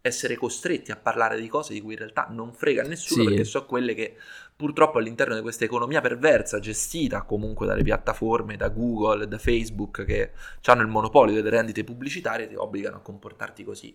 essere 0.00 0.36
costretti 0.36 0.92
a 0.92 0.96
parlare 0.96 1.40
di 1.40 1.48
cose 1.48 1.72
di 1.72 1.80
cui 1.80 1.94
in 1.94 1.98
realtà 1.98 2.28
non 2.30 2.52
frega 2.52 2.82
nessuno 2.82 3.22
sì. 3.22 3.28
perché 3.28 3.44
so 3.44 3.66
quelle 3.66 3.92
che 3.94 4.16
purtroppo 4.56 4.98
all'interno 4.98 5.34
di 5.34 5.42
questa 5.42 5.64
economia 5.64 6.00
perversa 6.00 6.58
gestita 6.58 7.22
comunque 7.22 7.66
dalle 7.66 7.82
piattaforme, 7.82 8.56
da 8.56 8.70
Google, 8.70 9.28
da 9.28 9.38
Facebook 9.38 10.04
che 10.04 10.32
hanno 10.64 10.82
il 10.82 10.88
monopolio 10.88 11.34
delle 11.34 11.50
rendite 11.50 11.84
pubblicitarie 11.84 12.48
ti 12.48 12.54
obbligano 12.54 12.96
a 12.96 13.00
comportarti 13.00 13.62
così. 13.64 13.94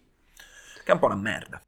Che 0.84 0.90
è 0.90 0.94
un 0.94 1.00
po' 1.00 1.08
una 1.08 1.16
merda. 1.16 1.62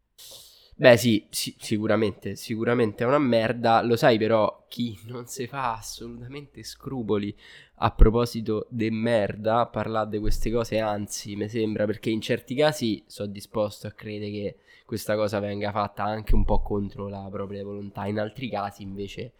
Beh 0.75 0.97
sì, 0.97 1.27
sì, 1.29 1.55
sicuramente, 1.59 2.35
sicuramente 2.35 3.03
è 3.03 3.07
una 3.07 3.19
merda, 3.19 3.81
lo 3.83 3.95
sai 3.95 4.17
però 4.17 4.65
chi 4.67 4.99
non 5.05 5.27
si 5.27 5.45
fa 5.45 5.73
assolutamente 5.73 6.63
scrupoli 6.63 7.35
a 7.75 7.91
proposito 7.91 8.65
de 8.69 8.89
merda 8.89 9.59
a 9.59 9.67
parlare 9.67 10.09
di 10.09 10.17
queste 10.17 10.49
cose, 10.49 10.79
anzi 10.79 11.35
mi 11.35 11.47
sembra 11.47 11.85
perché 11.85 12.09
in 12.09 12.21
certi 12.21 12.55
casi 12.55 13.03
sono 13.05 13.31
disposto 13.31 13.85
a 13.85 13.91
credere 13.91 14.31
che 14.31 14.57
questa 14.85 15.15
cosa 15.15 15.39
venga 15.39 15.71
fatta 15.71 16.03
anche 16.03 16.35
un 16.35 16.45
po' 16.45 16.61
contro 16.61 17.07
la 17.07 17.27
propria 17.31 17.63
volontà, 17.63 18.05
in 18.05 18.19
altri 18.19 18.49
casi 18.49 18.83
invece 18.83 19.33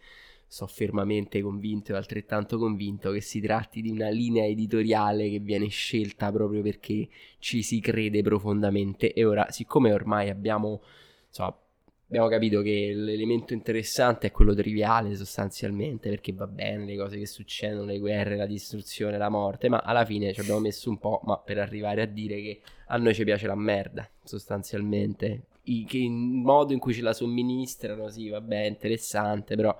sono 0.46 0.70
fermamente 0.72 1.40
convinto 1.42 1.92
e 1.92 1.96
altrettanto 1.96 2.58
convinto 2.58 3.10
che 3.10 3.20
si 3.20 3.40
tratti 3.40 3.82
di 3.82 3.90
una 3.90 4.08
linea 4.08 4.44
editoriale 4.44 5.28
che 5.28 5.40
viene 5.40 5.66
scelta 5.66 6.30
proprio 6.30 6.62
perché 6.62 7.08
ci 7.38 7.62
si 7.62 7.80
crede 7.80 8.22
profondamente. 8.22 9.12
E 9.12 9.24
ora 9.24 9.50
siccome 9.50 9.92
ormai 9.92 10.30
abbiamo 10.30 10.82
insomma, 11.26 11.56
abbiamo 12.14 12.28
capito 12.28 12.62
che 12.62 12.92
l'elemento 12.94 13.54
interessante 13.54 14.28
è 14.28 14.30
quello 14.30 14.54
triviale 14.54 15.16
sostanzialmente, 15.16 16.08
perché 16.08 16.32
va 16.32 16.46
bene 16.46 16.84
le 16.84 16.96
cose 16.96 17.18
che 17.18 17.26
succedono, 17.26 17.86
le 17.86 17.98
guerre, 17.98 18.36
la 18.36 18.46
distruzione, 18.46 19.18
la 19.18 19.28
morte, 19.28 19.68
ma 19.68 19.78
alla 19.78 20.04
fine 20.04 20.32
ci 20.32 20.38
abbiamo 20.38 20.60
messo 20.60 20.90
un 20.90 20.98
po', 20.98 21.20
ma 21.24 21.36
per 21.38 21.58
arrivare 21.58 22.02
a 22.02 22.06
dire 22.06 22.40
che 22.40 22.60
a 22.88 22.98
noi 22.98 23.14
ci 23.14 23.24
piace 23.24 23.48
la 23.48 23.56
merda, 23.56 24.08
sostanzialmente. 24.22 25.46
I, 25.64 25.84
che 25.86 25.96
il 25.96 26.10
modo 26.10 26.72
in 26.72 26.78
cui 26.78 26.94
ce 26.94 27.02
la 27.02 27.12
somministrano, 27.14 28.08
sì, 28.08 28.28
vabbè, 28.28 28.60
interessante, 28.60 29.56
però 29.56 29.76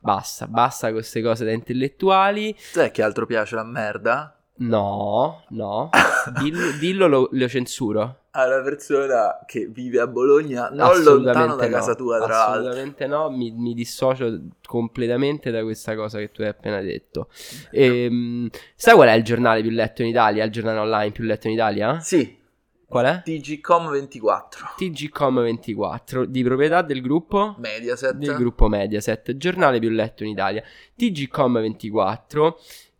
basta, 0.00 0.48
basta 0.48 0.86
con 0.86 0.96
queste 0.96 1.22
cose 1.22 1.44
da 1.44 1.52
intellettuali. 1.52 2.52
Sai 2.58 2.90
che 2.90 3.02
altro 3.02 3.26
piace 3.26 3.54
la 3.54 3.64
merda? 3.64 4.40
No, 4.58 5.44
no, 5.50 5.90
dillo, 6.40 6.72
dillo 6.80 7.06
lo, 7.06 7.28
lo 7.30 7.48
censuro 7.48 8.22
a 8.36 8.46
una 8.46 8.60
persona 8.60 9.40
che 9.46 9.66
vive 9.66 9.98
a 9.98 10.06
Bologna, 10.06 10.68
non 10.68 11.02
lontano 11.02 11.56
da 11.56 11.66
no, 11.66 11.72
casa 11.72 11.94
tua, 11.94 12.18
tra 12.18 12.28
l'altro. 12.28 12.58
Assolutamente 12.60 13.06
no, 13.06 13.30
mi, 13.30 13.50
mi, 13.50 13.72
dissocio 13.72 14.40
completamente 14.66 15.50
da 15.50 15.62
questa 15.62 15.96
cosa 15.96 16.18
che 16.18 16.30
tu 16.30 16.42
hai 16.42 16.48
appena 16.48 16.82
detto. 16.82 17.30
E, 17.70 18.04
ehm, 18.04 18.48
sai 18.74 18.94
qual 18.94 19.08
è 19.08 19.12
il 19.12 19.24
giornale 19.24 19.62
più 19.62 19.70
letto 19.70 20.02
in 20.02 20.08
Italia? 20.08 20.44
Il 20.44 20.52
giornale 20.52 20.78
online 20.78 21.12
più 21.12 21.24
letto 21.24 21.46
in 21.46 21.54
Italia? 21.54 21.98
Sì. 22.00 22.44
Qual 22.86 23.06
è? 23.06 23.22
TGCom24. 23.24 24.76
TGCom24, 24.78 26.24
di 26.24 26.44
proprietà 26.44 26.82
del 26.82 27.00
gruppo? 27.00 27.56
Mediaset. 27.58 28.12
Del 28.12 28.36
gruppo 28.36 28.68
Mediaset, 28.68 29.34
giornale 29.36 29.78
più 29.78 29.88
letto 29.88 30.24
in 30.24 30.30
Italia. 30.30 30.62
TGCom24, 30.96 32.52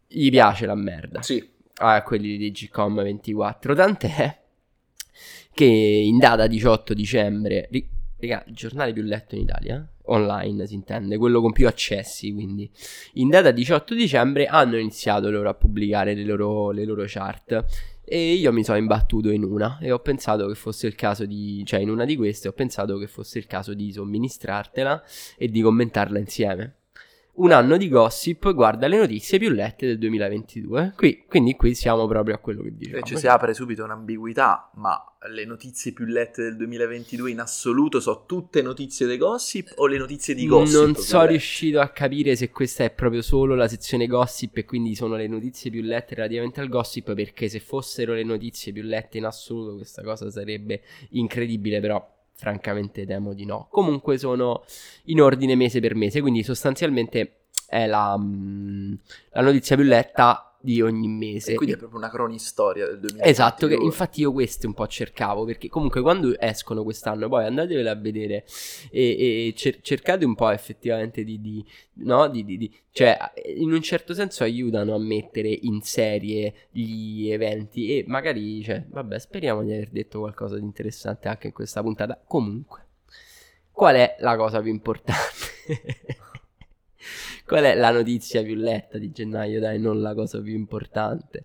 gli 0.08 0.30
piace 0.30 0.64
la 0.64 0.74
merda. 0.74 1.20
Sì. 1.20 1.46
Ah, 1.74 2.02
quelli 2.02 2.38
di 2.38 2.50
TGCom24, 2.50 3.74
tant'è 3.74 4.44
che 5.56 5.64
in 5.64 6.18
data 6.18 6.46
18 6.46 6.92
dicembre, 6.92 7.70
raga, 8.18 8.44
il 8.46 8.54
giornale 8.54 8.92
più 8.92 9.00
letto 9.00 9.36
in 9.36 9.40
Italia, 9.40 9.90
online 10.08 10.66
si 10.66 10.74
intende, 10.74 11.16
quello 11.16 11.40
con 11.40 11.52
più 11.52 11.66
accessi, 11.66 12.30
quindi 12.30 12.70
in 13.14 13.30
data 13.30 13.50
18 13.52 13.94
dicembre 13.94 14.44
hanno 14.44 14.76
iniziato 14.76 15.30
loro 15.30 15.48
a 15.48 15.54
pubblicare 15.54 16.12
le 16.12 16.24
loro, 16.24 16.72
le 16.72 16.84
loro 16.84 17.04
chart. 17.06 17.64
E 18.04 18.34
io 18.34 18.52
mi 18.52 18.64
sono 18.64 18.76
imbattuto 18.76 19.30
in 19.30 19.44
una 19.44 19.78
e 19.80 19.92
ho 19.92 19.98
pensato 20.00 20.46
che 20.46 20.54
fosse 20.54 20.88
il 20.88 20.94
caso 20.94 21.24
di, 21.24 21.62
cioè 21.64 21.80
in 21.80 21.88
una 21.88 22.04
di 22.04 22.16
queste 22.16 22.48
ho 22.48 22.52
pensato 22.52 22.98
che 22.98 23.06
fosse 23.06 23.38
il 23.38 23.46
caso 23.46 23.72
di 23.72 23.90
somministrartela 23.90 25.02
e 25.38 25.48
di 25.48 25.62
commentarla 25.62 26.18
insieme 26.18 26.74
un 27.36 27.52
anno 27.52 27.76
di 27.76 27.88
gossip 27.88 28.52
guarda 28.54 28.86
le 28.86 28.98
notizie 28.98 29.38
più 29.38 29.50
lette 29.50 29.86
del 29.86 29.98
2022. 29.98 30.94
Qui, 30.96 31.24
quindi 31.28 31.54
qui 31.54 31.74
siamo 31.74 32.06
proprio 32.06 32.34
a 32.34 32.38
quello 32.38 32.62
che 32.62 32.74
dicevamo. 32.74 32.98
Invece 32.98 33.18
si 33.18 33.26
apre 33.26 33.54
subito 33.54 33.84
un'ambiguità, 33.84 34.70
ma 34.74 35.02
le 35.28 35.44
notizie 35.44 35.92
più 35.92 36.04
lette 36.04 36.42
del 36.42 36.56
2022 36.56 37.30
in 37.30 37.40
assoluto 37.40 38.00
sono 38.00 38.24
tutte 38.26 38.62
notizie 38.62 39.06
di 39.06 39.16
gossip 39.16 39.72
o 39.76 39.86
le 39.86 39.98
notizie 39.98 40.34
di 40.34 40.46
gossip? 40.46 40.80
Non 40.80 40.94
sono 40.94 41.26
riuscito 41.26 41.80
a 41.80 41.88
capire 41.88 42.36
se 42.36 42.50
questa 42.50 42.84
è 42.84 42.90
proprio 42.90 43.22
solo 43.22 43.54
la 43.54 43.68
sezione 43.68 44.06
gossip 44.06 44.56
e 44.58 44.64
quindi 44.64 44.94
sono 44.94 45.16
le 45.16 45.26
notizie 45.26 45.70
più 45.70 45.82
lette 45.82 46.14
relativamente 46.14 46.60
al 46.60 46.68
gossip, 46.68 47.14
perché 47.14 47.48
se 47.48 47.60
fossero 47.60 48.14
le 48.14 48.24
notizie 48.24 48.72
più 48.72 48.82
lette 48.82 49.18
in 49.18 49.24
assoluto 49.24 49.76
questa 49.76 50.02
cosa 50.02 50.30
sarebbe 50.30 50.82
incredibile, 51.10 51.80
però 51.80 52.14
francamente 52.36 53.06
temo 53.06 53.32
di 53.34 53.44
no. 53.44 53.68
Comunque 53.70 54.18
sono 54.18 54.64
in 55.04 55.20
ordine 55.20 55.54
mese 55.54 55.80
per 55.80 55.94
mese, 55.94 56.20
quindi 56.20 56.42
sostanzialmente 56.42 57.46
è 57.66 57.86
la, 57.86 58.16
mm, 58.16 58.94
la 59.30 59.40
notizia 59.40 59.76
più 59.76 59.84
letta 59.84 60.55
di 60.66 60.82
ogni 60.82 61.06
mese. 61.06 61.52
E 61.52 61.54
quindi 61.54 61.76
è 61.76 61.78
proprio 61.78 62.00
una 62.00 62.10
cronistoria 62.10 62.86
del 62.86 62.98
2022. 62.98 63.30
Esatto, 63.30 63.68
che 63.68 63.74
infatti 63.74 64.22
io 64.22 64.32
queste 64.32 64.66
un 64.66 64.74
po' 64.74 64.88
cercavo, 64.88 65.44
perché 65.44 65.68
comunque 65.68 66.00
quando 66.00 66.36
escono 66.40 66.82
quest'anno, 66.82 67.28
poi 67.28 67.44
andatevele 67.44 67.88
a 67.88 67.94
vedere 67.94 68.44
e, 68.90 69.46
e 69.46 69.54
cer- 69.56 69.80
cercate 69.80 70.24
un 70.24 70.34
po' 70.34 70.50
effettivamente 70.50 71.22
di, 71.22 71.40
di 71.40 71.64
no, 71.98 72.26
di, 72.28 72.44
di, 72.44 72.56
di, 72.58 72.76
cioè 72.90 73.16
in 73.54 73.72
un 73.72 73.80
certo 73.80 74.12
senso 74.12 74.42
aiutano 74.42 74.92
a 74.92 74.98
mettere 74.98 75.48
in 75.48 75.82
serie 75.82 76.52
gli 76.72 77.30
eventi 77.30 77.98
e 77.98 78.04
magari, 78.08 78.60
cioè, 78.64 78.84
vabbè, 78.88 79.20
speriamo 79.20 79.62
di 79.62 79.72
aver 79.72 79.90
detto 79.90 80.18
qualcosa 80.18 80.56
di 80.56 80.64
interessante 80.64 81.28
anche 81.28 81.46
in 81.46 81.52
questa 81.52 81.80
puntata. 81.80 82.20
Comunque, 82.26 82.86
qual 83.70 83.94
è 83.94 84.16
la 84.18 84.36
cosa 84.36 84.60
più 84.60 84.72
importante? 84.72 85.22
Qual 87.46 87.62
è 87.62 87.74
la 87.76 87.92
notizia 87.92 88.42
più 88.42 88.56
letta 88.56 88.98
di 88.98 89.12
gennaio? 89.12 89.60
Dai, 89.60 89.78
non 89.78 90.00
la 90.00 90.14
cosa 90.14 90.40
più 90.40 90.52
importante. 90.52 91.44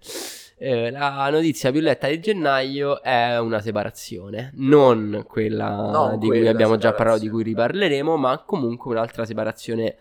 Eh, 0.57 0.89
la 0.89 1.29
notizia 1.29 1.71
più 1.71 1.79
letta 1.79 2.07
di 2.07 2.19
gennaio 2.19 3.01
è 3.01 3.39
una 3.39 3.61
separazione, 3.61 4.51
non 4.55 5.23
quella 5.27 5.89
Non 5.91 6.19
di 6.19 6.27
quella 6.27 6.41
cui 6.41 6.49
abbiamo 6.49 6.77
già 6.77 6.93
parlato, 6.93 7.19
di 7.19 7.29
cui 7.29 7.43
riparleremo, 7.43 8.17
ma 8.17 8.39
comunque 8.39 8.91
un'altra 8.91 9.25
separazione 9.25 9.97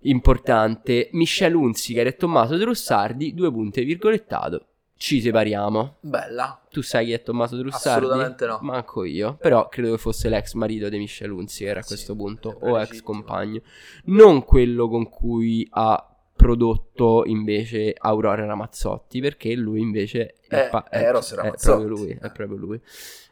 importante. 0.00 1.08
Michelle 1.12 1.56
Hunziker 1.56 2.06
e 2.08 2.16
Tommaso 2.16 2.58
Trussardi, 2.58 3.34
due 3.34 3.50
punti 3.52 3.84
virgolettato. 3.84 4.66
Ci 5.04 5.20
separiamo. 5.20 5.96
Bella. 6.00 6.62
Tu 6.70 6.80
sai 6.80 7.04
chi 7.04 7.12
è 7.12 7.20
Tommaso 7.20 7.58
Trussardi? 7.58 8.06
Assolutamente 8.06 8.46
no. 8.46 8.58
Manco 8.62 9.04
io. 9.04 9.36
Però 9.38 9.68
credo 9.68 9.90
che 9.90 9.98
fosse 9.98 10.30
l'ex 10.30 10.54
marito 10.54 10.88
di 10.88 10.96
Michelle 10.96 11.34
Hunziker 11.34 11.76
a 11.76 11.82
Sì, 11.82 11.88
questo 11.88 12.16
punto, 12.16 12.56
o 12.62 12.80
ex 12.80 13.02
compagno. 13.02 13.60
Non 14.04 14.44
quello 14.44 14.88
con 14.88 15.10
cui 15.10 15.68
ha 15.72 16.08
prodotto 16.34 17.24
invece 17.26 17.94
Aurora 17.98 18.46
Ramazzotti, 18.46 19.20
perché 19.20 19.54
lui 19.54 19.82
invece 19.82 20.36
È 20.48 20.68
pa- 20.70 20.86
Eros 20.88 21.32
è 21.32 21.36
Ramazzotti. 21.36 21.66
proprio 21.84 21.88
lui, 21.88 22.18
è 22.18 22.30
proprio 22.32 22.56
lui. 22.56 22.80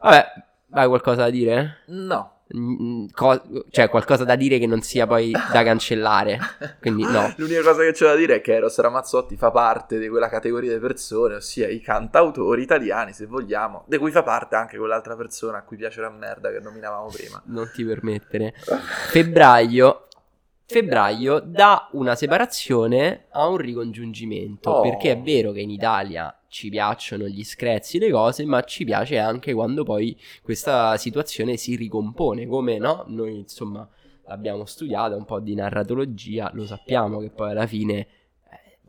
Vabbè, 0.02 0.26
hai 0.72 0.86
qualcosa 0.88 1.22
da 1.22 1.30
dire? 1.30 1.76
No. 1.86 2.40
Co- 3.12 3.42
cioè 3.70 3.88
qualcosa 3.88 4.24
da 4.24 4.36
dire 4.36 4.58
che 4.58 4.66
non 4.66 4.82
sia 4.82 5.06
poi 5.06 5.30
da 5.30 5.62
cancellare. 5.62 6.38
Quindi 6.80 7.04
no. 7.04 7.32
L'unica 7.38 7.62
cosa 7.62 7.82
che 7.82 7.92
c'è 7.92 8.06
da 8.06 8.14
dire 8.14 8.36
è 8.36 8.40
che 8.40 8.54
Eros 8.54 8.78
Ramazzotti 8.78 9.36
fa 9.36 9.50
parte 9.50 9.98
di 9.98 10.08
quella 10.08 10.28
categoria 10.28 10.72
di 10.72 10.78
persone, 10.78 11.36
ossia 11.36 11.68
i 11.68 11.80
cantautori 11.80 12.62
italiani, 12.62 13.12
se 13.12 13.26
vogliamo, 13.26 13.84
di 13.88 13.96
cui 13.96 14.10
fa 14.10 14.22
parte 14.22 14.56
anche 14.56 14.76
quell'altra 14.76 15.16
persona 15.16 15.58
a 15.58 15.62
cui 15.62 15.76
piace 15.76 16.00
la 16.00 16.10
merda 16.10 16.50
che 16.50 16.60
nominavamo 16.60 17.08
prima. 17.08 17.42
non 17.46 17.70
ti 17.72 17.84
permettere. 17.84 18.54
Febbraio. 19.08 20.06
Febbraio 20.72 21.38
dà 21.44 21.88
una 21.92 22.14
separazione 22.14 23.26
a 23.30 23.46
un 23.46 23.58
ricongiungimento. 23.58 24.70
Oh. 24.70 24.80
Perché 24.80 25.12
è 25.12 25.20
vero 25.20 25.52
che 25.52 25.60
in 25.60 25.70
Italia 25.70 26.34
ci 26.48 26.70
piacciono 26.70 27.26
gli 27.26 27.44
screzi, 27.44 27.98
le 27.98 28.10
cose, 28.10 28.44
ma 28.44 28.62
ci 28.62 28.84
piace 28.84 29.18
anche 29.18 29.52
quando 29.52 29.84
poi 29.84 30.18
questa 30.42 30.96
situazione 30.96 31.56
si 31.56 31.76
ricompone. 31.76 32.46
Come 32.46 32.78
no? 32.78 33.04
Noi 33.08 33.40
insomma 33.40 33.88
abbiamo 34.26 34.64
studiato 34.64 35.16
un 35.16 35.24
po' 35.24 35.40
di 35.40 35.54
narratologia, 35.54 36.50
lo 36.54 36.66
sappiamo 36.66 37.20
che 37.20 37.30
poi 37.30 37.50
alla 37.50 37.66
fine. 37.66 38.06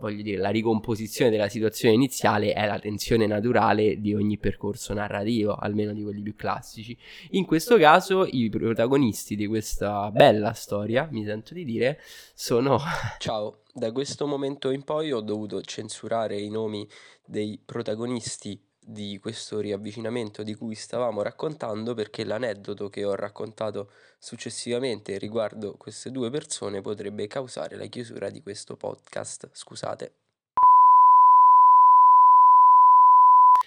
Voglio 0.03 0.21
dire, 0.21 0.37
la 0.37 0.49
ricomposizione 0.49 1.31
della 1.31 1.47
situazione 1.47 1.95
iniziale 1.95 2.51
è 2.51 2.67
la 2.67 2.77
tensione 2.77 3.25
naturale 3.25 4.01
di 4.01 4.13
ogni 4.13 4.37
percorso 4.37 4.93
narrativo, 4.93 5.55
almeno 5.55 5.93
di 5.93 6.03
quelli 6.03 6.21
più 6.21 6.35
classici. 6.35 6.97
In 7.29 7.45
questo 7.45 7.77
caso 7.77 8.27
i 8.29 8.49
protagonisti 8.49 9.37
di 9.37 9.47
questa 9.47 10.11
bella 10.11 10.51
storia, 10.51 11.07
mi 11.09 11.23
sento 11.23 11.53
di 11.53 11.63
dire, 11.63 12.01
sono... 12.35 12.79
Ciao, 13.17 13.61
da 13.73 13.93
questo 13.93 14.27
momento 14.27 14.71
in 14.71 14.83
poi 14.83 15.13
ho 15.13 15.21
dovuto 15.21 15.61
censurare 15.61 16.37
i 16.37 16.49
nomi 16.49 16.85
dei 17.25 17.57
protagonisti 17.63 18.61
di 18.85 19.19
questo 19.21 19.59
riavvicinamento 19.59 20.43
di 20.43 20.55
cui 20.55 20.75
stavamo 20.75 21.21
raccontando 21.21 21.93
perché 21.93 22.23
l'aneddoto 22.23 22.89
che 22.89 23.03
ho 23.05 23.15
raccontato 23.15 23.89
successivamente 24.19 25.17
riguardo 25.17 25.75
queste 25.77 26.11
due 26.11 26.29
persone 26.29 26.81
potrebbe 26.81 27.27
causare 27.27 27.75
la 27.75 27.85
chiusura 27.85 28.29
di 28.29 28.41
questo 28.41 28.75
podcast. 28.75 29.49
Scusate. 29.51 30.13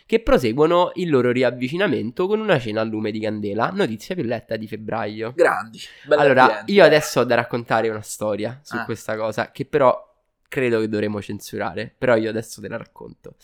che 0.06 0.20
proseguono 0.20 0.92
il 0.94 1.10
loro 1.10 1.32
riavvicinamento 1.32 2.28
con 2.28 2.38
una 2.38 2.60
cena 2.60 2.80
a 2.80 2.84
lume 2.84 3.10
di 3.10 3.18
candela, 3.18 3.70
notizia 3.70 4.14
più 4.14 4.22
letta 4.22 4.54
di 4.54 4.68
febbraio. 4.68 5.32
Grandi. 5.34 5.80
Allora, 6.10 6.42
ambienti. 6.44 6.72
io 6.74 6.84
adesso 6.84 7.20
ho 7.20 7.24
da 7.24 7.34
raccontare 7.34 7.88
una 7.88 8.02
storia 8.02 8.60
su 8.62 8.76
Ah. 8.76 8.84
questa 8.84 9.16
cosa 9.16 9.50
che 9.50 9.64
però 9.64 10.00
credo 10.48 10.78
che 10.78 10.88
dovremo 10.88 11.20
censurare, 11.20 11.92
però 11.98 12.14
io 12.14 12.30
adesso 12.30 12.60
te 12.60 12.68
la 12.68 12.76
racconto. 12.76 13.34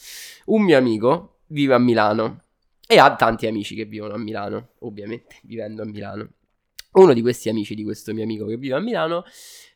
Un 0.46 0.62
mio 0.62 0.78
amico 0.78 1.31
vive 1.52 1.74
a 1.74 1.78
Milano 1.78 2.44
e 2.86 2.98
ha 2.98 3.14
tanti 3.14 3.46
amici 3.46 3.74
che 3.74 3.84
vivono 3.84 4.14
a 4.14 4.18
Milano, 4.18 4.70
ovviamente, 4.80 5.36
vivendo 5.44 5.82
a 5.82 5.84
Milano. 5.84 6.28
Uno 6.92 7.12
di 7.14 7.22
questi 7.22 7.48
amici 7.48 7.74
di 7.74 7.84
questo 7.84 8.12
mio 8.12 8.24
amico 8.24 8.44
che 8.46 8.56
vive 8.56 8.74
a 8.74 8.80
Milano 8.80 9.24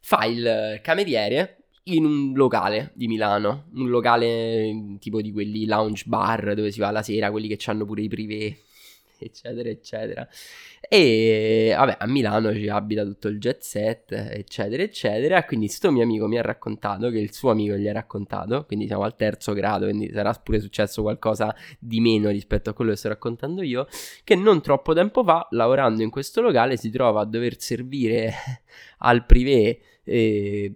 fa 0.01 0.25
il 0.25 0.81
cameriere 0.83 1.69
in 1.85 2.05
un 2.05 2.33
locale 2.35 2.93
di 2.95 3.07
Milano, 3.07 3.69
un 3.75 3.89
locale 3.89 4.97
tipo 4.99 5.23
di 5.23 5.33
quelli 5.33 5.67
lounge 5.67 6.05
bar 6.07 6.55
dove 6.55 6.71
si 6.71 6.81
va 6.81 6.91
la 6.91 7.03
sera, 7.03 7.31
quelli 7.31 7.49
che 7.49 7.59
hanno 7.71 7.85
pure 7.85 8.03
i 8.03 8.09
privé, 8.09 8.59
eccetera, 9.25 9.69
eccetera. 9.69 10.29
E 10.89 11.75
vabbè, 11.77 11.97
a 11.99 12.07
Milano 12.07 12.53
ci 12.55 12.69
abita 12.69 13.05
tutto 13.05 13.29
il 13.29 13.39
jet 13.39 13.61
set, 13.63 14.13
eccetera, 14.13 14.83
eccetera. 14.83 15.45
Quindi 15.45 15.69
sto 15.69 15.91
mio 15.91 16.03
amico 16.03 16.27
mi 16.27 16.39
ha 16.39 16.43
raccontato 16.43 17.11
che 17.11 17.19
il 17.19 17.33
suo 17.33 17.51
amico 17.51 17.75
gli 17.75 17.89
ha 17.89 17.93
raccontato, 17.93 18.65
quindi 18.65 18.87
siamo 18.87 19.03
al 19.03 19.17
terzo 19.17 19.53
grado, 19.53 19.87
quindi 19.87 20.11
sarà 20.13 20.33
pure 20.33 20.61
successo 20.61 21.03
qualcosa 21.03 21.55
di 21.79 22.01
meno 22.01 22.31
rispetto 22.31 22.71
a 22.71 22.73
quello 22.73 22.93
che 22.93 22.97
sto 22.97 23.09
raccontando 23.09 23.63
io, 23.63 23.87
che 24.25 24.35
non 24.37 24.61
troppo 24.61 24.95
tempo 24.95 25.25
fa, 25.25 25.47
lavorando 25.51 26.03
in 26.03 26.11
questo 26.11 26.41
locale, 26.41 26.77
si 26.77 26.91
trova 26.91 27.23
a 27.23 27.25
dover 27.25 27.61
servire 27.61 28.33
al 28.99 29.27
privé 29.27 29.81
eh, 30.05 30.73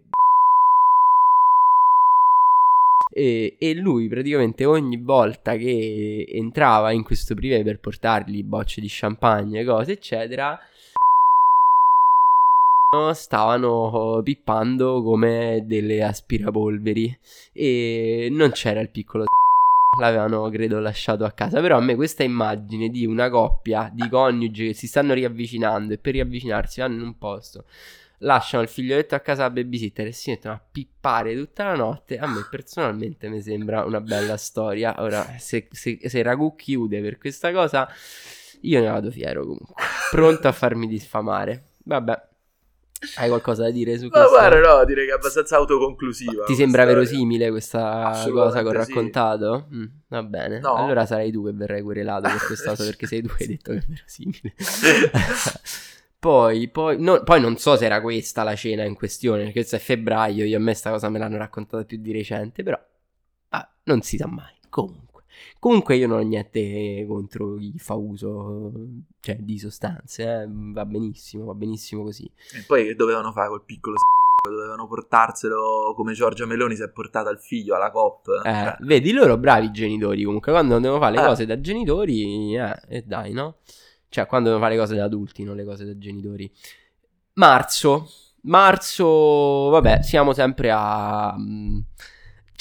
e, 3.21 3.57
e 3.59 3.75
lui 3.75 4.09
praticamente 4.09 4.65
ogni 4.65 4.97
volta 4.97 5.55
che 5.57 6.27
entrava 6.27 6.91
in 6.93 7.03
questo 7.03 7.35
privé 7.35 7.63
per 7.63 7.79
portargli 7.79 8.43
bocce 8.43 8.81
di 8.81 8.87
champagne, 8.89 9.63
cose 9.63 9.93
eccetera, 9.93 10.59
stavano 13.13 14.21
pippando 14.25 15.03
come 15.03 15.65
delle 15.67 16.03
aspirapolveri. 16.03 17.19
E 17.53 18.29
non 18.31 18.53
c'era 18.53 18.81
il 18.81 18.89
piccolo 18.89 19.27
l'avevano 19.99 20.49
credo 20.49 20.81
lasciato 20.81 21.25
a 21.25 21.33
casa. 21.33 21.61
Però 21.61 21.77
a 21.77 21.81
me 21.81 21.97
questa 21.97 22.23
immagine 22.23 22.89
di 22.89 23.05
una 23.05 23.29
coppia 23.29 23.91
di 23.93 24.09
coniugi 24.09 24.69
che 24.69 24.73
si 24.73 24.87
stanno 24.87 25.13
riavvicinando 25.13 25.93
e 25.93 25.99
per 25.99 26.15
riavvicinarsi 26.15 26.81
vanno 26.81 26.95
in 26.95 27.03
un 27.03 27.19
posto 27.19 27.65
lasciano 28.23 28.63
il 28.63 28.69
figlioletto 28.69 29.15
a 29.15 29.21
casa 29.21 29.45
a 29.45 29.51
babysitter 29.51 30.07
e 30.07 30.13
si 30.13 30.31
mettono 30.31 30.55
a 30.55 30.61
pippare 30.71 31.35
tutta 31.35 31.65
la 31.65 31.75
notte. 31.75 32.19
A 32.19 32.27
me 32.27 32.47
personalmente 32.49 33.29
mi 33.29 33.41
sembra 33.41 33.85
una 33.85 34.01
bella 34.01 34.37
storia. 34.37 34.95
Ora, 34.99 35.37
se, 35.39 35.69
se, 35.71 35.99
se 36.03 36.23
Ragù 36.23 36.55
chiude 36.55 37.01
per 37.01 37.19
questa 37.19 37.53
cosa, 37.53 37.89
io 38.63 38.81
ne 38.81 38.89
vado 38.89 39.11
fiero 39.11 39.43
comunque. 39.43 39.75
Pronto 40.11 40.49
a 40.49 40.53
farmi 40.53 40.87
diffamare. 40.87 41.71
Vabbè. 41.85 42.29
Hai 43.17 43.29
qualcosa 43.29 43.63
da 43.63 43.71
dire 43.71 43.97
su 43.97 44.09
Ma 44.09 44.11
questo? 44.11 44.29
guarda, 44.29 44.61
no, 44.61 44.85
direi 44.85 45.07
che 45.07 45.13
è 45.13 45.15
abbastanza 45.15 45.57
autoconclusiva. 45.57 46.45
Ti 46.45 46.55
sembra 46.55 46.83
questa 46.83 47.01
verosimile 47.01 47.49
questa 47.49 48.27
cosa 48.31 48.61
che 48.61 48.69
ho 48.69 48.71
sì. 48.73 48.77
raccontato? 48.77 49.69
Mm, 49.73 49.85
va 50.09 50.23
bene. 50.23 50.59
No. 50.59 50.75
Allora 50.75 51.07
sarai 51.07 51.33
tu 51.33 51.47
che 51.47 51.53
verrai 51.53 51.81
querelato 51.81 52.29
per 52.29 52.45
questa 52.45 52.71
cosa 52.71 52.85
perché 52.85 53.07
sei 53.07 53.23
tu 53.23 53.29
che 53.29 53.45
hai 53.45 53.49
detto 53.49 53.73
che 53.73 53.79
è 53.79 53.85
verosimile. 53.89 54.55
Poi, 56.21 56.69
poi, 56.69 57.01
no- 57.01 57.23
poi 57.23 57.41
non 57.41 57.57
so 57.57 57.77
se 57.77 57.87
era 57.87 58.03
questa 58.03 58.43
la 58.43 58.55
cena 58.55 58.85
in 58.85 58.95
questione, 58.95 59.39
perché 59.39 59.53
questo 59.61 59.77
è 59.77 59.79
febbraio, 59.79 60.45
io 60.45 60.59
a 60.59 60.61
me 60.61 60.75
sta 60.75 60.91
cosa 60.91 61.09
me 61.09 61.19
l'hanno 61.19 61.39
raccontata 61.39 61.83
più 61.85 61.97
di 61.99 62.13
recente, 62.13 62.63
però 62.63 62.79
ah, 63.49 63.69
non 63.85 64.03
si 64.03 64.19
sa 64.19 64.27
mai. 64.27 64.53
Comunque, 64.69 65.23
comunque 65.59 65.97
io 65.97 66.07
non 66.07 66.19
ho 66.19 66.23
niente 66.23 67.07
contro 67.09 67.55
chi 67.55 67.73
fa 67.79 67.95
uso 67.95 68.71
cioè, 69.21 69.37
di 69.37 69.59
sostanze, 69.59 70.43
eh, 70.43 70.47
va 70.47 70.85
benissimo, 70.85 71.47
va 71.47 71.55
benissimo 71.55 72.03
così. 72.03 72.31
E 72.55 72.65
poi 72.67 72.85
che 72.89 72.95
dovevano 72.95 73.33
fare 73.33 73.49
col 73.49 73.65
piccolo 73.65 73.97
s***o? 73.97 74.49
Dovevano 74.51 74.87
portarselo 74.87 75.95
come 75.97 76.13
Giorgia 76.13 76.45
Meloni 76.45 76.77
si 76.77 76.83
è 76.83 76.89
portata 76.91 77.31
il 77.31 77.39
figlio 77.39 77.75
alla 77.77 77.91
COP. 77.91 78.29
Eh, 78.45 78.51
Cioè, 78.53 78.77
vedi, 78.81 79.13
loro 79.13 79.39
bravi 79.39 79.71
genitori 79.71 80.23
comunque, 80.25 80.53
quando 80.53 80.79
devono 80.79 81.01
fare 81.01 81.17
le 81.17 81.23
Eh. 81.23 81.27
cose 81.27 81.47
da 81.47 81.61
genitori, 81.61 82.57
eh, 82.57 82.79
e 82.89 83.03
dai, 83.07 83.33
no? 83.33 83.57
Cioè, 84.11 84.27
quando 84.27 84.49
devono 84.49 84.65
fare 84.65 84.77
le 84.77 84.83
cose 84.83 84.97
da 84.97 85.05
adulti, 85.05 85.45
non 85.45 85.57
le 85.57 85.65
cose 85.65 85.87
da 85.87 85.97
genitori. 85.97 86.51
Marzo, 87.35 88.11
marzo, 88.43 89.69
vabbè, 89.71 90.03
siamo 90.03 90.35
sempre 90.35 90.71
a... 90.71 91.35
mm, 91.39 91.79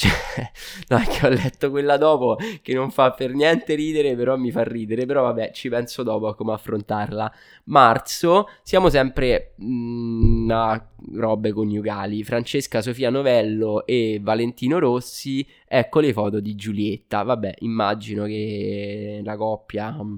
Cioè, 0.00 0.50
no, 0.88 0.96
è 0.96 1.06
che 1.06 1.26
ho 1.26 1.28
letto 1.28 1.68
quella 1.68 1.98
dopo 1.98 2.38
che 2.62 2.72
non 2.72 2.90
fa 2.90 3.10
per 3.10 3.34
niente 3.34 3.74
ridere, 3.74 4.16
però 4.16 4.38
mi 4.38 4.50
fa 4.50 4.62
ridere. 4.62 5.04
Però 5.04 5.22
vabbè, 5.24 5.50
ci 5.52 5.68
penso 5.68 6.02
dopo 6.02 6.28
a 6.28 6.34
come 6.34 6.54
affrontarla. 6.54 7.30
Marzo, 7.64 8.48
siamo 8.62 8.88
sempre 8.88 9.52
mh, 9.56 9.66
mm, 9.66 10.50
a 10.52 10.88
robe 11.16 11.52
coniugali. 11.52 12.24
Francesca 12.24 12.80
Sofia 12.80 13.10
Novello 13.10 13.84
e 13.84 14.18
Valentino 14.22 14.78
Rossi. 14.78 15.46
Ecco 15.68 16.00
le 16.00 16.14
foto 16.14 16.40
di 16.40 16.54
Giulietta. 16.54 17.22
Vabbè, 17.22 17.56
immagino 17.58 18.24
che 18.24 19.20
la 19.22 19.36
coppia 19.36 19.92
mm, 19.92 20.14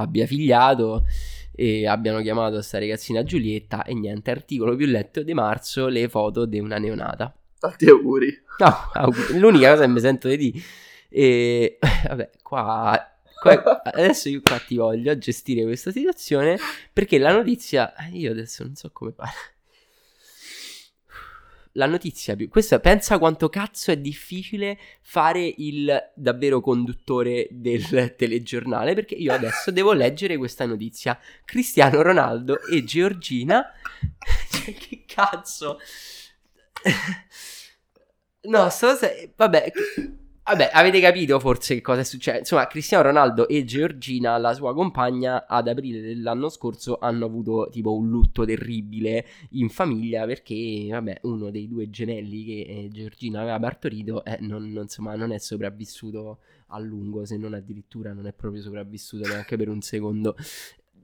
abbia 0.00 0.26
figliato 0.26 1.04
e 1.52 1.86
abbiano 1.86 2.20
chiamato 2.20 2.60
sta 2.62 2.78
ragazzina 2.78 3.22
Giulietta 3.22 3.84
e 3.84 3.94
niente, 3.94 4.30
articolo 4.30 4.76
più 4.76 4.86
letto 4.86 5.22
di 5.22 5.34
marzo, 5.34 5.88
le 5.88 6.08
foto 6.08 6.44
di 6.44 6.58
una 6.58 6.78
neonata. 6.78 7.34
Tanti 7.58 7.88
auguri. 7.88 8.42
No, 8.58 8.90
auguri. 8.92 9.38
l'unica 9.38 9.70
cosa 9.70 9.82
che 9.82 9.88
mi 9.88 10.00
sento 10.00 10.28
di 10.28 10.36
dire. 10.36 10.60
E 11.08 11.78
vabbè, 12.08 12.30
qua 12.42 13.10
qua, 13.40 13.82
adesso 13.84 14.28
io 14.28 14.40
qua 14.42 14.58
ti 14.58 14.76
voglio 14.76 15.16
gestire 15.18 15.62
questa 15.62 15.90
situazione 15.90 16.58
perché 16.92 17.18
la 17.18 17.32
notizia 17.32 17.92
io 18.10 18.32
adesso 18.32 18.64
non 18.64 18.74
so 18.74 18.90
come 18.92 19.12
fare 19.12 19.30
la 21.76 21.86
notizia 21.86 22.34
più... 22.36 22.48
Questa, 22.48 22.80
pensa 22.80 23.18
quanto 23.18 23.48
cazzo 23.48 23.90
è 23.90 23.96
difficile 23.96 24.78
fare 25.00 25.54
il 25.58 26.12
davvero 26.14 26.60
conduttore 26.60 27.46
del 27.50 28.14
telegiornale, 28.16 28.94
perché 28.94 29.14
io 29.14 29.32
adesso 29.32 29.70
devo 29.70 29.92
leggere 29.92 30.36
questa 30.36 30.66
notizia. 30.66 31.18
Cristiano 31.44 32.02
Ronaldo 32.02 32.60
e 32.62 32.84
Georgina... 32.84 33.64
cioè, 34.50 34.74
che 34.74 35.04
cazzo... 35.06 35.78
no, 38.48 38.68
sto... 38.68 38.98
Vabbè... 39.36 39.72
Vabbè, 40.48 40.70
avete 40.72 41.00
capito 41.00 41.40
forse 41.40 41.74
che 41.74 41.80
cosa 41.80 42.02
è 42.02 42.04
successo? 42.04 42.38
Insomma, 42.38 42.68
Cristiano 42.68 43.02
Ronaldo 43.02 43.48
e 43.48 43.64
Georgina, 43.64 44.38
la 44.38 44.54
sua 44.54 44.72
compagna, 44.74 45.44
ad 45.48 45.66
aprile 45.66 46.00
dell'anno 46.00 46.48
scorso 46.50 46.98
hanno 47.00 47.24
avuto 47.24 47.68
tipo 47.68 47.96
un 47.96 48.08
lutto 48.08 48.44
terribile 48.44 49.26
in 49.50 49.68
famiglia 49.68 50.24
perché, 50.24 50.86
vabbè, 50.88 51.18
uno 51.22 51.50
dei 51.50 51.66
due 51.66 51.90
gemelli 51.90 52.44
che 52.44 52.60
eh, 52.60 52.88
Georgina 52.92 53.40
aveva 53.40 53.58
partorito 53.58 54.24
eh, 54.24 54.38
non, 54.38 54.66
insomma, 54.66 55.16
non 55.16 55.32
è 55.32 55.38
sopravvissuto 55.38 56.38
a 56.68 56.78
lungo, 56.78 57.24
se 57.24 57.36
non 57.36 57.52
addirittura 57.52 58.12
non 58.12 58.28
è 58.28 58.32
proprio 58.32 58.62
sopravvissuto 58.62 59.26
neanche 59.26 59.56
per 59.56 59.68
un 59.68 59.80
secondo. 59.80 60.36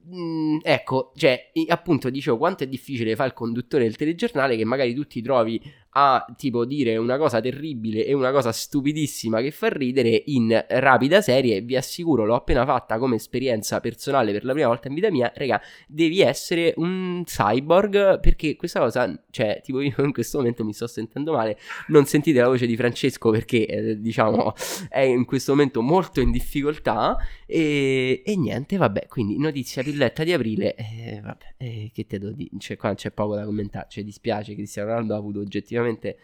Mm, 0.05 0.59
ecco, 0.63 1.13
cioè, 1.17 1.51
appunto 1.69 2.11
dicevo 2.11 2.37
quanto 2.37 2.65
è 2.65 2.67
difficile 2.69 3.15
fare 3.15 3.29
il 3.29 3.35
conduttore 3.35 3.85
del 3.85 3.97
telegiornale 3.97 4.57
che 4.57 4.65
magari 4.65 4.95
tu 4.95 5.07
ti 5.07 5.23
trovi 5.23 5.61
a 5.95 6.25
tipo 6.37 6.65
dire 6.65 6.97
una 6.97 7.19
cosa 7.19 7.41
terribile 7.41 8.07
e 8.07 8.15
una 8.15 8.31
cosa 8.31 8.51
stupidissima 8.51 9.41
che 9.43 9.51
fa 9.51 9.69
ridere 9.69 10.23
in 10.27 10.65
rapida 10.69 11.21
serie, 11.21 11.61
vi 11.61 11.77
assicuro, 11.77 12.25
l'ho 12.25 12.35
appena 12.35 12.65
fatta 12.65 12.99
come 12.99 13.17
esperienza 13.17 13.81
personale 13.81 14.33
per 14.33 14.45
la 14.45 14.53
prima 14.53 14.69
volta 14.69 14.89
in 14.89 14.95
vita 14.95 15.11
mia, 15.11 15.31
raga, 15.35 15.61
devi 15.87 16.21
essere 16.21 16.73
un 16.77 17.23
cyborg 17.25 18.21
perché 18.21 18.57
questa 18.57 18.81
cosa, 18.81 19.23
cioè, 19.31 19.61
tipo 19.63 19.81
io 19.81 19.95
in 19.99 20.13
questo 20.13 20.39
momento 20.39 20.65
mi 20.65 20.73
sto 20.73 20.87
sentendo 20.87 21.33
male, 21.33 21.59
non 21.89 22.07
sentite 22.07 22.41
la 22.41 22.49
voce 22.49 22.67
di 22.67 22.77
Francesco 22.77 23.31
perché 23.31 23.67
eh, 23.67 24.01
diciamo 24.01 24.55
è 24.89 25.01
in 25.01 25.27
questo 25.27 25.53
momento 25.53 25.83
molto 25.83 26.21
in 26.21 26.31
difficoltà 26.31 27.19
e, 27.47 28.23
e 28.25 28.37
niente, 28.37 28.79
vabbè, 28.79 29.09
quindi 29.09 29.37
notizia 29.37 29.83
pilletta 29.83 30.25
di 30.25 30.33
aprile, 30.33 30.75
eh, 30.75 31.21
vabbè, 31.23 31.55
eh, 31.59 31.91
che 31.93 32.07
te 32.07 32.19
devo 32.19 32.33
dire, 32.33 32.49
cioè, 32.59 32.79
qua 32.79 32.95
c'è 32.95 33.11
poco 33.11 33.35
da 33.35 33.45
commentare, 33.45 33.89
cioè 33.91 34.05
dispiace 34.05 34.55
Cristiano 34.55 34.89
Ronaldo 34.89 35.15
ha 35.15 35.19
avuto 35.19 35.41
oggettivamente 35.41 35.81
effettivamente, 35.83 36.19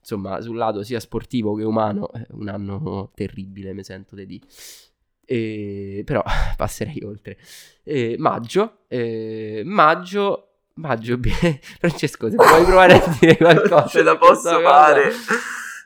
insomma, 0.00 0.40
sul 0.40 0.56
lato 0.56 0.82
sia 0.82 1.00
sportivo 1.00 1.54
che 1.54 1.64
umano, 1.64 2.12
è 2.12 2.26
un 2.30 2.48
anno 2.48 3.10
terribile, 3.14 3.72
mi 3.72 3.84
sento 3.84 4.14
di 4.14 4.26
dire. 4.26 4.46
E, 5.26 6.02
però 6.04 6.22
passerei 6.56 7.02
oltre. 7.04 7.38
E, 7.82 8.16
maggio, 8.18 8.78
e, 8.88 9.62
maggio, 9.64 10.48
maggio, 10.74 11.18
Francesco, 11.78 12.28
se 12.28 12.36
vuoi 12.36 12.64
provare 12.64 12.94
a 12.94 13.16
dire 13.18 13.36
qualcosa, 13.38 13.86
ce 13.86 14.02
la 14.02 14.16
posso 14.16 14.60
fare. 14.60 15.12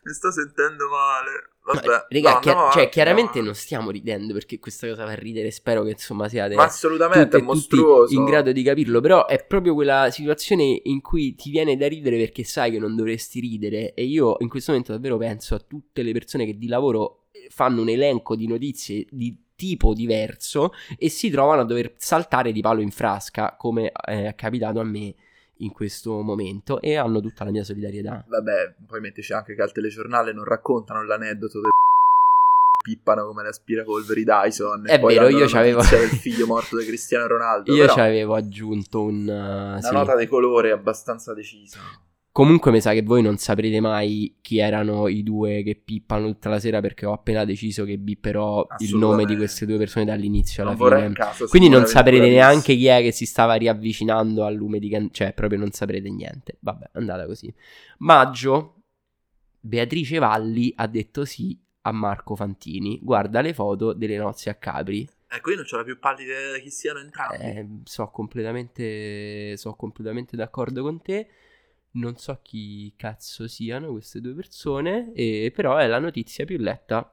Mi 0.09 0.15
sto 0.15 0.33
sentendo 0.33 0.89
male. 0.89 1.51
Vabbè, 1.69 2.07
Raga, 2.09 2.33
no, 2.33 2.39
chi- 2.41 2.49
no, 2.49 2.71
cioè, 2.73 2.89
chiaramente 2.89 3.41
no. 3.41 3.45
non 3.45 3.55
stiamo 3.55 3.91
ridendo 3.91 4.33
perché 4.33 4.59
questa 4.59 4.89
cosa 4.89 5.05
fa 5.05 5.15
ridere. 5.15 5.51
Spero 5.51 5.83
che 5.83 5.91
insomma 5.91 6.27
siate 6.29 6.55
Ma 6.55 6.65
assolutamente 6.65 7.43
mostruoso. 7.43 8.15
in 8.15 8.25
grado 8.25 8.51
di 8.53 8.63
capirlo. 8.63 9.03
Però 9.03 9.27
è 9.27 9.45
proprio 9.45 9.75
quella 9.75 10.11
situazione 10.11 10.81
in 10.85 11.03
cui 11.03 11.35
ti 11.35 11.51
viene 11.51 11.77
da 11.77 11.87
ridere 11.87 12.17
perché 12.17 12.43
sai 12.43 12.71
che 12.71 12.79
non 12.79 12.97
dovresti 12.97 13.39
ridere. 13.39 13.93
E 13.93 14.05
io 14.05 14.37
in 14.39 14.49
questo 14.49 14.71
momento 14.71 14.93
davvero 14.93 15.19
penso 15.19 15.55
a 15.55 15.59
tutte 15.59 16.03
le 16.03 16.13
persone 16.13 16.47
che 16.47 16.57
di 16.57 16.69
lavoro 16.69 17.27
eh, 17.33 17.49
fanno 17.51 17.83
un 17.83 17.91
elenco 17.91 18.35
di 18.35 18.47
notizie 18.47 19.05
di 19.11 19.37
tipo 19.55 19.93
diverso 19.93 20.73
e 20.97 21.11
si 21.11 21.29
trovano 21.29 21.63
a 21.63 21.65
dover 21.65 21.93
saltare 21.99 22.53
di 22.53 22.63
palo 22.63 22.81
in 22.81 22.93
frasca, 22.93 23.57
come 23.59 23.91
è 23.91 24.33
capitato 24.37 24.81
a 24.81 24.85
me 24.85 25.15
in 25.59 25.73
questo 25.73 26.21
momento 26.23 26.81
e 26.81 26.97
hanno 26.97 27.21
tutta 27.21 27.45
la 27.45 27.51
mia 27.51 27.65
solidarietà. 27.65 28.25
Vabbè, 28.27 28.75
poi 28.87 29.01
mettici 29.01 29.33
anche 29.33 29.55
che 29.55 29.63
al 29.63 29.73
telegiornale 29.73 30.33
non 30.33 30.45
raccontano 30.45 31.05
l'aneddoto 31.05 31.61
del 31.61 31.71
pippano 32.83 33.27
come 33.27 33.43
l'aspirapolveri 33.43 34.25
Dyson. 34.25 34.87
È 34.87 34.99
vero, 34.99 35.29
io 35.29 35.47
c'avevo 35.47 35.81
il 35.81 36.19
figlio 36.21 36.47
morto 36.47 36.79
di 36.79 36.85
Cristiano 36.85 37.27
Ronaldo. 37.27 37.73
Io 37.75 37.89
ci 37.89 38.01
avevo 38.01 38.35
aggiunto 38.35 39.03
un, 39.03 39.27
uh, 39.27 39.73
una 39.73 39.81
sì. 39.81 39.93
nota 39.93 40.17
di 40.17 40.27
colore 40.27 40.71
abbastanza 40.71 41.35
decisa. 41.35 41.81
Comunque 42.39 42.71
mi 42.71 42.81
sa 42.81 42.93
che 42.93 43.03
voi 43.03 43.21
non 43.21 43.37
saprete 43.37 43.81
mai 43.81 44.37
chi 44.41 44.59
erano 44.59 45.09
i 45.09 45.25
due 45.25 45.65
che 45.65 45.75
pippano 45.75 46.29
tutta 46.29 46.49
la 46.49 46.61
sera 46.61 46.81
perché 46.81 47.05
ho 47.05 47.13
appena 47.13 47.45
deciso 47.45 47.85
che 47.85 47.99
bipperò 47.99 48.65
il 48.79 48.95
nome 48.95 49.25
di 49.25 49.35
queste 49.35 49.67
due 49.67 49.77
persone 49.77 50.05
dall'inizio 50.05 50.63
alla 50.63 50.77
non 50.77 50.89
fine. 50.89 51.13
Caso, 51.15 51.49
Quindi 51.49 51.69
non 51.69 51.87
saprete 51.87 52.29
neanche 52.29 52.77
chi 52.77 52.87
è 52.87 53.03
che 53.03 53.11
si 53.11 53.27
stava 53.27 53.55
riavvicinando 53.55 54.45
al 54.45 54.55
lume 54.55 54.79
di 54.79 54.89
can- 54.89 55.09
cioè 55.11 55.33
proprio 55.33 55.59
non 55.59 55.73
saprete 55.73 56.09
niente. 56.11 56.59
Vabbè, 56.61 56.91
è 56.93 56.99
andata 56.99 57.27
così. 57.27 57.53
Maggio 57.99 58.83
Beatrice 59.59 60.21
Valli 60.21 60.73
ha 60.77 60.87
detto 60.87 61.25
sì 61.25 61.61
a 61.81 61.91
Marco 61.91 62.37
Fantini. 62.37 63.01
Guarda 63.03 63.41
le 63.41 63.53
foto 63.53 63.93
delle 63.93 64.17
nozze 64.17 64.49
a 64.49 64.55
Capri. 64.55 65.05
Ecco, 65.27 65.51
io 65.51 65.57
non 65.57 65.65
c'ho 65.65 65.77
la 65.77 65.83
più 65.83 65.99
pallida 65.99 66.57
chi 66.63 66.71
siano 66.71 67.01
entrambi. 67.01 67.43
Eh, 67.43 67.69
so 67.83 68.09
completamente, 68.13 69.57
so 69.57 69.75
completamente 69.75 70.37
d'accordo 70.37 70.83
con 70.83 71.03
te 71.03 71.27
non 71.99 72.17
so 72.17 72.39
chi 72.43 72.93
cazzo 72.97 73.47
siano 73.49 73.91
queste 73.91 74.21
due 74.21 74.35
persone, 74.35 75.13
e, 75.13 75.53
però 75.55 75.77
è 75.77 75.87
la 75.87 75.99
notizia 75.99 76.45
più 76.45 76.59
letta 76.59 77.13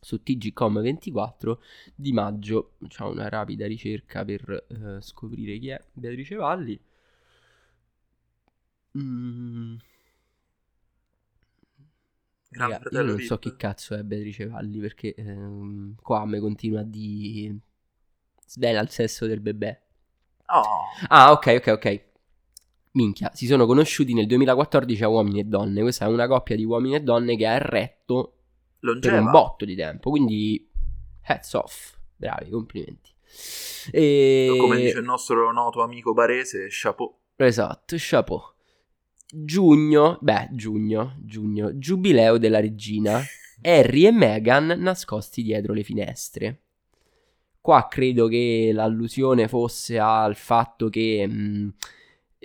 su 0.00 0.20
TGCom24 0.24 1.58
di 1.94 2.12
maggio. 2.12 2.74
Facciamo 2.80 3.10
una 3.10 3.28
rapida 3.28 3.66
ricerca 3.66 4.24
per 4.24 4.66
uh, 4.68 5.00
scoprire 5.00 5.58
chi 5.58 5.68
è 5.68 5.82
Beatrice 5.92 6.34
Valli. 6.36 6.80
Mm. 8.96 9.76
Raga, 12.50 12.80
io 12.88 13.02
non 13.02 13.18
so 13.18 13.38
chi 13.38 13.56
cazzo 13.56 13.96
è 13.96 14.02
Beatrice 14.04 14.46
Valli 14.46 14.78
perché 14.78 15.12
ehm, 15.14 15.96
qua 16.00 16.24
mi 16.24 16.38
continua 16.38 16.80
a 16.80 16.84
dire 16.84 17.56
svela 18.46 18.80
il 18.80 18.90
sesso 18.90 19.26
del 19.26 19.40
bebè. 19.40 19.82
Oh. 20.46 20.84
Ah, 21.08 21.32
ok, 21.32 21.56
ok, 21.58 21.66
ok 21.66 22.12
minchia, 22.94 23.30
si 23.34 23.46
sono 23.46 23.66
conosciuti 23.66 24.14
nel 24.14 24.26
2014 24.26 25.04
a 25.04 25.08
uomini 25.08 25.40
e 25.40 25.44
donne. 25.44 25.82
Questa 25.82 26.06
è 26.06 26.08
una 26.08 26.26
coppia 26.26 26.56
di 26.56 26.64
uomini 26.64 26.96
e 26.96 27.00
donne 27.00 27.36
che 27.36 27.46
ha 27.46 27.58
retto 27.58 28.36
Longeva. 28.80 29.14
per 29.14 29.24
un 29.24 29.30
botto 29.30 29.64
di 29.64 29.74
tempo. 29.74 30.10
Quindi, 30.10 30.68
heads 31.22 31.52
off. 31.54 31.96
Bravi, 32.16 32.50
complimenti. 32.50 33.12
E... 33.90 34.56
Come 34.58 34.76
dice 34.76 34.98
il 34.98 35.04
nostro 35.04 35.52
noto 35.52 35.82
amico 35.82 36.12
barese, 36.12 36.68
chapeau. 36.70 37.14
Esatto, 37.36 37.96
chapeau. 37.98 38.40
Giugno, 39.26 40.18
beh, 40.20 40.50
giugno, 40.52 41.16
giugno, 41.20 41.76
giubileo 41.76 42.38
della 42.38 42.60
regina. 42.60 43.20
Harry 43.62 44.06
e 44.06 44.12
Meghan 44.12 44.66
nascosti 44.78 45.42
dietro 45.42 45.72
le 45.72 45.82
finestre. 45.82 46.60
Qua 47.60 47.88
credo 47.88 48.28
che 48.28 48.70
l'allusione 48.72 49.48
fosse 49.48 49.98
al 49.98 50.36
fatto 50.36 50.90
che 50.90 51.26
mh, 51.26 51.74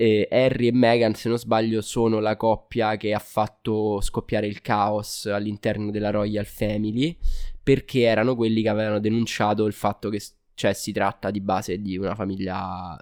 eh, 0.02 0.30
Harry 0.32 0.68
e 0.68 0.72
Meghan, 0.72 1.14
se 1.14 1.28
non 1.28 1.38
sbaglio, 1.38 1.82
sono 1.82 2.22
la 2.22 2.38
coppia 2.38 2.96
che 2.96 3.14
ha 3.14 3.20
fatto 3.20 4.00
scoppiare 4.00 4.48
il 4.48 4.62
caos 4.62 5.26
all'interno 5.26 5.92
della 5.92 6.10
Royal 6.10 6.46
Family 6.46 7.18
perché 7.62 8.04
erano 8.04 8.34
quelli 8.38 8.62
che 8.62 8.70
avevano 8.70 9.00
denunciato 9.00 9.66
il 9.66 9.74
fatto 9.74 10.08
che 10.10 10.22
cioè, 10.54 10.72
si 10.72 10.94
tratta 10.94 11.32
di 11.32 11.42
base 11.42 11.82
di 11.82 11.98
una 11.98 12.16
famiglia. 12.16 12.98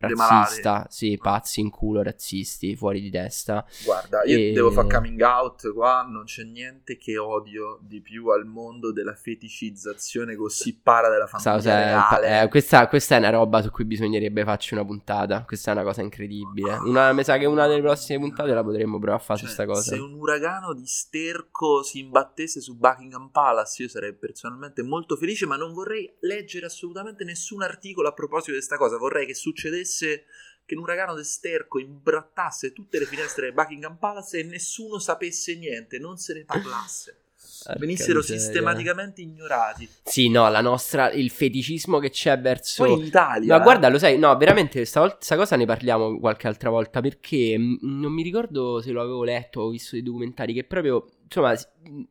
Razzista, 0.00 0.86
sì, 0.88 1.18
pazzi 1.20 1.60
in 1.60 1.70
culo, 1.70 2.02
razzisti, 2.02 2.74
fuori 2.76 3.00
di 3.00 3.10
testa. 3.10 3.64
Guarda, 3.84 4.22
io 4.24 4.36
E- 4.38 4.52
devo 4.52 4.70
fare 4.70 4.88
coming 4.88 5.20
out 5.20 5.72
qua, 5.72 6.02
non 6.08 6.24
c'è 6.24 6.42
niente 6.44 6.96
che 6.96 7.18
odio 7.18 7.78
di 7.82 8.00
più 8.00 8.28
al 8.28 8.46
mondo 8.46 8.92
della 8.92 9.14
feticizzazione 9.14 10.34
gossipara 10.34 11.08
della 11.08 11.26
Stavo- 11.26 11.60
famiglia 11.60 12.08
cioè, 12.10 12.18
reale. 12.20 12.42
eh, 12.42 12.48
questa, 12.48 12.88
questa 12.88 13.16
è 13.16 13.18
una 13.18 13.30
roba 13.30 13.62
su 13.62 13.70
cui 13.70 13.84
bisognerebbe 13.84 14.44
farci 14.44 14.74
una 14.74 14.84
puntata. 14.84 15.44
Questa 15.44 15.70
è 15.70 15.74
una 15.74 15.84
cosa 15.84 16.02
incredibile. 16.02 16.72
Una, 16.84 17.12
mi 17.12 17.24
sa 17.24 17.36
che 17.36 17.46
una 17.46 17.66
delle 17.66 17.80
prossime 17.82 18.18
puntate 18.20 18.52
la 18.54 18.62
potremmo 18.62 18.98
provare 18.98 19.20
a 19.20 19.24
fare 19.24 19.40
Cioè, 19.40 19.48
sta 19.48 19.66
cosa. 19.66 19.94
Se 19.94 19.98
un 19.98 20.14
uragano 20.14 20.72
di 20.72 20.86
sterco 20.86 21.82
si 21.82 21.98
imbattesse 21.98 22.60
su 22.60 22.76
Buckingham 22.76 23.28
Palace, 23.30 23.82
io 23.82 23.88
sarei 23.88 24.14
personalmente 24.14 24.82
molto 24.82 25.16
felice, 25.16 25.46
ma 25.46 25.56
non 25.56 25.72
vorrei 25.72 26.14
leggere 26.20 26.66
assolutamente 26.66 27.24
nessun 27.24 27.62
articolo 27.62 28.08
a 28.08 28.12
proposito 28.12 28.50
di 28.52 28.56
questa 28.56 28.76
cosa. 28.76 28.96
Vorrei 28.96 29.26
che 29.26 29.34
succedesse 29.34 29.89
che 30.64 30.76
un 30.76 30.82
uragano 30.82 31.20
sterco 31.22 31.80
imbrattasse 31.80 32.72
tutte 32.72 33.00
le 33.00 33.06
finestre 33.06 33.48
di 33.48 33.54
Buckingham 33.54 33.96
Palace 33.96 34.38
e 34.38 34.44
nessuno 34.44 34.98
sapesse 35.00 35.56
niente, 35.56 35.98
non 35.98 36.16
se 36.16 36.34
ne 36.34 36.44
parlasse. 36.44 37.16
Venissero 37.78 38.20
miseria. 38.20 38.40
sistematicamente 38.40 39.20
ignorati. 39.20 39.88
Sì, 40.04 40.28
no, 40.28 40.48
la 40.48 40.60
nostra, 40.60 41.10
il 41.10 41.30
feticismo 41.30 41.98
che 41.98 42.10
c'è 42.10 42.38
verso... 42.38 42.84
Poi 42.84 43.00
in 43.00 43.06
Italia. 43.06 43.54
No, 43.54 43.60
eh, 43.60 43.64
guarda, 43.64 43.88
lo 43.88 43.98
sai, 43.98 44.18
no, 44.18 44.34
veramente, 44.36 44.88
questa 44.88 45.36
cosa 45.36 45.56
ne 45.56 45.66
parliamo 45.66 46.18
qualche 46.18 46.46
altra 46.46 46.70
volta 46.70 47.00
perché 47.00 47.58
mh, 47.58 47.78
non 47.82 48.12
mi 48.12 48.22
ricordo 48.22 48.80
se 48.80 48.92
lo 48.92 49.02
avevo 49.02 49.24
letto 49.24 49.60
o 49.62 49.70
visto 49.70 49.90
dei 49.92 50.02
documentari 50.02 50.54
che 50.54 50.64
proprio, 50.64 51.06
insomma, 51.30 51.54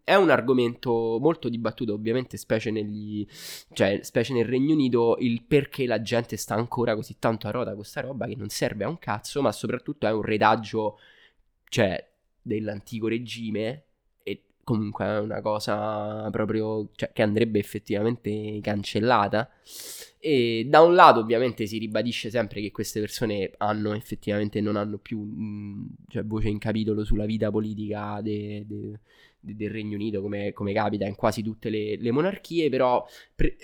è 0.03 0.15
un 0.15 0.29
argomento 0.29 1.17
molto 1.19 1.49
dibattuto, 1.49 1.93
ovviamente, 1.93 2.37
specie 2.37 2.71
negli, 2.71 3.27
cioè, 3.73 3.99
specie 4.01 4.33
nel 4.33 4.45
Regno 4.45 4.73
Unito, 4.73 5.17
il 5.19 5.43
perché 5.43 5.85
la 5.85 6.01
gente 6.01 6.37
sta 6.37 6.55
ancora 6.55 6.95
così 6.95 7.17
tanto 7.19 7.47
a 7.47 7.51
rota 7.51 7.69
con 7.71 7.79
questa 7.79 8.01
roba 8.01 8.25
che 8.27 8.35
non 8.35 8.47
serve 8.47 8.85
a 8.85 8.89
un 8.89 8.97
cazzo, 8.97 9.41
ma 9.41 9.51
soprattutto 9.51 10.07
è 10.07 10.11
un 10.11 10.21
retaggio, 10.21 10.99
cioè, 11.65 12.09
dell'antico 12.41 13.07
regime 13.09 13.83
comunque 14.69 15.05
è 15.05 15.19
una 15.19 15.41
cosa 15.41 16.29
proprio, 16.31 16.89
cioè, 16.95 17.11
che 17.11 17.21
andrebbe 17.23 17.59
effettivamente 17.59 18.59
cancellata. 18.61 19.49
E 20.21 20.65
da 20.69 20.81
un 20.81 20.95
lato 20.95 21.19
ovviamente 21.21 21.65
si 21.65 21.77
ribadisce 21.77 22.29
sempre 22.29 22.59
che 22.61 22.71
queste 22.71 22.99
persone 22.99 23.51
hanno 23.57 23.93
effettivamente 23.93 24.59
non 24.59 24.75
hanno 24.75 24.97
più 24.97 25.19
mh, 25.21 25.95
cioè, 26.09 26.25
voce 26.25 26.49
in 26.49 26.57
capitolo 26.59 27.05
sulla 27.05 27.25
vita 27.25 27.49
politica 27.51 28.19
de- 28.21 28.65
de- 28.67 28.99
de- 29.39 29.55
del 29.55 29.69
Regno 29.69 29.95
Unito 29.95 30.21
come, 30.21 30.51
come 30.51 30.73
capita 30.73 31.05
in 31.05 31.15
quasi 31.15 31.41
tutte 31.41 31.69
le, 31.69 31.95
le 31.97 32.11
monarchie, 32.11 32.69
però 32.69 33.05
pre- 33.33 33.55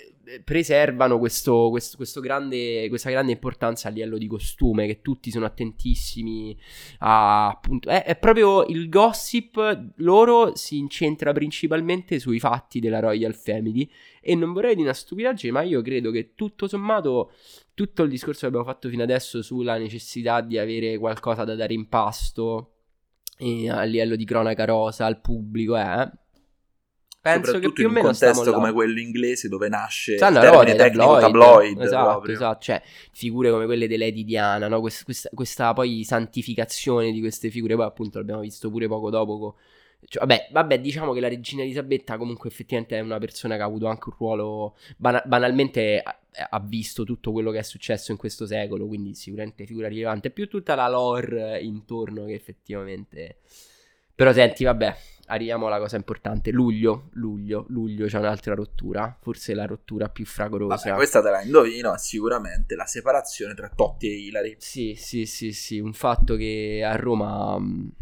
preservano 0.44 1.18
questo, 1.18 1.68
questo- 1.70 1.96
questo 1.96 2.20
grande, 2.20 2.88
questa 2.88 3.10
grande 3.10 3.32
importanza 3.32 3.88
a 3.88 3.90
livello 3.90 4.18
di 4.18 4.26
costume, 4.26 4.86
che 4.86 5.00
tutti 5.00 5.30
sono 5.30 5.44
attentissimi 5.44 6.56
a 6.98 7.48
appunto... 7.48 7.88
È, 7.88 8.04
è 8.04 8.16
proprio 8.16 8.64
il 8.66 8.88
gossip, 8.88 9.92
loro 9.96 10.54
si 10.56 10.78
incentra 10.78 11.32
principalmente 11.32 12.18
sui 12.18 12.38
fatti 12.38 12.80
della 12.80 13.00
Royal 13.00 13.34
Family. 13.34 13.88
E 14.20 14.34
non 14.34 14.52
vorrei 14.52 14.74
di 14.74 14.82
una 14.82 14.92
stupidaggine, 14.92 15.52
ma 15.52 15.62
io 15.62 15.82
credo 15.82 16.10
che 16.10 16.32
tutto 16.34 16.66
sommato 16.66 17.32
tutto 17.74 18.02
il 18.02 18.08
discorso 18.08 18.40
che 18.40 18.46
abbiamo 18.46 18.64
fatto 18.64 18.88
fino 18.88 19.02
adesso 19.02 19.42
sulla 19.42 19.76
necessità 19.76 20.40
di 20.40 20.56
avere 20.56 20.96
qualcosa 20.96 21.44
da 21.44 21.54
dare 21.54 21.74
in 21.74 21.88
pasto 21.88 22.76
eh, 23.38 23.68
a 23.68 23.82
livello 23.82 24.16
di 24.16 24.24
cronaca 24.24 24.64
rosa 24.64 25.04
al 25.04 25.20
pubblico, 25.20 25.76
eh, 25.76 26.10
penso 27.32 27.58
che 27.58 27.72
più 27.72 27.84
o 27.84 27.88
in 27.88 27.88
un 27.88 27.92
meno 27.94 28.06
contesto 28.06 28.50
là. 28.50 28.56
come 28.56 28.72
quello 28.72 29.00
inglese 29.00 29.48
dove 29.48 29.68
nasce 29.68 30.16
Stanno 30.16 30.40
il 30.40 30.46
a 30.46 30.50
termine 30.50 30.76
tecnico 30.76 31.18
tabloid, 31.18 31.80
esatto, 31.80 32.26
esatto, 32.26 32.62
cioè 32.62 32.82
figure 33.12 33.50
come 33.50 33.66
quelle 33.66 33.86
di 33.86 33.96
Lady 33.96 34.24
Diana, 34.24 34.68
no? 34.68 34.80
Quest- 34.80 35.04
questa, 35.04 35.28
questa 35.32 35.72
poi 35.72 36.04
santificazione 36.04 37.12
di 37.12 37.20
queste 37.20 37.50
figure, 37.50 37.74
poi 37.74 37.84
appunto 37.86 38.18
l'abbiamo 38.18 38.40
visto 38.40 38.70
pure 38.70 38.86
poco 38.88 39.10
dopo 39.10 39.38
co- 39.38 39.56
cioè, 40.08 40.24
vabbè, 40.24 40.48
vabbè, 40.52 40.80
diciamo 40.80 41.12
che 41.12 41.20
la 41.20 41.28
regina 41.28 41.62
Elisabetta 41.62 42.16
comunque 42.16 42.50
effettivamente 42.50 42.96
è 42.96 43.00
una 43.00 43.18
persona 43.18 43.56
che 43.56 43.62
ha 43.62 43.64
avuto 43.64 43.86
anche 43.86 44.08
un 44.10 44.14
ruolo 44.18 44.76
bana- 44.96 45.22
banalmente 45.24 46.00
ha, 46.00 46.18
ha 46.50 46.60
visto 46.60 47.04
tutto 47.04 47.32
quello 47.32 47.50
che 47.50 47.58
è 47.58 47.62
successo 47.62 48.12
in 48.12 48.18
questo 48.18 48.46
secolo, 48.46 48.86
quindi 48.86 49.14
sicuramente 49.14 49.66
figura 49.66 49.88
rilevante, 49.88 50.30
più 50.30 50.48
tutta 50.48 50.74
la 50.74 50.88
lore 50.88 51.58
intorno 51.60 52.26
che 52.26 52.34
effettivamente 52.34 53.38
però 54.16 54.32
senti, 54.32 54.64
vabbè, 54.64 54.96
arriviamo 55.26 55.66
alla 55.66 55.78
cosa 55.78 55.96
importante. 55.96 56.50
Luglio, 56.50 57.08
luglio, 57.12 57.66
luglio 57.68 58.06
c'è 58.06 58.18
un'altra 58.18 58.54
rottura. 58.54 59.16
Forse 59.20 59.54
la 59.54 59.66
rottura 59.66 60.08
più 60.08 60.24
fragorosa. 60.24 60.84
Vabbè, 60.84 60.96
questa 60.96 61.22
te 61.22 61.30
la 61.30 61.42
indovino, 61.42 61.96
sicuramente 61.96 62.74
la 62.74 62.86
separazione 62.86 63.54
tra 63.54 63.68
Totti 63.68 64.08
e 64.08 64.26
Ilari. 64.26 64.56
Sì, 64.58 64.94
sì, 64.96 65.26
sì, 65.26 65.52
sì. 65.52 65.78
Un 65.78 65.92
fatto 65.92 66.36
che 66.36 66.82
a 66.84 66.96
Roma 66.96 67.58
mh, 67.58 67.92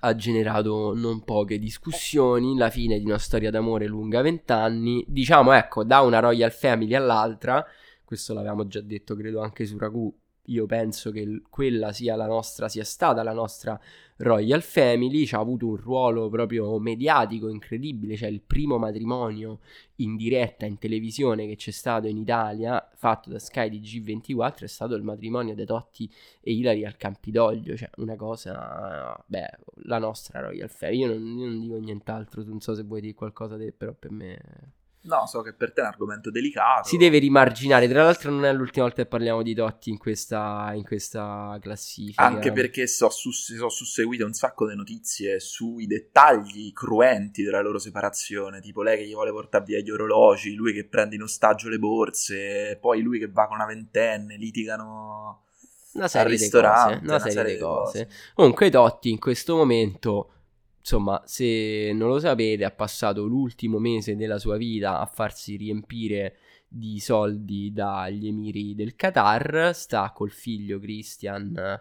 ha 0.00 0.14
generato 0.14 0.94
non 0.94 1.24
poche 1.24 1.58
discussioni. 1.58 2.56
La 2.56 2.70
fine 2.70 2.98
di 2.98 3.04
una 3.04 3.18
storia 3.18 3.50
d'amore 3.50 3.86
lunga 3.86 4.22
vent'anni. 4.22 5.04
Diciamo, 5.08 5.52
ecco, 5.52 5.84
da 5.84 6.00
una 6.00 6.18
Royal 6.18 6.52
Family 6.52 6.94
all'altra. 6.94 7.64
Questo 8.04 8.32
l'avevamo 8.32 8.66
già 8.66 8.80
detto, 8.80 9.14
credo, 9.14 9.40
anche 9.40 9.66
su 9.66 9.76
Ragù. 9.76 10.14
Io 10.48 10.66
penso 10.66 11.10
che 11.10 11.42
quella 11.50 11.92
sia 11.92 12.16
la 12.16 12.26
nostra, 12.26 12.68
sia 12.68 12.84
stata 12.84 13.22
la 13.22 13.32
nostra 13.32 13.78
Royal 14.16 14.62
Family. 14.62 15.26
Ci 15.26 15.34
ha 15.34 15.38
avuto 15.38 15.66
un 15.66 15.76
ruolo 15.76 16.28
proprio 16.28 16.78
mediatico 16.78 17.48
incredibile. 17.48 18.16
Cioè, 18.16 18.28
il 18.28 18.40
primo 18.40 18.78
matrimonio 18.78 19.60
in 19.96 20.16
diretta 20.16 20.64
in 20.66 20.78
televisione 20.78 21.46
che 21.46 21.56
c'è 21.56 21.70
stato 21.70 22.06
in 22.06 22.16
Italia, 22.16 22.88
fatto 22.94 23.30
da 23.30 23.38
Sky 23.38 23.68
di 23.68 23.80
G24, 23.80 24.62
è 24.62 24.68
stato 24.68 24.94
il 24.94 25.02
matrimonio 25.02 25.54
dei 25.54 25.66
Totti 25.66 26.10
e 26.40 26.52
Ilari 26.52 26.84
al 26.84 26.96
Campidoglio. 26.96 27.76
Cioè, 27.76 27.90
una 27.96 28.16
cosa, 28.16 29.22
beh, 29.26 29.58
la 29.84 29.98
nostra 29.98 30.40
Royal 30.40 30.70
Family. 30.70 31.00
Io 31.00 31.06
non, 31.08 31.38
io 31.38 31.46
non 31.46 31.60
dico 31.60 31.76
nient'altro, 31.78 32.42
non 32.44 32.60
so 32.60 32.74
se 32.74 32.82
vuoi 32.84 33.00
dire 33.00 33.14
qualcosa 33.14 33.56
te, 33.56 33.72
però 33.72 33.92
per 33.92 34.10
me. 34.10 34.76
No, 35.08 35.26
so 35.26 35.40
che 35.40 35.54
per 35.54 35.72
te 35.72 35.80
è 35.80 35.84
un 35.84 35.90
argomento 35.90 36.30
delicato. 36.30 36.86
Si 36.86 36.98
deve 36.98 37.18
rimarginare. 37.18 37.88
Tra 37.88 38.02
l'altro, 38.02 38.30
non 38.30 38.44
è 38.44 38.52
l'ultima 38.52 38.84
volta 38.84 39.02
che 39.02 39.08
parliamo 39.08 39.42
di 39.42 39.54
Totti 39.54 39.88
in 39.88 39.96
questa, 39.96 40.70
in 40.74 40.84
questa 40.84 41.58
classifica. 41.62 42.22
Anche 42.22 42.52
perché 42.52 42.86
so, 42.86 43.08
sus- 43.08 43.56
so 43.56 43.70
susseguite 43.70 44.22
un 44.22 44.34
sacco 44.34 44.68
di 44.68 44.76
notizie 44.76 45.40
sui 45.40 45.86
dettagli 45.86 46.74
cruenti 46.74 47.42
della 47.42 47.62
loro 47.62 47.78
separazione, 47.78 48.60
tipo 48.60 48.82
lei 48.82 48.98
che 48.98 49.06
gli 49.06 49.14
vuole 49.14 49.30
portare 49.30 49.64
via 49.64 49.80
gli 49.80 49.90
orologi, 49.90 50.54
lui 50.54 50.74
che 50.74 50.84
prende 50.84 51.14
in 51.14 51.22
ostaggio 51.22 51.70
le 51.70 51.78
borse, 51.78 52.76
poi 52.78 53.00
lui 53.00 53.18
che 53.18 53.30
va 53.30 53.46
con 53.46 53.56
una 53.56 53.66
ventenne, 53.66 54.36
litigano 54.36 55.44
una 55.92 56.06
serie 56.06 56.32
al 56.32 56.38
ristorante, 56.38 56.92
cose, 56.92 57.04
una 57.04 57.12
una 57.14 57.18
serie 57.18 57.32
serie 57.32 57.52
di 57.52 57.58
di 57.58 57.64
cose. 57.64 58.04
cose. 58.04 58.16
Comunque 58.34 58.70
Totti 58.70 59.10
in 59.10 59.18
questo 59.18 59.56
momento, 59.56 60.32
insomma, 60.78 61.22
se 61.24 61.92
non 61.94 62.08
lo 62.08 62.18
sapete, 62.18 62.64
ha 62.64 62.70
passato 62.70 63.24
l'ultimo 63.24 63.78
mese 63.78 64.16
della 64.16 64.38
sua 64.38 64.56
vita 64.56 65.00
a 65.00 65.06
farsi 65.06 65.56
riempire 65.56 66.36
di 66.68 67.00
soldi 67.00 67.72
dagli 67.72 68.26
emiri 68.26 68.74
del 68.74 68.94
Qatar, 68.94 69.74
sta 69.74 70.12
col 70.12 70.30
figlio 70.30 70.78
Christian 70.78 71.80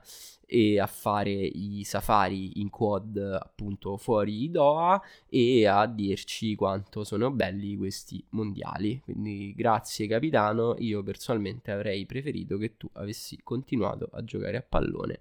e 0.50 0.80
a 0.80 0.88
fare 0.88 1.32
i 1.32 1.84
safari 1.84 2.62
in 2.62 2.70
quad 2.70 3.18
appunto 3.18 3.98
fuori 3.98 4.50
Doha 4.50 5.02
e 5.28 5.68
a 5.68 5.86
dirci 5.88 6.56
quanto 6.56 7.04
sono 7.04 7.32
belli 7.32 7.76
questi 7.76 8.24
mondiali. 8.30 9.02
Quindi 9.04 9.54
grazie 9.54 10.08
capitano, 10.08 10.76
io 10.80 11.04
personalmente 11.04 11.72
avrei 11.72 12.06
preferito 12.06 12.58
che 12.58 12.78
tu 12.78 12.90
avessi 12.94 13.38
continuato 13.44 14.10
a 14.14 14.24
giocare 14.24 14.56
a 14.56 14.66
pallone 14.68 15.20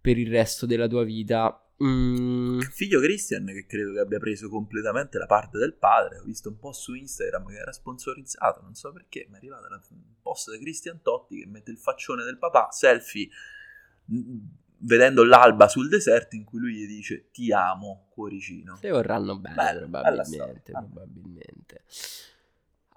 per 0.00 0.16
il 0.16 0.30
resto 0.30 0.64
della 0.64 0.88
tua 0.88 1.04
vita. 1.04 1.60
Mm, 1.82 2.60
Figlio 2.60 3.00
Christian 3.00 3.44
che 3.46 3.66
credo 3.66 3.92
che 3.92 3.98
abbia 4.00 4.18
preso 4.18 4.48
completamente 4.48 5.18
la 5.18 5.26
parte 5.26 5.58
del 5.58 5.74
padre, 5.74 6.18
ho 6.18 6.22
visto 6.24 6.48
un 6.48 6.58
po' 6.58 6.72
su 6.72 6.94
Instagram 6.94 7.48
che 7.48 7.56
era 7.58 7.72
sponsorizzato, 7.72 8.62
non 8.62 8.74
so 8.74 8.92
perché, 8.92 9.26
mi 9.28 9.34
è 9.34 9.36
arrivata 9.36 9.68
la- 9.68 9.80
un 9.90 10.02
post 10.22 10.50
di 10.52 10.58
Christian 10.58 11.02
Totti 11.02 11.38
che 11.40 11.46
mette 11.46 11.70
il 11.70 11.76
faccione 11.78 12.24
del 12.24 12.38
papà, 12.38 12.68
selfie, 12.70 13.28
mh, 14.06 14.36
vedendo 14.78 15.22
l'alba 15.24 15.68
sul 15.68 15.88
deserto 15.88 16.34
in 16.34 16.44
cui 16.44 16.60
lui 16.60 16.74
gli 16.74 16.86
dice 16.86 17.30
ti 17.30 17.52
amo 17.52 18.06
cuoricino. 18.10 18.76
se 18.76 18.90
vorranno 18.90 19.38
bene, 19.38 19.54
Bello, 19.54 19.80
probabilmente, 19.80 20.72
probabilmente. 20.72 21.82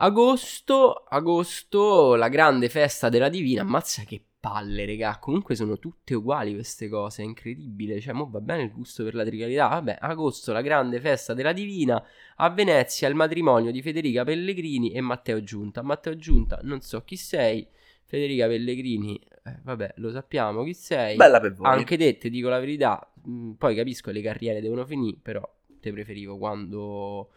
Agosto, 0.02 0.94
agosto, 0.94 2.16
la 2.16 2.30
grande 2.30 2.70
festa 2.70 3.10
della 3.10 3.28
Divina. 3.28 3.62
Ammazza 3.64 4.04
che 4.04 4.24
palle, 4.40 4.86
regà. 4.86 5.18
Comunque 5.20 5.56
sono 5.56 5.78
tutte 5.78 6.16
uguali 6.16 6.54
queste 6.54 6.88
cose. 6.88 7.22
È 7.22 7.26
incredibile. 7.26 8.00
Cioè, 8.00 8.14
mo 8.14 8.30
va 8.30 8.42
bene 8.42 8.64
il 8.64 8.72
gusto 8.72 9.04
per 9.04 9.16
la 9.16 9.26
tricalità. 9.26 9.68
Vabbè, 9.68 9.98
agosto, 10.00 10.52
la 10.54 10.62
grande 10.62 11.00
festa 11.00 11.34
della 11.34 11.54
Divina. 11.54 12.04
A 12.38 12.50
Venezia, 12.50 13.08
il 13.08 13.16
matrimonio 13.16 13.72
di 13.72 13.82
Federica 13.82 14.24
Pellegrini 14.24 14.92
e 14.92 15.02
Matteo 15.02 15.44
Giunta. 15.44 15.82
Matteo 15.82 16.16
Giunta, 16.16 16.60
non 16.64 16.82
so 16.82 17.04
chi 17.04 17.16
sei. 17.16 17.68
Federica 18.10 18.48
Pellegrini, 18.48 19.22
eh, 19.44 19.60
vabbè, 19.62 19.94
lo 19.98 20.10
sappiamo 20.10 20.64
chi 20.64 20.74
sei. 20.74 21.16
Bella 21.16 21.40
per 21.40 21.54
voi. 21.54 21.68
Anche 21.68 21.96
te, 21.96 22.18
ti 22.18 22.32
dico 22.32 22.50
la 22.50 22.58
verità, 22.58 23.14
mh, 23.24 23.52
poi 23.52 23.76
capisco 23.76 24.10
che 24.10 24.18
le 24.18 24.24
carriere 24.24 24.62
devono 24.62 24.84
finire, 24.84 25.20
però 25.22 25.48
te 25.80 25.92
preferivo 25.92 26.40
quando, 26.40 27.30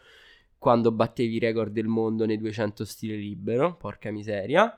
quando 0.56 0.90
battevi 0.90 1.34
i 1.34 1.38
record 1.38 1.72
del 1.72 1.88
mondo 1.88 2.24
nei 2.24 2.38
200 2.38 2.86
stile 2.86 3.16
libero, 3.16 3.76
porca 3.76 4.10
miseria. 4.10 4.74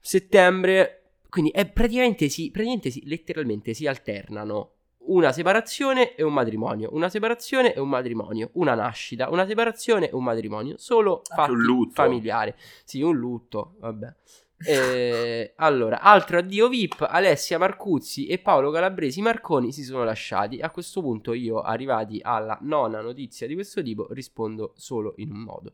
Settembre, 0.00 1.01
Quindi 1.32 1.50
è 1.50 1.64
praticamente 1.64 2.28
si, 2.28 2.50
praticamente 2.50 2.90
si, 2.90 3.06
letteralmente 3.06 3.72
si 3.72 3.86
alternano 3.86 4.72
una 5.06 5.32
separazione 5.32 6.14
e 6.14 6.22
un 6.22 6.34
matrimonio, 6.34 6.90
una 6.92 7.08
separazione 7.08 7.72
e 7.72 7.80
un 7.80 7.88
matrimonio, 7.88 8.50
una 8.52 8.74
nascita, 8.74 9.30
una 9.30 9.46
separazione 9.46 10.10
e 10.10 10.14
un 10.14 10.24
matrimonio, 10.24 10.76
solo 10.76 11.22
fatti 11.24 11.52
un 11.52 11.62
lutto. 11.62 11.94
familiari. 11.94 12.52
Sì, 12.84 13.00
un 13.00 13.16
lutto, 13.16 13.76
vabbè. 13.78 14.14
Eh, 14.58 15.54
allora, 15.56 16.02
altro 16.02 16.36
addio 16.36 16.68
VIP, 16.68 17.06
Alessia 17.08 17.56
Marcuzzi 17.56 18.26
e 18.26 18.36
Paolo 18.36 18.70
Calabresi 18.70 19.22
Marconi 19.22 19.72
si 19.72 19.84
sono 19.84 20.04
lasciati. 20.04 20.60
A 20.60 20.70
questo 20.70 21.00
punto 21.00 21.32
io, 21.32 21.62
arrivati 21.62 22.20
alla 22.22 22.58
nona 22.60 23.00
notizia 23.00 23.46
di 23.46 23.54
questo 23.54 23.82
tipo, 23.82 24.06
rispondo 24.10 24.74
solo 24.76 25.14
in 25.16 25.30
un 25.30 25.38
modo. 25.38 25.72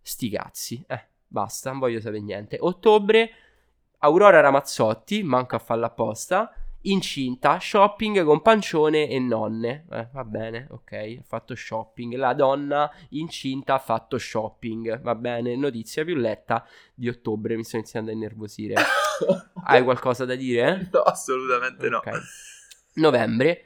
Sti 0.00 0.30
cazzi, 0.30 0.84
eh, 0.86 1.04
basta, 1.26 1.70
non 1.70 1.80
voglio 1.80 1.98
sapere 1.98 2.22
niente. 2.22 2.58
Ottobre, 2.60 3.30
Aurora 4.04 4.40
Ramazzotti, 4.40 5.22
manco 5.22 5.56
a 5.56 5.58
farla 5.58 5.86
apposta, 5.86 6.52
incinta, 6.82 7.58
shopping 7.58 8.22
con 8.22 8.42
pancione 8.42 9.08
e 9.08 9.18
nonne. 9.18 9.86
Eh, 9.90 10.08
va 10.12 10.24
bene, 10.24 10.66
ok, 10.68 10.92
ha 11.20 11.22
fatto 11.22 11.54
shopping. 11.54 12.14
La 12.16 12.34
donna 12.34 12.90
incinta 13.10 13.72
ha 13.72 13.78
fatto 13.78 14.18
shopping, 14.18 15.00
va 15.00 15.14
bene. 15.14 15.56
Notizia 15.56 16.04
più 16.04 16.16
letta 16.16 16.66
di 16.92 17.08
ottobre, 17.08 17.56
mi 17.56 17.64
sto 17.64 17.76
iniziando 17.76 18.10
a 18.10 18.12
innervosire. 18.12 18.74
Hai 19.64 19.82
qualcosa 19.82 20.26
da 20.26 20.34
dire? 20.34 20.90
No, 20.92 21.00
assolutamente 21.00 21.88
no. 21.88 21.96
Ok. 21.96 22.10
Novembre, 22.96 23.64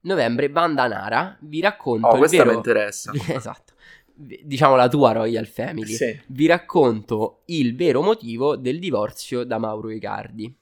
novembre, 0.00 0.50
Banda 0.50 0.88
Nara, 0.88 1.36
vi 1.42 1.60
racconto 1.60 2.08
Oh, 2.08 2.12
il 2.14 2.18
questa 2.18 2.38
vero... 2.38 2.50
mi 2.50 2.56
interessa. 2.56 3.12
esatto. 3.32 3.74
Diciamo 4.20 4.74
la 4.74 4.88
tua 4.88 5.12
Royal 5.12 5.46
Family. 5.46 5.92
Sì. 5.94 6.20
Vi 6.26 6.46
racconto 6.46 7.42
il 7.46 7.76
vero 7.76 8.02
motivo 8.02 8.56
del 8.56 8.80
divorzio 8.80 9.44
da 9.44 9.58
Mauro 9.58 9.90
Icardi. 9.90 10.52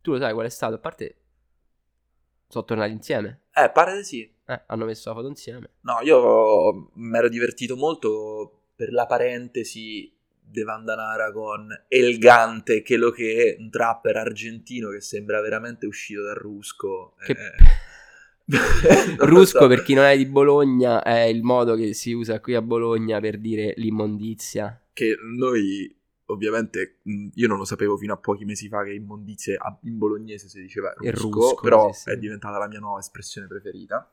Tu 0.00 0.12
lo 0.12 0.18
sai 0.18 0.32
qual 0.32 0.46
è 0.46 0.48
stato? 0.50 0.74
A 0.74 0.78
parte 0.78 1.16
sono 2.46 2.64
tornati 2.64 2.92
insieme. 2.92 3.40
Eh, 3.52 3.68
pare 3.70 3.96
di 3.96 4.04
sì. 4.04 4.32
Eh, 4.46 4.62
hanno 4.66 4.84
messo 4.84 5.08
la 5.08 5.16
foto 5.16 5.26
insieme. 5.28 5.70
No, 5.80 5.98
io 6.02 6.90
mi 6.94 7.16
ero 7.18 7.28
divertito 7.28 7.76
molto 7.76 8.60
per 8.76 8.92
la 8.92 9.06
parentesi 9.06 10.12
de 10.40 10.62
Vandanara 10.62 11.32
con 11.32 11.68
Elgante, 11.88 12.82
che 12.82 12.96
lo 12.96 13.10
che 13.10 13.54
è 13.56 13.60
un 13.60 13.70
trapper 13.70 14.16
argentino 14.16 14.90
che 14.90 15.00
sembra 15.00 15.40
veramente 15.40 15.86
uscito 15.86 16.22
dal 16.22 16.36
Rusco. 16.36 17.14
Che- 17.24 17.32
Eh, 17.32 17.52
Rusco, 19.18 19.60
so. 19.60 19.66
per 19.66 19.82
chi 19.82 19.94
non 19.94 20.04
è 20.04 20.16
di 20.16 20.26
Bologna, 20.26 21.02
è 21.02 21.22
il 21.22 21.42
modo 21.42 21.74
che 21.76 21.94
si 21.94 22.12
usa 22.12 22.40
qui 22.40 22.54
a 22.54 22.62
Bologna 22.62 23.20
per 23.20 23.38
dire 23.38 23.74
l'immondizia. 23.76 24.80
Che 24.92 25.16
noi, 25.22 25.94
ovviamente, 26.26 26.98
mh, 27.02 27.28
io 27.34 27.48
non 27.48 27.58
lo 27.58 27.64
sapevo 27.64 27.96
fino 27.96 28.12
a 28.12 28.16
pochi 28.16 28.44
mesi 28.44 28.68
fa 28.68 28.82
che 28.82 28.92
immondizie 28.92 29.56
a- 29.56 29.78
in 29.84 29.98
bolognese 29.98 30.48
si 30.48 30.60
diceva 30.60 30.92
rusco, 30.96 31.28
rusco, 31.28 31.60
però 31.62 31.92
sì, 31.92 32.00
sì. 32.02 32.10
è 32.10 32.16
diventata 32.16 32.58
la 32.58 32.68
mia 32.68 32.80
nuova 32.80 32.98
espressione 32.98 33.46
preferita. 33.46 34.12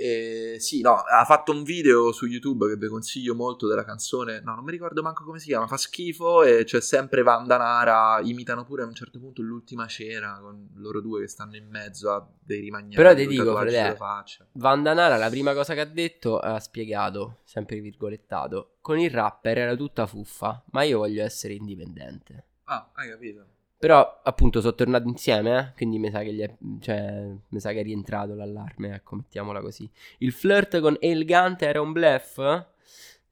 E 0.00 0.58
sì, 0.60 0.80
no, 0.80 0.94
ha 0.94 1.24
fatto 1.24 1.50
un 1.50 1.64
video 1.64 2.12
su 2.12 2.26
YouTube 2.26 2.68
che 2.68 2.76
vi 2.76 2.86
consiglio 2.86 3.34
molto 3.34 3.66
della 3.66 3.84
canzone, 3.84 4.40
no, 4.44 4.54
non 4.54 4.62
mi 4.62 4.70
ricordo 4.70 5.02
manco 5.02 5.24
come 5.24 5.40
si 5.40 5.46
chiama, 5.46 5.66
fa 5.66 5.76
schifo 5.76 6.44
e 6.44 6.62
c'è 6.62 6.80
sempre 6.80 7.24
Vanda 7.24 7.56
Nara, 7.56 8.20
imitano 8.22 8.64
pure 8.64 8.84
a 8.84 8.86
un 8.86 8.94
certo 8.94 9.18
punto 9.18 9.42
l'ultima 9.42 9.88
cena 9.88 10.38
con 10.40 10.68
loro 10.76 11.00
due 11.00 11.22
che 11.22 11.26
stanno 11.26 11.56
in 11.56 11.66
mezzo 11.68 12.12
a 12.12 12.24
dei 12.38 12.60
rimagnati 12.60 12.94
Però 12.94 13.12
ti 13.12 13.26
dico, 13.26 13.42
sulla 13.42 13.96
faccia. 13.96 14.46
Vandanara 14.52 15.16
la 15.16 15.30
prima 15.30 15.52
cosa 15.52 15.74
che 15.74 15.80
ha 15.80 15.84
detto 15.84 16.38
ha 16.38 16.60
spiegato, 16.60 17.38
sempre 17.42 17.80
virgolettato, 17.80 18.76
con 18.80 19.00
il 19.00 19.10
rapper 19.10 19.58
era 19.58 19.74
tutta 19.74 20.06
fuffa, 20.06 20.62
ma 20.70 20.84
io 20.84 20.98
voglio 20.98 21.24
essere 21.24 21.54
indipendente. 21.54 22.44
Ah, 22.66 22.88
hai 22.94 23.08
capito? 23.08 23.46
Però 23.78 24.20
appunto 24.24 24.60
sono 24.60 24.74
tornati 24.74 25.06
insieme, 25.08 25.58
eh? 25.58 25.72
quindi 25.76 26.00
mi 26.00 26.10
sa 26.10 26.22
che 26.22 26.32
gli 26.32 26.40
è, 26.40 26.52
cioè, 26.80 27.28
mi 27.48 27.60
sa 27.60 27.70
che 27.70 27.78
è 27.80 27.82
rientrato 27.84 28.34
l'allarme, 28.34 28.92
ecco, 28.92 29.14
mettiamola 29.14 29.60
così. 29.60 29.88
Il 30.18 30.32
flirt 30.32 30.80
con 30.80 30.96
Elgante 30.98 31.64
era 31.66 31.80
un 31.80 31.92
bluff? 31.92 32.38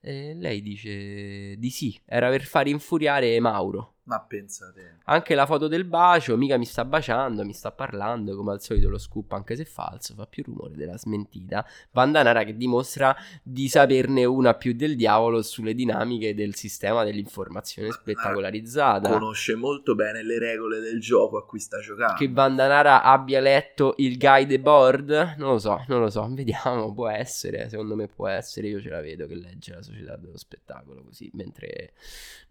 E 0.00 0.34
lei 0.34 0.62
dice 0.62 1.56
di 1.56 1.70
sì, 1.70 1.98
era 2.04 2.28
per 2.30 2.42
far 2.44 2.68
infuriare 2.68 3.40
Mauro. 3.40 3.95
Ma 4.06 4.20
pensate. 4.20 4.98
Anche 5.06 5.34
la 5.34 5.46
foto 5.46 5.66
del 5.66 5.84
bacio, 5.84 6.36
mica 6.36 6.56
mi 6.56 6.64
sta 6.64 6.84
baciando, 6.84 7.44
mi 7.44 7.52
sta 7.52 7.72
parlando, 7.72 8.36
come 8.36 8.52
al 8.52 8.62
solito 8.62 8.88
lo 8.88 8.98
scoop, 8.98 9.32
anche 9.32 9.56
se 9.56 9.64
falso, 9.64 10.14
fa 10.14 10.26
più 10.26 10.44
rumore 10.46 10.76
della 10.76 10.96
smentita. 10.96 11.66
Bandanara 11.90 12.44
che 12.44 12.56
dimostra 12.56 13.16
di 13.42 13.68
saperne 13.68 14.24
una 14.24 14.54
più 14.54 14.74
del 14.74 14.94
diavolo 14.94 15.42
sulle 15.42 15.74
dinamiche 15.74 16.36
del 16.36 16.54
sistema 16.54 17.02
dell'informazione 17.02 17.90
spettacolarizzata. 17.90 19.08
Conosce 19.10 19.56
molto 19.56 19.96
bene 19.96 20.22
le 20.22 20.38
regole 20.38 20.78
del 20.78 21.00
gioco 21.00 21.36
a 21.36 21.44
cui 21.44 21.58
sta 21.58 21.80
giocando. 21.80 22.14
Che 22.14 22.28
Bandanara 22.28 23.02
abbia 23.02 23.40
letto 23.40 23.94
il 23.96 24.18
guide 24.18 24.60
board? 24.60 25.34
Non 25.36 25.50
lo 25.50 25.58
so, 25.58 25.84
non 25.88 26.00
lo 26.00 26.10
so, 26.10 26.28
vediamo, 26.32 26.94
può 26.94 27.08
essere, 27.08 27.68
secondo 27.68 27.96
me 27.96 28.06
può 28.06 28.28
essere, 28.28 28.68
io 28.68 28.80
ce 28.80 28.88
la 28.88 29.00
vedo 29.00 29.26
che 29.26 29.34
legge 29.34 29.74
la 29.74 29.82
società 29.82 30.14
dello 30.14 30.38
spettacolo 30.38 31.02
così, 31.02 31.28
mentre, 31.34 31.92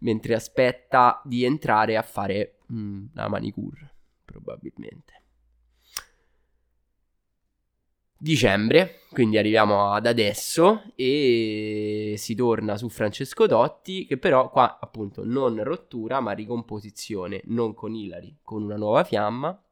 mentre 0.00 0.34
aspetta 0.34 1.22
di 1.24 1.44
entrare 1.46 1.96
a 1.96 2.02
fare 2.02 2.58
mm, 2.72 3.06
la 3.14 3.28
manicure, 3.28 3.94
probabilmente. 4.24 5.22
Dicembre, 8.18 9.00
quindi 9.10 9.36
arriviamo 9.36 9.92
ad 9.92 10.06
adesso 10.06 10.84
e 10.94 12.14
si 12.16 12.34
torna 12.34 12.78
su 12.78 12.88
Francesco 12.88 13.46
Totti 13.46 14.06
che 14.06 14.16
però 14.16 14.48
qua 14.48 14.78
appunto 14.80 15.22
non 15.22 15.62
rottura 15.62 16.20
ma 16.20 16.32
ricomposizione, 16.32 17.42
non 17.44 17.74
con 17.74 17.94
Ilari, 17.94 18.38
con 18.42 18.62
una 18.62 18.76
nuova 18.76 19.04
fiamma. 19.04 19.62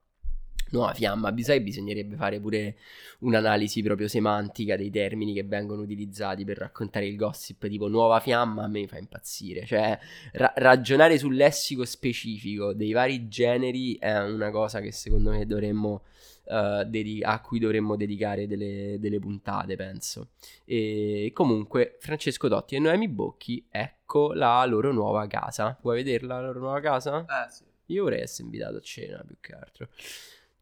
Nuova 0.74 0.92
fiamma, 0.92 1.30
bi- 1.30 1.44
sai, 1.44 1.60
bisognerebbe 1.60 2.16
fare 2.16 2.40
pure 2.40 2.76
un'analisi 3.20 3.80
proprio 3.82 4.08
semantica 4.08 4.76
dei 4.76 4.90
termini 4.90 5.32
che 5.32 5.44
vengono 5.44 5.82
utilizzati 5.82 6.44
per 6.44 6.58
raccontare 6.58 7.06
il 7.06 7.14
gossip, 7.14 7.68
tipo 7.68 7.86
nuova 7.86 8.18
fiamma 8.18 8.64
a 8.64 8.66
me 8.66 8.80
mi 8.80 8.88
fa 8.88 8.98
impazzire, 8.98 9.64
cioè 9.66 9.96
ra- 10.32 10.52
ragionare 10.56 11.16
sul 11.16 11.36
lessico 11.36 11.84
specifico 11.84 12.72
dei 12.72 12.92
vari 12.92 13.28
generi 13.28 13.96
è 13.98 14.18
una 14.18 14.50
cosa 14.50 14.80
che 14.80 14.90
secondo 14.90 15.30
me 15.30 15.46
dovremmo 15.46 16.02
eh, 16.46 16.84
dedi- 16.88 17.22
a 17.22 17.40
cui 17.40 17.58
dovremmo 17.58 17.96
dedicare 17.96 18.46
delle, 18.46 18.96
delle 18.98 19.18
puntate, 19.18 19.76
penso. 19.76 20.30
E 20.64 21.30
comunque, 21.32 21.96
Francesco 22.00 22.48
Totti 22.48 22.74
e 22.74 22.80
Noemi 22.80 23.08
Bocchi, 23.08 23.64
ecco 23.70 24.32
la 24.32 24.64
loro 24.66 24.92
nuova 24.92 25.26
casa. 25.26 25.78
Vuoi 25.80 26.02
vederla 26.02 26.40
la 26.40 26.46
loro 26.46 26.58
nuova 26.58 26.80
casa? 26.80 27.20
Eh 27.20 27.50
sì. 27.50 27.62
Io 27.88 28.04
vorrei 28.04 28.22
essere 28.22 28.44
invitato 28.44 28.76
a 28.76 28.80
cena 28.80 29.22
più 29.26 29.36
che 29.40 29.52
altro. 29.52 29.88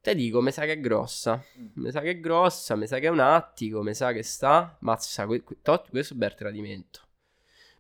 Te 0.03 0.15
dico, 0.17 0.41
mi 0.41 0.51
sa 0.51 0.63
che 0.65 0.73
è 0.73 0.81
grossa. 0.81 1.43
Mi 1.75 1.91
sa 1.93 2.01
che 2.01 2.11
è 2.11 2.21
grossa, 2.21 2.75
mi 2.75 2.87
sa 2.89 2.99
che 2.99 3.07
è 3.07 3.11
un 3.11 3.21
attico, 3.21 3.83
mi 3.83 3.95
sa 3.95 4.13
che 4.13 4.23
sta. 4.25 4.77
Mazza, 4.81 5.27
que- 5.27 5.45
Totti, 5.63 5.91
questo 5.91 6.15
è 6.15 6.17
bel 6.17 6.35
tradimento. 6.35 7.01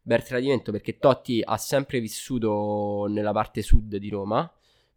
Bel 0.03 0.23
tradimento 0.23 0.70
perché 0.73 0.99
Totti 0.99 1.43
ha 1.44 1.57
sempre 1.59 2.01
vissuto 2.01 3.07
nella 3.09 3.32
parte 3.32 3.62
sud 3.62 3.97
di 3.97 4.09
Roma. 4.09 4.51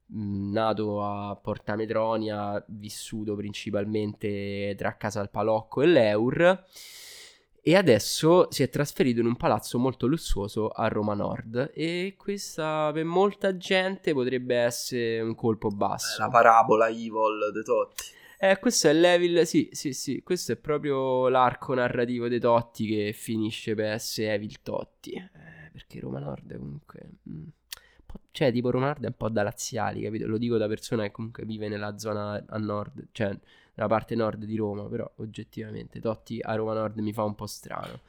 mh, 0.07 0.52
Nato 0.52 1.03
a 1.03 1.35
Porta 1.35 1.76
Metronia, 1.76 2.64
vissuto 2.68 3.35
principalmente 3.35 4.76
tra 4.77 4.95
Casa 4.97 5.19
al 5.19 5.30
Palocco 5.31 5.81
e 5.81 5.88
l'Eur. 5.88 6.64
E 7.68 7.76
adesso 7.76 8.46
si 8.52 8.62
è 8.62 8.70
trasferito 8.70 9.22
in 9.22 9.26
un 9.26 9.38
palazzo 9.38 9.80
molto 9.80 10.06
lussuoso 10.06 10.68
a 10.68 10.88
Roma 10.88 11.16
Nord. 11.16 11.72
E 11.74 12.14
questa 12.16 12.92
per 12.94 13.06
molta 13.06 13.58
gente 13.58 14.14
potrebbe 14.14 14.56
essere 14.56 15.20
un 15.22 15.34
colpo 15.34 15.70
basso. 15.70 16.22
La 16.22 16.30
parabola 16.30 16.90
evil 16.90 17.50
de 17.52 17.64
Totti. 17.64 18.04
Eh, 18.38 18.60
questo 18.60 18.88
è 18.88 18.92
il 18.92 19.00
level, 19.00 19.48
sì, 19.48 19.70
sì, 19.72 19.94
sì, 19.94 20.22
questo 20.22 20.52
è 20.52 20.58
proprio 20.58 21.28
l'arco 21.28 21.74
narrativo 21.74 22.28
dei 22.28 22.40
Totti 22.40 22.86
che 22.86 23.14
finisce 23.14 23.74
per 23.74 23.94
essere 23.94 24.34
Evil 24.36 24.62
Totti. 24.62 25.14
Eh, 25.14 25.70
perché 25.72 26.00
Roma 26.00 26.20
Nord 26.20 26.56
comunque... 26.56 27.14
mm, 27.28 27.34
un 27.34 27.52
po'- 28.06 28.20
cioè, 28.30 28.52
tipo 28.52 28.70
Roma 28.70 28.86
Nord 28.86 29.06
è 29.06 29.08
un 29.08 29.18
po' 29.18 29.30
da 29.30 29.42
laziali, 29.42 30.04
capito? 30.04 30.28
Lo 30.28 30.38
dico 30.38 30.58
da 30.58 30.68
persona 30.68 31.02
che 31.02 31.12
comunque 31.12 31.46
vive 31.46 31.68
nella 31.68 31.98
zona 31.98 32.46
a 32.48 32.58
nord, 32.60 33.08
cioè 33.12 33.36
nella 33.76 33.89
parte 33.89 34.15
nord 34.15 34.43
di 34.45 34.56
Roma, 34.56 34.84
però 34.88 35.10
oggettivamente 35.18 35.99
Totti 35.99 36.39
a 36.41 36.56
Roma 36.56 36.73
Nord 36.73 36.97
mi 36.99 37.14
fa 37.14 37.23
un 37.23 37.35
po' 37.35 37.45
strano. 37.45 37.99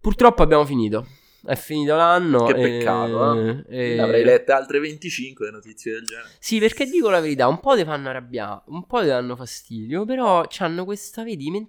Purtroppo 0.00 0.42
abbiamo 0.42 0.64
finito. 0.64 1.06
È 1.44 1.54
finito 1.54 1.94
l'anno. 1.94 2.46
Che 2.46 2.52
e- 2.52 2.78
peccato, 2.78 3.64
e- 3.68 3.94
Ne 3.94 4.02
avrei 4.02 4.24
lette 4.24 4.52
altre 4.52 4.80
25 4.80 5.46
le 5.46 5.52
notizie 5.52 5.92
del 5.92 6.04
genere. 6.04 6.28
sì, 6.38 6.58
perché 6.58 6.84
dico 6.86 7.10
la 7.10 7.20
verità, 7.20 7.46
un 7.48 7.60
po' 7.60 7.76
ti 7.76 7.84
fanno 7.84 8.08
arrabbiare, 8.08 8.62
un 8.66 8.84
po' 8.86 9.00
ti 9.00 9.06
danno 9.06 9.36
fastidio, 9.36 10.04
però 10.04 10.44
hanno 10.58 10.84
questa, 10.84 11.22
vedi, 11.22 11.50
men- 11.50 11.68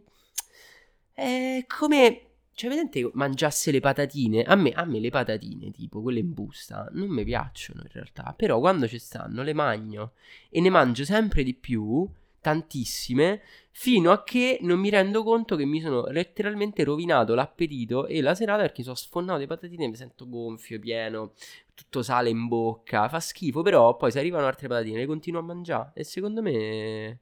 è 1.13 1.65
come, 1.67 2.21
cioè, 2.53 2.69
vedete, 2.69 3.09
mangiasse 3.13 3.71
le 3.71 3.79
patatine, 3.79 4.43
a 4.43 4.55
me, 4.55 4.71
a 4.71 4.85
me 4.85 4.99
le 4.99 5.09
patatine, 5.09 5.71
tipo, 5.71 6.01
quelle 6.01 6.19
in 6.19 6.33
busta, 6.33 6.89
non 6.93 7.09
mi 7.09 7.23
piacciono 7.23 7.81
in 7.83 7.89
realtà, 7.91 8.33
però 8.35 8.59
quando 8.59 8.87
ci 8.87 8.97
stanno 8.99 9.43
le 9.43 9.53
mangio 9.53 10.13
e 10.49 10.61
ne 10.61 10.69
mangio 10.69 11.03
sempre 11.05 11.43
di 11.43 11.53
più, 11.53 12.09
tantissime, 12.41 13.41
fino 13.71 14.11
a 14.11 14.23
che 14.23 14.59
non 14.61 14.79
mi 14.79 14.89
rendo 14.89 15.23
conto 15.23 15.55
che 15.55 15.65
mi 15.65 15.79
sono 15.81 16.05
letteralmente 16.07 16.83
rovinato 16.83 17.35
l'appetito 17.35 18.07
e 18.07 18.21
la 18.21 18.35
serata 18.35 18.61
perché 18.61 18.83
sono 18.83 18.95
sfondato 18.95 19.39
di 19.39 19.47
patatine 19.47 19.85
e 19.85 19.87
mi 19.87 19.95
sento 19.95 20.27
gonfio, 20.27 20.79
pieno, 20.79 21.33
tutto 21.73 22.01
sale 22.01 22.29
in 22.29 22.47
bocca, 22.47 23.07
fa 23.09 23.19
schifo, 23.19 23.61
però 23.61 23.95
poi 23.95 24.11
se 24.11 24.19
arrivano 24.19 24.45
altre 24.47 24.67
patatine 24.67 24.99
le 24.99 25.05
continuo 25.05 25.39
a 25.39 25.43
mangiare 25.43 25.91
e 25.93 26.03
secondo 26.03 26.41
me 26.41 27.19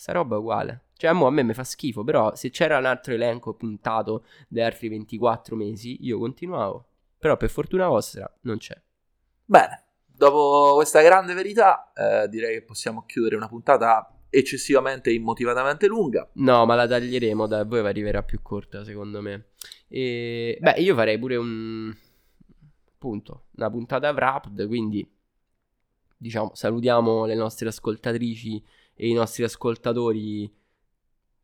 sta 0.00 0.12
roba 0.12 0.36
è 0.36 0.38
uguale. 0.38 0.84
Cioè, 0.96 1.10
a 1.10 1.30
me 1.30 1.42
mi 1.42 1.54
fa 1.54 1.64
schifo, 1.64 2.04
però 2.04 2.34
se 2.34 2.50
c'era 2.50 2.78
un 2.78 2.86
altro 2.86 3.12
elenco 3.12 3.54
puntato 3.54 4.24
da 4.48 4.66
altri 4.66 4.88
24 4.88 5.56
mesi, 5.56 6.04
io 6.04 6.18
continuavo. 6.18 6.86
Però 7.18 7.36
per 7.36 7.50
fortuna 7.50 7.88
vostra 7.88 8.30
non 8.42 8.56
c'è. 8.56 8.78
Bene, 9.44 9.84
dopo 10.06 10.72
questa 10.74 11.02
grande 11.02 11.34
verità, 11.34 11.92
eh, 11.92 12.28
direi 12.28 12.54
che 12.54 12.62
possiamo 12.62 13.04
chiudere 13.04 13.36
una 13.36 13.48
puntata 13.48 14.14
eccessivamente 14.30 15.12
immotivatamente 15.12 15.86
lunga. 15.86 16.28
No, 16.34 16.64
ma 16.64 16.74
la 16.74 16.86
taglieremo, 16.86 17.46
da 17.46 17.64
voi 17.64 17.80
arriverà 17.80 18.22
più 18.22 18.40
corta, 18.40 18.84
secondo 18.84 19.20
me. 19.20 19.48
E 19.88 20.56
beh, 20.60 20.80
io 20.80 20.94
farei 20.94 21.18
pure 21.18 21.36
un 21.36 21.94
appunto, 22.94 23.46
una 23.56 23.70
puntata 23.70 24.10
wrapped, 24.10 24.66
quindi 24.66 25.08
diciamo, 26.16 26.50
salutiamo 26.54 27.24
le 27.24 27.34
nostre 27.34 27.68
ascoltatrici 27.68 28.62
e 28.94 29.08
i 29.08 29.14
nostri 29.14 29.42
ascoltatori 29.42 30.52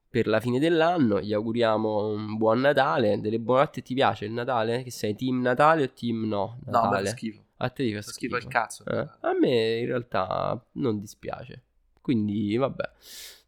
per 0.08 0.26
la 0.26 0.38
fine 0.40 0.58
dell'anno, 0.58 1.20
gli 1.20 1.32
auguriamo 1.32 2.08
un 2.08 2.36
buon 2.36 2.60
Natale, 2.60 3.20
delle 3.20 3.38
buonanotte, 3.38 3.82
ti 3.82 3.94
piace 3.94 4.26
il 4.26 4.32
Natale? 4.32 4.82
Che 4.82 4.90
sei 4.90 5.14
team 5.14 5.40
Natale 5.40 5.82
o 5.82 5.90
team 5.90 6.26
no? 6.26 6.58
Natale? 6.66 7.02
No, 7.02 7.08
schifo. 7.08 7.44
A 7.56 7.70
te 7.70 7.84
ti 7.84 7.94
fa 7.94 8.02
schifo. 8.02 8.16
schifo 8.16 8.36
il 8.36 8.46
cazzo. 8.46 8.84
Eh, 8.84 9.08
a 9.20 9.32
me 9.38 9.78
in 9.78 9.86
realtà 9.86 10.62
non 10.72 10.98
dispiace. 10.98 11.62
Quindi, 12.06 12.56
vabbè. 12.56 12.84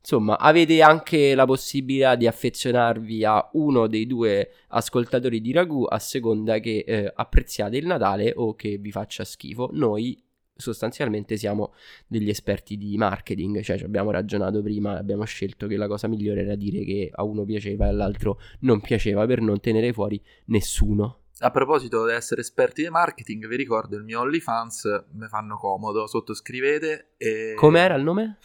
Insomma, 0.00 0.36
avete 0.36 0.82
anche 0.82 1.36
la 1.36 1.44
possibilità 1.44 2.16
di 2.16 2.26
affezionarvi 2.26 3.24
a 3.24 3.50
uno 3.52 3.86
dei 3.86 4.04
due 4.04 4.50
ascoltatori 4.70 5.40
di 5.40 5.52
Ragù 5.52 5.84
a 5.88 6.00
seconda 6.00 6.58
che 6.58 6.82
eh, 6.84 7.12
apprezziate 7.14 7.76
il 7.76 7.86
Natale 7.86 8.32
o 8.34 8.56
che 8.56 8.78
vi 8.78 8.90
faccia 8.90 9.22
schifo. 9.22 9.70
Noi 9.74 10.20
sostanzialmente 10.56 11.36
siamo 11.36 11.72
degli 12.08 12.30
esperti 12.30 12.76
di 12.76 12.96
marketing, 12.96 13.60
cioè 13.60 13.78
ci 13.78 13.84
abbiamo 13.84 14.10
ragionato 14.10 14.60
prima, 14.60 14.98
abbiamo 14.98 15.22
scelto 15.22 15.68
che 15.68 15.76
la 15.76 15.86
cosa 15.86 16.08
migliore 16.08 16.40
era 16.40 16.56
dire 16.56 16.82
che 16.82 17.10
a 17.12 17.22
uno 17.22 17.44
piaceva 17.44 17.86
e 17.86 17.90
all'altro 17.90 18.40
non 18.62 18.80
piaceva 18.80 19.24
per 19.24 19.40
non 19.40 19.60
tenere 19.60 19.92
fuori 19.92 20.20
nessuno. 20.46 21.26
A 21.40 21.50
proposito 21.52 22.04
di 22.04 22.12
essere 22.12 22.40
esperti 22.40 22.82
di 22.82 22.88
marketing, 22.88 23.46
vi 23.46 23.54
ricordo 23.54 23.96
il 23.96 24.02
mio 24.02 24.20
OnlyFans, 24.20 25.04
mi 25.12 25.28
fanno 25.28 25.56
comodo, 25.56 26.08
sottoscrivete 26.08 27.12
e... 27.16 27.54
Com'era 27.54 27.94
il 27.94 28.02
nome? 28.02 28.38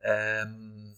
Ehm, 0.00 0.94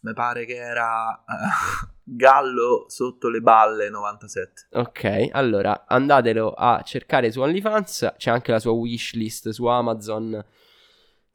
mi 0.00 0.12
pare 0.14 0.44
che 0.44 0.54
era 0.54 1.10
uh, 1.10 1.86
Gallo 2.04 2.84
sotto 2.86 3.28
le 3.28 3.40
balle 3.40 3.90
97. 3.90 4.68
Ok, 4.74 5.30
allora 5.32 5.84
andatelo 5.84 6.52
a 6.52 6.80
cercare 6.82 7.32
su 7.32 7.40
OnlyFans, 7.40 8.14
c'è 8.16 8.30
anche 8.30 8.52
la 8.52 8.60
sua 8.60 8.70
wishlist 8.70 9.48
su 9.48 9.66
Amazon. 9.66 10.44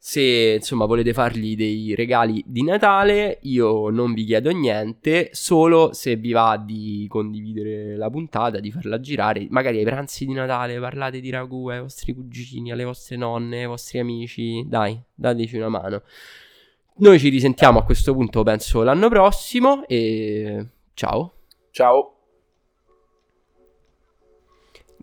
Se 0.06 0.56
insomma 0.56 0.84
volete 0.84 1.14
fargli 1.14 1.56
dei 1.56 1.94
regali 1.94 2.44
di 2.46 2.62
Natale, 2.62 3.38
io 3.44 3.88
non 3.88 4.12
vi 4.12 4.24
chiedo 4.24 4.50
niente, 4.50 5.30
solo 5.32 5.94
se 5.94 6.16
vi 6.16 6.32
va 6.32 6.62
di 6.62 7.06
condividere 7.08 7.96
la 7.96 8.10
puntata, 8.10 8.60
di 8.60 8.70
farla 8.70 9.00
girare, 9.00 9.46
magari 9.48 9.78
ai 9.78 9.84
pranzi 9.84 10.26
di 10.26 10.34
Natale 10.34 10.78
parlate 10.78 11.20
di 11.20 11.30
ragù 11.30 11.68
ai 11.68 11.80
vostri 11.80 12.12
cugini, 12.12 12.70
alle 12.70 12.84
vostre 12.84 13.16
nonne, 13.16 13.60
ai 13.60 13.66
vostri 13.66 13.98
amici, 13.98 14.62
dai, 14.68 15.00
dateci 15.14 15.56
una 15.56 15.70
mano. 15.70 16.02
Noi 16.96 17.18
ci 17.18 17.30
risentiamo 17.30 17.78
a 17.78 17.84
questo 17.84 18.12
punto, 18.12 18.42
penso, 18.42 18.82
l'anno 18.82 19.08
prossimo 19.08 19.86
e 19.86 20.66
ciao. 20.92 21.32
Ciao. 21.70 22.13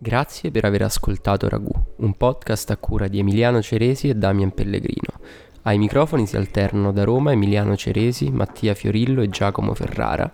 Grazie 0.02 0.50
per 0.50 0.64
aver 0.64 0.82
ascoltato 0.82 1.48
Ragù, 1.48 1.70
un 1.98 2.16
podcast 2.16 2.68
a 2.72 2.76
cura 2.76 3.06
di 3.06 3.20
Emiliano 3.20 3.62
Ceresi 3.62 4.08
e 4.08 4.16
Damian 4.16 4.50
Pellegrino. 4.52 5.20
Ai 5.62 5.78
microfoni 5.78 6.26
si 6.26 6.36
alternano 6.36 6.90
da 6.90 7.04
Roma 7.04 7.30
Emiliano 7.30 7.76
Ceresi, 7.76 8.28
Mattia 8.28 8.74
Fiorillo 8.74 9.22
e 9.22 9.28
Giacomo 9.28 9.74
Ferrara. 9.74 10.28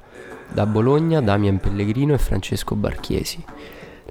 Da 0.51 0.65
Bologna 0.65 1.21
Damian 1.21 1.59
Pellegrino 1.59 2.15
e 2.15 2.19
Francesco 2.19 2.77
Barchiesi. 2.77 3.45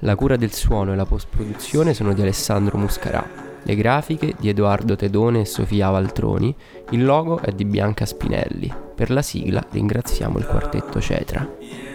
La 0.02 0.14
cura 0.14 0.36
del 0.36 0.52
suono 0.52 0.92
e 0.92 0.96
la 0.96 1.04
post-produzione 1.04 1.92
sono 1.92 2.12
di 2.12 2.22
Alessandro 2.22 2.78
Muscarà. 2.78 3.28
Le 3.60 3.74
grafiche 3.74 4.36
di 4.38 4.48
Edoardo 4.48 4.94
Tedone 4.94 5.40
e 5.40 5.44
Sofia 5.44 5.90
Valtroni. 5.90 6.54
Il 6.90 7.04
logo 7.04 7.40
è 7.40 7.50
di 7.50 7.64
Bianca 7.64 8.06
Spinelli. 8.06 8.72
Per 8.94 9.10
la 9.10 9.22
sigla 9.22 9.66
ringraziamo 9.68 10.38
il 10.38 10.46
quartetto 10.46 11.00
Cetra. 11.00 11.87